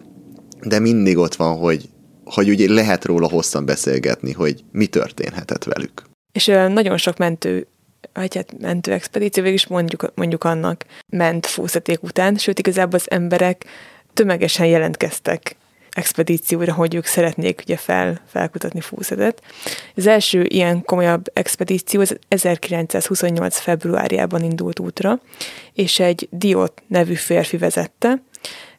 de 0.62 0.78
mindig 0.78 1.16
ott 1.16 1.34
van, 1.34 1.56
hogy, 1.56 1.88
hogy 2.24 2.48
ugye 2.48 2.72
lehet 2.72 3.04
róla 3.04 3.28
hosszan 3.28 3.64
beszélgetni, 3.64 4.32
hogy 4.32 4.64
mi 4.72 4.86
történhetett 4.86 5.64
velük. 5.64 6.02
És 6.32 6.46
nagyon 6.46 6.96
sok 6.96 7.16
mentő 7.16 7.66
vagy 8.12 8.34
hát 8.34 8.58
mentő 8.60 8.92
expedíció, 8.92 9.42
végül 9.42 9.58
is 9.58 9.66
mondjuk, 9.66 10.12
mondjuk 10.14 10.44
annak 10.44 10.84
ment 11.06 11.46
fúszaték 11.46 12.02
után, 12.02 12.36
sőt 12.36 12.58
igazából 12.58 12.98
az 12.98 13.10
emberek 13.10 13.64
tömegesen 14.14 14.66
jelentkeztek 14.66 15.56
expedícióra, 15.92 16.72
hogy 16.72 16.94
ők 16.94 17.04
szeretnék 17.04 17.62
ugye 17.64 17.76
fel, 17.76 18.20
felkutatni 18.26 18.80
Fúszetet. 18.80 19.42
Az 19.96 20.06
első 20.06 20.42
ilyen 20.42 20.84
komolyabb 20.84 21.30
expedíció 21.32 22.00
az 22.00 22.18
1928. 22.28 23.58
februárjában 23.58 24.42
indult 24.42 24.78
útra, 24.78 25.20
és 25.72 25.98
egy 25.98 26.28
Diot 26.30 26.82
nevű 26.86 27.14
férfi 27.14 27.56
vezette. 27.56 28.22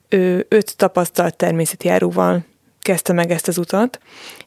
Ő 0.10 0.46
öt 0.50 0.78
tapasztalt 0.78 1.36
természetjáróval 1.36 2.46
kezdte 2.82 3.14
meg 3.14 3.32
ezt 3.32 3.48
az 3.48 3.58
utat, 3.58 4.00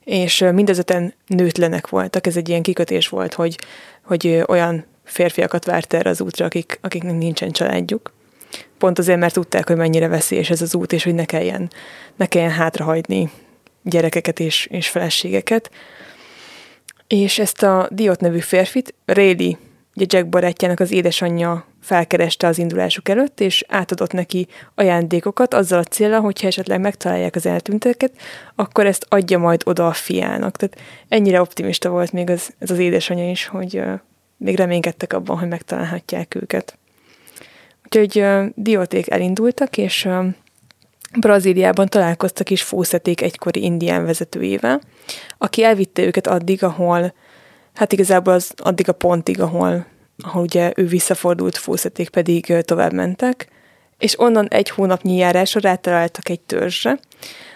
és 0.07 0.45
mindezeten 0.53 1.15
nőtlenek 1.27 1.89
voltak. 1.89 2.27
Ez 2.27 2.37
egy 2.37 2.49
ilyen 2.49 2.62
kikötés 2.62 3.09
volt, 3.09 3.35
hogy, 3.35 3.59
hogy 4.03 4.43
olyan 4.47 4.85
férfiakat 5.05 5.65
várt 5.65 5.95
erre 5.95 6.11
az 6.11 6.20
útra, 6.20 6.45
akik, 6.45 6.78
akiknek 6.83 7.16
nincsen 7.16 7.51
családjuk. 7.51 8.12
Pont 8.78 8.99
azért, 8.99 9.19
mert 9.19 9.35
tudták, 9.35 9.66
hogy 9.66 9.77
mennyire 9.77 10.09
veszélyes 10.09 10.51
ez 10.51 10.62
az 10.62 10.74
út, 10.74 10.93
és 10.93 11.05
hogy 11.05 11.15
ne 11.15 11.24
kelljen, 11.24 11.70
ne 12.16 12.27
kelljen 12.27 12.51
hátrahagyni 12.51 13.31
gyerekeket 13.83 14.41
és, 14.41 14.66
és 14.70 14.89
feleségeket. 14.89 15.70
És 17.07 17.39
ezt 17.39 17.62
a 17.62 17.89
Diot 17.91 18.20
nevű 18.20 18.39
férfit 18.39 18.95
Réli, 19.05 19.57
ugye 19.97 20.07
Jack 20.09 20.28
barátjának 20.28 20.81
az 20.81 20.93
édesanyja 20.93 21.66
felkereste 21.86 22.46
az 22.46 22.58
indulásuk 22.58 23.08
előtt, 23.08 23.40
és 23.40 23.64
átadott 23.68 24.12
neki 24.12 24.46
ajándékokat 24.74 25.54
azzal 25.54 25.78
a 25.78 25.82
célra, 25.82 26.20
hogyha 26.20 26.46
esetleg 26.46 26.80
megtalálják 26.80 27.34
az 27.34 27.46
eltűnteket, 27.46 28.12
akkor 28.54 28.86
ezt 28.86 29.06
adja 29.08 29.38
majd 29.38 29.62
oda 29.64 29.86
a 29.86 29.92
fiának. 29.92 30.56
Tehát 30.56 30.78
ennyire 31.08 31.40
optimista 31.40 31.88
volt 31.88 32.12
még 32.12 32.30
az, 32.30 32.54
ez 32.58 32.70
az 32.70 32.78
édesanyja 32.78 33.30
is, 33.30 33.46
hogy 33.46 33.78
uh, 33.78 33.92
még 34.36 34.56
reménykedtek 34.56 35.12
abban, 35.12 35.38
hogy 35.38 35.48
megtalálhatják 35.48 36.34
őket. 36.34 36.78
Úgyhogy 37.84 38.18
uh, 38.18 38.46
dióték 38.54 39.10
elindultak, 39.10 39.76
és 39.76 40.04
uh, 40.04 40.26
Brazíliában 41.20 41.86
találkoztak 41.86 42.50
is 42.50 42.62
Fószeték 42.62 43.20
egykori 43.20 43.62
indián 43.62 44.04
vezetőjével, 44.04 44.80
aki 45.38 45.64
elvitte 45.64 46.02
őket 46.02 46.26
addig, 46.26 46.64
ahol, 46.64 47.14
hát 47.74 47.92
igazából 47.92 48.32
az 48.32 48.52
addig 48.56 48.88
a 48.88 48.92
pontig, 48.92 49.40
ahol, 49.40 49.86
ahol 50.22 50.43
ugye 50.43 50.72
ő 50.76 50.86
visszafordult, 50.86 51.56
Fószeték 51.56 52.09
pedig 52.09 52.55
tovább 52.60 52.93
mentek, 52.93 53.48
és 53.98 54.18
onnan 54.20 54.48
egy 54.48 54.70
hónapnyi 54.70 55.16
járásra 55.16 55.60
rátaláltak 55.60 56.28
egy 56.28 56.40
törzsre, 56.40 56.98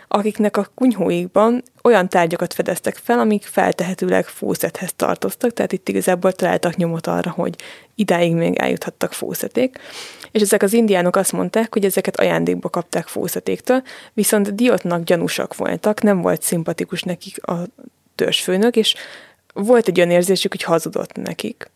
akiknek 0.08 0.56
a 0.56 0.70
kunyhóikban 0.74 1.62
olyan 1.82 2.08
tárgyakat 2.08 2.54
fedeztek 2.54 2.96
fel, 2.96 3.18
amik 3.18 3.44
feltehetőleg 3.44 4.26
fószethez 4.26 4.92
tartoztak, 4.96 5.52
tehát 5.52 5.72
itt 5.72 5.88
igazából 5.88 6.32
találtak 6.32 6.76
nyomot 6.76 7.06
arra, 7.06 7.30
hogy 7.30 7.54
idáig 7.94 8.34
még 8.34 8.56
eljuthattak 8.56 9.12
fószeték. 9.12 9.78
És 10.32 10.40
ezek 10.40 10.62
az 10.62 10.72
indiánok 10.72 11.16
azt 11.16 11.32
mondták, 11.32 11.72
hogy 11.72 11.84
ezeket 11.84 12.20
ajándékba 12.20 12.68
kapták 12.68 13.06
fószetéktől, 13.06 13.82
viszont 14.12 14.54
diotnak 14.54 15.02
gyanúsak 15.02 15.56
voltak, 15.56 16.02
nem 16.02 16.20
volt 16.20 16.42
szimpatikus 16.42 17.02
nekik 17.02 17.46
a 17.46 17.64
törzsfőnök, 18.14 18.76
és 18.76 18.94
volt 19.52 19.88
egy 19.88 19.98
olyan 19.98 20.10
érzésük, 20.10 20.50
hogy 20.50 20.62
hazudott 20.62 21.16
nekik. 21.16 21.70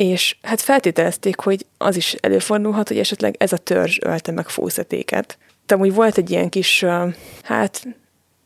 És 0.00 0.36
hát 0.42 0.60
feltételezték, 0.60 1.40
hogy 1.40 1.66
az 1.78 1.96
is 1.96 2.12
előfordulhat, 2.12 2.88
hogy 2.88 2.98
esetleg 2.98 3.34
ez 3.38 3.52
a 3.52 3.56
törzs 3.56 3.98
ölte 4.00 4.32
meg 4.32 4.48
fószetéket 4.48 5.38
úgy 5.78 5.94
volt 5.94 6.18
egy 6.18 6.30
ilyen 6.30 6.48
kis, 6.48 6.84
hát 7.42 7.82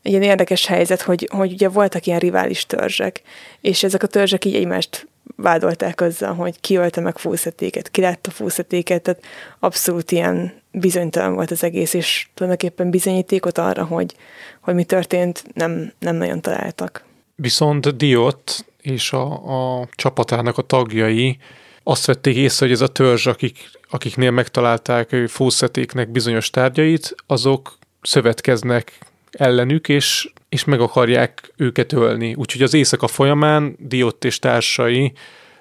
egy 0.03 0.11
ilyen 0.11 0.23
érdekes 0.23 0.67
helyzet, 0.67 1.03
hogy, 1.03 1.29
hogy 1.33 1.53
ugye 1.53 1.69
voltak 1.69 2.07
ilyen 2.07 2.19
rivális 2.19 2.67
törzsek, 2.67 3.23
és 3.61 3.83
ezek 3.83 4.03
a 4.03 4.07
törzsek 4.07 4.45
így 4.45 4.55
egymást 4.55 5.09
vádolták 5.37 6.01
azzal, 6.01 6.35
hogy 6.35 6.61
ki 6.61 6.77
ölte 6.77 7.01
meg 7.01 7.19
fúszetéket, 7.19 7.91
ki 7.91 8.01
lett 8.01 8.27
a 8.27 8.31
fúszetéket, 8.31 9.03
tehát 9.03 9.23
abszolút 9.59 10.11
ilyen 10.11 10.53
bizonytalan 10.71 11.35
volt 11.35 11.51
az 11.51 11.63
egész, 11.63 11.95
és 11.95 12.29
tulajdonképpen 12.35 12.91
bizonyítékot 12.91 13.59
arra, 13.59 13.85
hogy, 13.85 14.15
hogy 14.61 14.75
mi 14.75 14.85
történt, 14.85 15.45
nem, 15.55 15.93
nem 15.99 16.17
nagyon 16.17 16.41
találtak. 16.41 17.05
Viszont 17.35 17.97
Diot 17.97 18.65
és 18.85 19.13
a, 19.13 19.81
a 19.81 19.89
csapatának 19.95 20.59
a 20.59 20.63
tagjai 20.63 21.39
azt 21.83 22.07
vették 22.07 22.37
észre, 22.37 22.67
hogy 22.67 22.75
ez 22.75 22.81
a 22.81 22.87
törzs, 22.87 23.27
akik, 23.27 23.71
akiknél 23.91 24.31
megtalálták 24.31 25.17
fószetéknek 25.29 26.11
bizonyos 26.11 26.51
tárgyait, 26.51 27.15
azok 27.27 27.79
szövetkeznek 28.03 28.99
ellenük, 29.31 29.89
és, 29.89 30.33
és 30.49 30.65
meg 30.65 30.81
akarják 30.81 31.53
őket 31.57 31.93
ölni. 31.93 32.35
Úgyhogy 32.35 32.63
az 32.63 32.75
éjszaka 32.75 33.07
folyamán 33.07 33.77
Diott 33.79 34.25
és 34.25 34.39
társai 34.39 35.13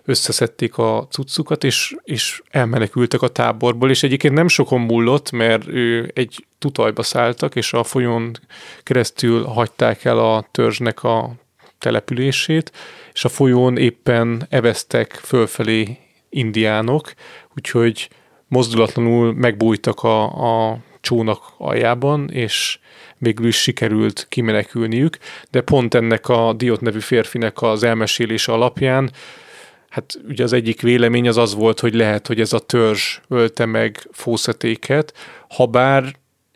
összeszedték 0.05 0.77
a 0.77 1.07
cuccukat, 1.09 1.63
és, 1.63 1.95
és 2.03 2.41
elmenekültek 2.49 3.21
a 3.21 3.27
táborból, 3.27 3.89
és 3.89 4.03
egyébként 4.03 4.33
nem 4.33 4.47
sokon 4.47 4.81
múlott, 4.81 5.31
mert 5.31 5.67
ő 5.67 6.11
egy 6.15 6.45
tutajba 6.59 7.03
szálltak, 7.03 7.55
és 7.55 7.73
a 7.73 7.83
folyón 7.83 8.31
keresztül 8.83 9.43
hagyták 9.43 10.05
el 10.05 10.19
a 10.19 10.47
törzsnek 10.51 11.03
a 11.03 11.33
települését, 11.79 12.71
és 13.13 13.25
a 13.25 13.29
folyón 13.29 13.77
éppen 13.77 14.45
eveztek 14.49 15.11
fölfelé 15.11 15.97
indiánok, 16.29 17.13
úgyhogy 17.55 18.09
mozdulatlanul 18.47 19.33
megbújtak 19.33 20.03
a, 20.03 20.23
a 20.71 20.77
csónak 21.01 21.41
aljában, 21.57 22.29
és 22.29 22.79
végül 23.17 23.47
is 23.47 23.61
sikerült 23.61 24.25
kimenekülniük, 24.29 25.17
de 25.51 25.61
pont 25.61 25.93
ennek 25.93 26.29
a 26.29 26.53
Diot 26.53 26.81
nevű 26.81 26.99
férfinek 26.99 27.61
az 27.61 27.83
elmesélése 27.83 28.51
alapján 28.51 29.11
Hát 29.93 30.19
ugye 30.27 30.43
az 30.43 30.53
egyik 30.53 30.81
vélemény 30.81 31.27
az 31.27 31.37
az 31.37 31.55
volt, 31.55 31.79
hogy 31.79 31.93
lehet, 31.93 32.27
hogy 32.27 32.39
ez 32.39 32.53
a 32.53 32.59
törzs 32.59 33.19
ölte 33.27 33.65
meg 33.65 34.07
fószetéket, 34.11 35.13
ha 35.49 35.65
bár 35.65 36.15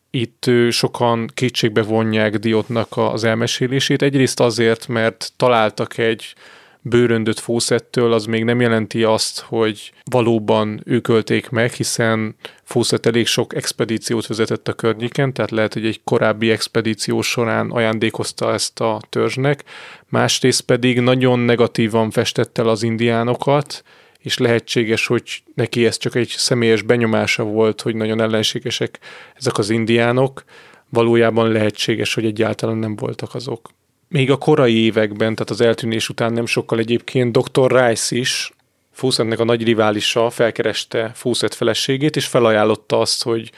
itt 0.09 0.45
sokan 0.69 1.29
kétségbe 1.33 1.83
vonják 1.83 2.37
Diotnak 2.37 2.97
az 2.97 3.23
elmesélését. 3.23 4.01
Egyrészt 4.01 4.39
azért, 4.39 4.87
mert 4.87 5.31
találtak 5.37 5.97
egy 5.97 6.35
bőröndöt 6.81 7.39
Fószettől, 7.39 8.13
az 8.13 8.25
még 8.25 8.43
nem 8.43 8.61
jelenti 8.61 9.03
azt, 9.03 9.39
hogy 9.39 9.93
valóban 10.03 10.81
ők 10.85 11.07
ölték 11.07 11.49
meg, 11.49 11.71
hiszen 11.71 12.35
Fószett 12.63 13.05
elég 13.05 13.25
sok 13.25 13.55
expedíciót 13.55 14.27
vezetett 14.27 14.67
a 14.67 14.73
környéken, 14.73 15.33
tehát 15.33 15.51
lehet, 15.51 15.73
hogy 15.73 15.85
egy 15.85 16.01
korábbi 16.03 16.51
expedíció 16.51 17.21
során 17.21 17.69
ajándékozta 17.71 18.53
ezt 18.53 18.79
a 18.79 19.01
törzsnek, 19.09 19.63
másrészt 20.09 20.61
pedig 20.61 20.99
nagyon 20.99 21.39
negatívan 21.39 22.11
festette 22.11 22.61
el 22.61 22.69
az 22.69 22.83
indiánokat, 22.83 23.83
és 24.27 24.37
lehetséges, 24.37 25.05
hogy 25.05 25.43
neki 25.53 25.85
ez 25.85 25.97
csak 25.97 26.15
egy 26.15 26.27
személyes 26.27 26.81
benyomása 26.81 27.43
volt, 27.43 27.81
hogy 27.81 27.95
nagyon 27.95 28.21
ellenségesek 28.21 28.99
ezek 29.35 29.57
az 29.57 29.69
indiánok, 29.69 30.43
valójában 30.89 31.51
lehetséges, 31.51 32.13
hogy 32.13 32.25
egyáltalán 32.25 32.77
nem 32.77 32.95
voltak 32.95 33.35
azok. 33.35 33.69
Még 34.07 34.31
a 34.31 34.37
korai 34.37 34.83
években, 34.83 35.35
tehát 35.35 35.49
az 35.49 35.61
eltűnés 35.61 36.09
után 36.09 36.33
nem 36.33 36.45
sokkal 36.45 36.79
egyébként 36.79 37.37
Dr. 37.37 37.71
Rice 37.71 38.15
is, 38.15 38.51
Fawcettnek 38.91 39.39
a 39.39 39.43
nagy 39.43 39.63
riválisa 39.63 40.29
felkereste 40.29 41.11
Fawcett 41.13 41.53
feleségét, 41.53 42.15
és 42.15 42.25
felajánlotta 42.25 42.99
azt, 42.99 43.23
hogy 43.23 43.51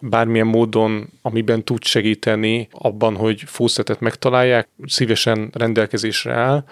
bármilyen 0.00 0.46
módon, 0.46 1.08
amiben 1.22 1.64
tud 1.64 1.84
segíteni 1.84 2.68
abban, 2.70 3.16
hogy 3.16 3.42
Fawcettet 3.46 4.00
megtalálják, 4.00 4.68
szívesen 4.86 5.50
rendelkezésre 5.52 6.34
áll, 6.34 6.64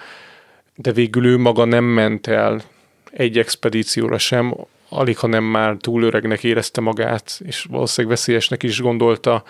de 0.77 0.93
végül 0.93 1.27
ő 1.27 1.39
maga 1.39 1.65
nem 1.65 1.85
ment 1.85 2.27
el 2.27 2.73
egy 3.17 3.39
expedícióra 3.39 4.19
sem, 4.19 4.55
alig, 4.89 5.19
ha 5.19 5.27
nem 5.27 5.45
már 5.45 5.77
túl 5.77 6.03
öregnek 6.03 6.45
érezte 6.45 6.81
magát, 6.81 7.41
és 7.45 7.67
valószínűleg 7.71 8.17
veszélyesnek 8.17 8.63
is 8.63 8.81
gondolta 8.81 9.45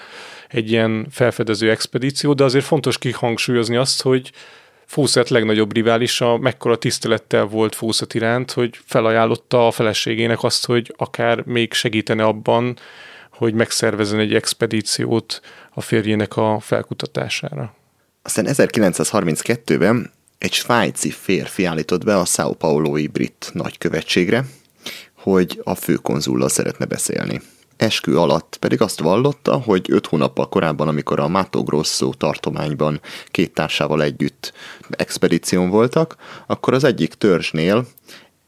egy 0.49 0.71
ilyen 0.71 1.07
felfedező 1.11 1.71
expedíció, 1.71 2.33
de 2.33 2.45
azért 2.45 2.65
fontos 2.65 2.99
kihangsúlyozni 2.99 3.77
azt, 3.77 4.03
hogy 4.03 4.33
Fawcett 4.87 5.29
legnagyobb 5.29 5.75
riválisa 5.75 6.37
mekkora 6.37 6.77
tisztelettel 6.77 7.45
volt 7.45 7.75
Fawcett 7.75 8.15
iránt, 8.15 8.51
hogy 8.51 8.79
felajánlotta 8.85 9.67
a 9.67 9.71
feleségének 9.71 10.43
azt, 10.43 10.67
hogy 10.67 10.95
akár 10.97 11.43
még 11.45 11.73
segítene 11.73 12.25
abban, 12.25 12.77
hogy 13.31 13.55
megszervezzen 13.55 14.19
egy 14.19 14.35
expedíciót 14.35 15.41
a 15.71 15.81
férjének 15.81 16.37
a 16.37 16.61
felkutatására. 16.61 17.75
Aztán 18.23 18.47
1932-ben 18.49 20.13
egy 20.45 20.53
svájci 20.53 21.11
férfi 21.11 21.65
állított 21.65 22.05
be 22.05 22.19
a 22.19 22.25
São 22.25 22.55
Paulo-i 22.59 23.07
brit 23.07 23.51
nagykövetségre, 23.53 24.45
hogy 25.15 25.61
a 25.65 25.75
főkonzullal 25.75 26.49
szeretne 26.49 26.85
beszélni. 26.85 27.41
Eskü 27.77 28.15
alatt 28.17 28.57
pedig 28.61 28.81
azt 28.81 29.01
vallotta, 29.01 29.57
hogy 29.57 29.87
öt 29.91 30.07
hónappal 30.07 30.49
korábban, 30.49 30.89
amikor 30.89 31.21
a 31.21 31.29
Mato 31.29 31.63
Grosso 31.63 32.13
tartományban 32.13 33.01
két 33.27 33.55
társával 33.55 34.03
együtt 34.03 34.53
expedíción 34.91 35.69
voltak, 35.69 36.17
akkor 36.47 36.75
az 36.75 36.85
egyik 36.85 37.15
törzsnél 37.15 37.87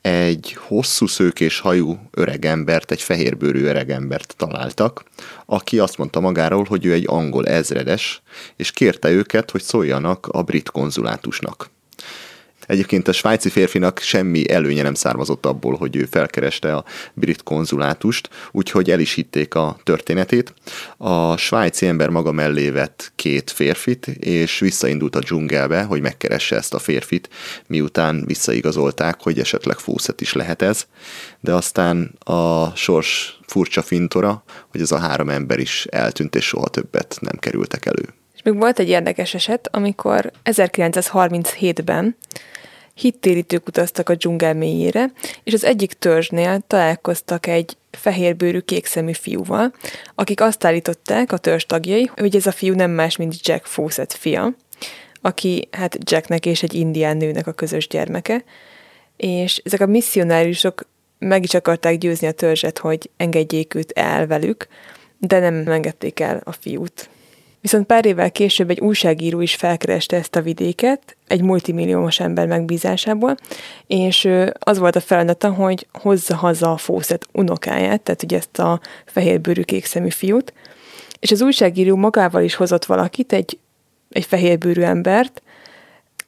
egy 0.01 0.57
hosszú 0.59 1.07
szőkés 1.07 1.59
hajú 1.61 1.99
öregembert, 2.11 2.91
egy 2.91 3.03
fehérbőrű 3.03 3.65
öregembert 3.65 4.35
találtak, 4.37 5.05
aki 5.47 5.79
azt 5.79 5.99
mondta 5.99 6.21
magáról, 6.21 6.65
hogy 6.65 6.87
ő 6.87 6.93
egy 6.93 7.05
angol 7.09 7.47
ezredes, 7.47 8.23
és 8.57 8.71
kérte 8.71 9.11
őket, 9.11 9.51
hogy 9.51 9.63
szóljanak 9.63 10.27
a 10.27 10.43
brit 10.43 10.71
konzulátusnak. 10.71 11.75
Egyébként 12.67 13.09
a 13.09 13.13
svájci 13.13 13.49
férfinak 13.49 13.99
semmi 13.99 14.51
előnye 14.51 14.83
nem 14.83 14.95
származott 14.95 15.47
abból, 15.47 15.77
hogy 15.77 15.97
ő 15.97 16.05
felkereste 16.05 16.75
a 16.75 16.85
brit 17.15 17.43
konzulátust, 17.43 18.29
úgyhogy 18.53 18.91
el 18.91 19.01
is 19.01 19.13
hitték 19.13 19.55
a 19.55 19.77
történetét. 19.83 20.55
A 20.97 21.37
svájci 21.37 21.87
ember 21.87 22.09
maga 22.09 22.33
mellé 22.33 22.71
vett 22.71 23.13
két 23.17 23.51
férfit, 23.51 24.07
és 24.07 24.59
visszaindult 24.59 25.17
a 25.17 25.21
dzsungelbe, 25.21 25.83
hogy 25.83 26.01
megkeresse 26.01 26.57
ezt 26.57 26.75
a 26.75 26.79
férfit, 26.79 27.29
miután 27.67 28.25
visszaigazolták, 28.25 29.23
hogy 29.23 29.39
esetleg 29.39 29.79
fúszet 29.79 30.21
is 30.21 30.33
lehet 30.33 30.63
ez, 30.63 30.87
de 31.41 31.53
aztán 31.53 32.15
a 32.19 32.71
sors 32.77 33.39
furcsa 33.47 33.83
fintora, 33.83 34.45
hogy 34.69 34.81
ez 34.81 34.93
a 34.93 34.99
három 34.99 35.29
ember 35.29 35.59
is 35.59 35.87
eltűnt, 35.91 36.35
és 36.35 36.45
soha 36.45 36.69
többet 36.69 37.19
nem 37.21 37.39
kerültek 37.39 37.87
elő. 37.87 38.15
Még 38.47 38.57
volt 38.57 38.79
egy 38.79 38.89
érdekes 38.89 39.35
eset, 39.35 39.69
amikor 39.73 40.31
1937-ben 40.45 42.17
hittérítők 42.95 43.67
utaztak 43.67 44.09
a 44.09 44.15
dzsungel 44.15 44.55
mélyére, 44.55 45.13
és 45.45 45.53
az 45.53 45.65
egyik 45.65 45.93
törzsnél 45.93 46.61
találkoztak 46.67 47.47
egy 47.47 47.77
fehérbőrű 47.91 48.59
kékszemű 48.59 49.13
fiúval, 49.13 49.73
akik 50.15 50.41
azt 50.41 50.65
állították, 50.65 51.33
a 51.33 51.39
törzs 51.39 51.65
tagjai, 51.65 52.11
hogy 52.17 52.37
ez 52.37 52.47
a 52.47 52.53
fiú 52.53 52.75
nem 52.75 52.91
más, 52.91 53.17
mint 53.17 53.47
Jack 53.47 53.65
Fawcett 53.65 54.13
fia, 54.13 54.55
aki 55.21 55.69
hát 55.71 55.99
Jacknek 56.11 56.47
és 56.47 56.63
egy 56.63 56.75
indián 56.75 57.17
nőnek 57.17 57.47
a 57.47 57.53
közös 57.53 57.89
gyermeke, 57.89 58.45
és 59.17 59.61
ezek 59.65 59.81
a 59.81 59.87
misszionáriusok 59.87 60.89
meg 61.19 61.43
is 61.43 61.55
akarták 61.55 61.99
győzni 61.99 62.27
a 62.27 62.33
törzset, 62.33 62.79
hogy 62.79 63.11
engedjék 63.17 63.75
őt 63.75 63.93
el 63.93 64.27
velük, 64.27 64.67
de 65.19 65.39
nem 65.39 65.69
engedték 65.69 66.21
el 66.21 66.41
a 66.45 66.53
fiút. 66.53 67.09
Viszont 67.61 67.87
pár 67.87 68.07
évvel 68.07 68.31
később 68.31 68.71
egy 68.71 68.81
újságíró 68.81 69.41
is 69.41 69.55
felkereste 69.55 70.17
ezt 70.17 70.37
a 70.37 70.43
vidéket, 70.43 71.17
egy 71.27 71.43
multimilliómos 71.43 72.21
ember 72.21 72.47
megbízásából, 72.47 73.37
és 73.87 74.29
az 74.59 74.79
volt 74.79 74.97
a 74.97 75.01
feladata, 75.01 75.53
hogy 75.53 75.87
hozza 75.93 76.37
haza 76.37 76.73
a 76.73 76.77
Fawcett 76.77 77.29
unokáját, 77.33 78.01
tehát 78.01 78.23
ugye 78.23 78.37
ezt 78.37 78.59
a 78.59 78.81
fehérbőrű 79.05 79.63
kékszemű 79.63 80.11
fiút, 80.11 80.53
és 81.21 81.31
az 81.31 81.43
újságíró 81.43 81.97
magával 81.97 82.43
is 82.43 82.55
hozott 82.55 82.85
valakit, 82.85 83.33
egy, 83.33 83.59
egy 84.11 84.25
fehérbőrű 84.25 84.83
embert, 84.83 85.43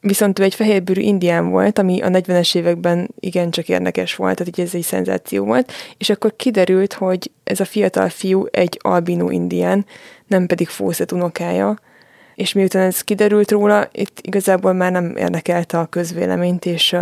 Viszont 0.00 0.38
ő 0.38 0.42
egy 0.42 0.54
fehérbőrű 0.54 1.00
indián 1.00 1.50
volt, 1.50 1.78
ami 1.78 2.00
a 2.00 2.08
40-es 2.08 2.56
években 2.56 3.08
igencsak 3.20 3.68
érdekes 3.68 4.14
volt, 4.14 4.36
tehát 4.36 4.58
ez 4.58 4.74
egy 4.74 4.82
szenzáció 4.82 5.44
volt, 5.44 5.72
és 5.96 6.10
akkor 6.10 6.36
kiderült, 6.36 6.92
hogy 6.92 7.30
ez 7.44 7.60
a 7.60 7.64
fiatal 7.64 8.08
fiú 8.08 8.46
egy 8.50 8.78
albinó 8.82 9.30
indián, 9.30 9.86
nem 10.28 10.46
pedig 10.46 10.68
Fawcett 10.68 11.12
unokája, 11.12 11.78
és 12.34 12.52
miután 12.52 12.86
ez 12.86 13.00
kiderült 13.00 13.50
róla, 13.50 13.88
itt 13.92 14.18
igazából 14.22 14.72
már 14.72 14.92
nem 14.92 15.16
érdekelte 15.16 15.78
a 15.78 15.86
közvéleményt, 15.86 16.66
és, 16.66 16.96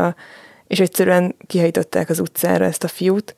és 0.66 0.81
egyszerűen 0.81 1.35
kihajtották 1.47 2.09
az 2.09 2.20
utcára 2.20 2.65
ezt 2.65 2.85
a 2.85 2.89
fiút, 2.89 3.36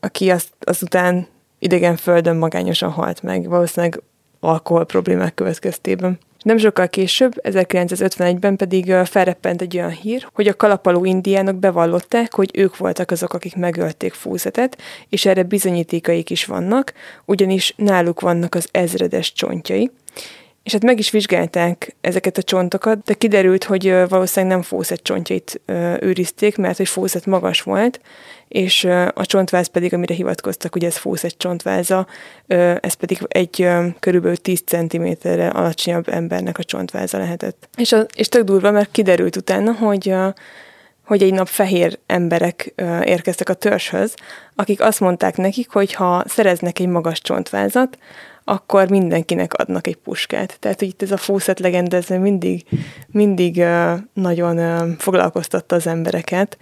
aki 0.00 0.30
azt, 0.30 0.48
azután 0.60 1.26
idegen 1.58 1.96
földön 1.96 2.36
magányosan 2.36 2.90
halt 2.90 3.22
meg, 3.22 3.48
valószínűleg 3.48 4.02
alkohol 4.40 4.84
problémák 4.84 5.34
következtében. 5.34 6.18
Nem 6.42 6.58
sokkal 6.58 6.88
később, 6.88 7.32
1951-ben 7.42 8.56
pedig 8.56 8.92
felreppent 9.04 9.62
egy 9.62 9.76
olyan 9.76 9.90
hír, 9.90 10.28
hogy 10.32 10.48
a 10.48 10.56
kalapaló 10.56 11.04
indiánok 11.04 11.56
bevallották, 11.56 12.34
hogy 12.34 12.50
ők 12.54 12.76
voltak 12.76 13.10
azok, 13.10 13.34
akik 13.34 13.56
megölték 13.56 14.12
Fúzetet, 14.12 14.78
és 15.08 15.26
erre 15.26 15.42
bizonyítékaik 15.42 16.30
is 16.30 16.44
vannak, 16.44 16.92
ugyanis 17.24 17.74
náluk 17.76 18.20
vannak 18.20 18.54
az 18.54 18.68
ezredes 18.70 19.32
csontjai. 19.32 19.90
És 20.62 20.72
hát 20.72 20.84
meg 20.84 20.98
is 20.98 21.10
vizsgálták 21.10 21.96
ezeket 22.00 22.38
a 22.38 22.42
csontokat, 22.42 23.02
de 23.04 23.14
kiderült, 23.14 23.64
hogy 23.64 24.08
valószínűleg 24.08 24.54
nem 24.54 24.62
Fawcett 24.62 25.02
csontjait 25.02 25.60
őrizték, 26.00 26.56
mert 26.56 26.76
hogy 26.76 26.88
Fawcett 26.88 27.26
magas 27.26 27.62
volt, 27.62 28.00
és 28.52 28.84
a 29.14 29.26
csontváz 29.26 29.66
pedig, 29.66 29.94
amire 29.94 30.14
hivatkoztak, 30.14 30.72
hogy 30.72 30.84
ez 30.84 30.96
Fawcett 30.96 31.38
csontváza, 31.38 32.06
ez 32.80 32.94
pedig 32.94 33.18
egy 33.28 33.68
körülbelül 34.00 34.36
10 34.36 34.62
cm-re 34.66 35.48
alacsonyabb 35.48 36.08
embernek 36.08 36.58
a 36.58 36.64
csontváza 36.64 37.18
lehetett. 37.18 37.68
És, 37.76 37.92
a, 37.92 38.06
és 38.14 38.28
tök 38.28 38.44
durva, 38.44 38.70
mert 38.70 38.90
kiderült 38.90 39.36
utána, 39.36 39.72
hogy 39.72 40.14
hogy 41.04 41.22
egy 41.22 41.34
nap 41.34 41.46
fehér 41.46 41.98
emberek 42.06 42.74
érkeztek 43.04 43.48
a 43.48 43.54
törzshöz, 43.54 44.14
akik 44.54 44.80
azt 44.80 45.00
mondták 45.00 45.36
nekik, 45.36 45.70
hogy 45.70 45.92
ha 45.92 46.24
szereznek 46.26 46.78
egy 46.78 46.86
magas 46.86 47.20
csontvázat, 47.20 47.98
akkor 48.44 48.88
mindenkinek 48.88 49.54
adnak 49.54 49.86
egy 49.86 49.96
puskát. 49.96 50.56
Tehát, 50.60 50.78
hogy 50.78 50.88
itt 50.88 51.02
ez 51.02 51.10
a 51.10 51.16
fószet 51.16 51.60
legenda, 51.60 51.96
ez 51.96 52.06
mindig, 52.08 52.64
mindig 53.06 53.64
nagyon 54.12 54.96
foglalkoztatta 54.98 55.74
az 55.76 55.86
embereket, 55.86 56.58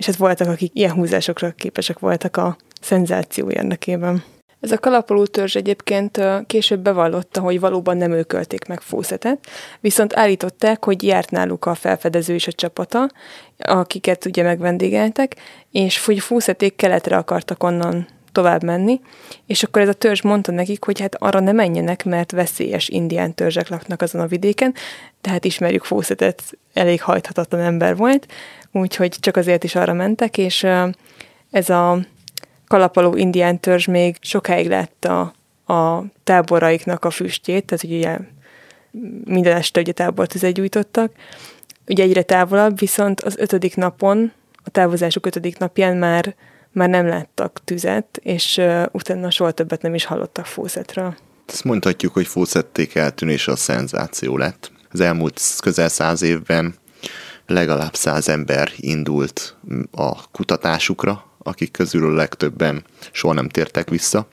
és 0.00 0.06
hát 0.06 0.16
voltak, 0.16 0.48
akik 0.48 0.70
ilyen 0.74 0.92
húzásokra 0.92 1.50
képesek 1.50 1.98
voltak 1.98 2.36
a 2.36 2.56
szenzáció 2.80 3.50
érdekében. 3.50 4.22
Ez 4.60 4.72
a 4.72 4.78
kalapoló 4.78 5.26
törzs 5.26 5.56
egyébként 5.56 6.20
később 6.46 6.80
bevallotta, 6.80 7.40
hogy 7.40 7.60
valóban 7.60 7.96
nem 7.96 8.12
ők 8.12 8.32
ölték 8.32 8.66
meg 8.66 8.80
Fószetet, 8.80 9.38
viszont 9.80 10.16
állították, 10.16 10.84
hogy 10.84 11.02
járt 11.02 11.30
náluk 11.30 11.66
a 11.66 11.74
felfedező 11.74 12.34
és 12.34 12.46
a 12.46 12.52
csapata, 12.52 13.10
akiket 13.58 14.24
ugye 14.24 14.42
megvendégeltek, 14.42 15.36
és 15.70 16.04
hogy 16.04 16.18
Fószeték 16.18 16.76
keletre 16.76 17.16
akartak 17.16 17.62
onnan 17.62 18.06
tovább 18.32 18.62
menni, 18.62 19.00
és 19.46 19.62
akkor 19.62 19.82
ez 19.82 19.88
a 19.88 19.92
törzs 19.92 20.22
mondta 20.22 20.52
nekik, 20.52 20.84
hogy 20.84 21.00
hát 21.00 21.14
arra 21.14 21.40
ne 21.40 21.52
menjenek, 21.52 22.04
mert 22.04 22.30
veszélyes 22.30 22.88
indián 22.88 23.34
törzsek 23.34 23.68
laknak 23.68 24.02
azon 24.02 24.20
a 24.20 24.26
vidéken, 24.26 24.74
tehát 25.20 25.44
ismerjük 25.44 25.84
Fószetet, 25.84 26.42
elég 26.74 27.02
hajthatatlan 27.02 27.60
ember 27.60 27.96
volt, 27.96 28.26
úgyhogy 28.72 29.16
csak 29.20 29.36
azért 29.36 29.64
is 29.64 29.74
arra 29.74 29.92
mentek, 29.92 30.38
és 30.38 30.66
ez 31.50 31.68
a 31.70 31.98
kalapaló 32.66 33.16
indián 33.16 33.60
törzs 33.60 33.86
még 33.86 34.16
sokáig 34.20 34.68
látta 34.68 35.34
a 35.66 36.02
táboraiknak 36.24 37.04
a 37.04 37.10
füstjét, 37.10 37.64
tehát 37.64 37.84
ugye 37.84 38.18
minden 39.24 39.56
este 39.56 39.80
ugye 39.80 39.92
tábortüzet 39.92 40.52
gyújtottak, 40.52 41.12
ugye 41.86 42.02
egyre 42.02 42.22
távolabb, 42.22 42.78
viszont 42.78 43.20
az 43.20 43.36
ötödik 43.38 43.76
napon, 43.76 44.32
a 44.64 44.70
távozásuk 44.70 45.26
ötödik 45.26 45.58
napján 45.58 45.96
már 45.96 46.34
már 46.72 46.88
nem 46.88 47.06
láttak 47.06 47.60
tüzet, 47.64 48.20
és 48.22 48.56
uh, 48.56 48.84
utána 48.92 49.30
soha 49.30 49.50
többet 49.50 49.82
nem 49.82 49.94
is 49.94 50.04
hallottak 50.04 50.46
Fószetről. 50.46 51.16
Ezt 51.46 51.64
mondhatjuk, 51.64 52.12
hogy 52.12 52.26
Fószették 52.26 52.94
eltűnése 52.94 53.52
a 53.52 53.56
szenzáció 53.56 54.36
lett. 54.36 54.72
Az 54.90 55.00
elmúlt 55.00 55.40
közel 55.62 55.88
száz 55.88 56.22
évben 56.22 56.74
legalább 57.50 57.94
száz 57.94 58.28
ember 58.28 58.72
indult 58.76 59.56
a 59.90 60.30
kutatásukra, 60.30 61.24
akik 61.38 61.70
közül 61.70 62.10
a 62.10 62.14
legtöbben 62.14 62.84
soha 63.12 63.34
nem 63.34 63.48
tértek 63.48 63.90
vissza. 63.90 64.28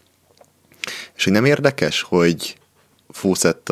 És 1.15 1.23
hogy 1.23 1.34
nem 1.34 1.45
érdekes, 1.45 2.02
hogy 2.02 2.57
Fószett 3.10 3.69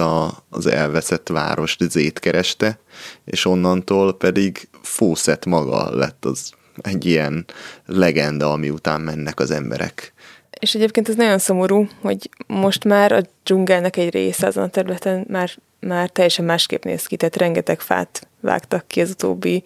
az 0.50 0.66
elveszett 0.66 1.28
várost 1.28 1.90
Zét 1.90 2.20
kereste, 2.20 2.80
és 3.26 3.46
onnantól 3.46 4.18
pedig 4.18 4.68
Fószett 4.82 5.46
maga 5.46 5.96
lett 5.96 6.26
az 6.26 6.52
egy 6.82 7.06
ilyen 7.06 7.46
legenda, 7.86 8.52
ami 8.52 8.70
után 8.70 9.02
mennek 9.02 9.40
az 9.40 9.52
emberek. 9.52 10.14
És 10.60 10.76
egyébként 10.76 11.10
ez 11.10 11.16
nagyon 11.16 11.40
szomorú, 11.40 11.88
hogy 12.02 12.30
most 12.48 12.84
már 12.84 13.12
a 13.12 13.22
dzsungelnek 13.44 13.98
egy 13.98 14.10
része 14.10 14.48
azon 14.48 14.64
a 14.64 14.70
területen 14.70 15.26
már, 15.30 15.52
már 15.86 16.10
teljesen 16.10 16.45
másképp 16.45 16.84
néz 16.84 17.06
ki, 17.06 17.16
tehát 17.16 17.36
rengeteg 17.36 17.80
fát 17.80 18.28
vágtak 18.40 18.88
ki 18.88 19.02
az 19.02 19.10
utóbbi, 19.10 19.64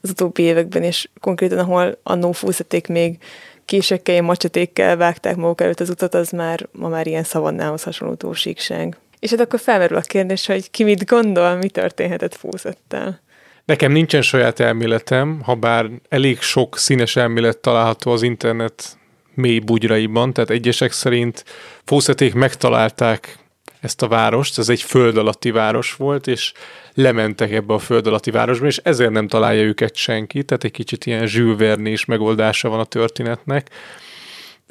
az 0.00 0.10
utóbbi 0.10 0.42
években, 0.42 0.82
és 0.82 1.08
konkrétan 1.20 1.58
ahol 1.58 1.98
annó 2.02 2.32
fúszaték 2.32 2.86
még 2.86 3.18
késekkel, 3.64 4.22
macsatékkel 4.22 4.96
vágták 4.96 5.36
maguk 5.36 5.60
előtt 5.60 5.80
az 5.80 5.90
utat, 5.90 6.14
az 6.14 6.30
már 6.30 6.68
ma 6.72 6.88
már 6.88 7.06
ilyen 7.06 7.24
szavannához 7.24 7.82
hasonló 7.82 8.32
síkság. 8.32 8.96
És 9.18 9.30
hát 9.30 9.40
akkor 9.40 9.60
felmerül 9.60 9.96
a 9.96 10.00
kérdés, 10.00 10.46
hogy 10.46 10.70
ki 10.70 10.84
mit 10.84 11.04
gondol, 11.04 11.56
mi 11.56 11.68
történhetett 11.68 12.34
fúszettel. 12.34 13.20
Nekem 13.64 13.92
nincsen 13.92 14.22
saját 14.22 14.60
elméletem, 14.60 15.40
ha 15.44 15.54
bár 15.54 15.86
elég 16.08 16.40
sok 16.40 16.78
színes 16.78 17.16
elmélet 17.16 17.58
található 17.58 18.10
az 18.10 18.22
internet 18.22 18.98
mély 19.34 19.58
bugyraiban, 19.58 20.32
tehát 20.32 20.50
egyesek 20.50 20.92
szerint 20.92 21.44
Fószeték 21.84 22.34
megtalálták 22.34 23.38
ezt 23.80 24.02
a 24.02 24.08
várost, 24.08 24.58
ez 24.58 24.68
egy 24.68 24.82
föld 24.82 25.16
alatti 25.16 25.50
város 25.50 25.94
volt, 25.94 26.26
és 26.26 26.52
lementek 26.94 27.52
ebbe 27.52 27.74
a 27.74 27.78
föld 27.78 28.06
alatti 28.06 28.30
városba, 28.30 28.66
és 28.66 28.76
ezért 28.76 29.10
nem 29.10 29.28
találja 29.28 29.62
őket 29.62 29.94
senki, 29.94 30.44
tehát 30.44 30.64
egy 30.64 30.70
kicsit 30.70 31.06
ilyen 31.06 31.26
zsűvernés 31.26 32.04
megoldása 32.04 32.68
van 32.68 32.80
a 32.80 32.84
történetnek. 32.84 33.70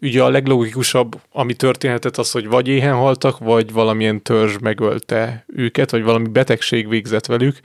Ugye 0.02 0.24
a 0.24 0.30
leglogikusabb, 0.30 1.20
ami 1.32 1.54
történhetett 1.54 2.18
az, 2.18 2.32
hogy 2.32 2.48
vagy 2.48 2.68
éhen 2.68 2.94
haltak, 2.94 3.38
vagy 3.40 3.72
valamilyen 3.72 4.24
törzs 4.24 4.58
megölte 4.62 5.46
őket, 5.48 5.92
vagy 5.92 6.04
valami 6.04 6.28
betegség 6.28 6.90
végzett 6.90 7.26
velük, 7.26 7.60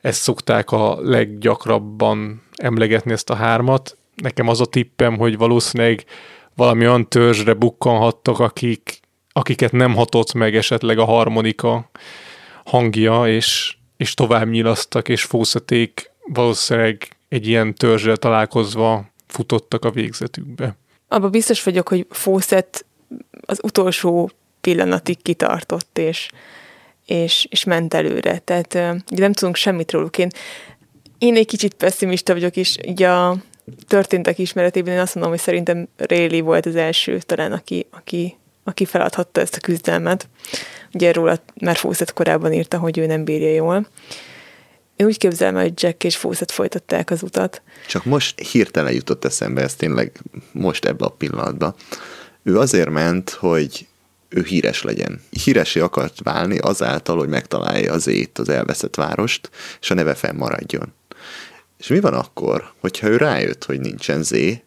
ezt 0.00 0.22
szokták 0.22 0.70
a 0.70 0.98
leggyakrabban 1.00 2.42
emlegetni 2.56 3.12
ezt 3.12 3.30
a 3.30 3.34
hármat. 3.34 3.96
Nekem 4.14 4.48
az 4.48 4.60
a 4.60 4.66
tippem, 4.66 5.16
hogy 5.16 5.36
valószínűleg 5.36 6.04
valami 6.54 6.86
olyan 6.86 7.08
törzsre 7.08 7.52
bukkanhattak, 7.54 8.38
akik, 8.38 9.00
akiket 9.36 9.72
nem 9.72 9.94
hatott 9.94 10.32
meg 10.32 10.56
esetleg 10.56 10.98
a 10.98 11.04
harmonika 11.04 11.90
hangja, 12.64 13.28
és, 13.28 13.76
és 13.96 14.14
tovább 14.14 14.48
nyilasztak, 14.48 15.08
és 15.08 15.22
fószaték 15.22 16.10
valószínűleg 16.24 17.16
egy 17.28 17.46
ilyen 17.46 17.74
törzsel 17.74 18.16
találkozva 18.16 19.10
futottak 19.26 19.84
a 19.84 19.90
végzetükbe. 19.90 20.76
Abba 21.08 21.28
biztos 21.30 21.62
vagyok, 21.62 21.88
hogy 21.88 22.06
Fawcett 22.10 22.84
az 23.46 23.60
utolsó 23.62 24.30
pillanatig 24.60 25.22
kitartott, 25.22 25.98
és, 25.98 26.30
és, 27.06 27.46
és 27.50 27.64
ment 27.64 27.94
előre. 27.94 28.38
Tehát 28.38 28.74
ugye 29.10 29.22
nem 29.22 29.32
tudunk 29.32 29.56
semmit 29.56 29.92
róluk. 29.92 30.18
Én, 30.18 30.28
én 31.18 31.36
egy 31.36 31.46
kicsit 31.46 31.74
pessimista 31.74 32.32
vagyok, 32.32 32.56
és 32.56 32.76
ugye 32.86 33.10
a 33.10 33.36
történtek 33.86 34.38
ismeretében 34.38 34.94
én 34.94 35.00
azt 35.00 35.14
mondom, 35.14 35.32
hogy 35.32 35.42
szerintem 35.42 35.88
Réli 35.96 36.40
volt 36.40 36.66
az 36.66 36.76
első 36.76 37.18
talán, 37.18 37.52
aki, 37.52 37.86
aki, 37.90 38.36
aki 38.64 38.84
feladhatta 38.84 39.40
ezt 39.40 39.56
a 39.56 39.60
küzdelmet. 39.60 40.28
Ugye 40.92 41.12
róla 41.12 41.42
már 41.60 41.76
Fawcett 41.76 42.12
korábban 42.12 42.52
írta, 42.52 42.78
hogy 42.78 42.98
ő 42.98 43.06
nem 43.06 43.24
bírja 43.24 43.54
jól. 43.54 43.86
Én 44.96 45.06
úgy 45.06 45.18
képzelem, 45.18 45.54
hogy 45.54 45.82
Jack 45.82 46.04
és 46.04 46.16
Fawcett 46.16 46.50
folytatták 46.50 47.10
az 47.10 47.22
utat. 47.22 47.62
Csak 47.88 48.04
most 48.04 48.40
hirtelen 48.40 48.92
jutott 48.92 49.24
eszembe, 49.24 49.62
ez 49.62 49.74
tényleg 49.74 50.20
most 50.52 50.84
ebbe 50.84 51.04
a 51.04 51.08
pillanatban. 51.08 51.74
Ő 52.42 52.58
azért 52.58 52.90
ment, 52.90 53.30
hogy 53.30 53.86
ő 54.28 54.42
híres 54.42 54.82
legyen. 54.82 55.20
Híresé 55.30 55.80
akart 55.80 56.20
válni 56.22 56.58
azáltal, 56.58 57.18
hogy 57.18 57.28
megtalálja 57.28 57.92
az 57.92 58.06
ét, 58.06 58.38
az 58.38 58.48
elveszett 58.48 58.94
várost, 58.94 59.50
és 59.80 59.90
a 59.90 59.94
neve 59.94 60.14
fennmaradjon. 60.14 60.92
És 61.78 61.86
mi 61.86 62.00
van 62.00 62.14
akkor, 62.14 62.72
hogyha 62.80 63.08
ő 63.08 63.16
rájött, 63.16 63.64
hogy 63.64 63.80
nincsen 63.80 64.22
zé, 64.22 64.62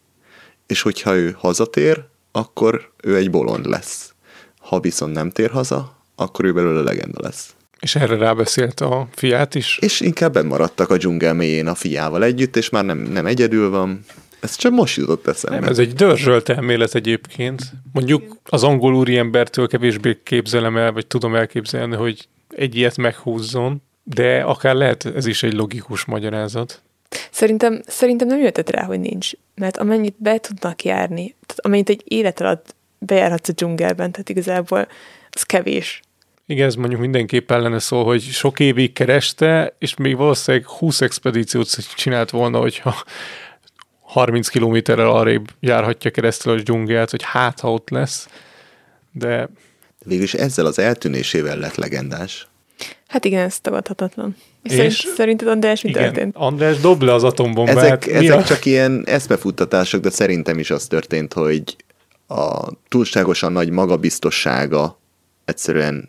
és 0.66 0.82
hogyha 0.82 1.14
ő 1.14 1.36
hazatér, 1.38 2.04
akkor 2.32 2.92
ő 3.02 3.16
egy 3.16 3.30
bolond 3.30 3.66
lesz. 3.66 4.14
Ha 4.58 4.80
viszont 4.80 5.12
nem 5.12 5.30
tér 5.30 5.50
haza, 5.50 5.96
akkor 6.16 6.44
ő 6.44 6.52
belőle 6.52 6.80
legenda 6.80 7.20
lesz. 7.22 7.54
És 7.80 7.94
erre 7.94 8.16
rábeszélt 8.16 8.80
a 8.80 9.08
fiát 9.12 9.54
is? 9.54 9.78
És 9.80 10.00
inkább 10.00 10.44
maradtak 10.44 10.90
a 10.90 10.96
dzsungel 10.96 11.34
mélyén 11.34 11.66
a 11.66 11.74
fiával 11.74 12.24
együtt, 12.24 12.56
és 12.56 12.70
már 12.70 12.84
nem, 12.84 12.98
nem 12.98 13.26
egyedül 13.26 13.70
van. 13.70 14.04
Ez 14.40 14.56
csak 14.56 14.72
most 14.72 14.96
jutott 14.96 15.26
eszembe. 15.26 15.58
Nem, 15.60 15.68
ez 15.68 15.78
egy 15.78 15.92
dörzsölt 15.92 16.48
elmélet 16.48 16.94
egyébként. 16.94 17.62
Mondjuk 17.92 18.36
az 18.44 18.62
angol 18.64 18.94
úriembertől 18.94 19.68
kevésbé 19.68 20.20
képzelem 20.24 20.76
el, 20.76 20.92
vagy 20.92 21.06
tudom 21.06 21.34
elképzelni, 21.34 21.96
hogy 21.96 22.28
egy 22.48 22.76
ilyet 22.76 22.96
meghúzzon, 22.96 23.82
de 24.02 24.40
akár 24.40 24.74
lehet 24.74 25.04
ez 25.04 25.26
is 25.26 25.42
egy 25.42 25.52
logikus 25.52 26.04
magyarázat. 26.04 26.82
Szerintem, 27.30 27.80
szerintem 27.86 28.28
nem 28.28 28.40
jöttet 28.40 28.70
rá, 28.70 28.84
hogy 28.84 29.00
nincs. 29.00 29.30
Mert 29.54 29.76
amennyit 29.76 30.14
be 30.18 30.38
tudnak 30.38 30.84
járni, 30.84 31.34
tehát 31.46 31.66
amennyit 31.66 31.88
egy 31.88 32.02
élet 32.04 32.40
alatt 32.40 32.74
bejárhatsz 32.98 33.48
a 33.48 33.52
dzsungelben, 33.52 34.12
tehát 34.12 34.28
igazából 34.28 34.88
az 35.30 35.42
kevés. 35.42 36.00
Igen, 36.46 36.66
ez 36.66 36.74
mondjuk 36.74 37.00
mindenképp 37.00 37.50
ellene 37.50 37.78
szól, 37.78 38.04
hogy 38.04 38.22
sok 38.22 38.60
évig 38.60 38.92
kereste, 38.92 39.74
és 39.78 39.96
még 39.96 40.16
valószínűleg 40.16 40.66
20 40.66 41.00
expedíciót 41.00 41.94
csinált 41.94 42.30
volna, 42.30 42.58
hogyha 42.58 42.94
30 44.00 44.48
kilométerrel 44.48 45.10
arrébb 45.10 45.48
járhatja 45.60 46.10
keresztül 46.10 46.52
a 46.52 46.60
dzsungelt, 46.60 47.10
hogy 47.10 47.22
hát, 47.22 47.60
ha 47.60 47.72
ott 47.72 47.90
lesz. 47.90 48.28
De... 49.12 49.48
Végülis 50.04 50.34
ezzel 50.34 50.66
az 50.66 50.78
eltűnésével 50.78 51.58
lett 51.58 51.74
legendás. 51.74 52.48
Hát 53.08 53.24
igen, 53.24 53.44
ez 53.44 53.60
tagadhatatlan. 53.60 54.36
És, 54.62 54.76
és 54.76 55.08
szerinted 55.16 55.48
András 55.48 55.82
mi 55.82 55.88
igen, 55.88 56.02
történt? 56.02 56.36
András 56.36 56.80
dob 56.80 57.02
le 57.02 57.12
az 57.12 57.24
atombombát. 57.24 57.76
Ezek, 57.76 58.06
ezek 58.06 58.44
csak 58.44 58.64
ilyen 58.64 59.02
eszmefuttatások, 59.06 60.00
de 60.00 60.10
szerintem 60.10 60.58
is 60.58 60.70
az 60.70 60.86
történt, 60.86 61.32
hogy 61.32 61.76
a 62.28 62.72
túlságosan 62.88 63.52
nagy 63.52 63.70
magabiztossága 63.70 64.98
egyszerűen 65.44 66.08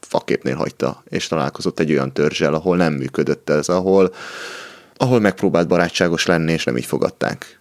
faképnél 0.00 0.54
hagyta, 0.54 1.02
és 1.08 1.26
találkozott 1.26 1.80
egy 1.80 1.90
olyan 1.90 2.12
törzsel, 2.12 2.54
ahol 2.54 2.76
nem 2.76 2.92
működött 2.92 3.50
ez, 3.50 3.68
ahol, 3.68 4.14
ahol 4.96 5.20
megpróbált 5.20 5.68
barátságos 5.68 6.26
lenni, 6.26 6.52
és 6.52 6.64
nem 6.64 6.76
így 6.76 6.84
fogadták. 6.84 7.60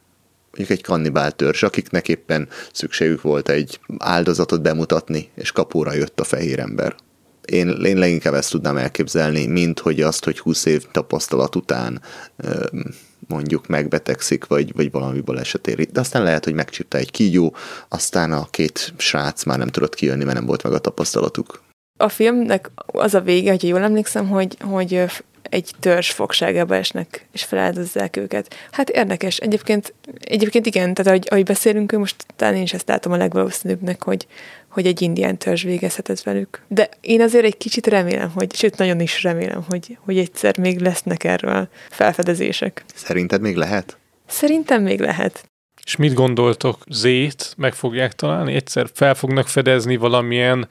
Mondjuk 0.51 0.77
egy 0.77 0.83
kannibál 0.83 1.31
törzs, 1.31 1.63
akiknek 1.63 2.07
éppen 2.07 2.47
szükségük 2.71 3.21
volt 3.21 3.49
egy 3.49 3.79
áldozatot 3.97 4.61
bemutatni, 4.61 5.29
és 5.35 5.51
kapóra 5.51 5.93
jött 5.93 6.19
a 6.19 6.23
fehér 6.23 6.59
ember. 6.59 6.95
Én, 7.45 7.67
én 7.69 7.97
leginkább 7.97 8.33
ezt 8.33 8.51
tudnám 8.51 8.77
elképzelni, 8.77 9.45
mint 9.45 9.79
hogy 9.79 10.01
azt, 10.01 10.23
hogy 10.23 10.39
20 10.39 10.65
év 10.65 10.85
tapasztalat 10.91 11.55
után 11.55 12.01
mondjuk 13.27 13.67
megbetegszik, 13.67 14.45
vagy, 14.45 14.73
vagy 14.75 14.91
valami 14.91 15.21
baleset 15.21 15.67
éri. 15.67 15.87
De 15.91 15.99
aztán 15.99 16.23
lehet, 16.23 16.43
hogy 16.43 16.53
megcsípte 16.53 16.97
egy 16.97 17.11
kígyó, 17.11 17.55
aztán 17.89 18.31
a 18.31 18.47
két 18.49 18.93
srác 18.97 19.43
már 19.43 19.57
nem 19.57 19.67
tudott 19.67 19.95
kijönni, 19.95 20.23
mert 20.23 20.37
nem 20.37 20.45
volt 20.45 20.63
meg 20.63 20.73
a 20.73 20.79
tapasztalatuk 20.79 21.61
a 22.01 22.09
filmnek 22.09 22.71
az 22.85 23.13
a 23.13 23.21
vége, 23.21 23.49
hogyha 23.49 23.67
jól 23.67 23.81
emlékszem, 23.81 24.27
hogy, 24.27 24.57
hogy 24.61 25.05
egy 25.41 25.71
törzs 25.79 26.09
fogságába 26.09 26.75
esnek, 26.75 27.27
és 27.31 27.43
feláldozzák 27.43 28.17
őket. 28.17 28.55
Hát 28.71 28.89
érdekes. 28.89 29.37
Egyébként, 29.37 29.93
egyébként 30.19 30.65
igen, 30.65 30.93
tehát 30.93 31.11
ahogy, 31.11 31.27
ahogy 31.29 31.43
beszélünk, 31.43 31.91
most 31.91 32.15
talán 32.35 32.55
én 32.55 32.61
is 32.61 32.73
ezt 32.73 32.87
látom 32.87 33.11
a 33.11 33.17
legvalószínűbbnek, 33.17 34.03
hogy, 34.03 34.27
hogy 34.69 34.85
egy 34.85 35.01
indián 35.01 35.37
törzs 35.37 35.63
végezhet 35.63 36.23
velük. 36.23 36.61
De 36.67 36.89
én 37.01 37.21
azért 37.21 37.45
egy 37.45 37.57
kicsit 37.57 37.87
remélem, 37.87 38.31
hogy, 38.35 38.55
sőt, 38.55 38.77
nagyon 38.77 38.99
is 38.99 39.23
remélem, 39.23 39.65
hogy, 39.69 39.97
hogy 39.99 40.17
egyszer 40.17 40.57
még 40.57 40.79
lesznek 40.79 41.23
erről 41.23 41.69
felfedezések. 41.89 42.85
Szerinted 42.95 43.41
még 43.41 43.55
lehet? 43.55 43.97
Szerintem 44.27 44.83
még 44.83 44.99
lehet. 44.99 45.49
És 45.85 45.95
mit 45.95 46.13
gondoltok? 46.13 46.83
Zét 46.89 47.53
meg 47.57 47.73
fogják 47.73 48.13
találni? 48.13 48.53
Egyszer 48.53 48.89
fel 48.93 49.15
fognak 49.15 49.47
fedezni 49.47 49.95
valamilyen 49.95 50.67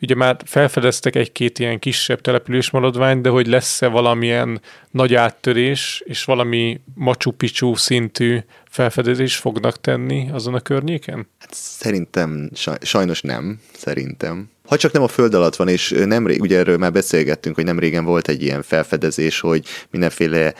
Ugye 0.00 0.14
már 0.14 0.36
felfedeztek 0.44 1.16
egy-két 1.16 1.58
ilyen 1.58 1.78
kisebb 1.78 2.20
település 2.20 2.70
maradványt, 2.70 3.22
de 3.22 3.28
hogy 3.28 3.46
lesz-e 3.46 3.86
valamilyen 3.86 4.60
nagy 4.90 5.14
áttörés, 5.14 6.02
és 6.04 6.24
valami 6.24 6.80
Machu 6.94 7.30
Picchu 7.30 7.74
szintű 7.74 8.38
felfedezés 8.70 9.36
fognak 9.36 9.80
tenni 9.80 10.30
azon 10.30 10.54
a 10.54 10.60
környéken? 10.60 11.28
Hát 11.38 11.54
szerintem 11.54 12.50
sajnos 12.80 13.20
nem, 13.20 13.60
szerintem. 13.72 14.50
Ha 14.68 14.76
csak 14.76 14.92
nem 14.92 15.02
a 15.02 15.08
föld 15.08 15.34
alatt 15.34 15.56
van, 15.56 15.68
és 15.68 15.94
nem, 16.04 16.24
ugye 16.24 16.58
erről 16.58 16.76
már 16.76 16.92
beszélgettünk, 16.92 17.54
hogy 17.54 17.64
nem 17.64 17.78
régen 17.78 18.04
volt 18.04 18.28
egy 18.28 18.42
ilyen 18.42 18.62
felfedezés, 18.62 19.40
hogy 19.40 19.66
mindenféle, 19.90 20.54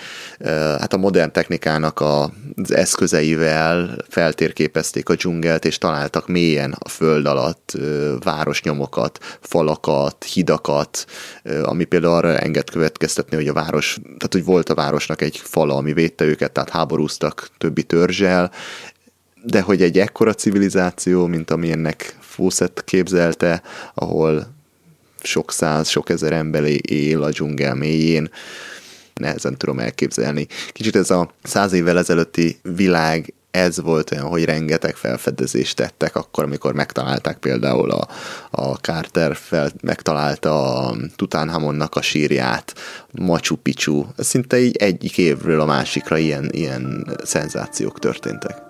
hát 0.78 0.93
a 0.93 0.97
modern 0.97 1.32
technikának 1.32 2.01
az 2.01 2.72
eszközeivel 2.72 3.97
feltérképezték 4.09 5.09
a 5.09 5.14
dzsungelt, 5.14 5.64
és 5.64 5.78
találtak 5.78 6.28
mélyen 6.28 6.76
a 6.78 6.89
föld 6.89 7.26
alatt 7.26 7.76
városnyomokat, 8.22 9.39
falakat, 9.40 10.24
hidakat, 10.24 11.05
ami 11.62 11.85
például 11.85 12.14
arra 12.14 12.39
enged 12.39 12.70
következtetni, 12.70 13.36
hogy 13.36 13.48
a 13.48 13.52
város, 13.52 13.98
tehát 14.02 14.32
hogy 14.32 14.44
volt 14.44 14.68
a 14.68 14.74
városnak 14.74 15.22
egy 15.22 15.40
fala, 15.44 15.76
ami 15.76 15.93
védte 15.93 16.24
őket, 16.24 16.52
tehát 16.52 16.70
háborúztak 16.70 17.48
többi 17.59 17.82
törzsel, 17.82 18.52
de 19.43 19.60
hogy 19.60 19.82
egy 19.82 19.98
ekkora 19.98 20.35
civilizáció, 20.35 21.26
mint 21.26 21.51
amilyennek 21.51 22.16
Fawcett 22.39 22.85
képzelte, 22.85 23.62
ahol 23.94 24.47
sok 25.23 25.52
száz, 25.52 25.89
sok 25.89 26.10
ezer 26.10 26.32
ember 26.32 26.65
él 26.90 27.23
a 27.23 27.31
dzsungel 27.31 27.74
mélyén, 27.74 28.31
nehezen 29.15 29.56
tudom 29.56 29.78
elképzelni. 29.78 30.47
Kicsit 30.73 30.97
ez 30.97 31.10
a 31.10 31.31
száz 31.43 31.73
évvel 31.73 31.98
ezelőtti 31.98 32.59
világ 32.62 33.35
ez 33.51 33.81
volt 33.81 34.10
olyan, 34.10 34.27
hogy 34.27 34.44
rengeteg 34.44 34.97
felfedezést 34.97 35.77
tettek 35.77 36.16
akkor, 36.16 36.44
amikor 36.44 36.74
megtalálták 36.74 37.39
például 37.39 37.90
a, 37.90 38.09
a 38.51 38.74
Carter 38.74 39.36
fel, 39.36 39.70
megtalálta 39.82 40.77
a 40.77 40.97
Tutankhamonnak 41.16 41.94
a 41.94 42.02
sírját, 42.02 42.74
Machu 43.12 43.56
Picchu. 43.56 44.05
Szinte 44.16 44.59
így 44.59 44.77
egyik 44.77 45.19
évről 45.19 45.60
a 45.60 45.66
másikra 45.66 46.19
ilyen, 46.19 46.48
ilyen 46.52 47.06
szenzációk 47.24 47.98
történtek. 47.98 48.68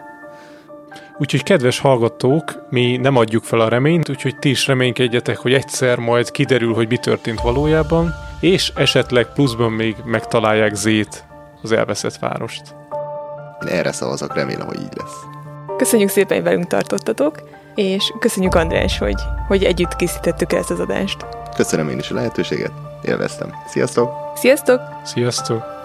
Úgyhogy 1.19 1.43
kedves 1.43 1.78
hallgatók, 1.78 2.66
mi 2.70 2.97
nem 2.97 3.16
adjuk 3.16 3.45
fel 3.45 3.61
a 3.61 3.69
reményt, 3.69 4.09
úgyhogy 4.09 4.39
ti 4.39 4.51
is 4.51 4.66
reménykedjetek, 4.66 5.36
hogy 5.36 5.53
egyszer 5.53 5.99
majd 5.99 6.31
kiderül, 6.31 6.74
hogy 6.74 6.89
mi 6.89 6.97
történt 6.97 7.40
valójában, 7.40 8.15
és 8.40 8.73
esetleg 8.74 9.32
pluszban 9.32 9.73
még 9.73 9.97
megtalálják 10.05 10.74
Zét, 10.74 11.24
az 11.62 11.73
elveszett 11.73 12.16
várost. 12.16 12.74
Én 13.66 13.69
erre 13.69 13.93
szavazok, 13.93 14.35
remélem, 14.35 14.66
hogy 14.66 14.81
így 14.81 14.97
lesz. 14.97 15.16
Köszönjük 15.77 16.09
szépen, 16.09 16.36
hogy 16.36 16.47
velünk 16.47 16.66
tartottatok, 16.66 17.43
és 17.74 18.12
köszönjük 18.19 18.55
András, 18.55 18.99
hogy, 18.99 19.20
hogy 19.49 19.65
együtt 19.65 19.97
készítettük 19.97 20.53
ezt 20.53 20.70
az 20.70 20.81
adást. 20.81 21.27
Köszönöm 21.57 21.89
én 21.89 21.99
is 21.99 22.11
a 22.11 22.15
lehetőséget, 22.15 22.73
élveztem. 23.03 23.55
Sziasztok! 23.66 24.11
Sziasztok! 24.35 24.81
Sziasztok! 25.05 25.77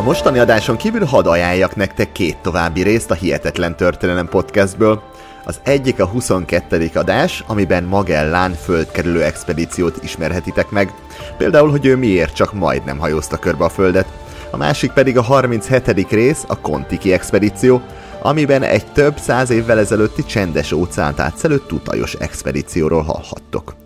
A 0.00 0.02
mostani 0.02 0.38
adáson 0.38 0.76
kívül 0.76 1.04
hadd 1.04 1.26
ajánljak 1.26 1.76
nektek 1.76 2.12
két 2.12 2.36
további 2.36 2.82
részt 2.82 3.10
a 3.10 3.14
Hihetetlen 3.14 3.76
Történelem 3.76 4.28
podcastből. 4.28 5.02
Az 5.44 5.60
egyik 5.62 6.00
a 6.00 6.06
22. 6.06 6.90
adás, 6.94 7.44
amiben 7.46 7.84
Magellán 7.84 8.52
földkerülő 8.52 9.22
expedíciót 9.22 10.02
ismerhetitek 10.02 10.70
meg. 10.70 10.92
Például, 11.38 11.70
hogy 11.70 11.86
ő 11.86 11.96
miért 11.96 12.34
csak 12.34 12.52
majdnem 12.52 12.98
hajózta 12.98 13.36
körbe 13.36 13.64
a 13.64 13.68
földet. 13.68 14.06
A 14.50 14.56
másik 14.56 14.92
pedig 14.92 15.18
a 15.18 15.22
37. 15.22 16.10
rész, 16.10 16.44
a 16.48 16.60
Kontiki 16.60 17.12
expedíció, 17.12 17.80
amiben 18.22 18.62
egy 18.62 18.86
több 18.92 19.18
száz 19.18 19.50
évvel 19.50 19.78
ezelőtti 19.78 20.24
csendes 20.24 20.72
óceánt 20.72 21.20
átszelő 21.20 21.58
tutajos 21.58 22.14
expedícióról 22.14 23.02
hallhattok. 23.02 23.79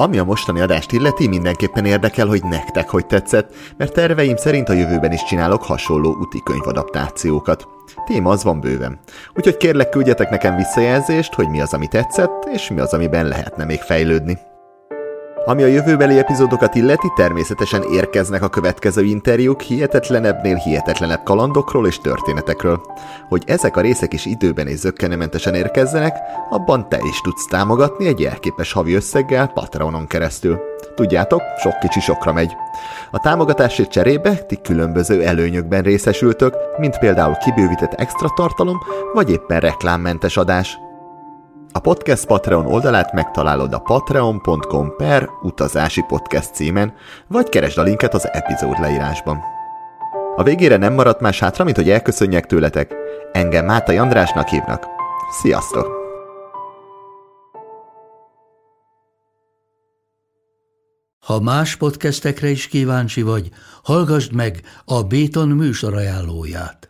Ami 0.00 0.18
a 0.18 0.24
mostani 0.24 0.60
adást 0.60 0.92
illeti, 0.92 1.28
mindenképpen 1.28 1.84
érdekel, 1.84 2.26
hogy 2.26 2.42
nektek 2.44 2.88
hogy 2.88 3.06
tetszett, 3.06 3.54
mert 3.76 3.92
terveim 3.92 4.36
szerint 4.36 4.68
a 4.68 4.72
jövőben 4.72 5.12
is 5.12 5.24
csinálok 5.24 5.62
hasonló 5.62 6.16
úti 6.20 6.40
könyvadaptációkat. 6.44 7.66
Téma 8.06 8.30
az 8.30 8.44
van 8.44 8.60
bőven. 8.60 9.00
Úgyhogy 9.34 9.56
kérlek 9.56 9.88
küldjetek 9.88 10.30
nekem 10.30 10.56
visszajelzést, 10.56 11.34
hogy 11.34 11.48
mi 11.48 11.60
az, 11.60 11.72
ami 11.72 11.86
tetszett, 11.86 12.48
és 12.52 12.70
mi 12.70 12.80
az, 12.80 12.92
amiben 12.92 13.26
lehetne 13.26 13.64
még 13.64 13.80
fejlődni. 13.80 14.38
Ami 15.44 15.62
a 15.62 15.66
jövőbeli 15.66 16.18
epizódokat 16.18 16.74
illeti, 16.74 17.12
természetesen 17.16 17.82
érkeznek 17.82 18.42
a 18.42 18.48
következő 18.48 19.04
interjúk 19.04 19.60
hihetetlenebbnél 19.60 20.54
hihetetlenebb 20.54 21.22
kalandokról 21.22 21.86
és 21.86 21.98
történetekről. 21.98 22.80
Hogy 23.28 23.42
ezek 23.46 23.76
a 23.76 23.80
részek 23.80 24.12
is 24.12 24.26
időben 24.26 24.66
és 24.66 24.78
zöggenementesen 24.78 25.54
érkezzenek, 25.54 26.16
abban 26.50 26.88
te 26.88 26.98
is 27.02 27.20
tudsz 27.20 27.46
támogatni 27.46 28.06
egy 28.06 28.20
jelképes 28.20 28.72
havi 28.72 28.94
összeggel 28.94 29.46
Patreonon 29.46 30.06
keresztül. 30.06 30.60
Tudjátok, 30.94 31.42
sok 31.62 31.78
kicsi 31.78 32.00
sokra 32.00 32.32
megy. 32.32 32.52
A 33.10 33.18
támogatásért 33.18 33.90
cserébe 33.90 34.34
ti 34.34 34.60
különböző 34.62 35.22
előnyökben 35.22 35.82
részesültök, 35.82 36.54
mint 36.78 36.98
például 36.98 37.36
kibővített 37.36 37.92
extra 37.92 38.28
tartalom, 38.34 38.78
vagy 39.14 39.30
éppen 39.30 39.60
reklámmentes 39.60 40.36
adás. 40.36 40.78
A 41.72 41.78
podcast 41.78 42.26
Patreon 42.26 42.66
oldalát 42.66 43.12
megtalálod 43.12 43.72
a 43.72 43.78
patreon.com 43.78 44.96
per 44.96 45.28
utazási 45.42 46.04
podcast 46.08 46.54
címen, 46.54 46.94
vagy 47.26 47.48
keresd 47.48 47.78
a 47.78 47.82
linket 47.82 48.14
az 48.14 48.28
epizód 48.32 48.78
leírásban. 48.78 49.40
A 50.36 50.42
végére 50.42 50.76
nem 50.76 50.92
maradt 50.92 51.20
más 51.20 51.38
hátra, 51.38 51.64
mint 51.64 51.76
hogy 51.76 51.90
elköszönjek 51.90 52.46
tőletek. 52.46 52.94
Engem 53.32 53.64
Mátai 53.64 53.96
Andrásnak 53.96 54.48
hívnak. 54.48 54.86
Sziasztok! 55.40 55.98
Ha 61.20 61.40
más 61.40 61.76
podcastekre 61.76 62.48
is 62.48 62.68
kíváncsi 62.68 63.22
vagy, 63.22 63.48
hallgassd 63.82 64.32
meg 64.32 64.60
a 64.84 65.02
Béton 65.02 65.48
műsor 65.48 65.94
ajánlóját. 65.94 66.89